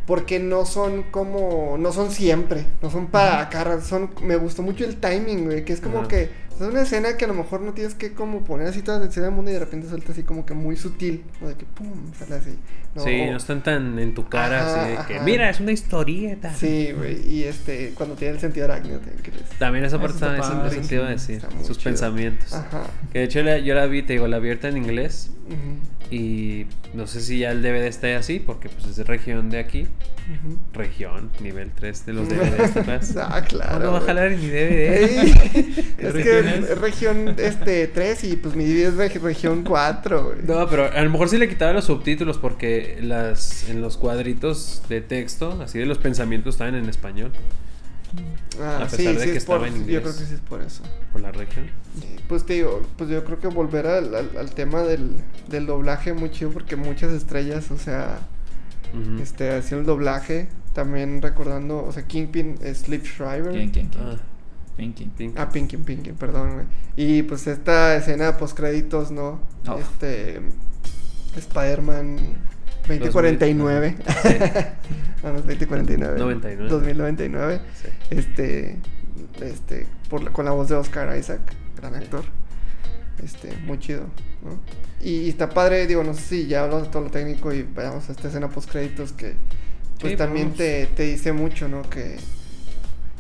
Porque 0.08 0.40
no 0.40 0.66
son 0.66 1.04
como. 1.04 1.76
No 1.78 1.92
son 1.92 2.10
siempre. 2.12 2.66
No 2.82 2.90
son 2.90 3.08
para 3.08 3.50
cara. 3.50 3.82
Son. 3.82 4.10
Me 4.24 4.36
gustó 4.38 4.64
mucho 4.64 4.84
el 4.86 4.96
timing, 4.96 5.46
güey. 5.46 5.66
Que 5.66 5.74
es 5.74 5.82
como 5.82 6.08
que. 6.08 6.48
Es 6.58 6.62
una 6.62 6.82
escena 6.82 7.18
que 7.18 7.26
a 7.26 7.28
lo 7.28 7.36
mejor 7.36 7.62
no 7.62 7.74
tienes 7.74 7.94
que 7.94 8.14
como 8.14 8.44
poner 8.44 8.66
así 8.68 8.82
toda 8.82 8.98
la 8.98 9.04
atención 9.04 9.26
del 9.26 9.34
mundo 9.36 9.52
y 9.52 9.54
de 9.54 9.60
repente 9.60 9.88
suelta 9.90 10.12
así 10.14 10.24
como 10.24 10.44
que 10.44 10.56
muy 10.56 10.76
sutil. 10.76 11.24
¿no? 11.40 11.50
De 11.50 11.54
que 11.56 11.66
pum, 11.66 11.92
sale 12.18 12.34
así. 12.36 12.58
¿no? 12.96 13.04
Sí, 13.04 13.22
O- 13.28 13.32
no 13.32 13.38
están 13.38 13.62
tan 13.62 14.00
en 14.00 14.16
tu 14.16 14.28
cara 14.28 14.62
Ajá, 14.62 14.82
así 14.86 14.90
de 14.90 14.96
que, 15.06 15.16
ajá. 15.18 15.24
mira, 15.24 15.50
es 15.52 15.60
una 15.60 15.72
historieta. 15.72 16.52
Sí, 16.56 16.94
güey. 16.98 17.28
Y 17.30 17.44
este. 17.44 17.92
Cuando 17.94 18.16
tiene 18.16 18.34
el 18.36 18.40
sentido 18.40 18.66
arácnido 18.66 18.98
también. 19.00 19.22
También 19.60 19.86
esa 19.86 20.00
parte 20.00 20.16
está 20.16 20.36
está, 20.36 20.50
padre, 20.64 20.80
a 20.80 21.18
sí, 21.20 21.34
decir, 21.34 21.42
sus 21.64 21.78
chido. 21.78 21.84
pensamientos. 21.84 22.54
Ajá. 22.54 22.86
Que 23.14 23.20
de 23.20 23.26
hecho 23.26 23.44
la- 23.44 23.60
yo 23.60 23.76
la 23.76 23.86
vi, 23.86 24.02
te 24.04 24.14
digo, 24.14 24.28
la 24.28 24.38
abierta 24.38 24.68
en 24.70 24.78
inglés 24.78 25.30
Ujú, 25.48 25.56
y 26.10 26.66
no 26.94 27.06
sé 27.08 27.22
si 27.22 27.40
ya 27.40 27.52
el 27.52 27.62
DVD 27.62 27.86
está 27.88 28.16
así 28.18 28.40
porque 28.40 28.70
pues 28.70 28.86
es 28.86 28.96
de 28.96 29.04
región 29.04 29.50
de 29.50 29.60
aquí, 29.60 29.88
región, 30.74 31.30
nivel 31.42 31.72
3 31.74 32.06
de 32.06 32.14
los 32.14 32.30
DVDs, 32.30 32.74
¿te 32.74 32.80
acuerdas? 32.82 33.16
Ah, 33.18 33.44
claro. 33.48 33.86
No 33.86 33.92
va 33.94 33.98
a 34.00 34.02
jalar 34.02 34.32
en 34.32 34.40
mi 34.40 34.48
DVD. 34.48 34.54
Ey, 35.04 35.34
¿Qué 35.98 36.08
es 36.08 36.14
que 36.14 36.40
es? 36.40 36.70
es 36.70 36.78
región 36.78 37.36
este 37.38 37.88
3 37.88 38.24
y 38.26 38.36
pues 38.38 38.56
mi 38.56 38.66
DVD 38.66 38.88
es 38.88 38.94
reg- 38.96 39.22
región 39.22 39.64
4, 39.64 40.24
güey. 40.24 40.38
No, 40.46 40.68
pero 40.70 40.92
a 40.92 41.02
lo 41.02 41.10
mejor 41.10 41.30
sí 41.30 41.38
le 41.38 41.48
quitaba 41.50 41.74
los 41.74 41.86
subtítulos 41.86 42.38
porque 42.38 43.00
las 43.02 43.70
en 43.70 43.82
los 43.82 43.98
cuadritos 43.98 44.84
de 44.90 45.02
texto, 45.02 45.62
así 45.62 45.80
de 45.80 45.86
los 45.86 45.98
pensamientos 45.98 46.56
estaban 46.56 46.76
en 46.76 46.88
español 46.90 47.32
Ah, 48.62 48.84
a 48.84 48.90
sí, 48.90 48.98
pesar 48.98 49.16
de 49.16 49.24
sí 49.26 49.32
que 49.32 49.38
es 49.38 49.46
por, 49.46 49.56
estaba 49.58 49.68
en 49.68 49.74
yo 49.76 49.82
inglés. 49.82 50.02
creo 50.02 50.14
que 50.18 50.26
sí 50.26 50.34
es 50.34 50.40
por 50.42 50.62
eso. 50.62 50.84
por 51.12 51.22
la 51.22 51.32
región. 51.32 51.68
Sí, 52.00 52.16
Pues 52.28 52.46
te 52.46 52.54
digo, 52.54 52.82
pues 52.98 53.10
yo 53.10 53.24
creo 53.24 53.40
que 53.40 53.48
volver 53.48 53.88
al, 53.88 54.14
al- 54.16 54.38
al 54.38 54.52
tema 54.52 54.82
del, 54.82 55.16
del 55.50 55.66
doblaje 55.66 56.14
muy 56.14 56.32
chido 56.32 56.52
porque 56.52 56.76
muchas 56.76 57.12
estrellas, 57.12 57.70
o 57.72 57.78
sea, 57.78 58.20
este, 59.22 59.52
haciendo 59.56 59.82
el 59.82 59.86
doblaje, 59.86 60.48
también 60.74 61.22
recordando, 61.22 61.84
o 61.84 61.92
sea, 61.92 62.04
Kingpin 62.08 62.56
es 62.62 62.88
Liv 62.90 63.04
Schreiber. 63.06 63.52
¿Quién, 63.52 63.70
quién, 63.72 63.88
quién? 63.90 64.04
Ah, 64.04 64.18
¿Quién, 64.76 64.94
quién? 64.94 65.10
Pink. 65.12 65.40
Ah, 65.40 65.50
Pinkin, 65.50 65.84
Pinkin, 65.84 66.16
perdón, 66.16 66.54
güey. 66.54 66.66
Y 66.96 67.24
pues 67.24 67.48
esta 67.48 67.96
escena 67.96 68.38
post 68.38 68.56
créditos, 68.56 69.10
¿no? 69.12 69.40
Oh. 69.68 69.78
Este 69.80 70.40
Spider-Man 71.36 72.18
2049. 72.88 73.96
Sí. 73.98 74.30
Ah, 75.24 75.32
no, 75.32 75.40
es 75.40 75.46
2049. 75.48 76.20
99. 76.20 76.70
2099. 76.70 77.62
Sí. 77.82 77.88
Este 78.12 78.78
este 79.42 79.88
por 80.10 80.24
la- 80.24 80.32
con 80.32 80.46
la 80.46 80.52
voz 80.52 80.70
de 80.70 80.76
Oscar 80.76 81.18
Isaac, 81.18 81.42
gran 81.76 81.96
actor. 81.96 82.24
Este, 83.24 83.52
muy 83.66 83.80
chido, 83.80 84.02
¿no? 84.44 84.60
Y, 85.02 85.22
y 85.22 85.30
está 85.30 85.50
padre, 85.50 85.88
digo, 85.88 86.04
no 86.04 86.14
sé 86.14 86.22
si 86.22 86.48
ya 86.48 86.64
hablamos 86.64 86.84
de 86.86 86.90
todo 86.92 87.04
lo 87.04 87.10
técnico 87.10 87.52
y 87.52 87.64
vayamos 87.64 88.08
a 88.10 88.12
esta 88.12 88.28
escena 88.28 88.48
post 88.50 88.70
créditos 88.70 89.12
que 89.12 89.34
pues 90.00 90.12
Sí, 90.12 90.18
también 90.18 90.48
vamos. 90.50 90.58
te, 90.60 90.86
te 90.96 91.04
dice 91.04 91.34
mucho, 91.34 91.68
¿no? 91.68 91.82
Que 91.90 92.18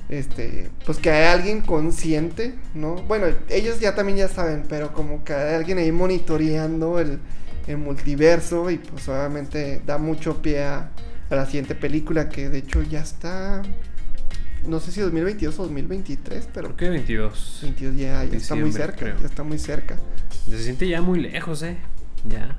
este, 0.09 0.69
pues 0.85 0.99
que 0.99 1.09
hay 1.11 1.25
alguien 1.27 1.61
consciente, 1.61 2.53
¿no? 2.73 2.95
Bueno, 2.95 3.25
ellos 3.49 3.79
ya 3.79 3.95
también 3.95 4.19
ya 4.19 4.27
saben, 4.27 4.63
pero 4.69 4.93
como 4.93 5.23
que 5.23 5.33
hay 5.33 5.55
alguien 5.55 5.79
ahí 5.79 5.91
monitoreando 5.91 6.99
el, 6.99 7.19
el 7.67 7.77
multiverso 7.77 8.69
y 8.71 8.77
pues 8.77 9.07
obviamente 9.09 9.81
da 9.85 9.97
mucho 9.97 10.41
pie 10.41 10.63
a, 10.63 10.89
a 11.29 11.35
la 11.35 11.45
siguiente 11.45 11.75
película 11.75 12.29
que 12.29 12.49
de 12.49 12.59
hecho 12.59 12.81
ya 12.81 13.01
está, 13.01 13.61
no 14.65 14.79
sé 14.79 14.91
si 14.91 15.01
2022 15.01 15.59
o 15.59 15.63
2023, 15.63 16.49
pero 16.53 16.67
¿Por 16.69 16.77
qué 16.77 16.89
22? 16.89 17.59
22 17.63 17.95
ya, 17.97 18.23
ya 18.23 18.37
está 18.37 18.55
muy 18.55 18.71
cerca, 18.71 18.97
creo. 18.97 19.17
ya 19.19 19.25
está 19.25 19.43
muy 19.43 19.59
cerca. 19.59 19.97
Se 20.49 20.57
siente 20.63 20.87
ya 20.87 21.01
muy 21.01 21.19
lejos, 21.19 21.61
eh. 21.63 21.77
Ya. 22.27 22.57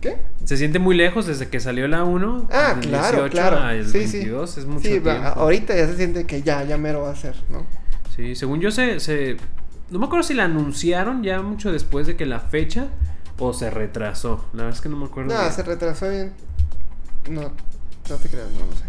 ¿Qué? 0.00 0.16
Se 0.44 0.56
siente 0.56 0.78
muy 0.78 0.96
lejos 0.96 1.26
desde 1.26 1.48
que 1.48 1.58
salió 1.60 1.88
la 1.88 2.04
1. 2.04 2.48
Ah, 2.52 2.76
claro, 2.80 3.24
18 3.24 3.30
claro. 3.30 3.58
al 3.58 3.84
Sí, 3.86 4.06
sí. 4.06 4.18
22 4.18 4.58
es 4.58 4.64
mucho 4.66 4.82
Sí, 4.82 4.88
tiempo. 5.00 5.10
ahorita 5.10 5.76
ya 5.76 5.86
se 5.86 5.96
siente 5.96 6.24
que 6.24 6.42
ya, 6.42 6.62
ya 6.64 6.78
mero 6.78 7.02
va 7.02 7.10
a 7.10 7.16
ser, 7.16 7.34
¿no? 7.50 7.66
Sí, 8.14 8.34
según 8.34 8.60
yo 8.60 8.70
se, 8.70 9.00
se... 9.00 9.36
No 9.90 9.98
me 9.98 10.06
acuerdo 10.06 10.22
si 10.22 10.34
la 10.34 10.44
anunciaron 10.44 11.22
ya 11.24 11.42
mucho 11.42 11.72
después 11.72 12.06
de 12.06 12.16
que 12.16 12.26
la 12.26 12.40
fecha 12.40 12.88
o 13.38 13.52
se 13.52 13.70
retrasó. 13.70 14.44
La 14.52 14.64
verdad 14.64 14.76
es 14.76 14.80
que 14.82 14.88
no 14.88 14.96
me 14.96 15.06
acuerdo. 15.06 15.28
Nada, 15.30 15.42
bien. 15.44 15.54
se 15.54 15.62
retrasó 15.62 16.08
bien. 16.10 16.32
No, 17.30 17.42
no 17.42 18.16
te 18.16 18.28
creas, 18.28 18.50
no 18.50 18.66
lo 18.66 18.72
sé. 18.72 18.84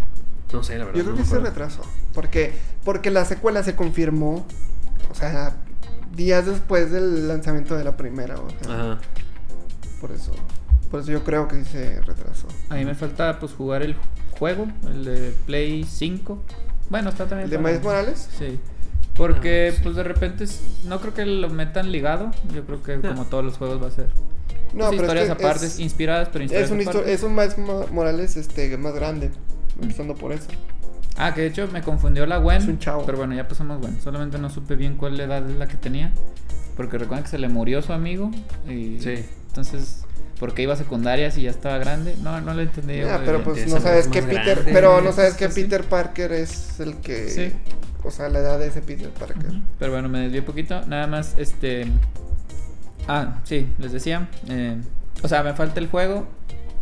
No 0.53 0.63
sé, 0.63 0.77
la 0.77 0.85
verdad. 0.85 0.97
Yo 0.97 1.03
creo 1.05 1.15
no 1.15 1.21
que 1.21 1.27
se 1.29 1.39
retrasó. 1.39 1.81
Porque, 2.13 2.53
porque 2.83 3.11
la 3.11 3.25
secuela 3.25 3.63
se 3.63 3.75
confirmó. 3.75 4.45
O 5.11 5.15
sea, 5.15 5.55
días 6.15 6.45
después 6.45 6.91
del 6.91 7.27
lanzamiento 7.27 7.75
de 7.75 7.83
la 7.83 7.95
primera. 7.97 8.35
O 8.39 8.47
sea, 8.63 8.73
Ajá. 8.93 8.99
por 10.01 10.11
eso. 10.11 10.31
Por 10.89 11.01
eso 11.01 11.11
yo 11.11 11.23
creo 11.23 11.47
que 11.47 11.63
sí 11.63 11.71
se 11.71 12.01
retrasó. 12.01 12.47
A 12.69 12.75
mí 12.75 12.85
me 12.85 12.95
falta 12.95 13.37
pues 13.39 13.53
jugar 13.53 13.83
el 13.83 13.95
juego, 14.39 14.67
el 14.87 15.05
de 15.05 15.35
Play 15.45 15.83
5. 15.83 16.43
Bueno, 16.89 17.09
está 17.09 17.27
también. 17.27 17.45
¿El 17.45 17.51
de 17.51 17.57
Miles 17.59 17.83
Morales? 17.83 18.27
Sí. 18.39 18.59
Porque 19.15 19.69
Ah, 19.71 19.75
sí. 19.75 19.81
pues 19.83 19.95
de 19.95 20.03
repente 20.03 20.45
no 20.85 20.99
creo 20.99 21.13
que 21.13 21.25
lo 21.25 21.49
metan 21.49 21.91
ligado. 21.91 22.31
Yo 22.55 22.65
creo 22.65 22.81
que 22.81 22.97
No. 22.97 23.09
como 23.09 23.25
todos 23.25 23.45
los 23.45 23.57
juegos 23.57 23.81
va 23.83 23.87
a 23.87 23.91
ser. 23.91 24.07
No, 24.73 24.87
pues, 24.87 24.89
pero 24.89 25.01
historias 25.03 25.29
es 25.29 25.35
que 25.35 25.43
aparte, 25.45 25.65
es, 25.65 25.79
inspiradas, 25.79 26.29
pero 26.31 26.43
historias 26.45 26.65
es 26.65 26.71
un, 26.71 26.81
aparte. 26.81 27.13
es 27.13 27.23
un 27.23 27.35
Mo- 27.65 27.87
Morales 27.91 28.37
este, 28.37 28.75
más 28.77 28.93
grande. 28.93 29.31
Empezando 29.81 30.15
por 30.15 30.31
eso. 30.31 30.47
Ah, 31.17 31.33
que 31.33 31.41
de 31.41 31.47
hecho 31.47 31.67
me 31.71 31.81
confundió 31.81 32.25
la 32.25 32.37
Gwen. 32.37 32.57
Es 32.61 32.67
un 32.67 32.79
chavo. 32.79 33.05
Pero 33.05 33.17
bueno, 33.17 33.35
ya 33.35 33.47
pasamos 33.47 33.79
Gwen. 33.81 33.99
Solamente 34.01 34.37
no 34.37 34.49
supe 34.49 34.75
bien 34.75 34.95
cuál 34.95 35.19
edad 35.19 35.49
es 35.49 35.55
la 35.57 35.67
que 35.67 35.75
tenía. 35.77 36.11
Porque 36.77 36.97
recuerden 36.97 37.23
que 37.25 37.29
se 37.29 37.37
le 37.39 37.49
murió 37.49 37.81
su 37.81 37.91
amigo. 37.93 38.31
Y 38.67 38.99
Sí. 38.99 39.25
Entonces, 39.47 40.05
porque 40.39 40.61
iba 40.61 40.73
a 40.75 40.77
secundaria 40.77 41.29
si 41.31 41.41
ya 41.41 41.49
estaba 41.49 41.77
grande? 41.77 42.15
No, 42.21 42.39
no 42.39 42.53
lo 42.53 42.61
entendí. 42.61 43.01
Ah, 43.01 43.21
pero 43.25 43.43
pues 43.43 43.67
no 43.67 43.77
es 43.77 43.83
sabes 43.83 44.07
que 44.07 44.21
Peter. 44.21 44.55
grande, 44.55 44.71
Pero 44.71 45.01
no 45.01 45.11
sabes 45.11 45.33
que. 45.33 45.49
Peter 45.49 45.83
Parker 45.83 46.31
es 46.31 46.79
el 46.79 46.95
que. 46.97 47.27
Sí. 47.29 47.51
O 48.03 48.11
sea, 48.11 48.29
la 48.29 48.39
edad 48.39 48.59
de 48.59 48.67
ese 48.67 48.81
Peter 48.81 49.09
Parker. 49.09 49.45
Ujú. 49.51 49.61
Pero 49.77 49.91
bueno, 49.91 50.07
me 50.07 50.19
desvié 50.21 50.39
un 50.39 50.45
poquito. 50.45 50.85
Nada 50.85 51.07
más, 51.07 51.33
este. 51.37 51.85
Ah, 53.09 53.39
sí, 53.43 53.67
les 53.79 53.91
decía. 53.91 54.29
eh, 54.47 54.77
o 55.21 55.27
sea, 55.27 55.43
me 55.43 55.53
falta 55.53 55.79
el 55.79 55.87
juego. 55.87 56.27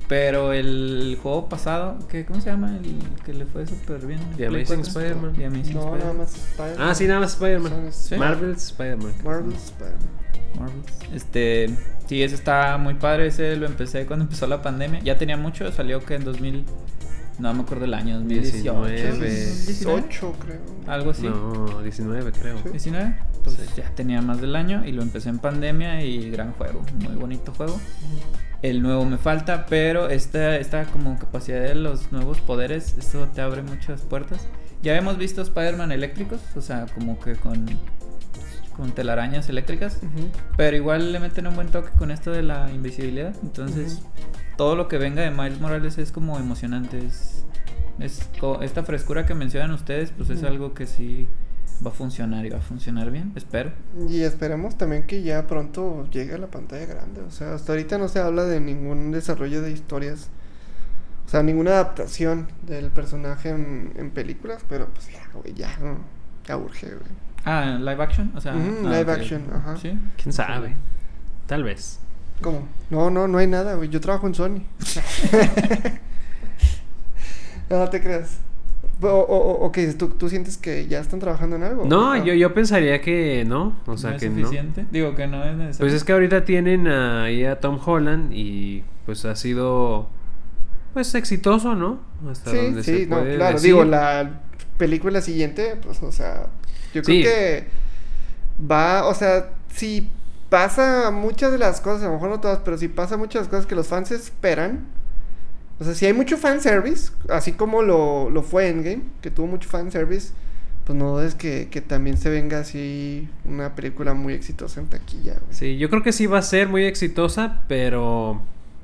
Pero 0.07 0.53
el 0.53 1.17
juego 1.21 1.49
pasado, 1.49 1.97
¿qué, 2.07 2.23
¿cómo 2.23 2.39
se 2.39 2.49
llama? 2.49 2.77
El 2.77 2.97
que 3.25 3.33
le 3.33 3.45
fue 3.45 3.67
súper 3.67 4.05
bien. 4.05 4.21
The 4.37 4.45
Amazing 4.47 4.83
4. 4.83 4.83
Spider-Man. 4.83 5.33
No, 5.37 5.57
Spider-Man. 5.57 5.99
nada 5.99 6.13
más 6.13 6.33
Spider-Man. 6.35 6.87
Ah, 6.89 6.95
sí, 6.95 7.07
nada 7.07 7.19
más 7.19 7.33
Spider-Man. 7.33 7.73
Sí. 7.91 8.15
Marvel's 8.15 8.63
Spider-Man. 8.67 9.13
Marvel 9.25 9.53
Spider-Man. 9.53 10.09
Marvels. 10.57 10.85
Este, 11.13 11.69
sí, 12.07 12.23
ese 12.23 12.35
está 12.35 12.77
muy 12.77 12.93
padre. 12.93 13.27
Ese 13.27 13.57
lo 13.57 13.65
empecé 13.65 14.05
cuando 14.05 14.23
empezó 14.27 14.47
la 14.47 14.61
pandemia. 14.61 15.01
Ya 15.01 15.17
tenía 15.17 15.35
mucho, 15.35 15.69
salió 15.73 16.01
que 16.05 16.15
en 16.15 16.23
2000. 16.23 16.63
No 17.39 17.53
me 17.53 17.61
acuerdo 17.63 17.83
el 17.83 17.93
año, 17.93 18.15
2018. 18.15 18.85
19. 18.85 19.45
18, 19.65 20.35
creo. 20.39 20.59
Algo 20.87 21.11
así. 21.11 21.23
No, 21.23 21.81
19 21.81 22.31
creo. 22.31 22.57
Sí. 22.63 22.69
19. 22.69 23.15
Sí. 23.53 23.61
ya 23.77 23.89
tenía 23.95 24.21
más 24.21 24.41
del 24.41 24.55
año 24.55 24.85
y 24.85 24.91
lo 24.91 25.01
empecé 25.01 25.29
en 25.29 25.39
pandemia 25.39 26.03
y 26.03 26.29
gran 26.29 26.53
juego, 26.53 26.81
muy 27.03 27.15
bonito 27.15 27.53
juego. 27.53 27.79
El 28.61 28.81
nuevo 28.81 29.05
me 29.05 29.17
falta, 29.17 29.65
pero 29.67 30.09
esta, 30.09 30.57
esta 30.57 30.85
como 30.85 31.17
capacidad 31.19 31.61
de 31.61 31.75
los 31.75 32.11
nuevos 32.11 32.41
poderes, 32.41 32.95
esto 32.97 33.27
te 33.33 33.41
abre 33.41 33.61
muchas 33.61 34.01
puertas. 34.01 34.47
Ya 34.81 34.95
hemos 34.95 35.17
visto 35.17 35.41
Spider-Man 35.41 35.91
eléctricos, 35.91 36.39
o 36.55 36.61
sea, 36.61 36.85
como 36.93 37.19
que 37.19 37.35
con, 37.35 37.65
con 38.75 38.91
telarañas 38.93 39.49
eléctricas. 39.49 39.97
Ujú. 39.97 40.29
Pero 40.55 40.75
igual 40.75 41.11
le 41.11 41.19
meten 41.19 41.45
un 41.47 41.55
buen 41.55 41.67
toque 41.67 41.89
con 41.97 42.09
esto 42.11 42.31
de 42.31 42.41
la 42.43 42.71
invisibilidad. 42.71 43.35
Entonces, 43.43 44.01
todo 44.55 44.75
lo 44.75 44.87
que 44.87 44.97
venga 44.97 45.21
de 45.21 45.31
Miles 45.31 45.59
Morales 45.59 45.97
es 45.99 46.11
como 46.11 46.39
emocionante. 46.39 46.97
Es, 46.99 47.45
es 47.99 48.27
esta 48.61 48.83
frescura 48.83 49.25
que 49.25 49.33
mencionan 49.35 49.71
ustedes, 49.71 50.11
pues 50.17 50.29
es 50.31 50.39
Ujú. 50.39 50.47
algo 50.47 50.73
que 50.73 50.87
sí 50.87 51.27
va 51.85 51.91
a 51.91 51.93
funcionar 51.93 52.45
y 52.45 52.49
va 52.49 52.57
a 52.57 52.61
funcionar 52.61 53.11
bien, 53.11 53.31
espero. 53.35 53.71
Y 54.09 54.21
esperemos 54.21 54.77
también 54.77 55.03
que 55.03 55.21
ya 55.21 55.45
pronto 55.47 56.07
llegue 56.09 56.35
a 56.35 56.37
la 56.37 56.47
pantalla 56.47 56.85
grande. 56.85 57.21
O 57.21 57.31
sea, 57.31 57.53
hasta 57.53 57.73
ahorita 57.73 57.97
no 57.97 58.07
se 58.07 58.19
habla 58.19 58.43
de 58.43 58.59
ningún 58.59 59.11
desarrollo 59.11 59.61
de 59.61 59.71
historias. 59.71 60.29
O 61.25 61.29
sea, 61.29 61.43
ninguna 61.43 61.71
adaptación 61.71 62.47
del 62.65 62.89
personaje 62.89 63.49
en, 63.49 63.93
en 63.97 64.11
películas. 64.11 64.63
Pero 64.67 64.87
pues 64.89 65.11
ya, 65.11 65.27
güey, 65.33 65.53
ya, 65.53 65.77
no, 65.77 65.97
ya 66.45 66.57
urge, 66.57 66.87
güey. 66.87 67.27
Ah, 67.45 67.77
live 67.79 68.03
action, 68.03 68.31
o 68.35 68.41
sea, 68.41 68.53
ah, 68.53 68.57
live 68.57 69.11
action, 69.11 69.43
ajá. 69.53 69.77
Sí. 69.77 69.97
¿Quién 70.21 70.33
sabe? 70.33 70.75
Tal 71.45 71.63
vez. 71.63 71.99
¿Cómo? 72.41 72.67
No, 72.89 73.09
no, 73.09 73.27
no 73.27 73.37
hay 73.37 73.47
nada, 73.47 73.75
güey. 73.75 73.89
Yo 73.89 74.01
trabajo 74.01 74.27
en 74.27 74.35
Sony. 74.35 74.63
no, 77.69 77.79
no 77.79 77.89
te 77.89 78.01
creas. 78.01 78.39
O, 79.01 79.07
o, 79.07 79.37
o- 79.37 79.65
ok, 79.67 79.77
¿tú, 79.97 80.07
tú 80.09 80.27
sientes 80.29 80.57
que 80.57 80.87
ya 80.87 80.99
están 80.99 81.19
trabajando 81.19 81.55
en 81.55 81.63
algo? 81.63 81.85
No, 81.85 82.15
yo, 82.23 82.33
yo 82.33 82.53
pensaría 82.53 82.99
que 83.01 83.45
no. 83.47 83.75
O 83.85 83.95
sea, 83.97 84.11
no 84.11 84.15
es 84.15 84.21
que 84.23 84.29
no. 84.29 84.35
suficiente. 84.37 84.85
Digo 84.91 85.13
que 85.15 85.27
no 85.27 85.43
es 85.43 85.55
necesario. 85.55 85.79
Pues 85.79 85.93
es 85.93 86.03
que 86.03 86.13
ahorita 86.13 86.45
tienen 86.45 86.87
ahí 86.87 87.45
a 87.45 87.59
Tom 87.59 87.79
Holland 87.85 88.31
y 88.33 88.83
pues 89.05 89.23
ha 89.25 89.35
sido 89.35 90.09
pues 90.93 91.13
exitoso, 91.13 91.75
¿no? 91.75 91.99
Hasta 92.29 92.49
Sí, 92.51 92.57
donde 92.57 92.83
sí, 92.83 92.97
se 93.03 93.05
no, 93.07 93.17
puede 93.19 93.35
claro. 93.35 93.53
decir. 93.53 93.71
Digo, 93.71 93.83
la 93.85 94.41
película 94.77 95.21
siguiente, 95.21 95.75
pues, 95.83 96.01
o 96.01 96.11
sea, 96.11 96.47
yo 96.93 97.03
creo 97.03 97.17
Sí. 97.17 97.21
que 97.23 97.67
va, 98.59 99.05
o 99.05 99.13
sea, 99.13 99.51
si 99.71 100.09
pasa 100.49 101.11
muchas 101.11 101.51
de 101.51 101.59
las 101.59 101.81
cosas, 101.81 102.03
a 102.03 102.05
lo 102.07 102.13
mejor 102.13 102.29
no 102.29 102.39
todas, 102.39 102.59
pero 102.65 102.77
sí 102.77 102.87
pasa 102.87 103.15
muchas 103.17 103.33
de 103.33 103.39
las 103.41 103.47
cosas 103.49 103.65
que 103.67 103.75
los 103.75 103.87
fans 103.87 104.09
esperan. 104.11 104.85
O 105.79 105.83
sea, 105.83 105.93
si 105.93 106.05
hay 106.05 106.13
mucho 106.13 106.37
fanservice, 106.37 107.11
así 107.29 107.51
como 107.51 107.83
lo, 107.83 108.29
lo 108.29 108.41
fue 108.41 108.69
Endgame, 108.69 109.03
que 109.21 109.29
tuvo 109.29 109.47
mucho 109.47 109.69
fanservice, 109.69 110.31
pues 110.85 110.97
no 110.97 111.21
es 111.21 111.35
que, 111.35 111.67
que 111.69 111.81
también 111.81 112.17
se 112.17 112.29
venga 112.29 112.59
así 112.59 113.27
una 113.45 113.75
película 113.75 114.13
muy 114.13 114.33
exitosa 114.33 114.79
en 114.79 114.87
taquilla. 114.87 115.33
güey. 115.33 115.53
Sí, 115.53 115.77
yo 115.77 115.89
creo 115.89 116.01
que 116.01 116.13
sí 116.13 116.27
va 116.27 116.39
a 116.39 116.41
ser 116.41 116.69
muy 116.69 116.85
exitosa, 116.85 117.63
pero, 117.67 118.41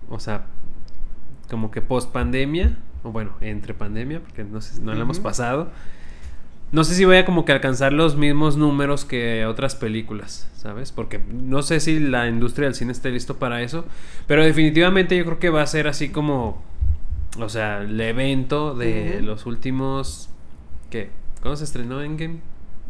o 0.10 0.20
sea, 0.20 0.46
como 1.50 1.72
que 1.72 1.82
post 1.82 2.12
pandemia, 2.12 2.78
o 3.04 3.12
bueno, 3.12 3.32
entre 3.42 3.74
pandemia, 3.74 4.20
porque 4.20 4.44
no, 4.44 4.60
sé, 4.62 4.82
no 4.82 4.94
la 4.94 5.02
hemos 5.02 5.20
pasado. 5.20 5.72
No 6.74 6.84
sé 6.84 6.96
si 6.96 7.06
voy 7.06 7.18
a 7.18 7.26
como 7.26 7.46
que 7.46 7.52
alcanzar 7.52 7.94
los 7.94 8.18
mismos 8.18 8.58
números 8.58 9.06
que 9.06 9.46
otras 9.46 9.76
películas, 9.76 10.50
¿sabes? 10.58 10.92
Porque 10.92 11.20
no 11.20 11.62
sé 11.62 11.80
si 11.80 12.00
la 12.00 12.28
industria 12.28 12.68
del 12.68 12.76
cine 12.76 12.92
esté 12.92 13.12
listo 13.12 13.38
para 13.38 13.62
eso, 13.62 13.86
pero 14.26 14.44
definitivamente 14.44 15.16
yo 15.16 15.24
creo 15.24 15.40
que 15.40 15.50
va 15.50 15.62
a 15.62 15.68
ser 15.68 15.88
así 15.88 16.10
como, 16.10 16.64
o 17.40 17.50
sea, 17.50 17.82
el 17.82 18.00
evento 18.00 18.76
de 18.76 19.22
los 19.22 19.46
últimos, 19.46 20.30
¿qué? 20.90 21.10
¿Cuándo 21.42 21.58
se 21.58 21.64
estrenó 21.66 22.02
Endgame? 22.02 22.40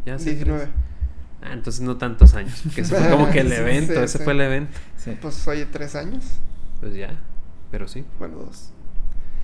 Ya 0.06 0.14
hace 0.16 0.30
19. 0.34 0.64
tres- 0.64 0.74
Ah, 1.42 1.52
entonces 1.52 1.82
no 1.82 1.98
tantos 1.98 2.32
años, 2.34 2.58
porque 2.64 2.80
ese 2.80 2.94
fue 2.96 3.10
como 3.10 3.30
que 3.30 3.40
el 3.40 3.52
evento, 3.52 3.92
sí, 3.94 3.98
ese 4.00 4.18
sí. 4.18 4.24
fue 4.24 4.32
el 4.32 4.40
evento. 4.40 4.78
Sí. 4.96 5.16
Pues 5.20 5.46
oye, 5.46 5.66
tres 5.66 5.94
años. 5.94 6.24
Pues 6.80 6.94
ya, 6.94 7.18
pero 7.70 7.86
sí, 7.86 8.04
Bueno, 8.18 8.36
dos. 8.38 8.70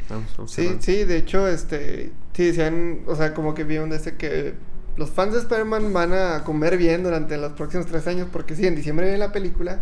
vamos, 0.08 0.30
vamos. 0.36 0.50
Sí, 0.52 0.76
sí, 0.80 1.04
de 1.04 1.18
hecho, 1.18 1.46
este, 1.46 2.12
sí 2.32 2.44
decían, 2.46 3.00
o 3.06 3.14
sea, 3.16 3.34
como 3.34 3.52
que 3.54 3.64
vieron 3.64 3.90
de 3.90 3.96
este 3.96 4.16
que 4.16 4.54
los 4.96 5.10
fans 5.10 5.32
de 5.34 5.40
Spider-Man 5.40 5.92
van 5.92 6.12
a 6.14 6.42
comer 6.44 6.78
bien 6.78 7.02
durante 7.02 7.36
los 7.36 7.52
próximos 7.52 7.84
tres 7.86 8.06
años, 8.06 8.28
porque 8.32 8.56
sí, 8.56 8.66
en 8.66 8.76
diciembre 8.76 9.04
viene 9.06 9.18
la 9.18 9.32
película, 9.32 9.80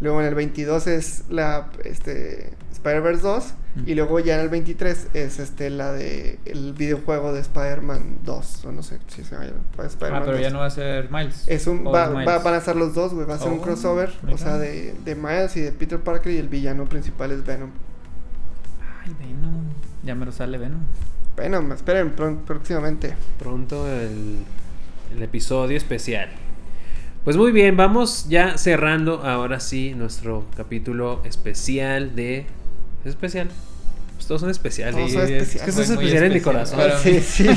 luego 0.00 0.20
en 0.20 0.26
el 0.26 0.34
22 0.34 0.86
es 0.86 1.24
la, 1.28 1.70
este, 1.84 2.50
Spider-Verse 2.72 3.22
2, 3.22 3.54
y 3.86 3.94
luego 3.94 4.18
ya 4.20 4.34
en 4.36 4.40
el 4.40 4.48
23 4.48 5.08
es, 5.14 5.38
este, 5.38 5.70
la 5.70 5.92
de, 5.92 6.38
el 6.46 6.72
videojuego 6.72 7.32
de 7.32 7.40
Spider-Man 7.40 8.18
2, 8.24 8.64
o 8.64 8.72
no 8.72 8.82
sé 8.82 8.98
si 9.08 9.22
se 9.24 9.34
llama 9.34 9.46
Spider-Man 9.84 10.22
Ah, 10.22 10.24
pero 10.24 10.38
ya 10.38 10.44
2. 10.46 10.52
no 10.52 10.58
va 10.60 10.66
a 10.66 10.70
ser 10.70 11.10
Miles. 11.10 11.44
Es 11.46 11.66
un, 11.66 11.84
va, 11.86 12.08
va- 12.08 12.38
van 12.38 12.54
a 12.54 12.60
ser 12.60 12.76
los 12.76 12.94
dos, 12.94 13.14
güey, 13.14 13.26
va 13.26 13.34
a 13.34 13.38
ser 13.38 13.48
un 13.52 13.58
Oh, 13.58 13.62
crossover, 13.62 14.10
o 14.32 14.38
sea, 14.38 14.58
de, 14.58 14.94
de 15.04 15.14
Miles 15.14 15.56
y 15.56 15.60
de 15.60 15.72
Peter 15.72 16.00
Parker, 16.00 16.32
y 16.32 16.38
el 16.38 16.48
villano 16.48 16.84
principal 16.86 17.30
es 17.32 17.44
Venom. 17.44 17.70
Ay, 19.04 19.14
Venom. 19.18 19.64
Ya 20.02 20.14
me 20.14 20.26
lo 20.26 20.32
sale 20.32 20.58
Venom. 20.58 20.80
Venom, 21.36 21.70
esperen 21.72 22.14
pró- 22.16 22.38
próximamente. 22.44 23.14
Pronto 23.38 23.86
el, 23.88 24.38
el 25.14 25.22
episodio 25.22 25.76
especial. 25.76 26.30
Pues 27.24 27.36
muy 27.36 27.52
bien, 27.52 27.76
vamos 27.76 28.26
ya 28.28 28.56
cerrando 28.56 29.22
ahora 29.24 29.60
sí 29.60 29.92
nuestro 29.94 30.46
capítulo 30.56 31.20
especial 31.24 32.14
de... 32.16 32.38
¿Es 33.04 33.10
especial? 33.10 33.48
Pues 34.14 34.26
todos 34.26 34.40
son 34.40 34.50
especiales. 34.50 34.94
Todos 34.96 35.12
son 35.12 35.20
y- 35.20 35.24
es 35.24 35.28
que 35.30 35.36
especiales. 35.58 35.68
eso 35.74 35.82
es 35.82 35.90
especial 35.90 36.24
en 36.24 36.32
mi 36.32 36.40
corazón. 36.40 36.78
Pero- 36.80 36.98
Sí, 36.98 37.20
sí. 37.20 37.46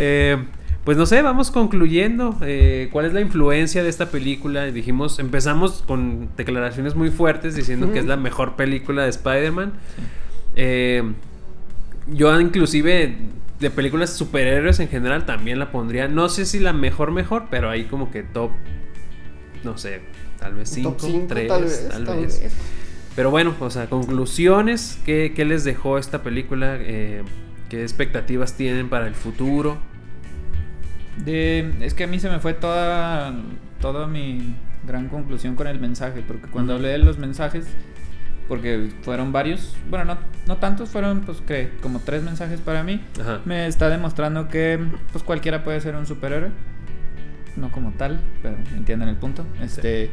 Eh, 0.00 0.36
pues 0.84 0.96
no 0.96 1.06
sé, 1.06 1.20
vamos 1.22 1.50
concluyendo. 1.50 2.36
eh, 2.42 2.88
¿Cuál 2.92 3.06
es 3.06 3.12
la 3.12 3.20
influencia 3.20 3.82
de 3.82 3.88
esta 3.88 4.10
película? 4.10 4.66
Dijimos, 4.66 5.18
empezamos 5.18 5.82
con 5.84 6.28
declaraciones 6.36 6.94
muy 6.94 7.10
fuertes 7.10 7.56
diciendo 7.56 7.92
que 7.92 7.98
es 7.98 8.06
la 8.06 8.16
mejor 8.16 8.54
película 8.54 9.02
de 9.02 9.08
Spider-Man. 9.10 9.72
Eh, 10.54 11.02
yo 12.06 12.40
inclusive 12.40 13.16
de 13.60 13.70
películas 13.70 14.10
superhéroes 14.12 14.78
en 14.80 14.88
general 14.88 15.26
también 15.26 15.58
la 15.58 15.72
pondría. 15.72 16.08
No 16.08 16.28
sé 16.28 16.46
si 16.46 16.58
la 16.60 16.72
mejor 16.72 17.10
mejor, 17.10 17.46
pero 17.50 17.70
ahí 17.70 17.84
como 17.84 18.10
que 18.10 18.22
top, 18.22 18.50
no 19.64 19.76
sé, 19.78 20.00
tal 20.38 20.54
vez 20.54 20.68
5, 20.70 20.90
Top 20.90 21.00
cinco, 21.00 21.26
3, 21.28 21.48
tal 21.48 21.64
vez, 21.64 21.88
tal 21.90 22.04
tal 22.04 22.20
vez. 22.20 22.40
vez. 22.40 22.52
Pero 23.16 23.30
bueno, 23.32 23.54
o 23.58 23.70
sea, 23.70 23.86
conclusiones, 23.90 25.00
¿qué, 25.04 25.32
qué 25.34 25.44
les 25.44 25.64
dejó 25.64 25.98
esta 25.98 26.22
película? 26.22 26.76
Eh, 26.78 27.24
¿Qué 27.68 27.82
expectativas 27.82 28.54
tienen 28.54 28.88
para 28.88 29.08
el 29.08 29.14
futuro? 29.14 29.78
De, 31.24 31.74
es 31.80 31.94
que 31.94 32.04
a 32.04 32.06
mí 32.06 32.20
se 32.20 32.30
me 32.30 32.38
fue 32.38 32.54
toda, 32.54 33.34
toda 33.80 34.06
mi 34.06 34.54
gran 34.86 35.08
conclusión 35.08 35.56
con 35.56 35.66
el 35.66 35.80
mensaje, 35.80 36.22
porque 36.26 36.46
cuando 36.46 36.74
Ujú. 36.74 36.78
hablé 36.78 36.90
de 36.92 36.98
los 36.98 37.18
mensajes, 37.18 37.66
porque 38.48 38.88
fueron 39.02 39.32
varios, 39.32 39.76
bueno, 39.90 40.04
no, 40.04 40.18
no 40.46 40.56
tantos, 40.56 40.88
fueron 40.88 41.20
pues 41.20 41.40
que 41.42 41.70
como 41.82 42.00
tres 42.00 42.22
mensajes 42.22 42.60
para 42.60 42.82
mí, 42.82 43.02
Ajá. 43.20 43.40
me 43.44 43.66
está 43.66 43.88
demostrando 43.88 44.48
que 44.48 44.80
pues 45.12 45.22
cualquiera 45.22 45.62
puede 45.62 45.80
ser 45.80 45.94
un 45.94 46.06
superhéroe, 46.06 46.50
no 47.56 47.70
como 47.70 47.92
tal, 47.92 48.20
pero 48.42 48.56
entienden 48.74 49.08
el 49.08 49.16
punto. 49.16 49.44
Este, 49.62 50.10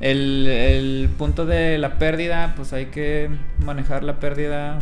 el, 0.00 0.46
el 0.46 1.10
punto 1.18 1.44
de 1.44 1.78
la 1.78 1.98
pérdida, 1.98 2.54
pues 2.56 2.72
hay 2.72 2.86
que 2.86 3.30
manejar 3.64 4.04
la 4.04 4.20
pérdida 4.20 4.78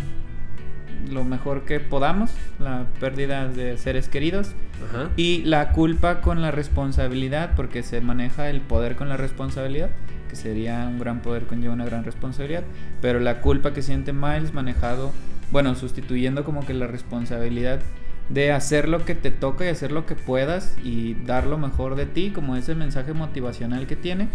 lo 1.10 1.24
mejor 1.24 1.64
que 1.64 1.80
podamos, 1.80 2.30
la 2.58 2.86
pérdida 3.00 3.48
de 3.48 3.78
seres 3.78 4.08
queridos. 4.08 4.52
Ajá. 4.88 5.10
Y 5.16 5.42
la 5.44 5.72
culpa 5.72 6.20
con 6.20 6.42
la 6.42 6.50
responsabilidad, 6.50 7.52
porque 7.56 7.82
se 7.82 8.00
maneja 8.00 8.50
el 8.50 8.60
poder 8.60 8.96
con 8.96 9.08
la 9.08 9.16
responsabilidad, 9.16 9.90
que 10.28 10.36
sería 10.36 10.86
un 10.88 10.98
gran 10.98 11.20
poder 11.20 11.46
conlleva 11.46 11.74
una 11.74 11.84
gran 11.84 12.04
responsabilidad, 12.04 12.64
pero 13.00 13.18
la 13.18 13.40
culpa 13.40 13.72
que 13.72 13.82
siente 13.82 14.12
Miles 14.12 14.54
manejado, 14.54 15.12
bueno, 15.50 15.74
sustituyendo 15.74 16.44
como 16.44 16.64
que 16.64 16.74
la 16.74 16.86
responsabilidad 16.86 17.80
de 18.28 18.52
hacer 18.52 18.88
lo 18.88 19.04
que 19.04 19.14
te 19.14 19.30
toca 19.30 19.64
y 19.64 19.68
hacer 19.68 19.90
lo 19.90 20.04
que 20.04 20.14
puedas 20.14 20.76
y 20.84 21.14
dar 21.24 21.46
lo 21.46 21.58
mejor 21.58 21.96
de 21.96 22.06
ti, 22.06 22.30
como 22.30 22.56
ese 22.56 22.74
mensaje 22.74 23.14
motivacional 23.14 23.86
que 23.86 23.96
tiene, 23.96 24.28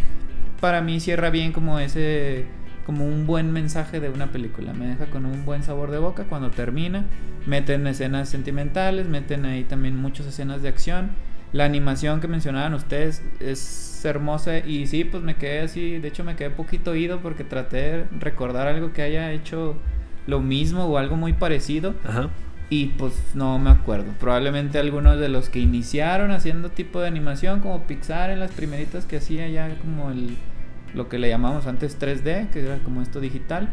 para 0.60 0.82
mí 0.82 1.00
cierra 1.00 1.30
bien 1.30 1.52
como 1.52 1.80
ese 1.80 2.46
como 2.86 3.06
un 3.06 3.26
buen 3.26 3.52
mensaje 3.52 4.00
de 4.00 4.10
una 4.10 4.32
película. 4.32 4.74
Me 4.74 4.88
deja 4.88 5.06
con 5.08 5.26
un 5.26 5.46
buen 5.46 5.64
sabor 5.64 5.92
de 5.92 6.00
boca 6.00 6.26
cuando 6.26 6.52
termina. 6.52 7.06
Meten 7.46 7.88
escenas 7.88 8.30
sentimentales, 8.30 9.08
meten 9.08 9.46
ahí 9.46 9.64
también 9.64 9.96
muchas 9.96 10.26
escenas 10.26 10.62
de 10.62 10.70
acción. 10.70 11.12
La 11.54 11.66
animación 11.66 12.20
que 12.20 12.28
mencionaban 12.28 12.74
ustedes 12.74 13.22
es 13.40 14.04
hermosa 14.04 14.58
y 14.60 14.88
sí, 14.88 15.06
pues 15.06 15.24
me 15.24 15.36
quedé 15.36 15.62
así, 15.62 16.00
de 16.00 16.08
hecho 16.08 16.24
me 16.24 16.36
quedé 16.36 16.50
poquito 16.50 16.92
oído 16.92 17.20
porque 17.20 17.44
traté 17.44 17.78
de 17.78 18.06
recordar 18.20 18.68
algo 18.68 18.92
que 18.92 19.02
haya 19.02 19.32
hecho 19.32 19.76
lo 20.28 20.42
mismo 20.42 20.86
o 20.86 20.98
algo 20.98 21.16
muy 21.16 21.34
parecido 21.34 21.96
Ajá. 22.06 22.30
y 22.70 22.88
pues 22.88 23.14
no 23.36 23.60
me 23.60 23.70
acuerdo. 23.70 24.12
Probablemente 24.20 24.80
algunos 24.80 25.20
de 25.20 25.30
los 25.30 25.50
que 25.50 25.60
iniciaron 25.60 26.32
haciendo 26.32 26.70
tipo 26.70 27.00
de 27.00 27.08
animación 27.08 27.60
como 27.60 27.84
Pixar 27.84 28.30
en 28.32 28.40
las 28.40 28.52
primeritas 28.52 29.06
que 29.06 29.18
hacía 29.18 29.48
ya 29.48 29.74
como 29.80 30.12
el 30.12 30.36
lo 30.94 31.10
que 31.10 31.18
le 31.18 31.28
llamamos 31.28 31.66
antes 31.66 32.00
3D, 32.00 32.50
que 32.50 32.64
era 32.64 32.78
como 32.80 33.02
esto 33.02 33.20
digital, 33.20 33.68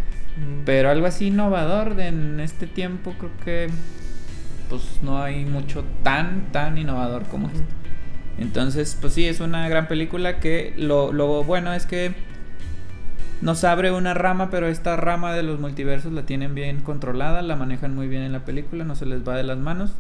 pero 0.65 0.89
algo 0.89 1.07
así 1.07 1.27
innovador 1.27 1.95
de 1.95 2.09
en 2.09 2.41
este 2.41 2.67
tiempo 2.67 3.15
creo 3.19 3.31
que 3.45 3.71
pues 4.71 5.01
no 5.03 5.23
hay 5.23 5.45
mucho 5.45 5.85
tan 6.03 6.51
tan 6.53 6.79
innovador 6.79 7.25
como 7.25 7.49
esto. 7.49 7.65
Entonces, 8.39 8.97
pues 8.99 9.13
sí, 9.13 9.27
es 9.27 9.41
una 9.41 9.69
gran 9.69 9.87
película 9.87 10.41
que 10.41 10.73
lo, 10.79 11.13
lo 11.13 11.45
bueno 11.45 11.75
es 11.75 11.85
que 11.85 12.15
nos 13.43 13.65
abre 13.65 13.91
una 13.93 14.15
rama, 14.15 14.49
pero 14.51 14.69
esta 14.69 14.97
rama 14.97 15.35
de 15.35 15.43
los 15.43 15.61
multiversos 15.61 16.13
la 16.13 16.23
tienen 16.25 16.55
bien 16.55 16.81
controlada, 16.81 17.43
la 17.43 17.57
manejan 17.57 17.95
muy 17.95 18.09
bien 18.09 18.23
en 18.23 18.33
la 18.33 18.45
película, 18.45 18.85
no 18.85 18.95
se 18.95 19.07
les 19.07 19.27
va 19.27 19.37
de 19.37 19.43
las 19.43 19.59
manos. 19.59 19.93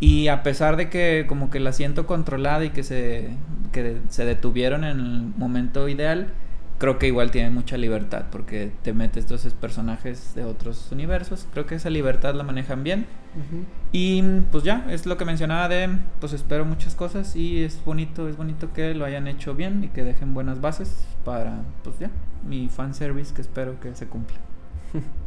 Y 0.00 0.28
a 0.28 0.42
pesar 0.42 0.76
de 0.76 0.90
que 0.90 1.24
como 1.26 1.48
que 1.48 1.60
la 1.60 1.72
siento 1.72 2.06
controlada 2.06 2.64
y 2.64 2.70
que 2.70 2.82
se, 2.82 3.30
que 3.72 3.98
se 4.08 4.26
detuvieron 4.26 4.84
en 4.84 5.00
el 5.00 5.32
momento 5.36 5.88
ideal, 5.88 6.28
creo 6.78 6.98
que 6.98 7.06
igual 7.06 7.30
tiene 7.30 7.50
mucha 7.50 7.76
libertad 7.76 8.26
porque 8.30 8.72
te 8.82 8.92
metes 8.92 9.30
esos 9.30 9.54
personajes 9.54 10.34
de 10.34 10.44
otros 10.44 10.90
universos. 10.92 11.46
Creo 11.52 11.66
que 11.66 11.76
esa 11.76 11.90
libertad 11.90 12.34
la 12.34 12.42
manejan 12.42 12.82
bien. 12.82 13.06
Y 13.92 14.22
pues 14.50 14.64
ya, 14.64 14.86
es 14.88 15.04
lo 15.04 15.18
que 15.18 15.26
mencionaba 15.26 15.68
de, 15.68 15.90
pues 16.20 16.32
espero 16.32 16.64
muchas 16.64 16.94
cosas 16.94 17.36
y 17.36 17.62
es 17.62 17.84
bonito, 17.84 18.28
es 18.28 18.36
bonito 18.36 18.72
que 18.72 18.94
lo 18.94 19.04
hayan 19.04 19.28
hecho 19.28 19.54
bien 19.54 19.84
y 19.84 19.88
que 19.88 20.04
dejen 20.04 20.32
buenas 20.32 20.60
bases 20.62 21.06
para, 21.24 21.62
pues 21.84 21.98
ya, 21.98 22.10
mi 22.48 22.68
fanservice 22.68 23.34
que 23.34 23.42
espero 23.42 23.78
que 23.78 23.94
se 23.94 24.06
cumpla. 24.06 24.36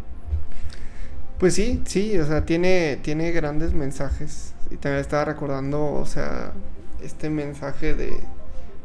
Pues 1.40 1.56
sí, 1.56 1.82
sí, 1.86 2.18
o 2.20 2.26
sea, 2.26 2.44
tiene, 2.44 3.00
tiene 3.02 3.32
grandes 3.32 3.74
mensajes. 3.74 4.54
Y 4.70 4.76
también 4.76 5.00
estaba 5.00 5.24
recordando, 5.24 5.94
o 5.94 6.06
sea, 6.06 6.52
este 7.02 7.30
mensaje 7.30 7.94
de. 7.94 8.14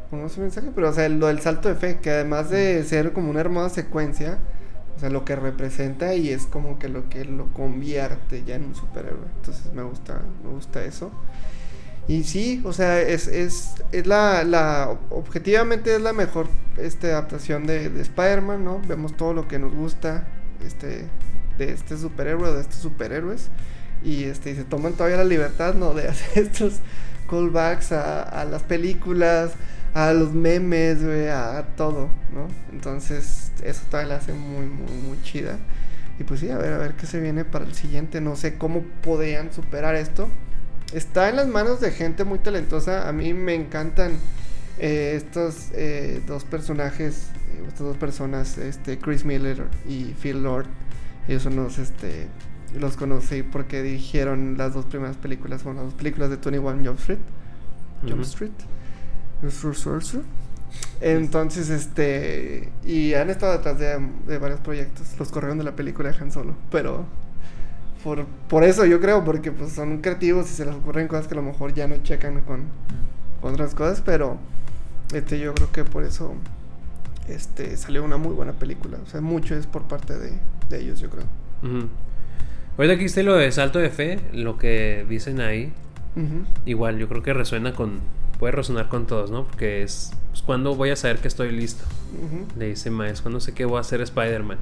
Bueno, 0.09 0.25
no 0.25 0.29
sé 0.29 0.41
mensaje, 0.41 0.69
pero 0.73 0.89
o 0.89 0.93
sea, 0.93 1.07
lo 1.09 1.27
del 1.27 1.41
salto 1.41 1.69
de 1.69 1.75
fe, 1.75 1.99
que 1.99 2.11
además 2.11 2.49
de 2.49 2.83
ser 2.83 3.13
como 3.13 3.29
una 3.29 3.41
hermosa 3.41 3.73
secuencia, 3.73 4.39
o 4.95 4.99
sea, 4.99 5.09
lo 5.09 5.25
que 5.25 5.35
representa 5.35 6.15
y 6.15 6.29
es 6.29 6.45
como 6.45 6.79
que 6.79 6.87
lo 6.87 7.09
que 7.09 7.25
lo 7.25 7.51
convierte 7.53 8.43
ya 8.45 8.55
en 8.55 8.65
un 8.65 8.75
superhéroe. 8.75 9.27
Entonces 9.37 9.73
me 9.73 9.83
gusta, 9.83 10.21
me 10.43 10.51
gusta 10.51 10.83
eso. 10.83 11.11
Y 12.07 12.23
sí, 12.23 12.61
o 12.63 12.71
sea, 12.71 13.01
es, 13.01 13.27
es, 13.27 13.83
es 13.91 14.07
la, 14.07 14.43
la, 14.43 14.95
objetivamente 15.09 15.95
es 15.95 16.01
la 16.01 16.13
mejor 16.13 16.47
este, 16.77 17.11
adaptación 17.11 17.65
de, 17.65 17.89
de 17.89 18.01
Spider-Man, 18.01 18.63
¿no? 18.63 18.79
Vemos 18.87 19.17
todo 19.17 19.33
lo 19.33 19.47
que 19.47 19.57
nos 19.57 19.73
gusta, 19.73 20.27
este, 20.63 21.07
de 21.57 21.71
este 21.71 21.97
superhéroe, 21.97 22.53
de 22.53 22.61
estos 22.61 22.77
superhéroes. 22.77 23.49
Y 24.03 24.25
este, 24.25 24.51
y 24.51 24.55
se 24.55 24.63
toman 24.63 24.93
todavía 24.93 25.17
la 25.17 25.23
libertad, 25.23 25.73
¿no? 25.73 25.93
De 25.93 26.07
hacer 26.07 26.43
estos 26.43 26.75
callbacks 27.29 27.91
a, 27.91 28.21
a 28.21 28.45
las 28.45 28.61
películas, 28.63 29.53
a 29.95 30.11
los 30.11 30.33
memes, 30.33 31.03
güey, 31.03 31.29
a, 31.29 31.57
a 31.57 31.63
todo, 31.75 32.09
¿no? 32.33 32.47
Entonces, 32.71 33.53
eso 33.63 33.81
todavía 33.89 34.09
la 34.09 34.15
hace 34.17 34.33
muy, 34.33 34.65
muy, 34.65 34.91
muy 34.91 35.21
chida. 35.23 35.57
Y 36.19 36.25
pues 36.25 36.41
sí, 36.41 36.49
a 36.49 36.57
ver, 36.57 36.73
a 36.73 36.77
ver 36.77 36.95
qué 36.95 37.05
se 37.05 37.21
viene 37.21 37.45
para 37.45 37.65
el 37.65 37.73
siguiente. 37.73 38.19
No 38.19 38.35
sé 38.35 38.57
cómo 38.57 38.83
podrían 39.01 39.53
superar 39.53 39.95
esto. 39.95 40.27
Está 40.93 41.29
en 41.29 41.37
las 41.37 41.47
manos 41.47 41.79
de 41.79 41.91
gente 41.91 42.25
muy 42.25 42.39
talentosa. 42.39 43.07
A 43.07 43.13
mí 43.13 43.33
me 43.33 43.55
encantan 43.55 44.17
eh, 44.79 45.13
estos 45.15 45.71
eh, 45.73 46.21
dos 46.27 46.43
personajes, 46.43 47.29
eh, 47.53 47.63
estas 47.65 47.87
dos 47.87 47.97
personas, 47.97 48.57
este 48.57 48.99
Chris 48.99 49.23
Miller 49.23 49.63
y 49.87 50.13
Phil 50.21 50.43
Lord. 50.43 50.67
Ellos 51.29 51.43
son 51.43 51.55
los, 51.55 51.77
este, 51.77 52.27
los 52.77 52.97
conocí 52.97 53.43
porque 53.43 53.81
dirigieron 53.81 54.57
las 54.57 54.73
dos 54.73 54.85
primeras 54.85 55.15
películas, 55.15 55.63
bueno, 55.63 55.83
las 55.83 55.91
dos 55.91 55.97
películas 55.97 56.29
de 56.31 56.35
21 56.35 56.83
Jump 56.83 56.99
Street. 56.99 57.19
Jump. 58.05 58.21
Street. 58.23 58.51
Entonces, 61.01 61.69
este. 61.69 62.69
Y 62.85 63.13
han 63.13 63.29
estado 63.29 63.53
detrás 63.53 63.79
de, 63.79 63.99
de 64.27 64.37
varios 64.37 64.59
proyectos. 64.59 65.07
Los 65.19 65.29
corrieron 65.29 65.57
de 65.57 65.63
la 65.63 65.75
película 65.75 66.11
de 66.11 66.17
Han 66.17 66.31
Solo. 66.31 66.55
Pero. 66.71 67.05
Por, 68.03 68.25
por 68.47 68.63
eso 68.63 68.85
yo 68.85 69.01
creo, 69.01 69.23
porque 69.23 69.51
pues 69.51 69.71
son 69.71 69.97
creativos 69.99 70.45
y 70.51 70.53
se 70.53 70.63
les 70.63 70.75
ocurren 70.75 71.07
cosas 71.07 71.27
que 71.27 71.33
a 71.33 71.37
lo 71.37 71.41
mejor 71.41 71.73
ya 71.73 71.87
no 71.87 71.97
checan 72.03 72.41
con, 72.41 72.65
con 73.41 73.53
otras 73.53 73.75
cosas. 73.75 74.01
Pero. 74.05 74.37
Este, 75.13 75.39
yo 75.39 75.53
creo 75.53 75.71
que 75.71 75.83
por 75.83 76.03
eso. 76.03 76.33
Este, 77.27 77.75
salió 77.77 78.03
una 78.03 78.17
muy 78.17 78.33
buena 78.33 78.53
película. 78.53 78.99
O 79.03 79.07
sea, 79.07 79.21
mucho 79.21 79.55
es 79.55 79.65
por 79.65 79.83
parte 79.83 80.17
de, 80.17 80.33
de 80.69 80.79
ellos, 80.79 80.99
yo 80.99 81.09
creo. 81.09 81.25
Ahorita 82.77 82.97
que 82.97 83.05
hiciste 83.05 83.23
lo 83.23 83.35
de 83.35 83.51
salto 83.51 83.79
de 83.79 83.89
fe, 83.89 84.19
lo 84.33 84.57
que 84.57 85.05
dicen 85.09 85.39
ahí, 85.39 85.71
igual 86.65 86.97
yo 86.99 87.07
creo 87.07 87.23
que 87.23 87.33
resuena 87.33 87.73
con, 87.73 88.01
puede 88.39 88.51
resonar 88.51 88.87
con 88.89 89.05
todos, 89.07 89.31
¿no? 89.31 89.43
Porque 89.45 89.83
es, 89.83 90.11
pues, 90.29 90.41
¿cuándo 90.41 90.75
voy 90.75 90.89
a 90.89 90.95
saber 90.95 91.19
que 91.19 91.27
estoy 91.27 91.51
listo? 91.51 91.83
Le 92.57 92.67
dice 92.69 92.89
Miles, 92.91 93.21
¿cuándo 93.21 93.39
sé 93.39 93.53
que 93.53 93.65
voy 93.65 93.79
a 93.79 93.83
ser 93.83 94.01
Spider-Man? 94.01 94.57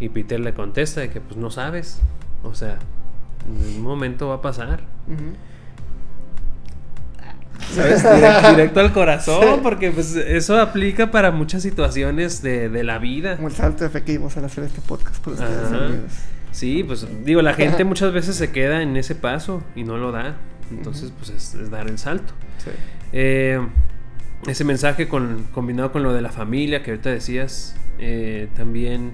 Y 0.00 0.08
Peter 0.08 0.40
le 0.40 0.52
contesta 0.54 1.00
de 1.00 1.10
que 1.10 1.20
pues 1.20 1.36
no 1.36 1.50
sabes, 1.50 2.00
o 2.42 2.54
sea, 2.54 2.78
en 3.46 3.76
un 3.76 3.82
momento 3.82 4.28
va 4.28 4.36
a 4.36 4.42
pasar. 4.42 4.80
¿Sabes? 7.72 8.02
Direct- 8.04 8.50
directo 8.50 8.80
al 8.80 8.92
corazón, 8.92 9.60
porque 9.62 9.90
pues 9.92 10.14
eso 10.16 10.60
aplica 10.60 11.10
para 11.10 11.30
muchas 11.30 11.62
situaciones 11.62 12.42
de, 12.42 12.68
de 12.68 12.82
la 12.84 12.98
vida. 12.98 13.36
Como 13.36 13.48
el 13.48 13.54
salto 13.54 13.84
de 13.84 13.90
fe 13.90 14.02
que 14.02 14.12
dimos 14.12 14.36
al 14.36 14.44
hacer 14.44 14.64
este 14.64 14.80
podcast 14.80 15.22
por 15.22 15.34
ustedes, 15.34 15.66
Ajá. 15.72 15.86
amigos. 15.86 16.12
Sí, 16.50 16.82
pues 16.82 17.06
digo, 17.24 17.40
la 17.40 17.54
gente 17.54 17.84
muchas 17.84 18.12
veces 18.12 18.36
se 18.36 18.50
queda 18.50 18.82
en 18.82 18.96
ese 18.96 19.14
paso 19.14 19.62
y 19.74 19.84
no 19.84 19.96
lo 19.96 20.12
da. 20.12 20.36
Entonces, 20.76 21.12
pues 21.16 21.30
es, 21.30 21.54
es 21.54 21.70
dar 21.70 21.88
el 21.88 21.98
salto. 21.98 22.32
Sí. 22.58 22.70
Eh, 23.12 23.60
ese 24.46 24.64
mensaje 24.64 25.08
con- 25.08 25.44
combinado 25.52 25.92
con 25.92 26.02
lo 26.02 26.12
de 26.12 26.20
la 26.22 26.30
familia 26.30 26.82
que 26.82 26.90
ahorita 26.92 27.10
decías, 27.10 27.76
eh, 27.98 28.48
también 28.56 29.12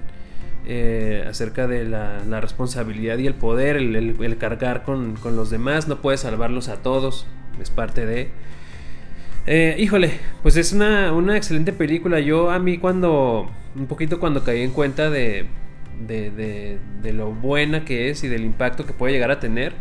eh, 0.65 1.25
acerca 1.27 1.67
de 1.67 1.85
la, 1.85 2.23
la 2.27 2.41
responsabilidad 2.41 3.17
y 3.17 3.27
el 3.27 3.33
poder, 3.35 3.75
el, 3.77 3.95
el- 3.95 4.15
el 4.23 4.37
cargar 4.37 4.83
con, 4.83 5.15
con 5.15 5.35
los 5.35 5.49
demás, 5.49 5.87
no 5.87 6.01
puedes 6.01 6.21
salvarlos 6.21 6.67
a 6.69 6.77
todos, 6.77 7.25
es 7.61 7.69
parte 7.69 8.05
de... 8.05 8.29
Eh, 9.47 9.75
híjole, 9.79 10.11
pues 10.43 10.57
es 10.57 10.73
una, 10.73 11.11
una 11.13 11.35
excelente 11.37 11.73
película. 11.73 12.19
Yo 12.19 12.51
a 12.51 12.59
mí 12.59 12.77
cuando, 12.77 13.49
un 13.75 13.87
poquito 13.87 14.19
cuando 14.19 14.43
caí 14.43 14.61
en 14.61 14.71
cuenta 14.71 15.09
de, 15.09 15.45
de, 16.07 16.29
de- 16.29 16.77
de 17.01 17.13
lo 17.13 17.31
buena 17.31 17.83
que 17.85 18.09
es 18.09 18.23
y 18.23 18.27
del 18.27 18.43
impacto 18.43 18.85
que 18.85 18.93
puede 18.93 19.13
llegar 19.13 19.31
a 19.31 19.39
tener, 19.39 19.73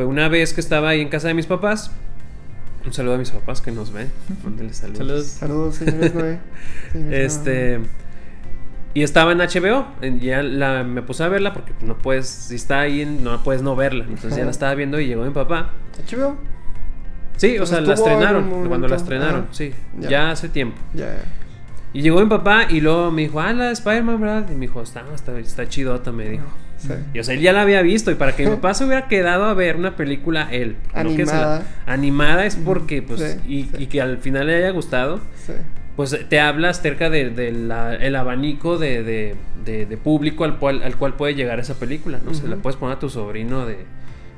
fue 0.00 0.06
una 0.06 0.30
vez 0.30 0.54
que 0.54 0.62
estaba 0.62 0.88
ahí 0.88 1.02
en 1.02 1.10
casa 1.10 1.28
de 1.28 1.34
mis 1.34 1.44
papás. 1.44 1.90
Un 2.86 2.92
saludo 2.94 3.16
a 3.16 3.18
mis 3.18 3.30
papás 3.32 3.60
que 3.60 3.70
nos 3.70 3.92
ven. 3.92 4.10
Mándenles 4.42 4.78
saludos. 4.78 4.98
Saludos. 4.98 5.26
Saludos, 5.26 5.74
señores 5.74 6.14
Noé. 6.14 6.38
Este. 7.10 7.80
Y 8.94 9.02
estaba 9.02 9.32
en 9.32 9.40
HBO. 9.40 9.88
Ya 10.22 10.42
la, 10.42 10.84
me 10.84 11.02
puse 11.02 11.22
a 11.22 11.28
verla 11.28 11.52
porque 11.52 11.74
no 11.82 11.98
puedes. 11.98 12.28
Si 12.28 12.54
está 12.54 12.80
ahí, 12.80 13.04
no 13.04 13.42
puedes 13.44 13.60
no 13.60 13.76
verla. 13.76 14.06
Entonces 14.08 14.36
ya 14.36 14.46
la 14.46 14.52
estaba 14.52 14.74
viendo 14.74 14.98
y 14.98 15.06
llegó 15.06 15.22
mi 15.22 15.32
papá. 15.32 15.72
HBO. 16.10 16.38
Sí, 17.36 17.58
o 17.58 17.66
sea, 17.66 17.82
la 17.82 17.92
estrenaron. 17.92 18.68
Cuando 18.68 18.88
la 18.88 18.96
estrenaron, 18.96 19.42
Ajá. 19.42 19.48
sí. 19.50 19.74
Ya. 19.98 20.08
Ya. 20.08 20.30
hace 20.30 20.48
tiempo. 20.48 20.78
Ya. 20.94 21.14
Y 21.92 22.00
llegó 22.00 22.22
mi 22.22 22.30
papá 22.30 22.64
y 22.70 22.80
luego 22.80 23.10
me 23.10 23.20
dijo, 23.20 23.38
ah, 23.38 23.52
la 23.52 23.66
de 23.66 23.72
Spider-Man, 23.72 24.18
¿verdad? 24.18 24.50
Y 24.50 24.54
me 24.54 24.60
dijo, 24.60 24.80
está, 24.80 25.04
está, 25.14 25.38
está 25.38 25.68
chidota, 25.68 26.10
me 26.10 26.26
dijo. 26.26 26.46
Sí. 26.80 26.92
Y 27.14 27.18
o 27.20 27.24
sea, 27.24 27.34
él 27.34 27.40
ya 27.40 27.52
la 27.52 27.62
había 27.62 27.82
visto. 27.82 28.10
Y 28.10 28.14
para 28.14 28.34
que 28.34 28.44
mi 28.44 28.50
papá 28.50 28.74
se 28.74 28.84
hubiera 28.84 29.06
quedado 29.08 29.44
a 29.44 29.54
ver 29.54 29.76
una 29.76 29.96
película 29.96 30.48
él. 30.50 30.76
no 30.94 31.14
que 31.14 31.26
se 31.26 31.32
la- 31.32 31.56
Animada. 31.56 31.66
animada 31.86 32.46
es 32.46 32.56
porque, 32.56 33.02
pues, 33.02 33.38
Sí, 33.46 33.68
y, 33.78 33.86
que 33.86 34.00
al 34.00 34.18
final 34.18 34.46
le 34.46 34.56
haya 34.56 34.70
gustado. 34.70 35.20
Pues 35.96 36.16
te 36.28 36.40
habla 36.40 36.70
acerca 36.70 37.10
del 37.10 37.36
de, 37.36 38.16
abanico 38.16 38.78
de, 38.78 39.02
de- 39.64 39.96
público 40.02 40.44
al 40.44 40.58
cual, 40.58 40.82
al 40.82 40.96
cual 40.96 41.14
puede 41.14 41.34
llegar 41.34 41.60
esa 41.60 41.74
película, 41.74 42.18
¿no? 42.24 42.32
Se 42.34 42.48
la 42.48 42.56
puedes 42.56 42.76
poner 42.76 42.96
a 42.96 42.98
tu 42.98 43.10
sobrino 43.10 43.66
de 43.66 43.78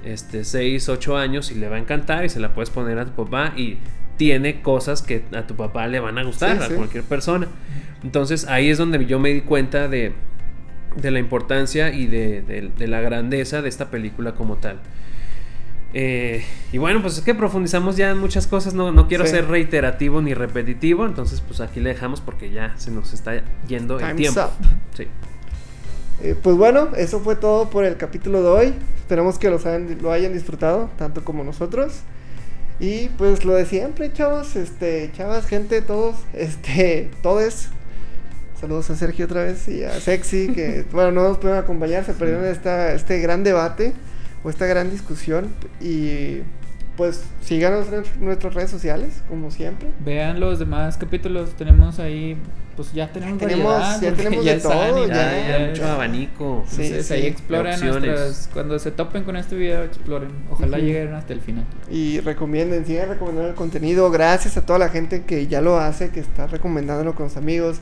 este 0.05 0.43
6, 0.44 0.89
8 0.89 1.16
años 1.16 1.52
y 1.52 1.55
le 1.55 1.69
va 1.69 1.77
a 1.77 1.78
encantar 1.78 2.24
y 2.24 2.28
se 2.28 2.40
la 2.40 2.52
puedes 2.55 2.70
poner 2.70 2.98
a 2.98 3.05
tu 3.05 3.12
papá 3.24 3.52
y 3.56 3.78
tiene 4.16 4.60
cosas 4.62 5.01
que 5.02 5.23
a 5.32 5.47
tu 5.47 5.55
papá 5.55 5.86
le 5.86 6.01
van 6.01 6.19
a 6.19 6.24
gustar, 6.24 6.56
Sí, 6.59 6.62
a 6.64 6.69
sí. 6.69 6.74
cualquier 6.74 7.05
persona. 7.05 7.47
Entonces 8.02 8.47
ahí 8.48 8.69
es 8.69 8.78
donde 8.78 9.05
yo 9.06 9.20
me 9.20 9.28
di 9.32 9.43
cuenta 9.43 9.86
de, 9.86 10.12
de 10.97 11.10
la 11.10 11.19
importancia 11.19 11.93
y 11.93 12.06
de, 12.06 12.43
de- 12.43 12.70
de 12.77 12.86
la 12.89 13.01
grandeza 13.01 13.62
de 13.62 13.69
esta 13.69 13.90
película 13.90 14.35
como 14.35 14.56
tal. 14.56 14.81
Eh, 15.94 16.43
y 16.73 16.78
bueno, 16.78 17.02
pues 17.02 17.19
es 17.19 17.23
que 17.23 17.35
profundizamos 17.35 17.97
ya 17.98 18.10
en 18.10 18.19
muchas 18.19 18.47
cosas, 18.47 18.73
no, 18.73 18.93
no 18.93 19.09
quiero 19.09 19.24
Sí. 19.27 19.32
ser 19.32 19.48
reiterativo 19.48 20.23
ni 20.23 20.32
repetitivo, 20.32 21.05
entonces 21.05 21.43
pues 21.43 21.60
aquí 21.60 21.81
le 21.81 21.90
dejamos 21.90 22.23
porque 22.23 22.51
ya 22.51 22.73
se 22.78 22.90
nos 22.90 23.12
está 23.12 23.43
yendo 23.69 24.01
el 24.01 24.16
tiempo. 24.16 24.40
up. 24.40 24.51
Sí. 24.97 25.06
Eh, 26.23 26.35
pues 26.40 26.56
bueno, 26.56 26.89
eso 26.97 27.20
fue 27.20 27.36
todo 27.36 27.69
por 27.69 27.85
el 27.85 27.97
capítulo 27.98 28.43
de 28.43 28.48
hoy. 28.48 28.74
Esperamos 28.97 29.39
que 29.39 29.51
los 29.51 29.66
hayan- 29.66 29.98
lo 30.01 30.12
hayan 30.12 30.32
disfrutado, 30.32 30.89
tanto 30.97 31.24
como 31.24 31.44
nosotros. 31.44 32.01
Y 32.81 33.09
pues 33.19 33.44
lo 33.44 33.55
de 33.55 33.66
siempre, 33.66 34.10
chavos, 34.12 34.56
este, 34.56 35.10
chavas, 35.14 35.47
gente, 35.47 35.82
todos, 35.82 36.16
este, 36.32 37.10
todes. 37.23 37.69
Saludos 38.62 38.89
a 38.90 38.94
Sergio 38.97 39.24
otra 39.24 39.43
vez 39.43 39.66
y 39.66 39.82
a 39.82 39.90
Sexy, 39.90 40.52
que 40.52 40.84
bueno, 40.93 41.10
no 41.10 41.28
nos 41.28 41.39
pueden 41.39 41.59
acompañar, 41.59 42.05
se 42.06 42.12
perdieron 42.12 42.44
esta, 42.44 42.93
este 42.93 43.18
gran 43.18 43.43
debate 43.43 43.93
o 44.44 44.51
esta 44.51 44.66
gran 44.66 44.89
discusión. 44.89 45.48
Y 45.80 46.43
pues 46.97 47.24
síganos 47.40 47.89
en 47.93 48.05
nuestras 48.24 48.55
redes 48.55 48.70
sociales, 48.70 49.22
como 49.28 49.51
siempre. 49.51 49.89
Vean 50.05 50.39
los 50.39 50.60
demás 50.60 50.97
capítulos. 50.97 51.51
Tenemos 51.56 51.98
ahí. 51.98 52.36
Pues 52.76 52.93
ya 52.93 53.09
tenemos. 53.12 53.39
tenemos- 53.39 53.72
variedad, 53.74 54.01
ya 54.01 54.14
tenemos 54.14 54.44
de 54.44 54.52
es 54.55 54.62
todo, 54.62 55.06
Ya, 55.09 55.14
ya, 55.14 55.59
ya 55.59 55.66
mucho 55.68 55.86
abanico. 55.86 56.64
Sí, 56.68 56.82
Entonces 56.82 57.06
sí, 57.06 57.14
ahí 57.14 57.26
exploren 57.26 57.80
nuestras. 57.80 58.48
Cuando 58.52 58.78
se 58.78 58.93
topen 58.93 59.24
con 59.24 59.36
este 59.36 59.56
video, 59.56 59.82
exploren. 59.82 60.30
Ojalá 60.51 60.76
Ujú. 60.78 60.86
lleguen 60.86 61.12
hasta 61.14 61.32
el 61.32 61.40
final. 61.40 61.64
Y 61.90 62.20
recomienden, 62.20 62.86
sigan 62.86 63.09
recomendando 63.09 63.51
el 63.51 63.56
contenido. 63.56 64.09
Gracias 64.12 64.56
a 64.56 64.64
toda 64.64 64.78
la 64.78 64.89
gente 64.89 65.24
que 65.24 65.48
ya 65.48 65.60
lo 65.60 65.78
hace, 65.80 66.10
que 66.10 66.20
está 66.20 66.47
recomendándolo 66.47 67.14
con 67.14 67.28
sus 67.28 67.36
amigos, 67.36 67.80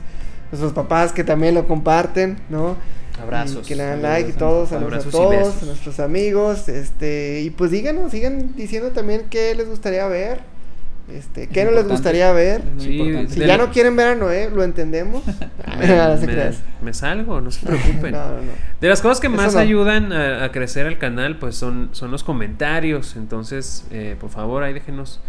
nuestros 0.51 0.73
papás 0.73 1.13
que 1.13 1.23
también 1.23 1.55
lo 1.55 1.67
comparten, 1.67 2.37
¿no? 2.49 2.75
Abrazos. 3.21 3.65
Y 3.65 3.69
que 3.69 3.75
le 3.75 3.83
dan 3.83 4.01
like 4.01 4.29
y 4.29 4.33
a 4.33 4.37
todos, 4.37 4.69
saludos 4.69 5.05
a 5.05 5.09
todos, 5.09 5.29
besos. 5.29 5.63
a 5.63 5.65
nuestros 5.67 5.99
amigos, 5.99 6.67
este, 6.69 7.41
y 7.41 7.49
pues 7.51 7.71
díganos, 7.71 8.11
sigan 8.11 8.55
diciendo 8.55 8.89
también 8.91 9.25
qué 9.29 9.53
les 9.55 9.67
gustaría 9.69 10.07
ver, 10.07 10.39
este, 11.13 11.47
qué 11.47 11.61
Es 11.61 11.65
no 11.65 11.71
les 11.73 11.87
gustaría 11.87 12.31
ver. 12.31 12.61
Sí. 12.77 13.25
Si 13.29 13.39
ya 13.41 13.57
no 13.57 13.69
quieren 13.71 13.95
ver 13.95 14.07
a 14.07 14.15
Noé, 14.15 14.49
lo 14.49 14.63
entendemos. 14.63 15.23
Me, 15.79 15.87
se 16.17 16.53
me- 16.81 16.93
salgo, 16.93 17.41
no 17.41 17.51
se 17.51 17.65
preocupen. 17.65 18.11
No, 18.13 18.27
no, 18.27 18.37
no. 18.37 18.51
De 18.79 18.87
las 18.87 19.01
cosas 19.01 19.19
que 19.19 19.27
Eso 19.27 19.35
más 19.35 19.53
no. 19.53 19.59
ayudan 19.59 20.13
a, 20.13 20.45
a 20.45 20.51
crecer 20.51 20.85
el 20.87 20.97
canal, 20.97 21.37
pues 21.37 21.55
son, 21.55 21.89
son 21.91 22.11
los 22.11 22.23
comentarios. 22.23 23.15
Entonces, 23.15 23.85
eh, 23.91 24.15
por 24.19 24.29
favor, 24.29 24.63
ahí 24.63 24.73
déjenos, 24.73 25.19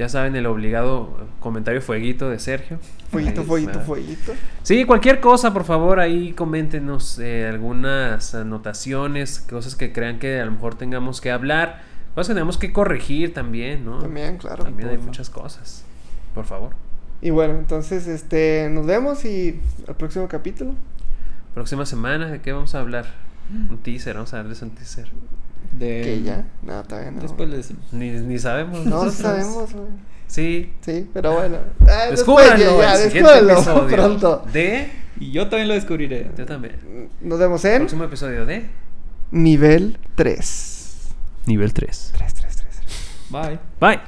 ya 0.00 0.08
saben, 0.08 0.34
el 0.34 0.46
obligado 0.46 1.26
comentario 1.40 1.82
fueguito 1.82 2.30
de 2.30 2.38
Sergio. 2.38 2.78
Fueguito, 3.10 3.42
Ahí 3.42 3.46
fueguito, 3.46 3.80
fueguito. 3.80 4.32
Sí, 4.62 4.86
cualquier 4.86 5.20
cosa, 5.20 5.52
por 5.52 5.64
favor, 5.64 6.00
ahí 6.00 6.32
coméntenos 6.32 7.18
eh, 7.18 7.46
algunas 7.46 8.34
anotaciones, 8.34 9.40
cosas 9.40 9.76
que 9.76 9.92
crean 9.92 10.18
que 10.18 10.40
a 10.40 10.46
lo 10.46 10.52
mejor 10.52 10.76
tengamos 10.76 11.20
que 11.20 11.30
hablar, 11.30 11.82
cosas 12.14 12.28
que 12.28 12.34
tenemos 12.34 12.56
que 12.56 12.72
corregir 12.72 13.34
también, 13.34 13.84
¿no? 13.84 13.98
También, 13.98 14.38
claro. 14.38 14.64
También 14.64 14.88
hay 14.88 14.96
muchas 14.96 15.28
cosas. 15.28 15.84
Por 16.34 16.46
favor. 16.46 16.70
Y 17.20 17.28
bueno, 17.28 17.58
entonces, 17.58 18.06
este, 18.06 18.70
nos 18.70 18.86
vemos 18.86 19.26
y 19.26 19.60
al 19.86 19.96
próximo 19.96 20.28
capítulo. 20.28 20.74
Próxima 21.52 21.84
semana, 21.84 22.28
¿de 22.28 22.40
qué 22.40 22.52
vamos 22.52 22.74
a 22.74 22.80
hablar? 22.80 23.04
Un 23.68 23.76
teaser, 23.76 24.14
vamos 24.14 24.32
a 24.32 24.38
darles 24.38 24.62
un 24.62 24.70
teaser. 24.70 25.08
De, 25.72 26.02
Que 26.02 26.22
ya, 26.22 26.44
no, 26.62 26.82
todavía 26.82 27.10
no. 27.12 27.22
Después 27.22 27.48
le 27.48 27.58
decimos. 27.58 27.84
Ni, 27.92 28.10
ni 28.10 28.38
sabemos. 28.38 28.84
No 28.84 29.04
nosotros. 29.04 29.14
sabemos, 29.14 29.72
güey. 29.72 29.86
Sí. 30.26 30.72
Sí, 30.80 31.08
pero 31.12 31.32
bueno. 31.34 31.58
Ah, 31.82 32.06
después, 32.10 32.48
Descúbranlo, 32.50 32.80
ya, 32.80 32.82
ya, 32.82 32.92
el 32.92 33.10
siguiente 33.10 33.30
descúbranlo 33.30 33.52
episodio 33.60 33.96
pronto. 33.96 34.44
De. 34.52 34.90
Y 35.18 35.32
yo 35.32 35.48
también 35.48 35.68
lo 35.68 35.74
descubriré. 35.74 36.30
Yo 36.36 36.46
también. 36.46 37.08
Nos 37.20 37.38
vemos 37.38 37.64
en 37.64 37.78
Próximo 37.78 38.04
episodio 38.04 38.46
de. 38.46 38.66
nivel 39.30 39.98
3. 40.14 41.08
Nivel 41.46 41.72
3. 41.72 42.12
3, 42.16 42.34
3, 42.34 42.56
3. 42.56 42.68
Bye. 43.30 43.58
Bye. 43.80 44.00